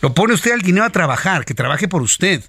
Lo 0.00 0.14
pone 0.14 0.34
usted 0.34 0.52
al 0.52 0.62
dinero 0.62 0.86
a 0.86 0.90
trabajar, 0.90 1.44
que 1.44 1.54
trabaje 1.54 1.88
por 1.88 2.02
usted. 2.02 2.42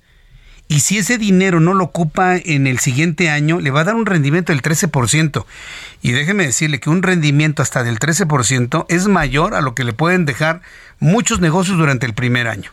Y 0.67 0.79
si 0.79 0.97
ese 0.97 1.17
dinero 1.17 1.59
no 1.59 1.73
lo 1.73 1.85
ocupa 1.85 2.37
en 2.37 2.65
el 2.65 2.79
siguiente 2.79 3.29
año, 3.29 3.59
le 3.59 3.69
va 3.69 3.81
a 3.81 3.83
dar 3.83 3.95
un 3.95 4.05
rendimiento 4.05 4.51
del 4.51 4.63
13%. 4.63 5.45
Y 6.01 6.11
déjeme 6.11 6.47
decirle 6.47 6.79
que 6.79 6.89
un 6.89 7.03
rendimiento 7.03 7.61
hasta 7.61 7.83
del 7.83 7.99
13% 7.99 8.85
es 8.89 9.07
mayor 9.07 9.53
a 9.53 9.61
lo 9.61 9.75
que 9.75 9.83
le 9.83 9.93
pueden 9.93 10.25
dejar 10.25 10.61
muchos 10.99 11.39
negocios 11.39 11.77
durante 11.77 12.07
el 12.07 12.13
primer 12.13 12.47
año. 12.47 12.71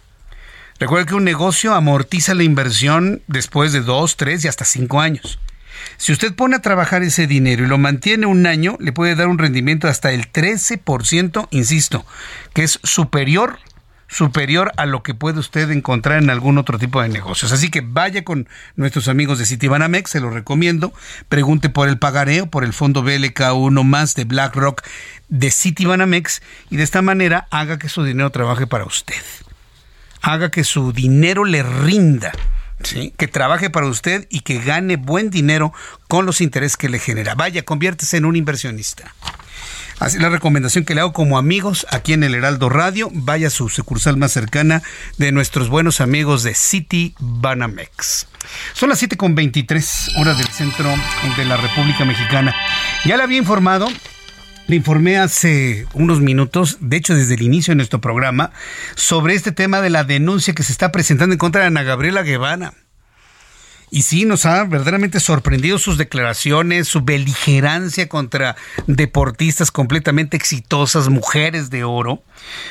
Recuerde 0.80 1.06
que 1.06 1.14
un 1.14 1.24
negocio 1.24 1.74
amortiza 1.74 2.34
la 2.34 2.44
inversión 2.44 3.22
después 3.26 3.72
de 3.72 3.82
2, 3.82 4.16
3 4.16 4.44
y 4.44 4.48
hasta 4.48 4.64
5 4.64 5.00
años. 5.00 5.38
Si 5.96 6.12
usted 6.12 6.34
pone 6.34 6.56
a 6.56 6.62
trabajar 6.62 7.02
ese 7.02 7.26
dinero 7.26 7.64
y 7.64 7.68
lo 7.68 7.78
mantiene 7.78 8.26
un 8.26 8.46
año, 8.46 8.76
le 8.80 8.92
puede 8.92 9.14
dar 9.14 9.28
un 9.28 9.38
rendimiento 9.38 9.88
hasta 9.88 10.12
el 10.12 10.30
13%, 10.30 11.48
insisto, 11.50 12.04
que 12.54 12.64
es 12.64 12.80
superior 12.82 13.58
superior 14.12 14.72
a 14.76 14.84
lo 14.84 15.02
que 15.02 15.14
puede 15.14 15.38
usted 15.38 15.70
encontrar 15.70 16.22
en 16.22 16.28
algún 16.28 16.58
otro 16.58 16.78
tipo 16.78 17.00
de 17.00 17.08
negocios. 17.08 17.50
Así 17.50 17.70
que 17.70 17.80
vaya 17.80 18.24
con 18.24 18.46
nuestros 18.76 19.08
amigos 19.08 19.38
de 19.38 19.46
Citibanamex, 19.46 20.10
se 20.10 20.20
lo 20.20 20.28
recomiendo. 20.28 20.92
Pregunte 21.30 21.70
por 21.70 21.88
el 21.88 21.98
pagareo, 21.98 22.46
por 22.46 22.62
el 22.62 22.74
fondo 22.74 23.02
BLK1 23.02 23.82
más 23.84 24.14
de 24.14 24.24
BlackRock 24.24 24.82
de 25.28 25.50
Citibanamex 25.50 26.42
y 26.68 26.76
de 26.76 26.82
esta 26.82 27.00
manera 27.00 27.48
haga 27.50 27.78
que 27.78 27.88
su 27.88 28.04
dinero 28.04 28.28
trabaje 28.30 28.66
para 28.66 28.84
usted. 28.84 29.22
Haga 30.20 30.50
que 30.50 30.62
su 30.62 30.92
dinero 30.92 31.44
le 31.44 31.62
rinda 31.62 32.32
que 33.16 33.28
trabaje 33.28 33.70
para 33.70 33.86
usted 33.86 34.26
y 34.30 34.40
que 34.40 34.58
gane 34.58 34.96
buen 34.96 35.30
dinero 35.30 35.72
con 36.08 36.26
los 36.26 36.40
intereses 36.40 36.76
que 36.76 36.88
le 36.88 36.98
genera. 36.98 37.34
Vaya, 37.34 37.64
conviértese 37.64 38.16
en 38.16 38.24
un 38.24 38.36
inversionista. 38.36 39.14
Así 40.02 40.18
la 40.18 40.30
recomendación 40.30 40.84
que 40.84 40.96
le 40.96 41.00
hago 41.00 41.12
como 41.12 41.38
amigos 41.38 41.86
aquí 41.90 42.12
en 42.12 42.24
el 42.24 42.34
Heraldo 42.34 42.68
Radio, 42.68 43.08
vaya 43.12 43.46
a 43.46 43.50
su 43.50 43.68
sucursal 43.68 44.16
más 44.16 44.32
cercana 44.32 44.82
de 45.16 45.30
nuestros 45.30 45.68
buenos 45.68 46.00
amigos 46.00 46.42
de 46.42 46.54
City 46.54 47.14
Banamex. 47.20 48.26
Son 48.72 48.88
las 48.88 49.00
7.23 49.00 50.20
horas 50.20 50.38
del 50.38 50.48
centro 50.48 50.92
de 51.36 51.44
la 51.44 51.56
República 51.56 52.04
Mexicana. 52.04 52.52
Ya 53.04 53.16
le 53.16 53.22
había 53.22 53.38
informado 53.38 53.88
informé 54.76 55.18
hace 55.18 55.86
unos 55.94 56.20
minutos, 56.20 56.78
de 56.80 56.96
hecho 56.96 57.14
desde 57.14 57.34
el 57.34 57.42
inicio 57.42 57.72
de 57.72 57.76
nuestro 57.76 58.00
programa, 58.00 58.52
sobre 58.94 59.34
este 59.34 59.52
tema 59.52 59.80
de 59.80 59.90
la 59.90 60.04
denuncia 60.04 60.54
que 60.54 60.62
se 60.62 60.72
está 60.72 60.92
presentando 60.92 61.32
en 61.32 61.38
contra 61.38 61.62
de 61.62 61.68
Ana 61.68 61.82
Gabriela 61.82 62.22
Guevara. 62.22 62.74
Y 63.94 64.02
sí, 64.04 64.24
nos 64.24 64.46
ha 64.46 64.64
verdaderamente 64.64 65.20
sorprendido 65.20 65.78
sus 65.78 65.98
declaraciones, 65.98 66.88
su 66.88 67.02
beligerancia 67.02 68.08
contra 68.08 68.56
deportistas 68.86 69.70
completamente 69.70 70.34
exitosas, 70.34 71.10
mujeres 71.10 71.68
de 71.68 71.84
oro. 71.84 72.22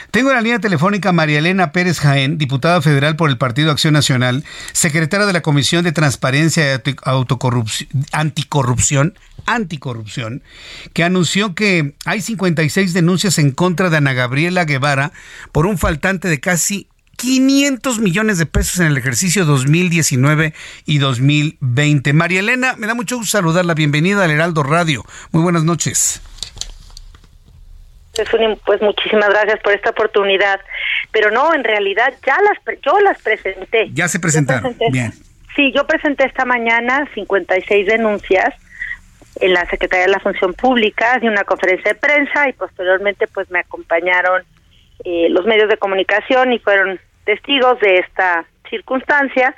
Tengo 0.10 0.32
en 0.32 0.38
la 0.38 0.42
línea 0.42 0.58
telefónica 0.58 1.12
María 1.12 1.38
Elena 1.38 1.72
Pérez 1.74 2.00
Jaén, 2.00 2.40
diputada 2.40 2.82
federal 2.82 3.18
por 3.18 3.30
el 3.30 3.38
Partido 3.38 3.70
Acción 3.70 3.94
Nacional, 3.94 4.44
secretaria 4.74 5.28
de 5.28 5.34
la 5.34 5.44
Comisión 5.44 5.84
de 5.84 5.92
Transparencia 5.92 6.74
y 6.74 6.96
Anticorrupción, 8.12 9.14
Anticorrupción, 9.46 10.42
que 10.94 11.04
anunció 11.04 11.54
que 11.54 11.94
hay 12.04 12.22
56 12.22 12.94
denuncias 12.94 13.38
en 13.38 13.52
contra 13.52 13.92
de 13.92 13.98
Ana 13.98 14.14
Gabriela 14.14 14.66
Guevara 14.66 15.12
por 15.52 15.68
un 15.68 15.78
faltante 15.78 16.30
de 16.30 16.40
casi 16.40 16.88
500 17.22 18.00
millones 18.00 18.40
de 18.40 18.48
pesos 18.48 18.80
en 18.80 18.88
el 18.88 18.98
ejercicio 18.98 19.46
2019 19.46 20.56
y 20.88 20.98
2020. 20.98 22.14
María 22.14 22.40
Elena, 22.40 22.74
me 22.78 22.88
da 22.88 22.96
mucho 22.96 23.18
gusto 23.18 23.38
saludarla. 23.38 23.76
Bienvenida 23.76 24.24
al 24.24 24.32
Heraldo 24.32 24.64
Radio. 24.64 25.04
Muy 25.32 25.44
buenas 25.44 25.64
noches. 25.64 26.20
Pues 28.66 28.82
muchísimas 28.82 29.30
gracias 29.30 29.60
por 29.62 29.72
esta 29.72 29.92
oportunidad. 29.92 30.62
Pero 31.12 31.30
no, 31.30 31.54
en 31.54 31.64
realidad 31.64 32.12
ya 32.26 32.38
las 32.42 32.82
yo 32.84 33.00
las 33.02 33.22
presenté. 33.22 33.92
Ya 33.94 34.08
se 34.08 34.20
presentaron. 34.20 34.76
Bien. 34.92 35.14
Sí, 35.56 35.72
yo 35.76 35.86
presenté 35.86 36.26
esta 36.26 36.46
mañana 36.46 37.08
56 37.14 37.86
denuncias 37.86 38.50
en 39.40 39.54
la 39.54 39.70
Secretaría 39.70 40.08
de 40.08 40.12
la 40.12 40.20
Función 40.20 40.56
Pública 40.56 41.20
de 41.20 41.28
una 41.28 41.44
conferencia 41.44 41.94
de 41.94 42.00
prensa 42.00 42.50
y 42.50 42.54
posteriormente 42.54 43.28
pues 43.28 43.52
me 43.52 43.60
acompañaron 43.60 44.42
eh, 45.06 45.28
los 45.30 45.46
medios 45.46 45.70
de 45.70 45.78
comunicación 45.78 46.52
y 46.52 46.58
fueron 46.58 47.00
testigos 47.26 47.80
de 47.80 47.96
esta 47.98 48.46
circunstancia, 48.70 49.56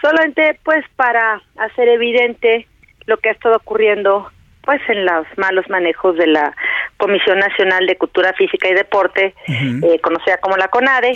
solamente 0.00 0.58
pues 0.64 0.84
para 0.96 1.40
hacer 1.56 1.88
evidente 1.88 2.66
lo 3.06 3.16
que 3.18 3.30
ha 3.30 3.32
estado 3.32 3.56
ocurriendo 3.56 4.30
pues 4.62 4.82
en 4.88 5.06
los 5.06 5.26
malos 5.38 5.68
manejos 5.70 6.16
de 6.16 6.26
la 6.26 6.54
Comisión 6.98 7.38
Nacional 7.38 7.86
de 7.86 7.96
Cultura 7.96 8.34
Física 8.34 8.68
y 8.68 8.74
Deporte, 8.74 9.34
eh, 9.46 9.98
conocida 10.02 10.36
como 10.38 10.58
la 10.58 10.68
CONADE, 10.68 11.14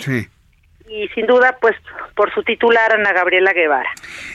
y 0.89 1.07
sin 1.15 1.25
duda, 1.25 1.57
pues 1.61 1.75
por 2.15 2.33
su 2.33 2.43
titular, 2.43 2.93
Ana 2.93 3.13
Gabriela 3.13 3.53
Guevara. 3.53 3.89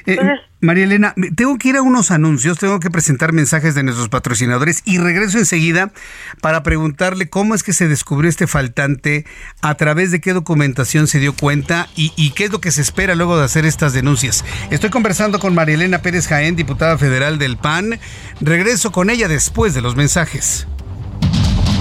Eh, 0.06 0.18
María 0.60 0.84
Elena, 0.84 1.14
tengo 1.36 1.56
que 1.56 1.68
ir 1.68 1.76
a 1.76 1.82
unos 1.82 2.10
anuncios, 2.10 2.58
tengo 2.58 2.80
que 2.80 2.90
presentar 2.90 3.32
mensajes 3.32 3.74
de 3.74 3.82
nuestros 3.84 4.08
patrocinadores 4.08 4.82
y 4.84 4.98
regreso 4.98 5.38
enseguida 5.38 5.92
para 6.40 6.62
preguntarle 6.62 7.28
cómo 7.28 7.54
es 7.54 7.62
que 7.62 7.72
se 7.72 7.86
descubrió 7.86 8.28
este 8.28 8.46
faltante, 8.46 9.24
a 9.62 9.74
través 9.76 10.10
de 10.10 10.20
qué 10.20 10.32
documentación 10.32 11.06
se 11.06 11.20
dio 11.20 11.34
cuenta 11.34 11.86
y, 11.94 12.12
y 12.16 12.32
qué 12.32 12.44
es 12.44 12.50
lo 12.50 12.60
que 12.60 12.72
se 12.72 12.80
espera 12.80 13.14
luego 13.14 13.38
de 13.38 13.44
hacer 13.44 13.64
estas 13.64 13.92
denuncias. 13.92 14.44
Estoy 14.70 14.90
conversando 14.90 15.38
con 15.38 15.54
María 15.54 15.76
Elena 15.76 16.02
Pérez 16.02 16.26
Jaén, 16.26 16.56
diputada 16.56 16.98
federal 16.98 17.38
del 17.38 17.56
PAN. 17.56 18.00
Regreso 18.40 18.90
con 18.90 19.10
ella 19.10 19.28
después 19.28 19.74
de 19.74 19.82
los 19.82 19.94
mensajes. 19.94 20.66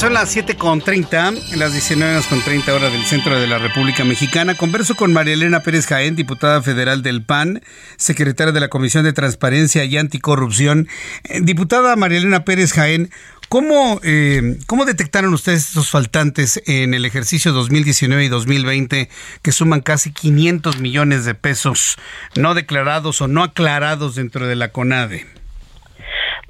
Son 0.00 0.14
las 0.14 0.34
7.30, 0.34 1.56
las 1.56 1.74
19.30 1.74 2.68
horas 2.70 2.90
del 2.90 3.04
centro 3.04 3.38
de 3.38 3.46
la 3.46 3.58
República 3.58 4.02
Mexicana. 4.02 4.56
Converso 4.56 4.94
con 4.94 5.12
María 5.12 5.34
Elena 5.34 5.60
Pérez 5.60 5.84
Jaén, 5.86 6.16
diputada 6.16 6.62
federal 6.62 7.02
del 7.02 7.22
PAN, 7.22 7.60
secretaria 7.98 8.50
de 8.50 8.60
la 8.60 8.68
Comisión 8.68 9.04
de 9.04 9.12
Transparencia 9.12 9.84
y 9.84 9.98
Anticorrupción. 9.98 10.88
Eh, 11.24 11.40
diputada 11.42 11.96
María 11.96 12.16
Elena 12.16 12.46
Pérez 12.46 12.72
Jaén, 12.72 13.10
¿cómo, 13.50 14.00
eh, 14.02 14.56
¿cómo 14.66 14.86
detectaron 14.86 15.34
ustedes 15.34 15.68
estos 15.68 15.90
faltantes 15.90 16.62
en 16.64 16.94
el 16.94 17.04
ejercicio 17.04 17.52
2019 17.52 18.24
y 18.24 18.28
2020 18.28 19.10
que 19.42 19.52
suman 19.52 19.82
casi 19.82 20.12
500 20.12 20.80
millones 20.80 21.26
de 21.26 21.34
pesos 21.34 21.98
no 22.36 22.54
declarados 22.54 23.20
o 23.20 23.28
no 23.28 23.42
aclarados 23.42 24.14
dentro 24.14 24.46
de 24.46 24.56
la 24.56 24.72
CONADE? 24.72 25.39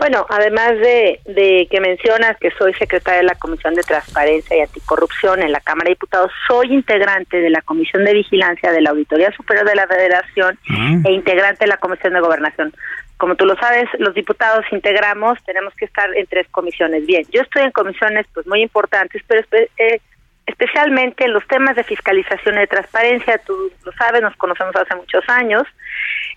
Bueno, 0.00 0.24
además 0.30 0.78
de, 0.78 1.20
de 1.26 1.68
que 1.70 1.78
mencionas 1.78 2.34
que 2.38 2.50
soy 2.52 2.72
secretaria 2.72 3.18
de 3.18 3.26
la 3.26 3.34
Comisión 3.34 3.74
de 3.74 3.82
Transparencia 3.82 4.56
y 4.56 4.60
Anticorrupción 4.60 5.42
en 5.42 5.52
la 5.52 5.60
Cámara 5.60 5.88
de 5.88 5.90
Diputados, 5.90 6.32
soy 6.48 6.72
integrante 6.72 7.38
de 7.38 7.50
la 7.50 7.60
Comisión 7.60 8.06
de 8.06 8.14
Vigilancia 8.14 8.72
de 8.72 8.80
la 8.80 8.90
Auditoría 8.90 9.30
Superior 9.32 9.68
de 9.68 9.74
la 9.74 9.86
Federación 9.86 10.58
Mm. 10.68 11.06
e 11.06 11.12
integrante 11.12 11.66
de 11.66 11.68
la 11.68 11.76
Comisión 11.76 12.14
de 12.14 12.20
Gobernación. 12.20 12.72
Como 13.18 13.34
tú 13.34 13.44
lo 13.44 13.54
sabes, 13.56 13.86
los 13.98 14.14
diputados 14.14 14.64
integramos, 14.72 15.38
tenemos 15.44 15.74
que 15.74 15.84
estar 15.84 16.08
en 16.16 16.26
tres 16.26 16.48
comisiones. 16.50 17.04
Bien, 17.04 17.22
yo 17.30 17.42
estoy 17.42 17.64
en 17.64 17.70
comisiones 17.72 18.24
pues 18.32 18.46
muy 18.46 18.62
importantes, 18.62 19.22
pero 19.26 19.44
eh, 19.76 20.00
especialmente 20.46 21.26
en 21.26 21.34
los 21.34 21.46
temas 21.46 21.76
de 21.76 21.84
fiscalización 21.84 22.54
y 22.54 22.60
de 22.60 22.66
transparencia, 22.66 23.36
tú 23.46 23.70
lo 23.84 23.92
sabes, 23.92 24.22
nos 24.22 24.34
conocemos 24.36 24.74
hace 24.74 24.94
muchos 24.94 25.28
años. 25.28 25.64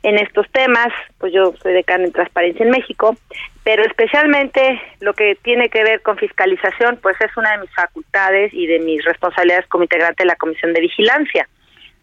En 0.03 0.19
estos 0.19 0.49
temas, 0.51 0.89
pues 1.17 1.34
yo 1.34 1.53
soy 1.61 1.73
decana 1.73 2.03
en 2.03 2.11
Transparencia 2.11 2.65
en 2.65 2.71
México, 2.71 3.15
pero 3.63 3.84
especialmente 3.84 4.81
lo 4.99 5.13
que 5.13 5.35
tiene 5.41 5.69
que 5.69 5.84
ver 5.84 6.01
con 6.01 6.17
fiscalización, 6.17 6.99
pues 7.01 7.15
es 7.21 7.35
una 7.38 7.53
de 7.53 7.59
mis 7.59 7.73
facultades 7.73 8.53
y 8.53 8.67
de 8.67 8.80
mis 8.80 9.03
responsabilidades 9.05 9.67
como 9.67 9.85
integrante 9.85 10.23
de 10.23 10.27
la 10.27 10.35
Comisión 10.35 10.73
de 10.73 10.81
Vigilancia 10.81 11.47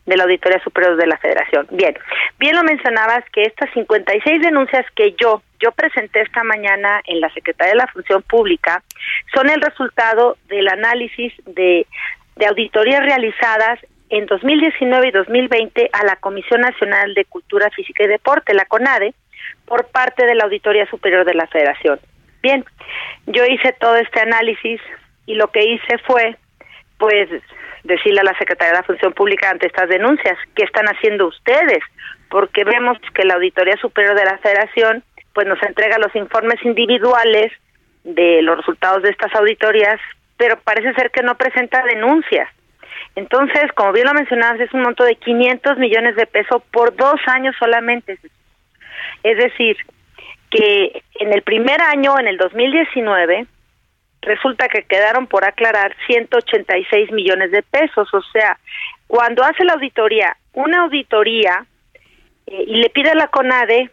de 0.06 0.16
la 0.16 0.24
Auditoría 0.24 0.62
Superior 0.64 0.96
de 0.96 1.06
la 1.06 1.18
Federación. 1.18 1.66
Bien, 1.70 1.94
bien 2.38 2.56
lo 2.56 2.64
mencionabas 2.64 3.22
que 3.32 3.42
estas 3.42 3.70
56 3.74 4.40
denuncias 4.40 4.84
que 4.96 5.14
yo 5.20 5.42
yo 5.60 5.72
presenté 5.72 6.22
esta 6.22 6.42
mañana 6.42 7.02
en 7.04 7.20
la 7.20 7.30
Secretaría 7.34 7.74
de 7.74 7.78
la 7.78 7.86
Función 7.88 8.22
Pública 8.22 8.82
son 9.34 9.50
el 9.50 9.60
resultado 9.60 10.38
del 10.48 10.66
análisis 10.68 11.34
de, 11.44 11.86
de 12.36 12.46
auditorías 12.46 13.04
realizadas 13.04 13.78
en 14.10 14.26
2019 14.26 15.08
y 15.08 15.10
2020 15.12 15.90
a 15.92 16.04
la 16.04 16.16
Comisión 16.16 16.60
Nacional 16.60 17.14
de 17.14 17.24
Cultura 17.24 17.70
Física 17.70 18.04
y 18.04 18.08
Deporte, 18.08 18.54
la 18.54 18.64
CONADE, 18.64 19.14
por 19.64 19.86
parte 19.86 20.26
de 20.26 20.34
la 20.34 20.44
Auditoría 20.44 20.86
Superior 20.86 21.24
de 21.24 21.34
la 21.34 21.46
Federación. 21.46 22.00
Bien, 22.42 22.64
yo 23.26 23.44
hice 23.44 23.72
todo 23.78 23.96
este 23.96 24.20
análisis 24.20 24.80
y 25.26 25.34
lo 25.34 25.48
que 25.50 25.64
hice 25.64 25.98
fue, 26.06 26.36
pues, 26.98 27.28
decirle 27.84 28.20
a 28.20 28.24
la 28.24 28.38
Secretaría 28.38 28.72
de 28.72 28.78
la 28.78 28.84
Función 28.84 29.12
Pública 29.12 29.48
ante 29.48 29.68
estas 29.68 29.88
denuncias, 29.88 30.36
¿qué 30.54 30.64
están 30.64 30.86
haciendo 30.86 31.28
ustedes? 31.28 31.78
Porque 32.28 32.64
vemos 32.64 32.98
que 33.14 33.24
la 33.24 33.34
Auditoría 33.34 33.76
Superior 33.76 34.16
de 34.16 34.24
la 34.24 34.38
Federación, 34.38 35.04
pues, 35.32 35.46
nos 35.46 35.62
entrega 35.62 35.98
los 35.98 36.14
informes 36.16 36.62
individuales 36.64 37.52
de 38.02 38.42
los 38.42 38.56
resultados 38.56 39.02
de 39.02 39.10
estas 39.10 39.32
auditorías, 39.34 40.00
pero 40.36 40.58
parece 40.60 40.94
ser 40.94 41.10
que 41.10 41.22
no 41.22 41.36
presenta 41.36 41.84
denuncias. 41.84 42.48
Entonces, 43.16 43.72
como 43.74 43.92
bien 43.92 44.06
lo 44.06 44.14
mencionabas, 44.14 44.60
es 44.60 44.72
un 44.72 44.82
monto 44.82 45.04
de 45.04 45.16
500 45.16 45.78
millones 45.78 46.16
de 46.16 46.26
pesos 46.26 46.62
por 46.70 46.94
dos 46.96 47.20
años 47.26 47.54
solamente. 47.58 48.18
Es 49.22 49.36
decir, 49.36 49.76
que 50.50 51.02
en 51.14 51.32
el 51.32 51.42
primer 51.42 51.80
año, 51.80 52.18
en 52.18 52.26
el 52.26 52.36
2019, 52.36 53.46
resulta 54.22 54.68
que 54.68 54.82
quedaron 54.82 55.26
por 55.26 55.44
aclarar 55.44 55.94
186 56.06 57.12
millones 57.12 57.50
de 57.50 57.62
pesos. 57.62 58.12
O 58.12 58.22
sea, 58.32 58.58
cuando 59.06 59.42
hace 59.44 59.64
la 59.64 59.74
auditoría, 59.74 60.36
una 60.52 60.82
auditoría, 60.82 61.64
eh, 62.46 62.64
y 62.66 62.76
le 62.76 62.90
pide 62.90 63.10
a 63.10 63.14
la 63.14 63.28
CONADE 63.28 63.90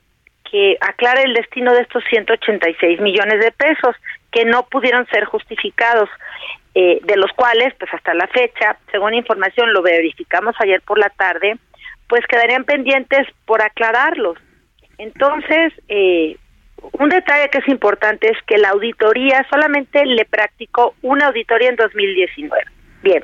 que 0.50 0.78
aclare 0.80 1.24
el 1.24 1.34
destino 1.34 1.74
de 1.74 1.82
estos 1.82 2.04
186 2.10 3.00
millones 3.02 3.40
de 3.40 3.52
pesos 3.52 3.96
que 4.32 4.46
no 4.46 4.64
pudieron 4.64 5.06
ser 5.08 5.26
justificados, 5.26 6.10
eh, 6.80 7.00
de 7.02 7.18
los 7.18 7.32
cuales, 7.32 7.74
pues 7.80 7.92
hasta 7.92 8.14
la 8.14 8.28
fecha, 8.28 8.78
según 8.92 9.16
información, 9.16 9.74
lo 9.74 9.82
verificamos 9.82 10.54
ayer 10.60 10.80
por 10.84 11.00
la 11.00 11.10
tarde, 11.10 11.58
pues 12.08 12.24
quedarían 12.28 12.66
pendientes 12.66 13.26
por 13.46 13.64
aclararlos. 13.64 14.38
Entonces, 15.00 15.74
eh, 15.88 16.38
un 17.00 17.10
detalle 17.10 17.50
que 17.50 17.58
es 17.58 17.68
importante 17.68 18.30
es 18.30 18.38
que 18.46 18.60
la 18.60 18.70
auditoría 18.70 19.44
solamente 19.50 20.06
le 20.06 20.26
practicó 20.26 20.94
una 21.02 21.26
auditoría 21.26 21.70
en 21.70 21.78
2019. 21.78 22.64
Bien, 23.02 23.24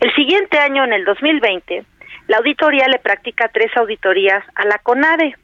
el 0.00 0.12
siguiente 0.16 0.58
año, 0.58 0.82
en 0.82 0.92
el 0.92 1.04
2020, 1.04 1.84
la 2.26 2.38
auditoría 2.38 2.88
le 2.88 2.98
practica 2.98 3.46
tres 3.46 3.70
auditorías 3.76 4.42
a 4.56 4.64
la 4.64 4.78
CONADE. 4.78 5.36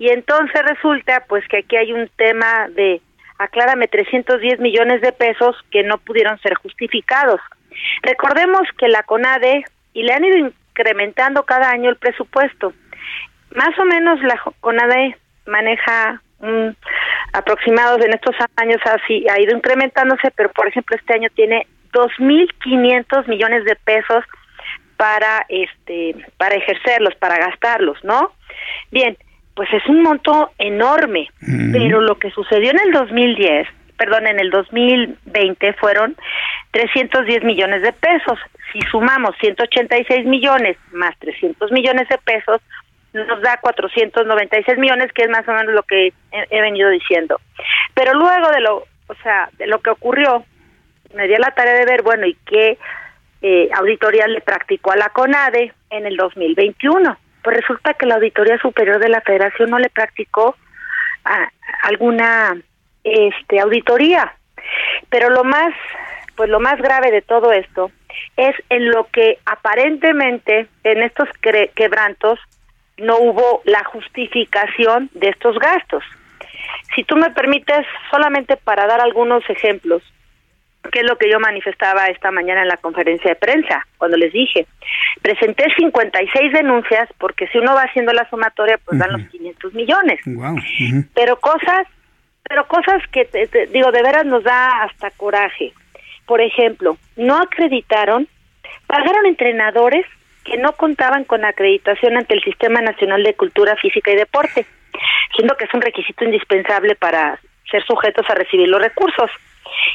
Y 0.00 0.08
entonces 0.08 0.62
resulta 0.64 1.24
pues 1.28 1.46
que 1.46 1.58
aquí 1.58 1.76
hay 1.76 1.92
un 1.92 2.10
tema 2.16 2.66
de 2.70 3.00
aclárame 3.38 3.88
310 3.88 4.60
millones 4.60 5.00
de 5.00 5.12
pesos 5.12 5.56
que 5.70 5.82
no 5.82 5.98
pudieron 5.98 6.38
ser 6.40 6.54
justificados. 6.54 7.40
Recordemos 8.02 8.62
que 8.76 8.88
la 8.88 9.02
CONADE 9.02 9.64
y 9.92 10.02
le 10.02 10.12
han 10.12 10.24
ido 10.24 10.36
incrementando 10.36 11.44
cada 11.44 11.70
año 11.70 11.90
el 11.90 11.96
presupuesto. 11.96 12.72
Más 13.54 13.78
o 13.78 13.84
menos 13.84 14.20
la 14.22 14.40
CONADE 14.60 15.16
maneja 15.46 16.20
un 16.40 16.76
aproximados 17.32 18.04
en 18.04 18.14
estos 18.14 18.34
años 18.56 18.78
ha 18.86 19.40
ido 19.40 19.56
incrementándose, 19.56 20.30
pero 20.34 20.50
por 20.50 20.66
ejemplo 20.66 20.96
este 20.96 21.14
año 21.14 21.28
tiene 21.34 21.66
2.500 21.92 23.28
millones 23.28 23.64
de 23.64 23.76
pesos 23.76 24.24
para 24.96 25.46
este 25.48 26.14
para 26.36 26.54
ejercerlos, 26.54 27.14
para 27.16 27.38
gastarlos, 27.38 28.02
¿no? 28.02 28.32
Bien, 28.90 29.16
pues 29.58 29.72
es 29.72 29.84
un 29.88 30.04
monto 30.04 30.52
enorme, 30.56 31.28
pero 31.72 32.00
lo 32.00 32.16
que 32.16 32.30
sucedió 32.30 32.70
en 32.70 32.78
el 32.78 32.92
2010, 32.92 33.66
perdón, 33.96 34.28
en 34.28 34.38
el 34.38 34.50
2020 34.50 35.72
fueron 35.72 36.14
310 36.70 37.42
millones 37.42 37.82
de 37.82 37.92
pesos. 37.92 38.38
Si 38.72 38.78
sumamos 38.88 39.34
186 39.40 40.26
millones 40.26 40.76
más 40.92 41.18
300 41.18 41.72
millones 41.72 42.08
de 42.08 42.18
pesos, 42.18 42.60
nos 43.14 43.42
da 43.42 43.56
496 43.56 44.78
millones, 44.78 45.12
que 45.12 45.22
es 45.22 45.28
más 45.28 45.48
o 45.48 45.52
menos 45.52 45.74
lo 45.74 45.82
que 45.82 46.06
he, 46.06 46.12
he 46.50 46.60
venido 46.62 46.88
diciendo. 46.90 47.40
Pero 47.94 48.14
luego 48.14 48.52
de 48.52 48.60
lo, 48.60 48.76
o 49.08 49.14
sea, 49.24 49.50
de 49.58 49.66
lo 49.66 49.80
que 49.80 49.90
ocurrió, 49.90 50.44
me 51.16 51.26
di 51.26 51.34
a 51.34 51.40
la 51.40 51.50
tarea 51.50 51.74
de 51.74 51.84
ver, 51.84 52.02
bueno, 52.02 52.28
¿y 52.28 52.36
qué 52.46 52.78
eh, 53.42 53.70
auditoría 53.74 54.28
le 54.28 54.40
practicó 54.40 54.92
a 54.92 54.96
la 54.96 55.08
CONADE 55.08 55.72
en 55.90 56.06
el 56.06 56.16
2021? 56.16 57.18
Pues 57.48 57.62
resulta 57.62 57.94
que 57.94 58.04
la 58.04 58.16
Auditoría 58.16 58.58
Superior 58.58 58.98
de 58.98 59.08
la 59.08 59.22
Federación 59.22 59.70
no 59.70 59.78
le 59.78 59.88
practicó 59.88 60.54
alguna 61.82 62.54
este 63.02 63.58
auditoría. 63.58 64.34
Pero 65.08 65.30
lo 65.30 65.44
más 65.44 65.72
pues 66.36 66.50
lo 66.50 66.60
más 66.60 66.76
grave 66.76 67.10
de 67.10 67.22
todo 67.22 67.50
esto 67.52 67.90
es 68.36 68.54
en 68.68 68.90
lo 68.90 69.06
que 69.06 69.38
aparentemente 69.46 70.68
en 70.84 71.02
estos 71.02 71.26
quebrantos 71.74 72.38
no 72.98 73.16
hubo 73.16 73.62
la 73.64 73.82
justificación 73.84 75.08
de 75.14 75.28
estos 75.28 75.58
gastos. 75.58 76.04
Si 76.94 77.02
tú 77.04 77.16
me 77.16 77.30
permites, 77.30 77.86
solamente 78.10 78.58
para 78.58 78.86
dar 78.86 79.00
algunos 79.00 79.42
ejemplos, 79.48 80.02
que 80.92 81.00
es 81.00 81.06
lo 81.06 81.16
que 81.18 81.30
yo 81.30 81.38
manifestaba 81.40 82.06
esta 82.06 82.30
mañana 82.30 82.62
en 82.62 82.68
la 82.68 82.76
conferencia 82.78 83.30
de 83.30 83.36
prensa, 83.36 83.86
cuando 83.98 84.16
les 84.16 84.32
dije, 84.32 84.66
presenté 85.22 85.66
56 85.76 86.52
denuncias 86.52 87.08
porque 87.18 87.46
si 87.48 87.58
uno 87.58 87.74
va 87.74 87.82
haciendo 87.82 88.12
la 88.12 88.28
sumatoria, 88.30 88.78
pues 88.84 88.98
dan 88.98 89.12
los 89.12 89.22
500 89.30 89.74
millones. 89.74 90.20
Pero 91.14 91.36
cosas, 91.40 91.86
pero 92.48 92.66
cosas 92.68 93.02
que, 93.12 93.24
te- 93.26 93.46
te- 93.48 93.66
digo, 93.66 93.90
de 93.92 94.02
veras 94.02 94.24
nos 94.24 94.44
da 94.44 94.84
hasta 94.84 95.10
coraje. 95.10 95.72
Por 96.26 96.40
ejemplo, 96.40 96.96
no 97.16 97.36
acreditaron, 97.36 98.28
pagaron 98.86 99.26
entrenadores 99.26 100.06
que 100.44 100.56
no 100.56 100.72
contaban 100.72 101.24
con 101.24 101.44
acreditación 101.44 102.16
ante 102.16 102.34
el 102.34 102.42
Sistema 102.42 102.80
Nacional 102.80 103.22
de 103.22 103.34
Cultura 103.34 103.76
Física 103.76 104.10
y 104.10 104.16
Deporte, 104.16 104.64
siendo 105.36 105.56
que 105.56 105.64
es 105.64 105.74
un 105.74 105.82
requisito 105.82 106.24
indispensable 106.24 106.94
para 106.94 107.38
ser 107.70 107.84
sujetos 107.84 108.24
a 108.30 108.34
recibir 108.34 108.68
los 108.68 108.80
recursos. 108.80 109.30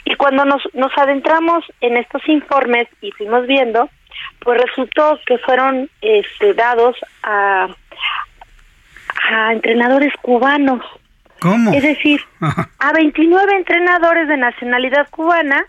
Y 0.05 0.15
cuando 0.15 0.45
nos, 0.45 0.61
nos 0.73 0.91
adentramos 0.97 1.63
en 1.81 1.97
estos 1.97 2.21
informes 2.27 2.87
y 3.01 3.11
fuimos 3.11 3.45
viendo, 3.47 3.89
pues 4.39 4.61
resultó 4.61 5.19
que 5.25 5.37
fueron 5.39 5.89
este, 6.01 6.53
dados 6.53 6.95
a, 7.23 7.67
a 9.29 9.53
entrenadores 9.53 10.13
cubanos. 10.21 10.81
¿Cómo? 11.39 11.71
Es 11.73 11.83
decir, 11.83 12.21
a 12.79 12.93
29 12.93 13.55
entrenadores 13.55 14.27
de 14.27 14.37
nacionalidad 14.37 15.09
cubana 15.09 15.65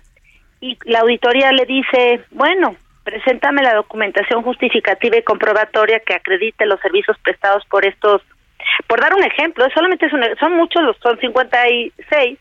y 0.61 0.79
la 0.85 1.01
auditoría 1.01 1.51
le 1.53 1.67
dice, 1.67 2.21
bueno, 2.31 2.77
preséntame 3.03 3.63
la 3.63 3.75
documentación 3.75 4.43
justificativa 4.43 5.17
y 5.17 5.23
comprobatoria 5.23 6.01
que 6.01 6.15
acredite 6.15 6.65
los 6.67 6.81
servicios 6.81 7.19
prestados 7.19 7.65
por 7.67 7.85
estos, 7.85 8.23
por 8.87 9.01
dar 9.01 9.15
un 9.15 9.25
ejemplo, 9.25 9.67
solamente 9.75 10.07
es 10.07 10.13
un- 10.13 10.25
son 10.39 10.57
muchos, 10.57 10.83
los 10.83 10.97
son 10.99 11.19
56, 11.19 12.39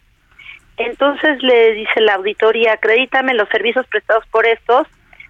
entonces 0.78 1.42
le 1.44 1.74
dice 1.74 2.02
la 2.02 2.16
auditoría, 2.16 2.74
acredítame 2.74 3.34
los 3.34 3.50
servicios 3.50 3.86
prestados 3.88 4.26
por 4.28 4.46
estos, 4.46 4.88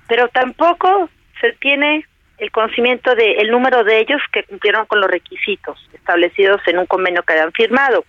pero 0.07 0.28
tampoco 0.30 1.10
se 1.41 1.53
tiene 1.53 2.06
el 2.38 2.52
conocimiento 2.52 3.15
de 3.15 3.34
el 3.34 3.52
número 3.52 3.84
de 3.84 3.99
ellos 3.99 4.22
que 4.32 4.44
cumplieron 4.44 4.86
con 4.86 4.99
los 4.99 5.10
requisitos 5.10 5.78
establecidos 5.94 6.61
en 6.68 6.80
un 6.80 6.86
convenio 6.86 7.24
que 7.24 7.34
habían 7.34 7.52
firmado 7.52 8.06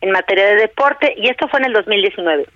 en 0.00 0.10
materia 0.10 0.46
de 0.46 0.56
deporte 0.56 1.14
y 1.16 1.28
esto 1.28 1.48
fue 1.48 1.60
en 1.60 1.66
el 1.66 1.72
2019. 1.72 2.46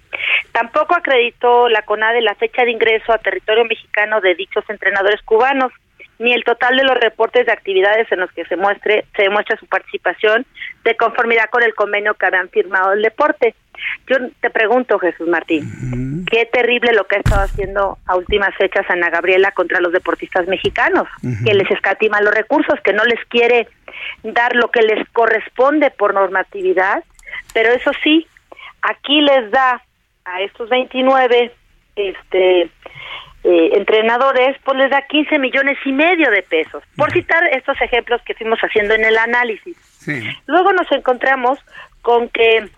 Tampoco 0.53 0.95
acreditó 0.95 1.69
la 1.69 1.83
CONADE 1.83 2.23
la 2.23 2.35
fecha 2.35 2.65
de 2.65 2.71
ingreso 2.71 3.13
a 3.13 3.19
territorio 3.19 3.65
mexicano 3.65 4.21
de 4.21 4.35
dichos 4.35 4.65
entrenadores 4.69 5.23
cubanos 5.23 5.73
ni 6.19 6.33
el 6.33 6.45
total 6.45 6.77
de 6.77 6.85
los 6.85 6.97
reportes 6.99 7.47
de 7.47 7.53
actividades 7.53 8.11
en 8.13 8.21
los 8.21 8.31
que 8.33 8.45
se 8.45 8.57
muestre 8.57 9.05
se 9.17 9.23
demuestra 9.23 9.57
su 9.57 9.67
participación 9.67 10.47
de 10.85 10.97
conformidad 10.97 11.49
con 11.51 11.63
el 11.63 11.75
convenio 11.75 12.15
que 12.15 12.27
habían 12.27 12.49
firmado 12.51 12.93
el 12.93 13.03
deporte. 13.03 13.55
Yo 14.07 14.17
te 14.41 14.51
pregunto, 14.51 14.99
Jesús 14.99 15.27
Martín, 15.27 16.25
qué 16.31 16.47
terrible 16.47 16.93
lo 16.93 17.07
que 17.07 17.17
ha 17.17 17.19
estado 17.21 17.43
haciendo 17.43 17.99
a 18.07 18.17
últimas 18.17 18.55
fechas 18.57 18.89
Ana 18.89 19.11
Gabriela 19.11 19.51
contra 19.53 19.81
los 19.81 19.93
deportistas 19.93 20.47
mexicanos, 20.47 21.09
que 21.45 21.55
les 21.55 21.71
escatima 21.71 22.21
los 22.21 22.35
recursos, 22.35 22.79
que 22.85 22.93
no 22.93 23.05
les 23.05 23.23
quiere 23.27 23.67
dar 24.23 24.55
lo 24.55 24.71
que 24.71 24.83
les 24.83 25.09
corresponde 25.11 25.91
por 25.91 26.15
normatividad, 26.15 27.03
pero 27.53 27.73
eso 27.73 27.91
sí, 28.03 28.27
aquí 28.83 29.21
les 29.23 29.51
da 29.51 29.83
a 30.25 30.41
estos 30.43 30.69
29 30.69 31.53
este 31.97 32.71
eh, 33.45 33.71
entrenadores, 33.75 34.57
pues 34.65 34.79
les 34.79 34.91
da 34.91 35.03
15 35.03 35.39
millones 35.39 35.77
y 35.85 35.93
medio 35.93 36.31
de 36.31 36.43
pesos, 36.43 36.83
por 36.97 37.13
citar 37.13 37.45
estos 37.53 37.79
ejemplos 37.83 38.23
que 38.23 38.35
fuimos 38.35 38.59
haciendo 38.61 38.95
en 38.95 39.05
el 39.05 39.19
análisis. 39.19 39.77
Luego 40.47 40.73
nos 40.73 40.91
encontramos 40.93 41.59
con 42.01 42.31
que 42.31 42.69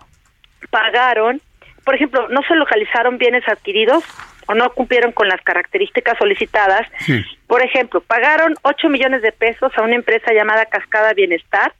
pagaron, 0.69 1.41
por 1.85 1.95
ejemplo, 1.95 2.27
no 2.29 2.41
se 2.43 2.55
localizaron 2.55 3.17
bienes 3.17 3.47
adquiridos 3.47 4.03
o 4.47 4.55
no 4.55 4.69
cumplieron 4.71 5.13
con 5.13 5.29
las 5.29 5.41
características 5.41 6.17
solicitadas. 6.17 6.85
Por 7.47 7.61
ejemplo, 7.61 8.01
pagaron 8.01 8.55
8 8.63 8.89
millones 8.89 9.21
de 9.21 9.31
pesos 9.31 9.71
a 9.77 9.83
una 9.83 9.95
empresa 9.95 10.33
llamada 10.33 10.65
Cascada 10.65 11.13
Bienestar 11.13 11.73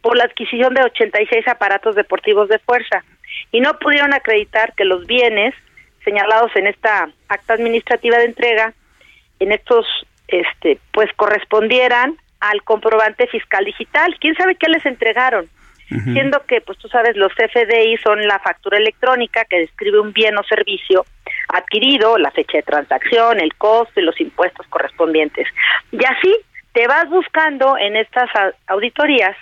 por 0.00 0.16
la 0.16 0.24
adquisición 0.24 0.74
de 0.74 0.84
86 0.84 1.48
aparatos 1.48 1.96
deportivos 1.96 2.48
de 2.48 2.60
fuerza. 2.60 3.02
Y 3.50 3.60
no 3.60 3.78
pudieron 3.78 4.14
acreditar 4.14 4.74
que 4.76 4.84
los 4.84 5.06
bienes 5.06 5.54
señalados 6.08 6.50
en 6.56 6.66
esta 6.66 7.10
acta 7.28 7.52
administrativa 7.52 8.16
de 8.16 8.24
entrega 8.24 8.72
en 9.40 9.52
estos 9.52 9.86
este 10.26 10.78
pues 10.92 11.10
correspondieran 11.16 12.16
al 12.40 12.62
comprobante 12.62 13.26
fiscal 13.26 13.64
digital. 13.64 14.16
¿Quién 14.18 14.34
sabe 14.36 14.56
qué 14.56 14.68
les 14.68 14.84
entregaron? 14.86 15.48
siendo 16.12 16.44
que, 16.44 16.60
pues 16.60 16.76
tú 16.76 16.86
sabes, 16.88 17.16
los 17.16 17.32
FDI 17.32 17.96
son 18.04 18.20
la 18.26 18.38
factura 18.40 18.76
electrónica 18.76 19.46
que 19.46 19.60
describe 19.60 19.98
un 19.98 20.12
bien 20.12 20.36
o 20.36 20.42
servicio 20.42 21.06
adquirido, 21.48 22.18
la 22.18 22.30
fecha 22.30 22.58
de 22.58 22.62
transacción, 22.62 23.40
el 23.40 23.54
costo 23.54 23.98
y 23.98 24.02
los 24.02 24.20
impuestos 24.20 24.66
correspondientes. 24.66 25.48
Y 25.90 26.04
así 26.04 26.36
te 26.74 26.86
vas 26.86 27.08
buscando 27.08 27.78
en 27.78 27.96
estas 27.96 28.28
auditorías 28.66 29.34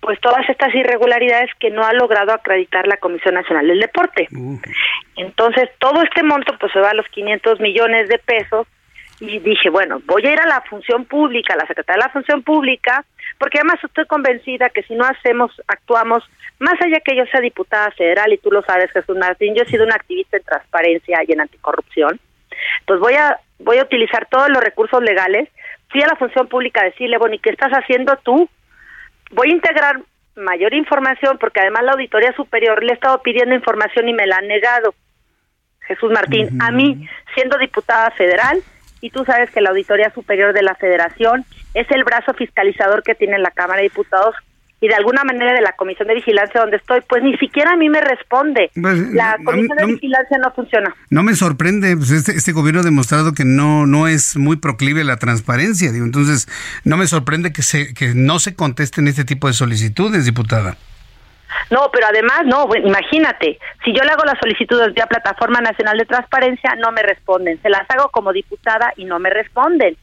pues 0.00 0.20
todas 0.20 0.48
estas 0.48 0.74
irregularidades 0.74 1.50
que 1.58 1.70
no 1.70 1.84
ha 1.84 1.92
logrado 1.92 2.32
acreditar 2.32 2.86
la 2.86 2.98
Comisión 2.98 3.34
Nacional 3.34 3.66
del 3.66 3.80
Deporte. 3.80 4.28
Entonces, 5.16 5.70
todo 5.78 6.02
este 6.02 6.22
monto 6.22 6.56
pues 6.58 6.72
se 6.72 6.80
va 6.80 6.90
a 6.90 6.94
los 6.94 7.06
500 7.08 7.60
millones 7.60 8.08
de 8.08 8.18
pesos 8.18 8.66
y 9.20 9.38
dije, 9.38 9.70
bueno, 9.70 10.00
voy 10.06 10.26
a 10.26 10.32
ir 10.32 10.40
a 10.40 10.46
la 10.46 10.60
función 10.62 11.04
pública, 11.04 11.54
a 11.54 11.56
la 11.56 11.66
Secretaría 11.66 12.02
de 12.02 12.06
la 12.08 12.12
Función 12.12 12.42
Pública, 12.42 13.04
porque 13.38 13.58
además 13.58 13.82
estoy 13.82 14.06
convencida 14.06 14.70
que 14.70 14.82
si 14.82 14.94
no 14.94 15.04
hacemos, 15.04 15.50
actuamos, 15.68 16.24
más 16.58 16.74
allá 16.80 17.00
que 17.00 17.16
yo 17.16 17.24
sea 17.26 17.40
diputada 17.40 17.90
federal, 17.92 18.32
y 18.32 18.38
tú 18.38 18.50
lo 18.50 18.62
sabes, 18.62 18.90
Jesús 18.92 19.16
Martín, 19.16 19.54
yo 19.54 19.62
he 19.62 19.70
sido 19.70 19.84
una 19.84 19.94
activista 19.94 20.36
en 20.36 20.44
transparencia 20.44 21.20
y 21.26 21.32
en 21.32 21.40
anticorrupción, 21.40 22.20
pues 22.86 23.00
voy 23.00 23.14
a, 23.14 23.38
voy 23.58 23.78
a 23.78 23.84
utilizar 23.84 24.26
todos 24.30 24.48
los 24.50 24.62
recursos 24.62 25.02
legales, 25.02 25.48
fui 25.90 26.02
a 26.02 26.08
la 26.08 26.16
función 26.16 26.48
pública 26.48 26.80
a 26.80 26.86
decirle, 26.86 27.18
bueno, 27.18 27.36
¿y 27.36 27.38
qué 27.38 27.50
estás 27.50 27.72
haciendo 27.72 28.16
tú? 28.24 28.48
Voy 29.34 29.50
a 29.50 29.54
integrar 29.54 30.00
mayor 30.36 30.74
información, 30.74 31.38
porque 31.38 31.60
además 31.60 31.82
la 31.84 31.92
Auditoría 31.92 32.32
Superior 32.34 32.82
le 32.82 32.92
he 32.92 32.94
estado 32.94 33.20
pidiendo 33.22 33.54
información 33.54 34.08
y 34.08 34.12
me 34.12 34.26
la 34.26 34.36
han 34.36 34.46
negado. 34.46 34.94
Jesús 35.80 36.10
Martín, 36.12 36.62
a 36.62 36.70
mí, 36.70 37.06
siendo 37.34 37.58
diputada 37.58 38.10
federal, 38.12 38.62
y 39.00 39.10
tú 39.10 39.24
sabes 39.24 39.50
que 39.50 39.60
la 39.60 39.70
Auditoría 39.70 40.10
Superior 40.10 40.54
de 40.54 40.62
la 40.62 40.76
Federación 40.76 41.44
es 41.74 41.90
el 41.90 42.04
brazo 42.04 42.32
fiscalizador 42.32 43.02
que 43.02 43.14
tiene 43.14 43.38
la 43.38 43.50
Cámara 43.50 43.78
de 43.78 43.88
Diputados 43.88 44.34
y 44.80 44.88
de 44.88 44.94
alguna 44.94 45.24
manera 45.24 45.52
de 45.54 45.62
la 45.62 45.72
Comisión 45.72 46.08
de 46.08 46.14
Vigilancia 46.14 46.60
donde 46.60 46.76
estoy, 46.76 47.00
pues 47.08 47.22
ni 47.22 47.36
siquiera 47.38 47.72
a 47.72 47.76
mí 47.76 47.88
me 47.88 48.00
responde. 48.00 48.70
Pues, 48.80 48.98
la 49.12 49.38
Comisión 49.44 49.78
de 49.78 49.86
Vigilancia 49.86 50.36
no 50.42 50.52
funciona. 50.52 50.94
No 51.10 51.22
me 51.22 51.34
sorprende, 51.34 51.96
pues 51.96 52.10
este, 52.10 52.32
este, 52.32 52.52
gobierno 52.52 52.80
ha 52.80 52.84
demostrado 52.84 53.32
que 53.32 53.44
no 53.44 53.86
no 53.86 54.08
es 54.08 54.36
muy 54.36 54.56
proclive 54.56 55.02
a 55.02 55.04
la 55.04 55.16
transparencia, 55.16 55.92
digo, 55.92 56.04
entonces 56.04 56.48
no 56.84 56.96
me 56.96 57.06
sorprende 57.06 57.52
que 57.52 57.62
se 57.62 57.94
que 57.94 58.12
no 58.14 58.38
se 58.38 58.54
contesten 58.54 59.08
este 59.08 59.24
tipo 59.24 59.46
de 59.46 59.54
solicitudes, 59.54 60.24
diputada. 60.26 60.76
No, 61.70 61.90
pero 61.92 62.06
además, 62.06 62.42
no, 62.44 62.68
imagínate, 62.76 63.58
si 63.84 63.92
yo 63.94 64.02
le 64.02 64.10
hago 64.10 64.24
las 64.24 64.38
solicitudes 64.38 64.92
vía 64.94 65.06
Plataforma 65.06 65.60
Nacional 65.60 65.96
de 65.98 66.04
Transparencia, 66.04 66.74
no 66.76 66.92
me 66.92 67.02
responden. 67.02 67.60
Se 67.62 67.70
las 67.70 67.88
hago 67.90 68.10
como 68.10 68.32
diputada 68.32 68.92
y 68.96 69.04
no 69.04 69.18
me 69.18 69.30
responden. 69.30 69.96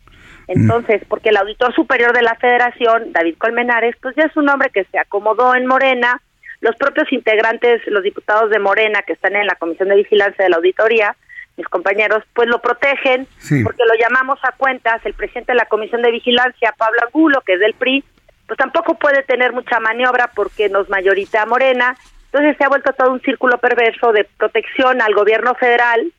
Entonces, 0.48 1.02
porque 1.08 1.30
el 1.30 1.38
auditor 1.38 1.74
superior 1.74 2.14
de 2.14 2.22
la 2.22 2.36
federación, 2.36 3.14
David 3.14 3.36
Colmenares, 3.38 3.96
pues 4.02 4.16
ya 4.16 4.24
es 4.24 4.36
un 4.36 4.50
hombre 4.50 4.70
que 4.70 4.86
se 4.86 5.00
acomodó 5.00 5.56
en 5.56 5.66
Morena, 5.66 6.22
los 6.62 6.76
propios 6.76 7.12
integrantes, 7.12 7.82
los 7.88 8.04
diputados 8.04 8.50
de 8.50 8.60
Morena 8.60 9.02
que 9.06 9.14
están 9.14 9.36
en 9.36 9.48
la 9.48 9.56
Comisión 9.56 9.90
de 9.90 9.96
Vigilancia 9.96 10.44
de 10.44 10.50
la 10.50 10.58
Auditoría, 10.58 11.16
mis 11.58 11.68
compañeros, 11.68 12.24
pues 12.34 12.48
lo 12.48 12.62
protegen, 12.62 13.28
porque 13.64 13.84
lo 13.86 13.94
llamamos 14.00 14.40
a 14.44 14.52
cuentas, 14.54 15.02
el 15.06 15.14
presidente 15.14 15.52
de 15.52 15.58
la 15.58 15.66
Comisión 15.66 16.02
de 16.02 16.12
Vigilancia, 16.12 16.74
Pablo 16.78 17.00
Angulo, 17.06 17.42
que 17.46 17.54
es 17.54 17.60
del 17.60 17.74
PRI, 17.74 18.04
pues 18.48 18.58
tampoco 18.58 18.96
puede 18.96 19.24
tener 19.24 19.54
mucha 19.54 19.80
maniobra 19.80 20.32
porque 20.36 20.70
nos 20.70 20.90
mayorita 20.90 21.46
Morena. 21.46 21.96
Entonces 22.26 22.58
se 22.58 22.64
ha 22.64 22.70
vuelto 22.70 22.94
todo 22.94 23.12
un 23.12 23.22
círculo 23.22 23.58
perverso 23.58 24.12
de 24.12 24.26
protección 24.38 25.02
al 25.02 25.14
gobierno 25.14 25.56
federal 25.56 26.12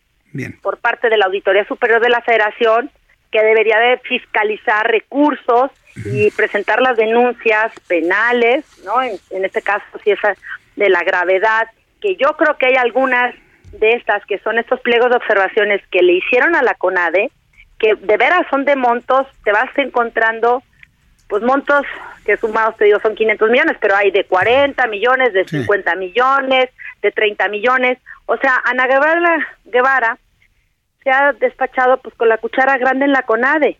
por 0.62 0.78
parte 0.78 1.08
de 1.08 1.18
la 1.18 1.26
Auditoría 1.26 1.66
Superior 1.66 2.00
de 2.00 2.08
la 2.08 2.22
Federación, 2.22 2.90
que 3.32 3.42
debería 3.42 3.78
de 3.78 3.98
fiscalizar 3.98 4.86
recursos 4.86 5.70
y 5.96 6.30
presentar 6.30 6.80
las 6.80 6.96
denuncias 6.96 7.72
penales, 7.88 8.64
¿no? 8.84 9.02
En, 9.02 9.16
en 9.30 9.44
este 9.44 9.62
caso, 9.62 9.84
si 10.04 10.10
es 10.10 10.18
de 10.76 10.88
la 10.88 11.02
gravedad, 11.02 11.66
que 12.00 12.16
yo 12.16 12.36
creo 12.36 12.56
que 12.56 12.66
hay 12.66 12.76
algunas 12.76 13.34
de 13.72 13.92
estas 13.92 14.24
que 14.26 14.38
son 14.38 14.58
estos 14.58 14.80
pliegos 14.80 15.10
de 15.10 15.16
observaciones 15.16 15.80
que 15.90 16.02
le 16.02 16.12
hicieron 16.14 16.54
a 16.54 16.62
la 16.62 16.74
CONADE, 16.74 17.30
que 17.78 17.94
de 17.94 18.16
veras 18.16 18.46
son 18.50 18.64
de 18.64 18.76
montos, 18.76 19.26
te 19.44 19.52
vas 19.52 19.70
encontrando 19.76 20.62
pues 21.28 21.42
montos 21.42 21.86
que 22.26 22.36
sumados 22.36 22.76
te 22.76 22.84
digo 22.84 23.00
son 23.00 23.14
500 23.14 23.50
millones, 23.50 23.76
pero 23.80 23.96
hay 23.96 24.10
de 24.10 24.24
40 24.24 24.86
millones, 24.88 25.32
de 25.32 25.48
50 25.48 25.94
millones, 25.96 26.68
de 27.00 27.10
30 27.10 27.48
millones. 27.48 27.98
O 28.26 28.36
sea, 28.36 28.60
Ana 28.64 28.86
Guevara, 28.86 29.48
Guevara 29.64 30.18
se 31.02 31.10
ha 31.10 31.32
despachado 31.32 31.98
pues 31.98 32.14
con 32.14 32.28
la 32.28 32.38
cuchara 32.38 32.78
grande 32.78 33.04
en 33.04 33.12
la 33.12 33.22
CONADE 33.22 33.78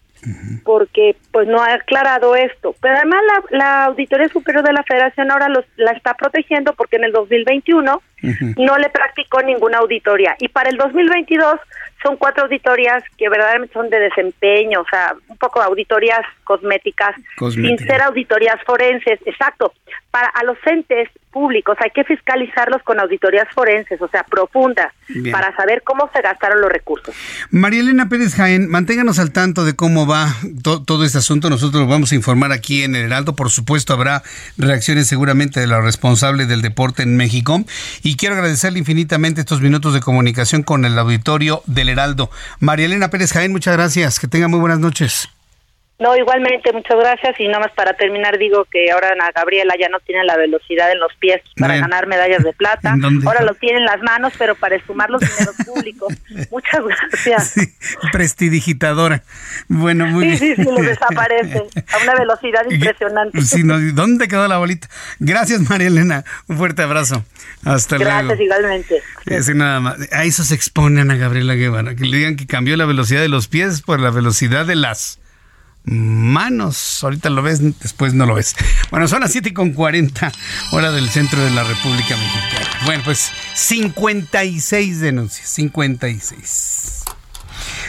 porque 0.64 1.16
pues 1.32 1.48
no 1.48 1.60
ha 1.60 1.74
aclarado 1.74 2.36
esto. 2.36 2.74
Pero 2.80 2.96
además 2.96 3.20
la, 3.50 3.84
Auditoría 3.86 4.28
Superior 4.28 4.64
de 4.64 4.72
la 4.72 4.84
Federación 4.84 5.30
ahora 5.30 5.48
los, 5.48 5.64
la 5.76 5.92
está 5.92 6.14
protegiendo 6.14 6.72
porque 6.74 6.96
en 6.96 7.04
el 7.04 7.12
2021 7.12 8.02
no 8.56 8.78
le 8.78 8.88
practicó 8.90 9.42
ninguna 9.42 9.78
auditoría. 9.78 10.36
Y 10.38 10.48
para 10.48 10.70
el 10.70 10.76
2022 10.76 11.58
son 12.02 12.16
cuatro 12.16 12.44
auditorías 12.44 13.02
que 13.16 13.28
verdaderamente 13.28 13.74
son 13.74 13.90
de 13.90 13.98
desempeño, 13.98 14.80
o 14.80 14.86
sea, 14.88 15.14
un 15.28 15.36
poco 15.36 15.60
auditorías 15.60 16.20
cosméticas, 16.44 17.14
sin 17.52 17.78
ser 17.78 18.02
auditorías 18.02 18.60
forenses, 18.64 19.20
exacto. 19.24 19.72
Para 20.10 20.28
a 20.28 20.44
los 20.44 20.58
entes 20.66 21.08
públicos 21.32 21.76
hay 21.82 21.90
que 21.90 22.04
fiscalizarlos 22.04 22.82
con 22.82 23.00
auditorías 23.00 23.48
forenses, 23.54 24.00
o 24.00 24.08
sea, 24.08 24.22
profundas, 24.24 24.92
para 25.30 25.54
saber 25.56 25.82
cómo 25.82 26.08
se 26.14 26.22
gastaron 26.22 26.60
los 26.60 26.70
recursos. 26.70 27.14
María 27.50 27.80
Elena 27.80 28.08
Pérez 28.08 28.34
Jaén, 28.34 28.70
manténganos 28.70 29.18
al 29.18 29.32
tanto 29.32 29.64
de 29.64 29.74
cómo 29.74 30.06
va 30.06 30.34
todo 30.62 31.04
este 31.04 31.18
asunto. 31.18 31.50
Nosotros 31.50 31.82
lo 31.82 31.88
vamos 31.88 32.12
a 32.12 32.14
informar 32.14 32.52
aquí 32.52 32.84
en 32.84 32.94
el 32.94 33.06
Heraldo. 33.06 33.34
Por 33.34 33.50
supuesto, 33.50 33.92
habrá 33.92 34.22
reacciones 34.56 35.08
seguramente 35.08 35.60
de 35.60 35.66
la 35.66 35.80
responsable 35.80 36.46
del 36.46 36.62
deporte 36.62 37.02
en 37.02 37.16
México. 37.16 37.64
Y 38.02 38.16
quiero 38.16 38.34
agradecerle 38.34 38.78
infinitamente 38.78 39.40
estos 39.40 39.60
minutos 39.60 39.94
de 39.94 40.00
comunicación 40.00 40.62
con 40.62 40.84
el 40.84 40.98
auditorio 40.98 41.62
del 41.66 41.88
Heraldo. 41.88 42.30
María 42.60 42.86
Elena 42.86 43.08
Pérez 43.08 43.32
Jaén, 43.32 43.52
muchas 43.52 43.74
gracias. 43.76 44.20
Que 44.20 44.28
tenga 44.28 44.48
muy 44.48 44.60
buenas 44.60 44.78
noches. 44.78 45.28
No, 45.98 46.16
igualmente, 46.16 46.72
muchas 46.72 46.98
gracias. 46.98 47.38
Y 47.38 47.48
más 47.48 47.70
para 47.76 47.94
terminar, 47.94 48.36
digo 48.36 48.64
que 48.64 48.90
ahora 48.90 49.10
Ana 49.12 49.30
Gabriela 49.34 49.74
ya 49.78 49.88
no 49.88 50.00
tiene 50.00 50.24
la 50.24 50.36
velocidad 50.36 50.90
en 50.90 50.98
los 50.98 51.14
pies 51.20 51.40
para 51.56 51.76
ganar 51.76 52.08
medallas 52.08 52.42
de 52.42 52.52
plata. 52.52 52.96
Ahora 53.26 53.42
lo 53.42 53.54
tiene 53.54 53.78
en 53.78 53.84
las 53.84 54.02
manos, 54.02 54.32
pero 54.36 54.56
para 54.56 54.74
esfumar 54.74 55.10
los 55.10 55.20
dineros 55.20 55.54
públicos. 55.64 56.12
Muchas 56.50 56.80
gracias. 56.84 57.54
prestidigitadora. 58.10 59.22
Bueno, 59.68 60.06
muy 60.06 60.26
bien. 60.26 60.38
Sí, 60.38 60.56
sí, 60.56 60.64
sí, 60.64 60.82
desaparece 60.82 61.62
a 61.92 62.02
una 62.02 62.14
velocidad 62.14 62.62
impresionante. 62.70 63.40
Sí, 63.42 63.62
no, 63.62 63.78
¿Dónde 63.92 64.26
quedó 64.26 64.48
la 64.48 64.58
bolita? 64.58 64.88
Gracias, 65.20 65.60
María 65.70 65.86
Elena. 65.86 66.24
Un 66.48 66.56
fuerte 66.56 66.82
abrazo. 66.82 67.24
Hasta 67.64 67.98
luego. 67.98 68.10
Gracias, 68.10 68.40
igualmente. 68.40 69.02
Sí, 69.40 69.54
nada 69.54 69.78
más. 69.78 70.12
A 70.12 70.24
eso 70.24 70.42
se 70.42 70.56
expone 70.56 71.00
Ana 71.00 71.14
Gabriela 71.14 71.54
Guevara. 71.54 71.94
Que 71.94 72.04
le 72.04 72.16
digan 72.16 72.36
que 72.36 72.46
cambió 72.46 72.76
la 72.76 72.86
velocidad 72.86 73.20
de 73.20 73.28
los 73.28 73.46
pies 73.46 73.82
por 73.82 74.00
la 74.00 74.10
velocidad 74.10 74.66
de 74.66 74.74
las 74.74 75.21
manos. 75.84 77.02
Ahorita 77.02 77.30
lo 77.30 77.42
ves, 77.42 77.60
después 77.80 78.14
no 78.14 78.26
lo 78.26 78.34
ves. 78.34 78.54
Bueno, 78.90 79.08
son 79.08 79.20
las 79.20 79.32
7 79.32 79.52
con 79.52 79.72
40, 79.72 80.32
hora 80.72 80.92
del 80.92 81.08
centro 81.08 81.42
de 81.42 81.50
la 81.50 81.64
República 81.64 82.16
Mexicana. 82.16 82.70
Bueno, 82.84 83.02
pues 83.04 83.30
56 83.54 85.00
denuncias, 85.00 85.48
56. 85.48 87.04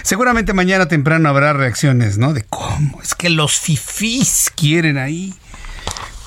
Seguramente 0.04 0.54
mañana 0.54 0.88
temprano 0.88 1.30
habrá 1.30 1.54
reacciones, 1.54 2.18
¿no? 2.18 2.34
De 2.34 2.44
cómo 2.44 3.02
es 3.02 3.16
que 3.16 3.30
los 3.30 3.60
fifís 3.60 4.52
quieren 4.56 4.98
ahí. 4.98 5.34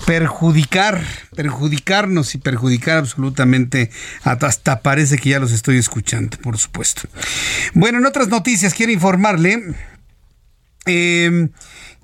perjudicar, 0.06 1.02
perjudicarnos 1.34 2.34
y 2.36 2.38
perjudicar 2.38 2.98
absolutamente 2.98 3.90
hasta 4.22 4.80
parece 4.80 5.18
que 5.18 5.30
ya 5.30 5.40
los 5.40 5.50
estoy 5.52 5.78
escuchando, 5.78 6.38
por 6.38 6.58
supuesto. 6.58 7.02
Bueno, 7.74 7.98
en 7.98 8.06
otras 8.06 8.28
noticias 8.28 8.72
quiero 8.72 8.92
informarle 8.92 9.74
eh, 10.86 11.48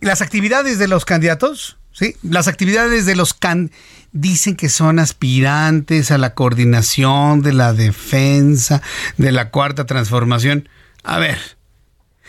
las 0.01 0.21
actividades 0.21 0.79
de 0.79 0.89
los 0.89 1.05
candidatos, 1.05 1.79
¿sí? 1.93 2.17
Las 2.23 2.49
actividades 2.49 3.07
de 3.07 3.17
los 3.17 3.35
can 3.35 3.71
dicen 4.13 4.57
que 4.57 4.69
son 4.69 4.99
aspirantes 4.99 6.11
a 6.11 6.19
la 6.19 6.35
coordinación 6.35 7.41
de 7.43 7.53
la 7.53 7.73
defensa 7.73 8.83
de 9.17 9.33
la 9.33 9.51
cuarta 9.51 9.87
transformación. 9.87 10.69
A 11.03 11.19
ver, 11.19 11.39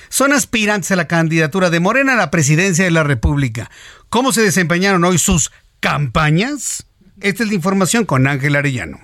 son 0.10 0.32
aspirantes 0.32 0.92
a 0.92 0.96
la 0.96 1.08
candidatura 1.08 1.70
de 1.70 1.80
Morena 1.80 2.14
a 2.14 2.18
la 2.18 2.32
presidencia 2.32 2.86
de 2.86 2.92
la 2.92 3.04
República. 3.04 3.70
¿Cómo 4.10 4.32
se 4.32 4.42
desempeñaron 4.42 5.04
hoy 5.04 5.18
sus 5.18 5.52
campañas? 5.80 6.86
Esta 7.20 7.44
es 7.44 7.50
la 7.50 7.56
información 7.56 8.06
con 8.06 8.28
Ángel 8.28 8.56
Arellano. 8.56 9.00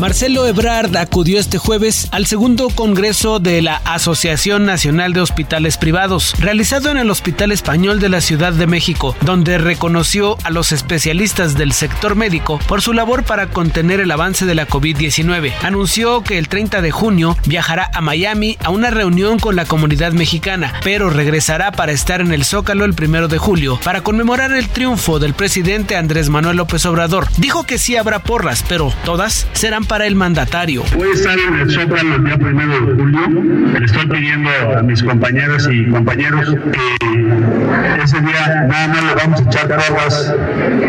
Marcelo 0.00 0.46
Ebrard 0.46 0.96
acudió 0.96 1.40
este 1.40 1.58
jueves 1.58 2.08
al 2.12 2.26
segundo 2.26 2.68
congreso 2.68 3.40
de 3.40 3.60
la 3.62 3.82
Asociación 3.84 4.64
Nacional 4.64 5.12
de 5.12 5.20
Hospitales 5.20 5.76
Privados, 5.76 6.34
realizado 6.38 6.90
en 6.90 6.98
el 6.98 7.10
Hospital 7.10 7.50
Español 7.50 7.98
de 7.98 8.08
la 8.08 8.20
Ciudad 8.20 8.52
de 8.52 8.68
México, 8.68 9.16
donde 9.22 9.58
reconoció 9.58 10.38
a 10.44 10.50
los 10.50 10.70
especialistas 10.70 11.56
del 11.56 11.72
sector 11.72 12.14
médico 12.14 12.60
por 12.68 12.80
su 12.80 12.92
labor 12.92 13.24
para 13.24 13.50
contener 13.50 13.98
el 13.98 14.12
avance 14.12 14.46
de 14.46 14.54
la 14.54 14.68
COVID-19. 14.68 15.52
Anunció 15.62 16.22
que 16.22 16.38
el 16.38 16.48
30 16.48 16.80
de 16.80 16.92
junio 16.92 17.36
viajará 17.46 17.90
a 17.92 18.00
Miami 18.00 18.56
a 18.62 18.70
una 18.70 18.90
reunión 18.90 19.40
con 19.40 19.56
la 19.56 19.64
comunidad 19.64 20.12
mexicana, 20.12 20.74
pero 20.84 21.10
regresará 21.10 21.72
para 21.72 21.90
estar 21.90 22.20
en 22.20 22.32
el 22.32 22.44
Zócalo 22.44 22.84
el 22.84 22.94
1 22.96 23.26
de 23.26 23.38
julio 23.38 23.80
para 23.82 24.02
conmemorar 24.02 24.52
el 24.52 24.68
triunfo 24.68 25.18
del 25.18 25.34
presidente 25.34 25.96
Andrés 25.96 26.28
Manuel 26.28 26.58
López 26.58 26.86
Obrador. 26.86 27.26
Dijo 27.36 27.64
que 27.64 27.78
sí 27.78 27.96
habrá 27.96 28.20
porras, 28.20 28.64
pero 28.68 28.94
todas 29.04 29.48
serán 29.54 29.87
para 29.88 30.06
el 30.06 30.14
mandatario. 30.14 30.84
Voy 30.94 31.08
a 31.08 31.14
estar 31.14 31.38
en 31.38 31.54
el 31.54 31.70
Zócalo 31.70 32.16
el 32.16 32.24
día 32.24 32.36
primero 32.36 32.72
de 32.86 32.94
julio. 32.94 33.42
Le 33.78 33.84
estoy 33.84 34.06
pidiendo 34.06 34.50
a 34.76 34.82
mis 34.82 35.02
compañeras 35.02 35.66
y 35.70 35.90
compañeros 35.90 36.54
que 36.72 38.02
ese 38.02 38.20
día 38.20 38.66
nada 38.68 38.88
más 38.88 39.04
le 39.04 39.14
vamos 39.14 39.40
a 39.40 39.42
echar 39.44 39.68
porras 39.68 40.34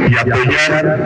y 0.10 0.18
apoyar 0.18 1.00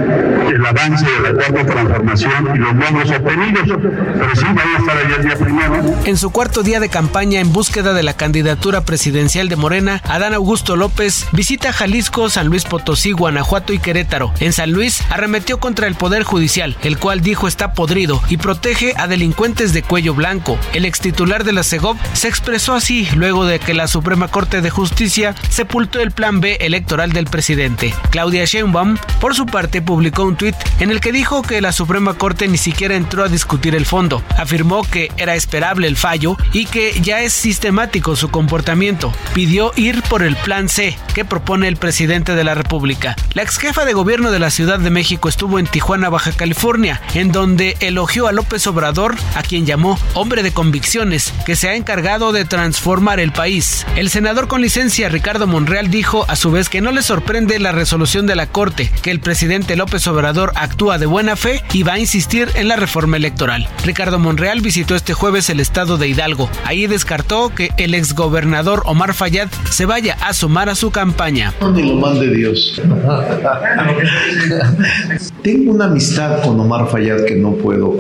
el 0.54 0.66
avance 0.66 1.06
de 1.06 1.34
la 1.34 1.34
cuarta 1.34 1.66
transformación 1.66 2.56
y 2.56 2.58
los 2.58 2.76
logros 2.76 3.12
obtenidos. 3.12 3.80
Pero 4.18 4.36
sí, 4.36 4.46
voy 4.54 4.64
a 4.76 4.80
estar 4.80 4.98
allá 4.98 5.16
el 5.18 5.24
día 5.24 5.36
primero. 5.38 5.96
En 6.06 6.18
su 6.18 6.32
cuarto 6.32 6.64
día 6.64 6.80
de 6.80 6.90
campaña 6.90 7.40
en 7.40 7.54
búsqueda 7.54 7.94
de 7.94 8.04
la 8.04 8.14
candidatura 8.14 8.82
presidencial 8.82 9.50
de 9.50 9.56
Morena, 9.56 10.02
Adán 10.06 10.34
Augusto 10.34 10.76
López 10.76 11.28
visita 11.32 11.72
Jalisco, 11.72 12.30
San 12.30 12.48
Luis 12.48 12.66
Potosí, 12.66 13.12
Guanajuato 13.12 13.72
y 13.72 13.80
Querétaro. 13.80 14.34
En 14.40 14.52
San 14.52 14.72
Luis 14.72 15.02
arremetió 15.10 15.60
contra 15.60 15.88
el 15.88 15.96
Poder 15.96 16.24
Judicial, 16.24 16.76
el 16.82 16.98
cual 16.98 17.22
dijo 17.22 17.48
está 17.48 17.74
podrido 17.84 18.24
y 18.30 18.38
protege 18.38 18.94
a 18.96 19.08
delincuentes 19.08 19.74
de 19.74 19.84
cuello 19.84 20.14
blanco. 20.14 20.58
El 20.72 20.86
ex 20.86 21.02
titular 21.02 21.44
de 21.44 21.52
la 21.52 21.64
CEGOP 21.64 21.98
se 22.14 22.30
expresó 22.30 22.76
así 22.76 23.10
luego 23.14 23.44
de 23.44 23.60
que 23.60 23.74
la 23.74 23.90
Suprema 23.90 24.30
Corte 24.30 24.62
de 24.62 24.70
Justicia 24.70 25.36
sepultó 25.50 26.00
el 26.00 26.12
plan 26.12 26.40
B 26.40 26.60
electoral 26.62 27.12
del 27.12 27.26
presidente. 27.26 27.94
Claudia 28.10 28.46
Sheinbaum, 28.46 28.96
por 29.20 29.36
su 29.36 29.46
parte, 29.46 29.82
publicó 29.82 30.24
un 30.24 30.38
tuit 30.38 30.56
en 30.80 30.92
el 30.92 31.02
que 31.02 31.12
dijo 31.12 31.42
que 31.42 31.60
la 31.60 31.74
Suprema 31.74 32.14
Corte 32.14 32.48
ni 32.48 32.58
siquiera 32.58 32.96
entró 32.96 33.26
a 33.26 33.28
discutir 33.28 33.76
el 33.76 33.86
fondo. 33.86 34.24
Afirmó 34.38 34.84
que 34.84 35.12
era 35.18 35.36
esperable 35.36 35.90
el 35.90 35.98
fallo 35.98 36.38
y 36.54 36.68
que 36.68 36.98
ya 37.02 37.20
es 37.20 37.34
sistemático 37.34 38.16
su 38.16 38.30
comportamiento. 38.30 39.12
Pidió 39.34 39.74
ir 39.76 40.04
por 40.04 40.24
el 40.24 40.38
plan 40.38 40.70
C 40.70 40.98
que 41.14 41.26
propone 41.26 41.68
el 41.68 41.76
presidente 41.76 42.34
de 42.34 42.46
la 42.46 42.56
República. 42.56 43.18
La 43.34 43.44
ex 43.44 43.58
jefa 43.58 43.84
de 43.84 43.92
gobierno 43.92 44.32
de 44.32 44.40
la 44.40 44.52
Ciudad 44.52 44.80
de 44.80 44.90
México 44.90 45.28
estuvo 45.28 45.60
en 45.60 45.68
Tijuana, 45.68 46.08
Baja 46.08 46.32
California, 46.32 47.02
en 47.14 47.34
donde 47.34 47.73
elogió 47.80 48.28
a 48.28 48.32
López 48.32 48.66
Obrador, 48.68 49.16
a 49.36 49.44
quien 49.44 49.66
llamó 49.66 49.98
hombre 50.14 50.44
de 50.44 50.52
convicciones, 50.52 51.34
que 51.46 51.56
se 51.56 51.70
ha 51.70 51.76
encargado 51.76 52.32
de 52.32 52.46
transformar 52.46 53.20
el 53.20 53.32
país. 53.32 53.86
El 53.96 54.10
senador 54.10 54.48
con 54.48 54.62
licencia 54.62 55.10
Ricardo 55.10 55.48
Monreal 55.48 55.90
dijo 55.90 56.26
a 56.28 56.36
su 56.36 56.52
vez 56.52 56.70
que 56.70 56.82
no 56.82 56.92
le 56.92 57.02
sorprende 57.02 57.60
la 57.60 57.72
resolución 57.72 58.28
de 58.28 58.36
la 58.36 58.48
Corte, 58.48 58.92
que 59.02 59.12
el 59.12 59.20
presidente 59.20 59.76
López 59.76 60.06
Obrador 60.08 60.52
actúa 60.56 60.98
de 60.98 61.06
buena 61.06 61.36
fe 61.36 61.64
y 61.74 61.84
va 61.84 61.94
a 61.94 62.00
insistir 62.00 62.50
en 62.56 62.68
la 62.68 62.76
reforma 62.76 63.18
electoral. 63.18 63.68
Ricardo 63.84 64.20
Monreal 64.20 64.62
visitó 64.62 64.96
este 64.96 65.14
jueves 65.14 65.50
el 65.50 65.60
estado 65.60 65.98
de 65.98 66.08
Hidalgo. 66.08 66.50
Ahí 66.66 66.88
descartó 66.88 67.54
que 67.54 67.72
el 67.78 67.94
exgobernador 67.94 68.84
Omar 68.86 69.14
Fayad 69.14 69.50
se 69.70 69.86
vaya 69.86 70.18
a 70.22 70.34
sumar 70.34 70.70
a 70.70 70.76
su 70.76 70.92
campaña. 70.92 71.54
Ni 71.74 71.84
lo 71.84 71.96
mande 71.96 72.34
Dios. 72.34 72.82
Tengo 75.44 75.74
una 75.74 75.86
amistad 75.86 76.42
con 76.42 76.60
Omar 76.60 76.90
Fayad 76.90 77.26
que 77.26 77.36
no 77.36 77.54
puedo 77.64 77.98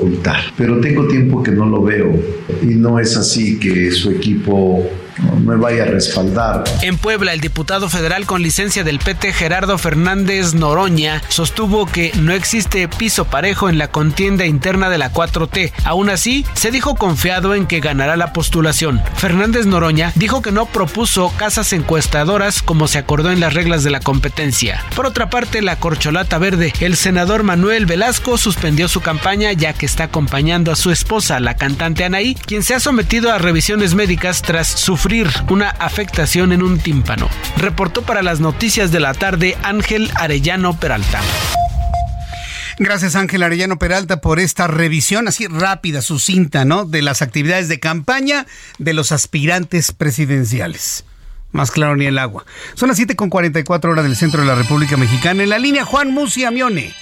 pero 0.57 0.81
tengo 0.81 1.07
tiempo 1.07 1.41
que 1.41 1.51
no 1.51 1.65
lo 1.65 1.81
veo 1.81 2.11
y 2.61 2.75
no 2.75 2.99
es 2.99 3.15
así 3.15 3.57
que 3.57 3.89
su 3.91 4.11
equipo 4.11 4.85
me 5.17 5.55
vaya 5.55 5.83
a 5.83 5.87
respaldar. 5.87 6.63
En 6.81 6.97
Puebla, 6.97 7.33
el 7.33 7.41
diputado 7.41 7.89
federal 7.89 8.25
con 8.25 8.41
licencia 8.41 8.83
del 8.83 8.99
PT 8.99 9.33
Gerardo 9.33 9.77
Fernández 9.77 10.53
Noroña 10.53 11.21
sostuvo 11.29 11.85
que 11.85 12.11
no 12.15 12.33
existe 12.33 12.87
piso 12.87 13.25
parejo 13.25 13.69
en 13.69 13.77
la 13.77 13.89
contienda 13.89 14.45
interna 14.45 14.89
de 14.89 14.97
la 14.97 15.11
4T. 15.11 15.71
Aún 15.83 16.09
así, 16.09 16.45
se 16.53 16.71
dijo 16.71 16.95
confiado 16.95 17.55
en 17.55 17.65
que 17.65 17.79
ganará 17.79 18.15
la 18.17 18.33
postulación. 18.33 19.01
Fernández 19.15 19.65
Noroña 19.65 20.11
dijo 20.15 20.41
que 20.41 20.51
no 20.51 20.65
propuso 20.65 21.31
casas 21.37 21.73
encuestadoras 21.73 22.61
como 22.61 22.87
se 22.87 22.97
acordó 22.97 23.31
en 23.31 23.39
las 23.39 23.53
reglas 23.53 23.83
de 23.83 23.91
la 23.91 23.99
competencia. 23.99 24.83
Por 24.95 25.05
otra 25.05 25.29
parte, 25.29 25.61
la 25.61 25.77
corcholata 25.77 26.37
verde, 26.37 26.73
el 26.79 26.95
senador 26.95 27.43
Manuel 27.43 27.85
Velasco 27.85 28.37
suspendió 28.37 28.87
su 28.87 29.01
campaña 29.01 29.51
ya 29.51 29.73
que 29.73 29.85
está 29.85 30.05
acompañando 30.05 30.71
a 30.71 30.75
su 30.75 30.91
esposa, 30.91 31.39
la 31.39 31.55
cantante 31.55 32.03
Anaí, 32.03 32.35
quien 32.35 32.63
se 32.63 32.75
ha 32.75 32.79
sometido 32.79 33.31
a 33.31 33.37
revisiones 33.37 33.95
médicas 33.95 34.41
tras 34.41 34.67
una 35.49 35.69
afectación 35.69 36.53
en 36.53 36.63
un 36.63 36.79
tímpano. 36.79 37.27
Reportó 37.57 38.03
para 38.03 38.23
las 38.23 38.39
noticias 38.39 38.89
de 38.91 39.01
la 39.01 39.13
tarde 39.13 39.57
Ángel 39.61 40.09
Arellano 40.15 40.79
Peralta. 40.79 41.19
Gracias 42.79 43.15
Ángel 43.15 43.43
Arellano 43.43 43.77
Peralta 43.77 44.21
por 44.21 44.39
esta 44.39 44.67
revisión 44.67 45.27
así 45.27 45.47
rápida, 45.47 46.01
sucinta, 46.01 46.63
¿no? 46.63 46.85
De 46.85 47.01
las 47.01 47.21
actividades 47.21 47.67
de 47.67 47.81
campaña 47.81 48.47
de 48.77 48.93
los 48.93 49.11
aspirantes 49.11 49.91
presidenciales. 49.91 51.03
Más 51.51 51.69
claro 51.69 51.97
ni 51.97 52.05
el 52.05 52.17
agua. 52.17 52.45
Son 52.73 52.87
las 52.87 52.97
7.44 52.97 53.89
horas 53.89 54.05
del 54.05 54.15
centro 54.15 54.39
de 54.39 54.47
la 54.47 54.55
República 54.55 54.95
Mexicana. 54.95 55.43
En 55.43 55.49
la 55.49 55.59
línea 55.59 55.83
Juan 55.83 56.11
Musi 56.11 56.45
Amione. 56.45 56.93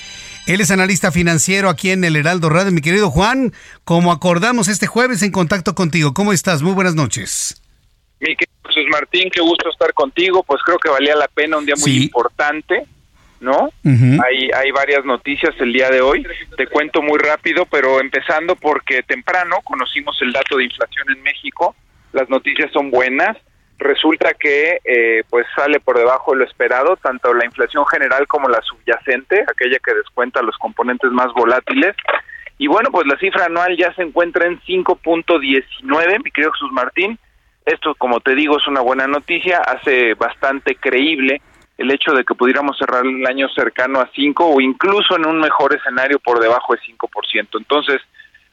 Él 0.47 0.59
es 0.59 0.71
analista 0.71 1.11
financiero 1.11 1.69
aquí 1.69 1.91
en 1.91 2.03
el 2.03 2.15
Heraldo 2.15 2.49
Radio. 2.49 2.71
Mi 2.71 2.81
querido 2.81 3.11
Juan, 3.11 3.53
como 3.83 4.11
acordamos 4.11 4.69
este 4.69 4.87
jueves 4.87 5.21
en 5.21 5.31
contacto 5.31 5.75
contigo. 5.75 6.15
¿Cómo 6.15 6.33
estás? 6.33 6.63
Muy 6.63 6.73
buenas 6.73 6.95
noches. 6.95 7.61
Mi 8.21 8.35
querido 8.35 8.61
Jesús 8.67 8.85
Martín, 8.91 9.29
qué 9.31 9.41
gusto 9.41 9.69
estar 9.69 9.93
contigo. 9.93 10.43
Pues 10.43 10.61
creo 10.63 10.77
que 10.77 10.89
valía 10.89 11.15
la 11.15 11.27
pena 11.27 11.57
un 11.57 11.65
día 11.65 11.73
muy 11.81 12.03
importante, 12.03 12.85
¿no? 13.39 13.71
hay, 13.83 14.49
hay 14.51 14.71
varias 14.71 15.03
noticias 15.03 15.55
el 15.59 15.73
día 15.73 15.89
de 15.89 16.01
hoy. 16.01 16.25
Te 16.55 16.67
cuento 16.67 17.01
muy 17.01 17.17
rápido, 17.17 17.65
pero 17.65 17.99
empezando 17.99 18.55
porque 18.55 19.01
temprano 19.01 19.57
conocimos 19.63 20.21
el 20.21 20.31
dato 20.31 20.57
de 20.57 20.65
inflación 20.65 21.09
en 21.09 21.23
México. 21.23 21.75
Las 22.13 22.29
noticias 22.29 22.71
son 22.71 22.91
buenas. 22.91 23.37
Resulta 23.79 24.35
que 24.35 24.77
eh, 24.85 25.23
pues 25.27 25.47
sale 25.55 25.79
por 25.79 25.97
debajo 25.97 26.33
de 26.33 26.37
lo 26.37 26.43
esperado, 26.45 26.97
tanto 26.97 27.33
la 27.33 27.45
inflación 27.45 27.83
general 27.87 28.27
como 28.27 28.47
la 28.47 28.61
subyacente, 28.61 29.43
aquella 29.49 29.79
que 29.83 29.95
descuenta 29.95 30.43
los 30.43 30.55
componentes 30.59 31.09
más 31.09 31.33
volátiles. 31.33 31.95
Y 32.59 32.67
bueno, 32.67 32.89
pues 32.91 33.07
la 33.07 33.17
cifra 33.17 33.45
anual 33.45 33.75
ya 33.75 33.91
se 33.95 34.03
encuentra 34.03 34.45
en 34.45 34.61
5.19, 34.61 36.23
mi 36.23 36.29
querido 36.29 36.51
Jesús 36.51 36.71
Martín 36.71 37.17
esto, 37.65 37.95
como 37.95 38.19
te 38.19 38.35
digo, 38.35 38.57
es 38.57 38.67
una 38.67 38.81
buena 38.81 39.07
noticia, 39.07 39.59
hace 39.59 40.13
bastante 40.15 40.75
creíble 40.75 41.41
el 41.77 41.91
hecho 41.91 42.11
de 42.13 42.23
que 42.23 42.35
pudiéramos 42.35 42.77
cerrar 42.77 43.05
el 43.05 43.25
año 43.25 43.49
cercano 43.49 43.99
a 43.99 44.09
5 44.13 44.45
o 44.45 44.61
incluso 44.61 45.15
en 45.15 45.25
un 45.25 45.39
mejor 45.39 45.75
escenario 45.75 46.19
por 46.19 46.39
debajo 46.39 46.73
de 46.73 46.79
5%. 46.81 47.47
Entonces, 47.57 48.01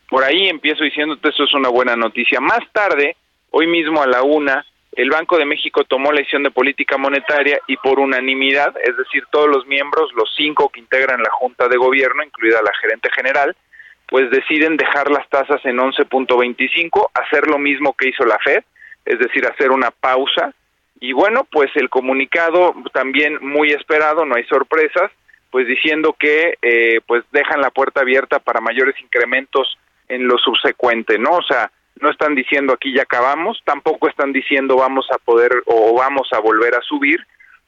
por 0.08 0.24
ahí 0.24 0.48
empiezo 0.48 0.84
diciéndote 0.84 1.28
eso 1.28 1.44
es 1.44 1.54
una 1.54 1.68
buena 1.68 1.94
noticia. 1.94 2.40
Más 2.40 2.60
tarde, 2.72 3.16
hoy 3.50 3.66
mismo 3.66 4.02
a 4.02 4.06
la 4.06 4.22
una, 4.22 4.64
el 4.92 5.10
Banco 5.10 5.36
de 5.36 5.44
México 5.44 5.84
tomó 5.84 6.10
la 6.10 6.18
decisión 6.18 6.42
de 6.42 6.50
política 6.50 6.96
monetaria 6.96 7.60
y 7.66 7.76
por 7.76 8.00
unanimidad, 8.00 8.74
es 8.82 8.96
decir, 8.96 9.24
todos 9.30 9.48
los 9.48 9.66
miembros, 9.66 10.10
los 10.14 10.32
cinco 10.34 10.70
que 10.70 10.80
integran 10.80 11.22
la 11.22 11.30
Junta 11.30 11.68
de 11.68 11.76
Gobierno, 11.76 12.22
incluida 12.24 12.62
la 12.62 12.72
gerente 12.80 13.10
general, 13.14 13.54
pues 14.08 14.30
deciden 14.30 14.78
dejar 14.78 15.10
las 15.10 15.28
tasas 15.28 15.62
en 15.64 15.76
11.25, 15.76 17.10
hacer 17.12 17.46
lo 17.46 17.58
mismo 17.58 17.92
que 17.92 18.08
hizo 18.08 18.24
la 18.24 18.38
Fed, 18.38 18.64
es 19.08 19.18
decir, 19.18 19.46
hacer 19.46 19.70
una 19.70 19.90
pausa. 19.90 20.52
Y 21.00 21.12
bueno, 21.12 21.46
pues 21.50 21.70
el 21.76 21.88
comunicado 21.88 22.74
también 22.92 23.38
muy 23.40 23.70
esperado, 23.70 24.26
no 24.26 24.36
hay 24.36 24.44
sorpresas, 24.44 25.10
pues 25.50 25.66
diciendo 25.66 26.14
que 26.18 26.58
eh, 26.60 27.00
pues 27.06 27.24
dejan 27.32 27.62
la 27.62 27.70
puerta 27.70 28.02
abierta 28.02 28.38
para 28.38 28.60
mayores 28.60 28.94
incrementos 29.00 29.78
en 30.08 30.28
lo 30.28 30.36
subsecuente, 30.36 31.18
¿no? 31.18 31.30
O 31.30 31.42
sea, 31.42 31.70
no 32.00 32.10
están 32.10 32.34
diciendo 32.34 32.74
aquí 32.74 32.94
ya 32.94 33.02
acabamos, 33.02 33.60
tampoco 33.64 34.08
están 34.08 34.32
diciendo 34.32 34.76
vamos 34.76 35.06
a 35.10 35.18
poder 35.18 35.52
o 35.66 35.94
vamos 35.94 36.28
a 36.32 36.38
volver 36.40 36.74
a 36.74 36.82
subir, 36.82 37.18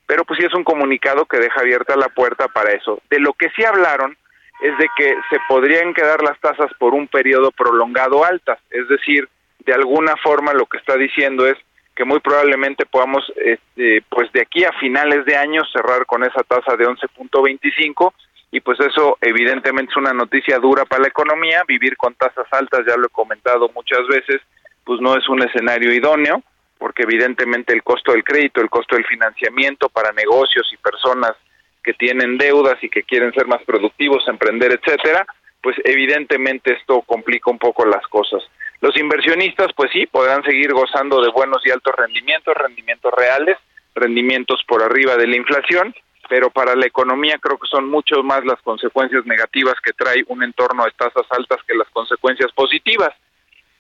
pero 0.07 0.25
pues 0.25 0.39
sí 0.39 0.47
es 0.47 0.55
un 0.55 0.65
comunicado 0.65 1.25
que 1.25 1.39
deja 1.39 1.61
abierta 1.61 1.97
la 1.97 2.11
puerta 2.11 2.49
para 2.49 2.73
eso. 2.73 3.01
De 3.09 3.19
lo 3.19 3.33
que 3.33 3.49
sí 3.57 3.65
hablaron 3.65 4.17
es 4.61 4.77
de 4.77 4.89
que 4.97 5.15
se 5.31 5.39
podrían 5.49 5.95
quedar 5.95 6.23
las 6.23 6.39
tasas 6.41 6.71
por 6.79 6.93
un 6.93 7.09
periodo 7.09 7.51
prolongado 7.51 8.25
altas, 8.25 8.59
es 8.71 8.87
decir, 8.89 9.27
de 9.65 9.73
alguna 9.73 10.17
forma 10.17 10.53
lo 10.53 10.67
que 10.67 10.79
está 10.79 10.97
diciendo 10.97 11.47
es 11.47 11.57
que 11.95 12.05
muy 12.05 12.21
probablemente 12.21 12.87
podamos, 12.87 13.31
este, 13.37 14.03
pues 14.09 14.33
de 14.33 14.43
aquí 14.43 14.65
a 14.65 14.73
finales 14.73 15.25
de 15.27 15.37
año 15.37 15.63
cerrar 15.73 16.07
con 16.07 16.25
esa 16.25 16.43
tasa 16.45 16.77
de 16.77 16.87
11.25 16.87 18.13
y 18.53 18.61
pues 18.61 18.81
eso 18.81 19.19
evidentemente 19.21 19.93
es 19.93 19.97
una 19.97 20.13
noticia 20.13 20.59
dura 20.59 20.85
para 20.85 21.03
la 21.03 21.09
economía, 21.09 21.63
vivir 21.69 21.97
con 21.97 22.15
tasas 22.15 22.47
altas, 22.51 22.87
ya 22.87 22.97
lo 22.97 23.07
he 23.07 23.11
comentado 23.11 23.71
muchas 23.75 24.07
veces, 24.09 24.41
pues 24.85 25.01
no 25.01 25.17
es 25.17 25.29
un 25.29 25.43
escenario 25.43 25.93
idóneo, 25.93 26.43
porque 26.79 27.03
evidentemente 27.03 27.73
el 27.73 27.83
costo 27.83 28.13
del 28.13 28.25
crédito, 28.25 28.61
el 28.61 28.71
costo 28.71 28.97
del 28.97 29.05
financiamiento 29.05 29.89
para 29.89 30.13
negocios 30.13 30.69
y 30.73 30.79
personas 30.79 31.33
que 31.85 31.93
tienen 31.95 32.39
deudas 32.39 32.83
y 32.83 32.89
que 32.89 33.03
quieren 33.03 33.33
ser 33.33 33.47
más 33.47 33.63
productivos, 33.65 34.27
emprender, 34.27 34.73
etcétera, 34.73 35.27
pues 35.63 35.77
evidentemente 35.85 36.73
esto 36.73 37.03
complica 37.03 37.51
un 37.51 37.59
poco 37.59 37.85
las 37.85 38.07
cosas. 38.07 38.43
Los 38.81 38.97
inversionistas, 38.97 39.69
pues 39.75 39.91
sí, 39.93 40.07
podrán 40.07 40.43
seguir 40.43 40.73
gozando 40.73 41.21
de 41.21 41.31
buenos 41.31 41.61
y 41.65 41.71
altos 41.71 41.95
rendimientos, 41.97 42.55
rendimientos 42.55 43.13
reales, 43.15 43.59
rendimientos 43.95 44.63
por 44.67 44.83
arriba 44.83 45.17
de 45.17 45.27
la 45.27 45.37
inflación, 45.37 45.95
pero 46.29 46.49
para 46.51 46.75
la 46.75 46.87
economía 46.87 47.39
creo 47.39 47.59
que 47.59 47.69
son 47.69 47.91
mucho 47.91 48.23
más 48.23 48.45
las 48.45 48.61
consecuencias 48.63 49.27
negativas 49.27 49.75
que 49.85 49.93
trae 49.93 50.25
un 50.29 50.43
entorno 50.43 50.85
de 50.85 50.93
tasas 50.93 51.27
altas 51.31 51.59
que 51.67 51.75
las 51.75 51.89
consecuencias 51.91 52.51
positivas. 52.53 53.11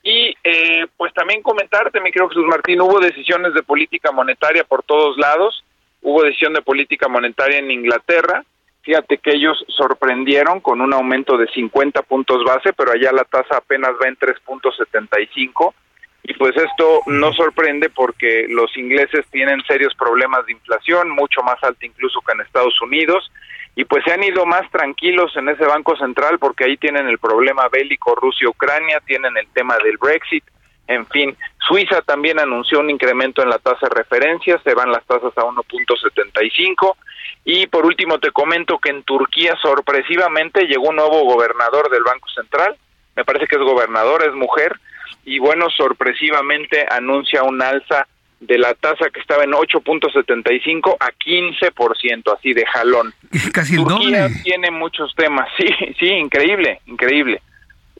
Y 0.02 0.34
eh, 0.44 0.86
pues 0.96 1.14
también 1.14 1.42
comentarte, 1.42 2.00
mi 2.00 2.10
querido 2.10 2.28
Jesús 2.28 2.46
Martín, 2.46 2.80
hubo 2.80 3.00
decisiones 3.00 3.54
de 3.54 3.62
política 3.62 4.12
monetaria 4.12 4.64
por 4.64 4.82
todos 4.82 5.16
lados, 5.16 5.64
hubo 6.02 6.22
decisión 6.22 6.52
de 6.52 6.62
política 6.62 7.08
monetaria 7.08 7.58
en 7.58 7.70
Inglaterra, 7.70 8.44
fíjate 8.82 9.18
que 9.18 9.30
ellos 9.30 9.64
sorprendieron 9.68 10.60
con 10.60 10.80
un 10.80 10.92
aumento 10.92 11.36
de 11.36 11.46
50 11.48 12.02
puntos 12.02 12.44
base, 12.44 12.72
pero 12.72 12.92
allá 12.92 13.12
la 13.12 13.24
tasa 13.24 13.58
apenas 13.58 13.92
va 14.02 14.08
en 14.08 14.16
3.75 14.16 15.74
y 16.22 16.34
pues 16.34 16.54
esto 16.56 17.00
no 17.06 17.32
sorprende 17.32 17.88
porque 17.88 18.46
los 18.48 18.76
ingleses 18.76 19.26
tienen 19.30 19.62
serios 19.66 19.94
problemas 19.94 20.44
de 20.46 20.52
inflación, 20.52 21.10
mucho 21.10 21.42
más 21.42 21.62
alta 21.62 21.86
incluso 21.86 22.20
que 22.20 22.32
en 22.32 22.40
Estados 22.42 22.80
Unidos, 22.82 23.30
y 23.74 23.84
pues 23.84 24.04
se 24.04 24.12
han 24.12 24.22
ido 24.22 24.44
más 24.44 24.68
tranquilos 24.70 25.34
en 25.36 25.48
ese 25.48 25.64
Banco 25.64 25.96
Central 25.96 26.38
porque 26.38 26.64
ahí 26.64 26.76
tienen 26.76 27.06
el 27.08 27.18
problema 27.18 27.68
bélico 27.68 28.14
Rusia-Ucrania, 28.14 29.00
tienen 29.06 29.36
el 29.36 29.46
tema 29.48 29.76
del 29.82 29.96
Brexit, 29.96 30.44
en 30.90 31.06
fin, 31.06 31.36
Suiza 31.68 32.02
también 32.02 32.40
anunció 32.40 32.80
un 32.80 32.90
incremento 32.90 33.42
en 33.42 33.48
la 33.48 33.58
tasa 33.58 33.86
de 33.86 33.94
referencia, 33.94 34.60
se 34.64 34.74
van 34.74 34.90
las 34.90 35.06
tasas 35.06 35.32
a 35.36 35.42
1.75 35.42 36.96
y 37.44 37.68
por 37.68 37.86
último 37.86 38.18
te 38.18 38.32
comento 38.32 38.78
que 38.78 38.90
en 38.90 39.04
Turquía 39.04 39.56
sorpresivamente 39.62 40.66
llegó 40.66 40.88
un 40.88 40.96
nuevo 40.96 41.24
gobernador 41.24 41.90
del 41.90 42.02
Banco 42.02 42.28
Central, 42.34 42.76
me 43.14 43.24
parece 43.24 43.46
que 43.46 43.54
es 43.54 43.62
gobernador, 43.62 44.24
es 44.26 44.34
mujer, 44.34 44.80
y 45.24 45.38
bueno, 45.38 45.70
sorpresivamente 45.70 46.84
anuncia 46.90 47.44
un 47.44 47.62
alza 47.62 48.08
de 48.40 48.58
la 48.58 48.74
tasa 48.74 49.10
que 49.10 49.20
estaba 49.20 49.44
en 49.44 49.52
8.75 49.52 50.96
a 50.98 51.12
15%, 51.12 52.36
así 52.36 52.52
de 52.52 52.66
jalón. 52.66 53.14
Casi 53.52 53.76
el 53.76 53.84
Turquía 53.84 54.28
tiene 54.42 54.72
muchos 54.72 55.14
temas, 55.14 55.48
sí, 55.56 55.68
sí, 56.00 56.06
increíble, 56.08 56.80
increíble. 56.86 57.42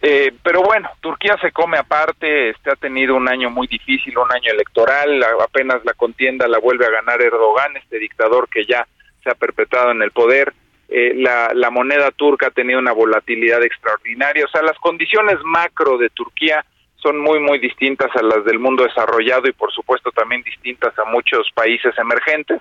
Eh, 0.03 0.33
pero 0.43 0.63
bueno, 0.63 0.89
Turquía 1.01 1.37
se 1.43 1.53
come 1.53 1.77
aparte, 1.77 2.51
este 2.51 2.71
ha 2.71 2.77
tenido 2.77 3.15
un 3.15 3.29
año 3.29 3.51
muy 3.51 3.67
difícil, 3.67 4.17
un 4.17 4.33
año 4.33 4.51
electoral, 4.51 5.23
apenas 5.43 5.85
la 5.85 5.93
contienda 5.93 6.49
la 6.49 6.59
vuelve 6.59 6.87
a 6.87 6.91
ganar 6.91 7.21
Erdogan, 7.21 7.77
este 7.77 7.99
dictador 7.99 8.49
que 8.49 8.65
ya 8.65 8.87
se 9.23 9.31
ha 9.31 9.35
perpetrado 9.35 9.91
en 9.91 10.01
el 10.01 10.11
poder. 10.11 10.55
Eh, 10.89 11.13
la, 11.17 11.51
la 11.55 11.71
moneda 11.71 12.11
turca 12.11 12.47
ha 12.49 12.51
tenido 12.51 12.79
una 12.79 12.93
volatilidad 12.93 13.63
extraordinaria, 13.63 14.45
o 14.47 14.49
sea, 14.49 14.63
las 14.63 14.79
condiciones 14.79 15.37
macro 15.45 15.99
de 15.99 16.09
Turquía 16.11 16.65
son 16.97 17.19
muy, 17.19 17.39
muy 17.39 17.59
distintas 17.59 18.15
a 18.17 18.23
las 18.23 18.45
del 18.45 18.59
mundo 18.59 18.85
desarrollado 18.85 19.49
y 19.49 19.53
por 19.53 19.73
supuesto 19.73 20.11
también 20.13 20.43
distintas 20.43 20.99
a 20.99 21.05
muchos 21.05 21.51
países 21.55 21.97
emergentes. 21.99 22.61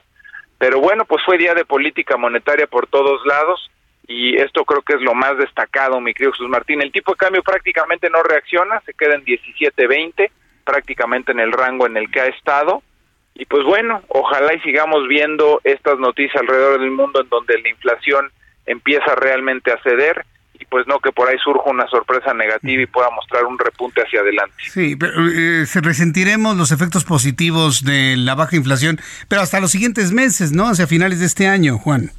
Pero 0.57 0.79
bueno, 0.79 1.05
pues 1.05 1.23
fue 1.25 1.37
día 1.37 1.53
de 1.53 1.65
política 1.65 2.17
monetaria 2.17 2.67
por 2.67 2.87
todos 2.87 3.25
lados 3.25 3.69
y 4.09 4.35
esto 4.37 4.65
creo 4.65 4.81
que 4.81 4.93
es 4.93 5.01
lo 5.01 5.13
más 5.13 5.37
destacado, 5.37 6.01
mi 6.01 6.15
querido 6.15 6.31
Jesús 6.31 6.49
Martín. 6.49 6.81
El 6.81 6.91
tipo 6.91 7.11
de 7.11 7.17
cambio 7.17 7.43
prácticamente 7.43 8.09
no 8.09 8.23
reacciona, 8.23 8.81
se 8.83 8.95
queda 8.95 9.13
en 9.13 9.23
17.20, 9.23 10.31
prácticamente 10.65 11.31
en 11.31 11.39
el 11.39 11.51
rango 11.51 11.85
en 11.85 11.95
el 11.95 12.09
que 12.09 12.21
ha 12.21 12.25
estado. 12.25 12.81
Y 13.35 13.45
pues 13.45 13.63
bueno, 13.63 14.01
ojalá 14.07 14.55
y 14.55 14.59
sigamos 14.61 15.07
viendo 15.07 15.61
estas 15.63 15.99
noticias 15.99 16.41
alrededor 16.41 16.79
del 16.79 16.89
mundo 16.89 17.21
en 17.21 17.29
donde 17.29 17.61
la 17.61 17.69
inflación 17.69 18.31
empieza 18.65 19.13
realmente 19.13 19.71
a 19.71 19.81
ceder 19.83 20.25
y 20.59 20.65
pues 20.65 20.87
no 20.87 20.99
que 20.99 21.11
por 21.11 21.29
ahí 21.29 21.37
surja 21.37 21.69
una 21.69 21.87
sorpresa 21.87 22.33
negativa 22.33 22.81
y 22.81 22.87
pueda 22.87 23.11
mostrar 23.11 23.45
un 23.45 23.59
repunte 23.59 24.01
hacia 24.01 24.21
adelante. 24.21 24.55
Sí, 24.57 24.95
pero, 24.95 25.13
eh, 25.27 25.65
resentiremos 25.83 26.57
los 26.57 26.71
efectos 26.71 27.05
positivos 27.05 27.85
de 27.85 28.17
la 28.17 28.33
baja 28.33 28.55
inflación, 28.55 28.99
pero 29.27 29.43
hasta 29.43 29.59
los 29.59 29.69
siguientes 29.69 30.11
meses, 30.11 30.51
¿no? 30.51 30.67
Hacia 30.67 30.87
finales 30.87 31.19
de 31.19 31.27
este 31.27 31.47
año, 31.47 31.77
Juan. 31.77 32.11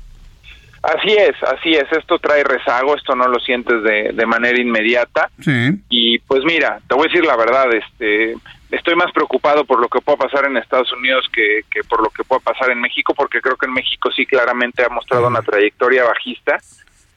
Así 0.82 1.12
es, 1.12 1.36
así 1.42 1.72
es. 1.72 1.90
Esto 1.92 2.18
trae 2.18 2.42
rezago, 2.42 2.96
esto 2.96 3.14
no 3.14 3.28
lo 3.28 3.38
sientes 3.40 3.82
de, 3.82 4.12
de 4.12 4.26
manera 4.26 4.60
inmediata. 4.60 5.30
Sí. 5.40 5.72
Y 5.88 6.18
pues 6.20 6.42
mira, 6.44 6.80
te 6.88 6.94
voy 6.94 7.06
a 7.06 7.12
decir 7.12 7.24
la 7.24 7.36
verdad, 7.36 7.66
este, 7.74 8.34
estoy 8.70 8.94
más 8.94 9.12
preocupado 9.12 9.64
por 9.64 9.80
lo 9.80 9.88
que 9.88 10.00
pueda 10.00 10.18
pasar 10.18 10.46
en 10.46 10.56
Estados 10.56 10.92
Unidos 10.92 11.26
que, 11.32 11.62
que 11.70 11.84
por 11.84 12.02
lo 12.02 12.08
que 12.10 12.24
pueda 12.24 12.40
pasar 12.40 12.70
en 12.70 12.80
México, 12.80 13.14
porque 13.14 13.40
creo 13.40 13.56
que 13.56 13.66
en 13.66 13.74
México 13.74 14.10
sí 14.10 14.24
claramente 14.24 14.82
ha 14.82 14.88
mostrado 14.88 15.26
una 15.26 15.42
trayectoria 15.42 16.04
bajista 16.04 16.58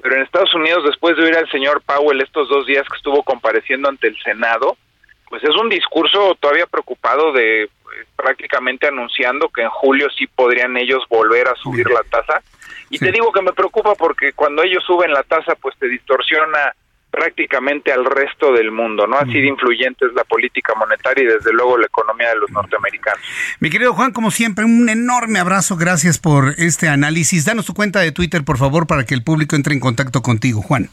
pero 0.04 0.18
en 0.18 0.24
Estados 0.24 0.54
Unidos, 0.54 0.84
después 0.84 1.16
de 1.16 1.24
oír 1.24 1.38
al 1.38 1.50
señor 1.50 1.82
Powell 1.82 2.20
estos 2.20 2.50
dos 2.50 2.68
días 2.68 2.86
que 2.90 2.98
estuvo 2.98 3.24
compareciendo 3.24 3.88
ante 3.88 4.10
el 4.10 4.18
Senado, 4.22 4.76
pues 5.30 5.42
es 5.46 5.56
un 5.56 5.70
discurso 5.70 6.36
todavía 6.42 6.68
preocupado 6.68 7.32
de 7.32 7.70
pues, 7.82 8.06
prácticamente 8.14 8.86
anunciando 8.86 9.48
que 9.48 9.62
en 9.62 9.70
julio 9.70 10.10
sí 10.10 10.28
podrían 10.28 10.76
ellos 10.76 11.06
volver 11.10 11.48
a 11.48 11.56
subir 11.56 11.90
la 11.90 12.02
tasa. 12.12 12.42
Y 12.94 13.00
te 13.00 13.12
digo 13.12 13.32
que 13.32 13.42
me 13.42 13.54
preocupa 13.54 13.96
porque 13.96 14.34
cuando 14.34 14.62
ellos 14.62 14.84
suben 14.86 15.12
la 15.12 15.24
tasa, 15.24 15.56
pues 15.56 15.76
te 15.80 15.88
distorsiona 15.88 16.74
prácticamente 17.10 17.92
al 17.92 18.06
resto 18.06 18.54
del 18.54 18.72
mundo, 18.72 19.06
¿no? 19.06 19.18
Así 19.18 19.34
de 19.34 19.48
influyente 19.48 20.06
es 20.06 20.14
la 20.14 20.24
política 20.24 20.74
monetaria 20.76 21.24
y 21.24 21.28
desde 21.28 21.54
luego 21.54 21.78
la 21.78 21.86
economía 21.86 22.30
de 22.30 22.36
los 22.38 22.50
norteamericanos. 22.52 23.20
Mi 23.60 23.70
querido 23.70 23.94
Juan, 23.94 24.12
como 24.12 24.32
siempre, 24.32 24.66
un 24.66 24.90
enorme 24.90 25.40
abrazo, 25.40 25.76
gracias 25.76 26.18
por 26.18 26.56
este 26.58 26.88
análisis. 26.88 27.46
Danos 27.46 27.66
tu 27.66 27.74
cuenta 27.74 28.00
de 28.00 28.12
Twitter, 28.12 28.44
por 28.44 28.58
favor, 28.58 28.88
para 28.88 29.06
que 29.06 29.14
el 29.14 29.24
público 29.24 29.56
entre 29.56 29.74
en 29.74 29.80
contacto 29.80 30.22
contigo, 30.22 30.62
Juan. 30.62 30.90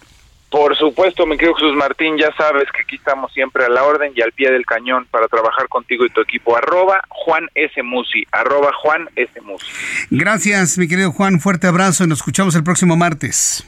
Por 0.50 0.76
supuesto, 0.76 1.26
mi 1.26 1.36
querido 1.36 1.54
Jesús 1.54 1.76
Martín, 1.76 2.18
ya 2.18 2.34
sabes 2.36 2.64
que 2.72 2.82
aquí 2.82 2.96
estamos 2.96 3.32
siempre 3.32 3.64
a 3.64 3.68
la 3.68 3.84
orden 3.84 4.12
y 4.16 4.20
al 4.20 4.32
pie 4.32 4.50
del 4.50 4.66
cañón 4.66 5.06
para 5.08 5.28
trabajar 5.28 5.68
contigo 5.68 6.04
y 6.04 6.10
tu 6.10 6.20
equipo. 6.20 6.56
Arroba 6.56 7.00
Juan 7.08 7.46
S. 7.54 7.80
Musi, 7.84 8.24
arroba 8.32 8.72
Juan 8.82 9.08
S. 9.14 9.40
Musi. 9.42 9.66
Gracias, 10.10 10.76
mi 10.76 10.88
querido 10.88 11.12
Juan, 11.12 11.38
fuerte 11.38 11.68
abrazo 11.68 12.02
y 12.02 12.08
nos 12.08 12.18
escuchamos 12.18 12.56
el 12.56 12.64
próximo 12.64 12.96
martes. 12.96 13.64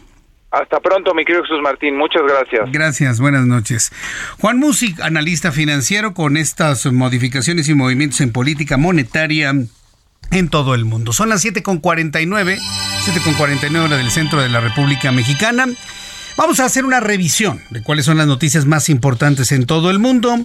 Hasta 0.50 0.80
pronto, 0.80 1.14
mi 1.14 1.24
querido 1.24 1.44
Jesús 1.44 1.62
Martín. 1.62 1.96
Muchas 1.96 2.22
gracias. 2.22 2.70
Gracias, 2.72 3.20
buenas 3.20 3.46
noches. 3.46 3.92
Juan 4.40 4.58
Music, 4.58 5.00
analista 5.00 5.52
financiero, 5.52 6.14
con 6.14 6.36
estas 6.36 6.84
modificaciones 6.86 7.68
y 7.68 7.74
movimientos 7.74 8.20
en 8.20 8.32
política 8.32 8.76
monetaria 8.76 9.54
en 10.32 10.48
todo 10.48 10.74
el 10.74 10.84
mundo. 10.84 11.12
Son 11.12 11.28
las 11.28 11.44
7.49, 11.44 12.58
7.49 12.58 13.84
hora 13.84 13.96
del 13.96 14.10
centro 14.10 14.42
de 14.42 14.48
la 14.48 14.60
República 14.60 15.12
Mexicana. 15.12 15.66
Vamos 16.36 16.60
a 16.60 16.64
hacer 16.64 16.84
una 16.84 17.00
revisión 17.00 17.62
de 17.70 17.82
cuáles 17.82 18.06
son 18.06 18.16
las 18.16 18.26
noticias 18.26 18.64
más 18.64 18.88
importantes 18.88 19.52
en 19.52 19.66
todo 19.66 19.90
el 19.90 19.98
mundo 19.98 20.38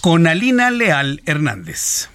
con 0.00 0.26
Alina 0.26 0.70
Leal 0.70 1.22
Hernández. 1.26 2.08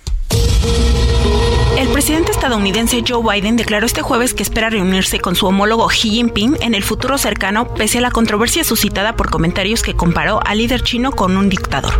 El 1.77 1.87
presidente 1.89 2.31
estadounidense 2.31 3.03
Joe 3.07 3.23
Biden 3.23 3.55
declaró 3.55 3.85
este 3.85 4.01
jueves 4.01 4.33
que 4.33 4.43
espera 4.43 4.69
reunirse 4.69 5.19
con 5.19 5.35
su 5.35 5.45
homólogo 5.45 5.87
Xi 5.87 6.09
Jinping 6.09 6.57
en 6.61 6.73
el 6.73 6.83
futuro 6.83 7.17
cercano, 7.17 7.73
pese 7.73 7.99
a 7.99 8.01
la 8.01 8.11
controversia 8.11 8.63
suscitada 8.63 9.15
por 9.15 9.29
comentarios 9.29 9.81
que 9.81 9.95
comparó 9.95 10.41
al 10.45 10.57
líder 10.57 10.81
chino 10.81 11.11
con 11.11 11.37
un 11.37 11.49
dictador. 11.49 11.93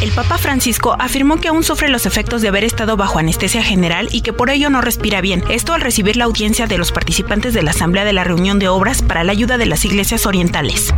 El 0.00 0.12
Papa 0.12 0.38
Francisco 0.38 0.94
afirmó 1.00 1.38
que 1.38 1.48
aún 1.48 1.64
sufre 1.64 1.88
los 1.88 2.06
efectos 2.06 2.40
de 2.40 2.46
haber 2.46 2.62
estado 2.62 2.96
bajo 2.96 3.18
anestesia 3.18 3.64
general 3.64 4.08
y 4.12 4.20
que 4.20 4.32
por 4.32 4.48
ello 4.48 4.70
no 4.70 4.80
respira 4.80 5.20
bien. 5.20 5.42
Esto 5.48 5.72
al 5.72 5.80
recibir 5.80 6.16
la 6.16 6.26
audiencia 6.26 6.68
de 6.68 6.78
los 6.78 6.92
participantes 6.92 7.52
de 7.52 7.62
la 7.62 7.72
Asamblea 7.72 8.04
de 8.04 8.12
la 8.12 8.22
Reunión 8.22 8.60
de 8.60 8.68
Obras 8.68 9.02
para 9.02 9.24
la 9.24 9.32
Ayuda 9.32 9.58
de 9.58 9.66
las 9.66 9.84
Iglesias 9.84 10.24
Orientales. 10.24 10.94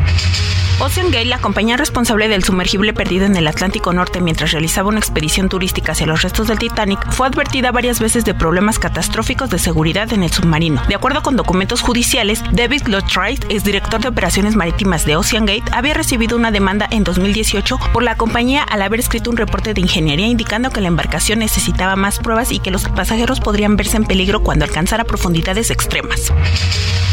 Ocean 0.83 1.11
Gate, 1.11 1.27
la 1.27 1.39
compañía 1.39 1.77
responsable 1.77 2.29
del 2.29 2.43
sumergible 2.43 2.95
perdido 2.95 3.27
en 3.27 3.37
el 3.37 3.47
Atlántico 3.47 3.93
Norte 3.93 4.23
mientras 4.23 4.53
realizaba 4.53 4.89
una 4.89 4.99
expedición 4.99 5.51
turística 5.51 5.93
hacia 5.93 6.07
los 6.07 6.23
restos 6.23 6.49
del 6.49 6.59
Titanic, 6.59 7.07
fue 7.11 7.27
advertida 7.27 7.71
varias 7.71 8.01
veces 8.01 8.25
de 8.25 8.33
problemas 8.33 8.79
catastróficos 8.79 9.51
de 9.51 9.59
seguridad 9.59 10.11
en 10.15 10.23
el 10.23 10.31
submarino. 10.31 10.81
De 10.89 10.95
acuerdo 10.95 11.23
con 11.23 11.37
documentos 11.37 11.83
judiciales, 11.83 12.43
David 12.53 12.87
Lotright, 12.87 13.45
exdirector 13.51 14.01
de 14.01 14.09
operaciones 14.09 14.57
marítimas 14.57 15.05
de 15.05 15.17
Ocean 15.17 15.45
Gate, 15.45 15.71
había 15.71 15.93
recibido 15.93 16.35
una 16.35 16.51
demanda 16.51 16.89
en 16.91 17.05
2018 17.05 17.79
por 17.93 18.03
la 18.03 18.17
compañía 18.17 18.63
al 18.63 18.81
haber 18.81 18.90
haber 18.91 19.01
escrito 19.01 19.31
un 19.31 19.37
reporte 19.37 19.73
de 19.73 19.81
ingeniería 19.81 20.27
indicando 20.27 20.71
que 20.71 20.81
la 20.81 20.89
embarcación 20.89 21.39
necesitaba 21.39 21.95
más 21.95 22.19
pruebas 22.19 22.51
y 22.51 22.59
que 22.59 22.73
los 22.73 22.89
pasajeros 22.89 23.39
podrían 23.39 23.77
verse 23.77 23.97
en 23.97 24.05
peligro 24.05 24.43
cuando 24.43 24.65
alcanzara 24.65 25.05
profundidades 25.05 25.71
extremas. 25.71 26.33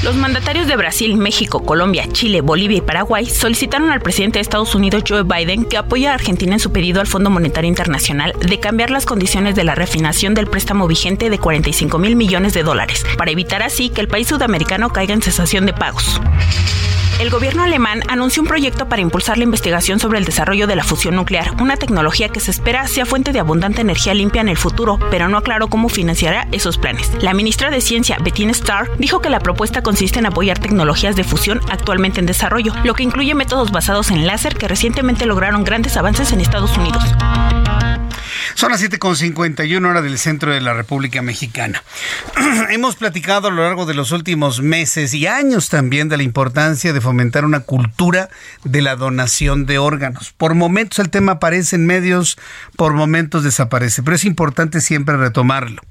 Los 0.01 0.15
mandatarios 0.15 0.65
de 0.65 0.75
Brasil, 0.75 1.15
México, 1.17 1.63
Colombia, 1.63 2.07
Chile, 2.11 2.41
Bolivia 2.41 2.79
y 2.79 2.81
Paraguay 2.81 3.27
solicitaron 3.27 3.91
al 3.91 4.01
presidente 4.01 4.39
de 4.39 4.41
Estados 4.41 4.73
Unidos, 4.73 5.03
Joe 5.07 5.21
Biden, 5.21 5.65
que 5.65 5.77
apoye 5.77 6.07
a 6.07 6.15
Argentina 6.15 6.53
en 6.53 6.59
su 6.59 6.71
pedido 6.71 6.99
al 6.99 7.07
Fondo 7.07 7.29
Monetario 7.29 7.69
Internacional 7.69 8.33
de 8.39 8.59
cambiar 8.59 8.89
las 8.89 9.05
condiciones 9.05 9.55
de 9.55 9.63
la 9.63 9.75
refinación 9.75 10.33
del 10.33 10.47
préstamo 10.47 10.87
vigente 10.87 11.29
de 11.29 11.37
45 11.37 11.99
mil 11.99 12.15
millones 12.15 12.53
de 12.53 12.63
dólares, 12.63 13.05
para 13.19 13.29
evitar 13.29 13.61
así 13.61 13.89
que 13.89 14.01
el 14.01 14.07
país 14.07 14.27
sudamericano 14.27 14.89
caiga 14.89 15.13
en 15.13 15.21
cesación 15.21 15.67
de 15.67 15.73
pagos. 15.73 16.19
El 17.19 17.31
gobierno 17.31 17.63
alemán 17.63 18.01
anunció 18.09 18.43
un 18.43 18.47
proyecto 18.47 18.87
para 18.87 19.01
impulsar 19.01 19.39
la 19.39 19.43
investigación 19.43 19.99
sobre 19.99 20.19
el 20.19 20.25
desarrollo 20.25 20.67
de 20.67 20.75
la 20.75 20.83
fusión 20.83 21.15
nuclear, 21.15 21.51
una 21.59 21.75
tecnología 21.75 22.29
que 22.29 22.39
se 22.39 22.51
espera 22.51 22.87
sea 22.87 23.07
fuente 23.07 23.31
de 23.31 23.39
abundante 23.39 23.81
energía 23.81 24.13
limpia 24.13 24.41
en 24.41 24.49
el 24.49 24.57
futuro, 24.57 24.99
pero 25.09 25.27
no 25.27 25.39
aclaró 25.39 25.67
cómo 25.67 25.89
financiará 25.89 26.47
esos 26.51 26.77
planes. 26.77 27.11
La 27.19 27.33
ministra 27.33 27.71
de 27.71 27.81
Ciencia, 27.81 28.19
Bettina 28.21 28.51
Starr, 28.51 28.91
dijo 28.99 29.19
que 29.19 29.31
la 29.31 29.39
propuesta 29.39 29.81
consiste 29.81 30.19
en 30.19 30.27
apoyar 30.27 30.59
tecnologías 30.59 31.15
de 31.15 31.23
fusión 31.23 31.59
actualmente 31.71 32.19
en 32.19 32.27
desarrollo, 32.27 32.71
lo 32.83 32.93
que 32.93 33.03
incluye 33.03 33.33
métodos 33.33 33.71
basados 33.71 34.11
en 34.11 34.27
láser 34.27 34.55
que 34.55 34.67
recientemente 34.67 35.25
lograron 35.25 35.63
grandes 35.63 35.97
avances 35.97 36.31
en 36.33 36.41
Estados 36.41 36.77
Unidos. 36.77 37.03
Son 38.57 38.71
las 38.71 38.81
7.51 38.81 39.87
horas 39.87 40.03
del 40.03 40.17
centro 40.17 40.51
de 40.51 40.61
la 40.61 40.73
República 40.73 41.21
Mexicana. 41.21 41.83
Hemos 42.71 42.95
platicado 42.95 43.49
a 43.49 43.51
lo 43.51 43.61
largo 43.61 43.85
de 43.85 43.93
los 43.93 44.11
últimos 44.11 44.61
meses 44.61 45.13
y 45.13 45.27
años 45.27 45.69
también 45.69 46.09
de 46.09 46.17
la 46.17 46.23
importancia 46.23 46.91
de 46.91 46.99
fomentar 47.07 47.45
una 47.45 47.61
cultura 47.61 48.29
de 48.65 48.81
la 48.81 48.97
donación 48.97 49.65
de 49.65 49.77
órganos. 49.77 50.33
Por 50.35 50.55
momentos 50.55 50.99
el 50.99 51.09
tema 51.09 51.33
aparece 51.33 51.77
en 51.77 51.85
medios, 51.85 52.37
por 52.75 52.93
momentos 52.93 53.43
desaparece, 53.45 54.03
pero 54.03 54.15
es 54.15 54.25
importante 54.25 54.81
siempre 54.81 55.15
retomarlo. 55.15 55.81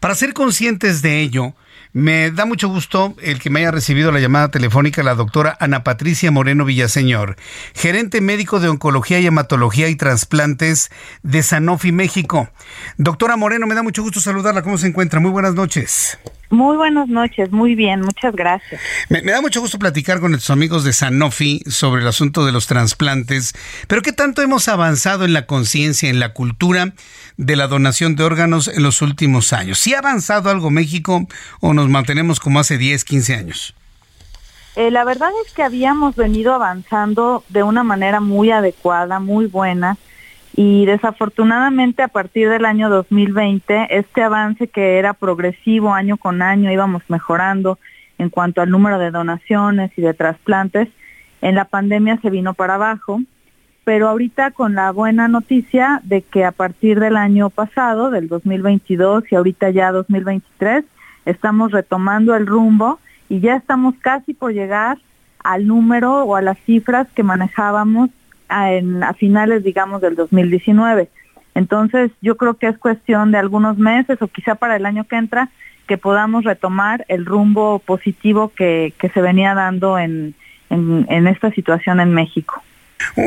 Para 0.00 0.16
ser 0.16 0.34
conscientes 0.34 1.02
de 1.02 1.20
ello, 1.20 1.54
me 1.96 2.30
da 2.30 2.44
mucho 2.44 2.68
gusto 2.68 3.14
el 3.22 3.40
que 3.40 3.48
me 3.48 3.60
haya 3.60 3.70
recibido 3.70 4.12
la 4.12 4.20
llamada 4.20 4.50
telefónica 4.50 5.02
la 5.02 5.14
doctora 5.14 5.56
Ana 5.60 5.82
Patricia 5.82 6.30
Moreno 6.30 6.66
Villaseñor, 6.66 7.36
gerente 7.74 8.20
médico 8.20 8.60
de 8.60 8.68
Oncología 8.68 9.18
y 9.18 9.26
Hematología 9.26 9.88
y 9.88 9.96
Trasplantes 9.96 10.90
de 11.22 11.42
Sanofi 11.42 11.92
México. 11.92 12.50
Doctora 12.98 13.38
Moreno, 13.38 13.66
me 13.66 13.74
da 13.74 13.82
mucho 13.82 14.02
gusto 14.02 14.20
saludarla. 14.20 14.60
¿Cómo 14.60 14.76
se 14.76 14.88
encuentra? 14.88 15.20
Muy 15.20 15.30
buenas 15.30 15.54
noches. 15.54 16.18
Muy 16.50 16.76
buenas 16.76 17.08
noches, 17.08 17.50
muy 17.50 17.74
bien, 17.74 18.02
muchas 18.02 18.32
gracias. 18.34 18.80
Me, 19.08 19.20
da 19.22 19.40
mucho 19.40 19.60
gusto 19.60 19.80
platicar 19.80 20.20
con 20.20 20.30
nuestros 20.30 20.50
amigos 20.50 20.84
de 20.84 20.92
Sanofi 20.92 21.62
sobre 21.66 22.02
el 22.02 22.06
asunto 22.06 22.46
de 22.46 22.52
los 22.52 22.68
trasplantes, 22.68 23.52
pero 23.88 24.00
¿qué 24.00 24.12
tanto 24.12 24.42
hemos 24.42 24.68
avanzado 24.68 25.24
en 25.24 25.32
la 25.32 25.46
conciencia, 25.46 26.08
en 26.08 26.20
la 26.20 26.34
cultura 26.34 26.92
de 27.36 27.56
la 27.56 27.66
donación 27.66 28.16
de 28.16 28.24
órganos 28.24 28.68
en 28.68 28.82
los 28.82 29.02
últimos 29.02 29.52
años? 29.52 29.78
¿Sí 29.78 29.94
ha 29.94 29.98
avanzado 29.98 30.50
algo 30.50 30.70
México 30.70 31.26
o 31.60 31.74
nos 31.74 31.88
mantenemos 31.88 32.40
como 32.40 32.60
hace 32.60 32.78
10, 32.78 33.04
15 33.04 33.34
años? 33.34 33.74
Eh, 34.76 34.90
la 34.90 35.04
verdad 35.04 35.30
es 35.44 35.52
que 35.52 35.62
habíamos 35.62 36.16
venido 36.16 36.52
avanzando 36.54 37.44
de 37.48 37.62
una 37.62 37.82
manera 37.82 38.20
muy 38.20 38.50
adecuada, 38.50 39.20
muy 39.20 39.46
buena 39.46 39.96
y 40.54 40.86
desafortunadamente 40.86 42.02
a 42.02 42.08
partir 42.08 42.48
del 42.48 42.64
año 42.64 42.88
2020 42.88 43.88
este 43.90 44.22
avance 44.22 44.68
que 44.68 44.98
era 44.98 45.12
progresivo 45.12 45.92
año 45.92 46.16
con 46.16 46.42
año 46.42 46.70
íbamos 46.70 47.02
mejorando 47.08 47.78
en 48.18 48.30
cuanto 48.30 48.60
al 48.60 48.70
número 48.70 48.98
de 48.98 49.10
donaciones 49.10 49.90
y 49.96 50.02
de 50.02 50.14
trasplantes, 50.14 50.88
en 51.42 51.54
la 51.54 51.66
pandemia 51.66 52.18
se 52.22 52.30
vino 52.30 52.54
para 52.54 52.74
abajo, 52.74 53.20
pero 53.86 54.08
ahorita 54.08 54.50
con 54.50 54.74
la 54.74 54.90
buena 54.90 55.28
noticia 55.28 56.00
de 56.02 56.22
que 56.22 56.44
a 56.44 56.50
partir 56.50 56.98
del 56.98 57.16
año 57.16 57.50
pasado, 57.50 58.10
del 58.10 58.26
2022 58.26 59.30
y 59.30 59.36
ahorita 59.36 59.70
ya 59.70 59.92
2023, 59.92 60.84
estamos 61.24 61.70
retomando 61.70 62.34
el 62.34 62.48
rumbo 62.48 62.98
y 63.28 63.38
ya 63.38 63.54
estamos 63.54 63.94
casi 64.00 64.34
por 64.34 64.52
llegar 64.52 64.98
al 65.38 65.68
número 65.68 66.24
o 66.24 66.34
a 66.34 66.42
las 66.42 66.58
cifras 66.66 67.06
que 67.14 67.22
manejábamos 67.22 68.10
a, 68.48 68.72
finales, 69.16 69.62
digamos, 69.62 70.00
del 70.00 70.16
2019. 70.16 71.08
Entonces, 71.54 72.10
yo 72.20 72.36
creo 72.36 72.54
que 72.54 72.66
es 72.66 72.78
cuestión 72.78 73.30
de 73.30 73.38
algunos 73.38 73.78
meses 73.78 74.20
o 74.20 74.26
quizá 74.26 74.56
para 74.56 74.74
el 74.74 74.84
año 74.84 75.04
que 75.04 75.14
entra 75.14 75.48
que 75.86 75.96
podamos 75.96 76.42
retomar 76.42 77.04
el 77.06 77.24
rumbo 77.24 77.78
positivo 77.78 78.48
que, 78.48 78.92
se 79.14 79.22
venía 79.22 79.54
dando 79.54 79.96
en, 79.96 80.34
en, 80.70 81.26
esta 81.28 81.52
situación 81.52 82.00
en 82.00 82.12
México. 82.12 82.60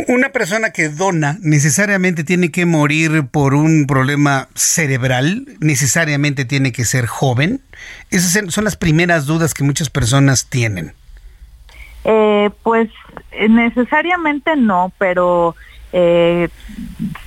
Una 0.08 0.30
persona 0.30 0.72
que 0.72 0.90
dona 0.90 1.38
necesariamente 1.42 2.24
tiene 2.24 2.52
que 2.52 2.66
morir 2.66 3.26
por 3.32 3.54
un 3.54 3.86
problema 3.88 4.48
cerebral, 4.56 5.46
necesariamente 5.60 6.46
tiene 6.46 6.72
que 6.72 6.86
ser 6.86 7.06
joven. 7.06 7.62
Esas 8.10 8.52
son 8.54 8.64
las 8.64 8.76
primeras 8.76 9.26
dudas 9.26 9.54
que 9.54 9.64
muchas 9.64 9.90
personas 9.90 10.50
tienen. 10.50 10.94
Eh, 12.04 12.50
pues 12.64 12.90
necesariamente 13.50 14.56
no, 14.56 14.92
pero 14.98 15.56
eh, 15.92 16.50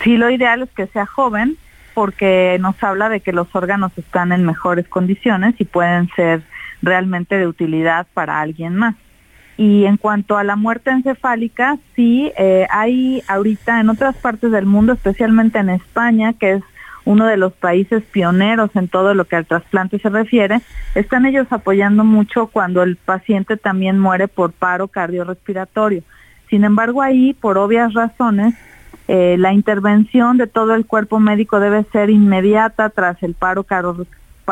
sí 0.02 0.16
lo 0.16 0.31
ideal 0.31 0.62
es 0.62 0.70
que 0.70 0.86
sea 0.86 1.06
joven 1.06 1.56
porque 1.94 2.56
nos 2.60 2.82
habla 2.82 3.09
de 3.09 3.20
que 3.20 3.32
los 3.32 3.55
órganos 3.55 3.93
están 3.97 4.32
en 4.32 4.44
mejores 4.44 4.89
condiciones 4.89 5.55
y 5.59 5.64
pueden 5.64 6.09
ser 6.16 6.43
realmente 6.81 7.36
de 7.36 7.47
utilidad 7.47 8.06
para 8.14 8.40
alguien 8.40 8.77
más. 8.77 8.94
Y 9.57 9.85
en 9.85 9.97
cuanto 9.97 10.37
a 10.37 10.45
la 10.45 10.57
muerte 10.57 10.91
encefálica, 10.91 11.79
sí, 11.95 12.33
eh, 12.39 12.66
hay 12.70 13.23
ahorita 13.29 13.81
en 13.81 13.91
otras 13.91 14.16
partes 14.16 14.51
del 14.51 14.66
mundo, 14.66 14.95
especialmente 14.95 15.59
en 15.59 15.69
España, 15.69 16.33
que 16.33 16.53
es 16.55 16.62
uno 17.05 17.27
de 17.27 17.37
los 17.37 17.53
países 17.53 18.03
pioneros 18.05 18.70
en 18.74 18.89
todo 18.89 19.15
lo 19.15 19.24
que 19.24 19.37
al 19.37 19.47
trasplante 19.47 19.99
se 19.99 20.09
refiere, 20.09 20.61
están 20.95 21.27
ellos 21.27 21.47
apoyando 21.51 22.05
mucho 22.05 22.47
cuando 22.47 22.83
el 22.83 22.97
paciente 22.97 23.57
también 23.57 23.99
muere 23.99 24.29
por 24.29 24.53
paro 24.53 24.89
cardiorrespiratorio. 24.89 26.03
Sin 26.49 26.65
embargo, 26.65 27.03
ahí, 27.03 27.35
por 27.35 27.59
obvias 27.59 27.95
razones, 27.95 28.55
eh, 29.09 29.37
la 29.39 29.53
intervención 29.53 30.37
de 30.37 30.47
todo 30.47 30.74
el 30.74 30.87
cuerpo 30.87 31.19
médico 31.19 31.61
debe 31.61 31.85
ser 31.93 32.09
inmediata 32.11 32.91
tras 32.91 33.23
el 33.23 33.35
paro, 33.35 33.66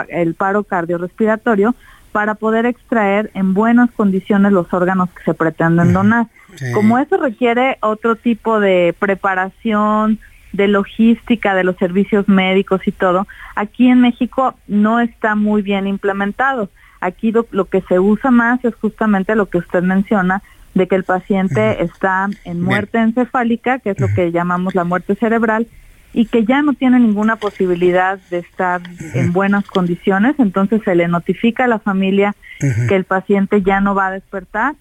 el 0.08 0.34
paro 0.34 0.64
cardiorrespiratorio 0.64 1.74
para 2.12 2.34
poder 2.34 2.66
extraer 2.66 3.30
en 3.34 3.54
buenas 3.54 3.90
condiciones 3.92 4.52
los 4.52 4.72
órganos 4.72 5.10
que 5.10 5.22
se 5.24 5.34
pretenden 5.34 5.92
donar. 5.92 6.26
Como 6.74 6.98
eso 6.98 7.16
requiere 7.16 7.78
otro 7.80 8.16
tipo 8.16 8.60
de 8.60 8.94
preparación, 8.98 10.18
de 10.52 10.68
logística 10.68 11.54
de 11.54 11.64
los 11.64 11.76
servicios 11.76 12.28
médicos 12.28 12.80
y 12.86 12.92
todo, 12.92 13.26
aquí 13.54 13.88
en 13.88 14.00
México 14.00 14.54
no 14.66 15.00
está 15.00 15.34
muy 15.34 15.62
bien 15.62 15.86
implementado. 15.86 16.68
Aquí 17.00 17.32
lo, 17.32 17.64
que 17.64 17.80
se 17.82 17.98
usa 17.98 18.30
más 18.30 18.62
es 18.64 18.74
justamente 18.74 19.34
lo 19.34 19.46
que 19.46 19.58
usted 19.58 19.82
menciona, 19.82 20.42
de 20.74 20.86
que 20.86 20.94
el 20.94 21.04
paciente 21.04 21.82
está 21.82 22.28
en 22.44 22.62
muerte 22.62 22.98
encefálica, 22.98 23.78
que 23.78 23.90
es 23.90 24.00
lo 24.00 24.08
que 24.14 24.30
llamamos 24.30 24.74
la 24.74 24.84
muerte 24.84 25.14
cerebral, 25.16 25.66
y 26.12 26.26
que 26.26 26.44
ya 26.44 26.62
no 26.62 26.74
tiene 26.74 26.98
ninguna 26.98 27.36
posibilidad 27.36 28.18
de 28.30 28.38
estar 28.38 28.80
en 29.14 29.32
buenas 29.32 29.64
condiciones, 29.66 30.34
entonces 30.38 30.82
se 30.84 30.94
le 30.94 31.08
notifica 31.08 31.64
a 31.64 31.68
la 31.68 31.78
familia 31.78 32.34
que 32.58 32.96
el 32.96 33.04
paciente 33.04 33.62
ya 33.62 33.80
no 33.80 33.94
va 33.94 34.08
a 34.08 34.10
despertar 34.12 34.74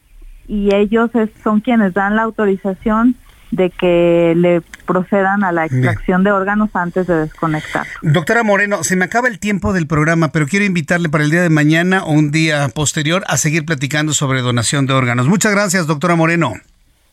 y 0.47 0.73
ellos 0.73 1.11
son 1.43 1.61
quienes 1.61 1.93
dan 1.93 2.15
la 2.15 2.23
autorización 2.23 3.15
de 3.51 3.69
que 3.72 4.34
le 4.35 4.61
procedan 4.85 5.43
a 5.43 5.51
la 5.51 5.65
extracción 5.65 6.23
de 6.23 6.31
órganos 6.31 6.69
antes 6.73 7.07
de 7.07 7.15
desconectar. 7.15 7.88
Doctora 8.01 8.43
Moreno, 8.43 8.84
se 8.84 8.95
me 8.95 9.06
acaba 9.06 9.27
el 9.27 9.39
tiempo 9.39 9.73
del 9.73 9.88
programa, 9.88 10.31
pero 10.31 10.47
quiero 10.47 10.65
invitarle 10.65 11.10
para 11.10 11.23
el 11.23 11.31
día 11.31 11.41
de 11.41 11.49
mañana 11.49 12.03
o 12.03 12.11
un 12.11 12.31
día 12.31 12.69
posterior 12.69 13.23
a 13.27 13.38
seguir 13.38 13.65
platicando 13.65 14.14
sobre 14.14 14.41
donación 14.41 14.85
de 14.85 14.93
órganos. 14.93 15.27
Muchas 15.27 15.51
gracias, 15.51 15.88
doctora 15.88 16.15
Moreno. 16.15 16.53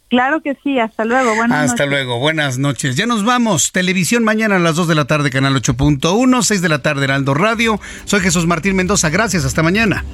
Claro 0.08 0.40
que 0.40 0.56
sí, 0.62 0.78
hasta 0.78 1.04
luego. 1.04 1.34
Buenas 1.34 1.70
hasta 1.70 1.84
luego, 1.84 2.18
buenas 2.18 2.58
noches. 2.58 2.96
Ya 2.96 3.06
nos 3.06 3.24
vamos. 3.24 3.72
Televisión 3.72 4.22
mañana 4.22 4.56
a 4.56 4.58
las 4.60 4.76
2 4.76 4.86
de 4.86 4.94
la 4.94 5.06
tarde, 5.06 5.30
canal 5.30 5.54
8.1, 5.54 6.42
6 6.42 6.62
de 6.62 6.68
la 6.68 6.80
tarde, 6.80 7.04
Heraldo 7.04 7.34
Radio. 7.34 7.80
Soy 8.04 8.20
Jesús 8.20 8.46
Martín 8.46 8.76
Mendoza. 8.76 9.10
Gracias, 9.10 9.44
hasta 9.44 9.62
mañana. 9.62 10.04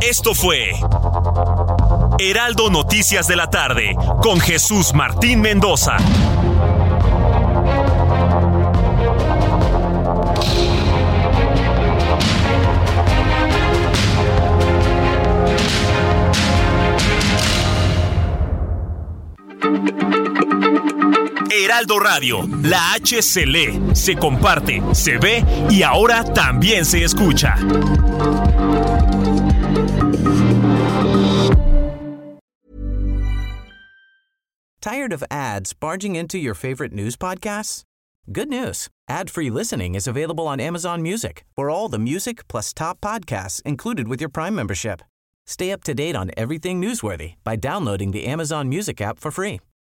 Esto 0.00 0.34
fue 0.34 0.72
Heraldo 2.18 2.70
Noticias 2.70 3.28
de 3.28 3.36
la 3.36 3.50
tarde 3.50 3.94
con 4.22 4.40
Jesús 4.40 4.94
Martín 4.94 5.40
Mendoza. 5.40 5.96
Heraldo 21.50 21.98
Radio, 21.98 22.42
la 22.62 22.98
se 23.94 24.14
comparte, 24.16 24.82
se 24.94 25.18
ve 25.18 25.44
y 25.70 25.82
ahora 25.82 26.24
también 26.24 26.84
se 26.84 27.02
escucha. 27.02 27.56
Tired 34.80 35.12
of 35.12 35.22
ads 35.30 35.72
barging 35.72 36.16
into 36.16 36.38
your 36.38 36.54
favorite 36.54 36.92
news 36.92 37.16
podcasts? 37.16 37.82
Good 38.30 38.48
news. 38.48 38.88
Ad-free 39.08 39.50
listening 39.50 39.94
is 39.94 40.06
available 40.06 40.46
on 40.46 40.60
Amazon 40.60 41.02
Music 41.02 41.44
for 41.54 41.70
all 41.70 41.88
the 41.88 41.98
music 41.98 42.46
plus 42.48 42.72
top 42.72 43.00
podcasts 43.00 43.60
included 43.64 44.08
with 44.08 44.20
your 44.20 44.30
Prime 44.30 44.54
membership. 44.54 45.02
Stay 45.46 45.72
up 45.72 45.82
to 45.84 45.94
date 45.94 46.16
on 46.16 46.30
everything 46.36 46.80
newsworthy 46.80 47.34
by 47.44 47.56
downloading 47.56 48.12
the 48.12 48.26
Amazon 48.26 48.68
Music 48.68 49.00
app 49.00 49.18
for 49.18 49.30
free 49.30 49.60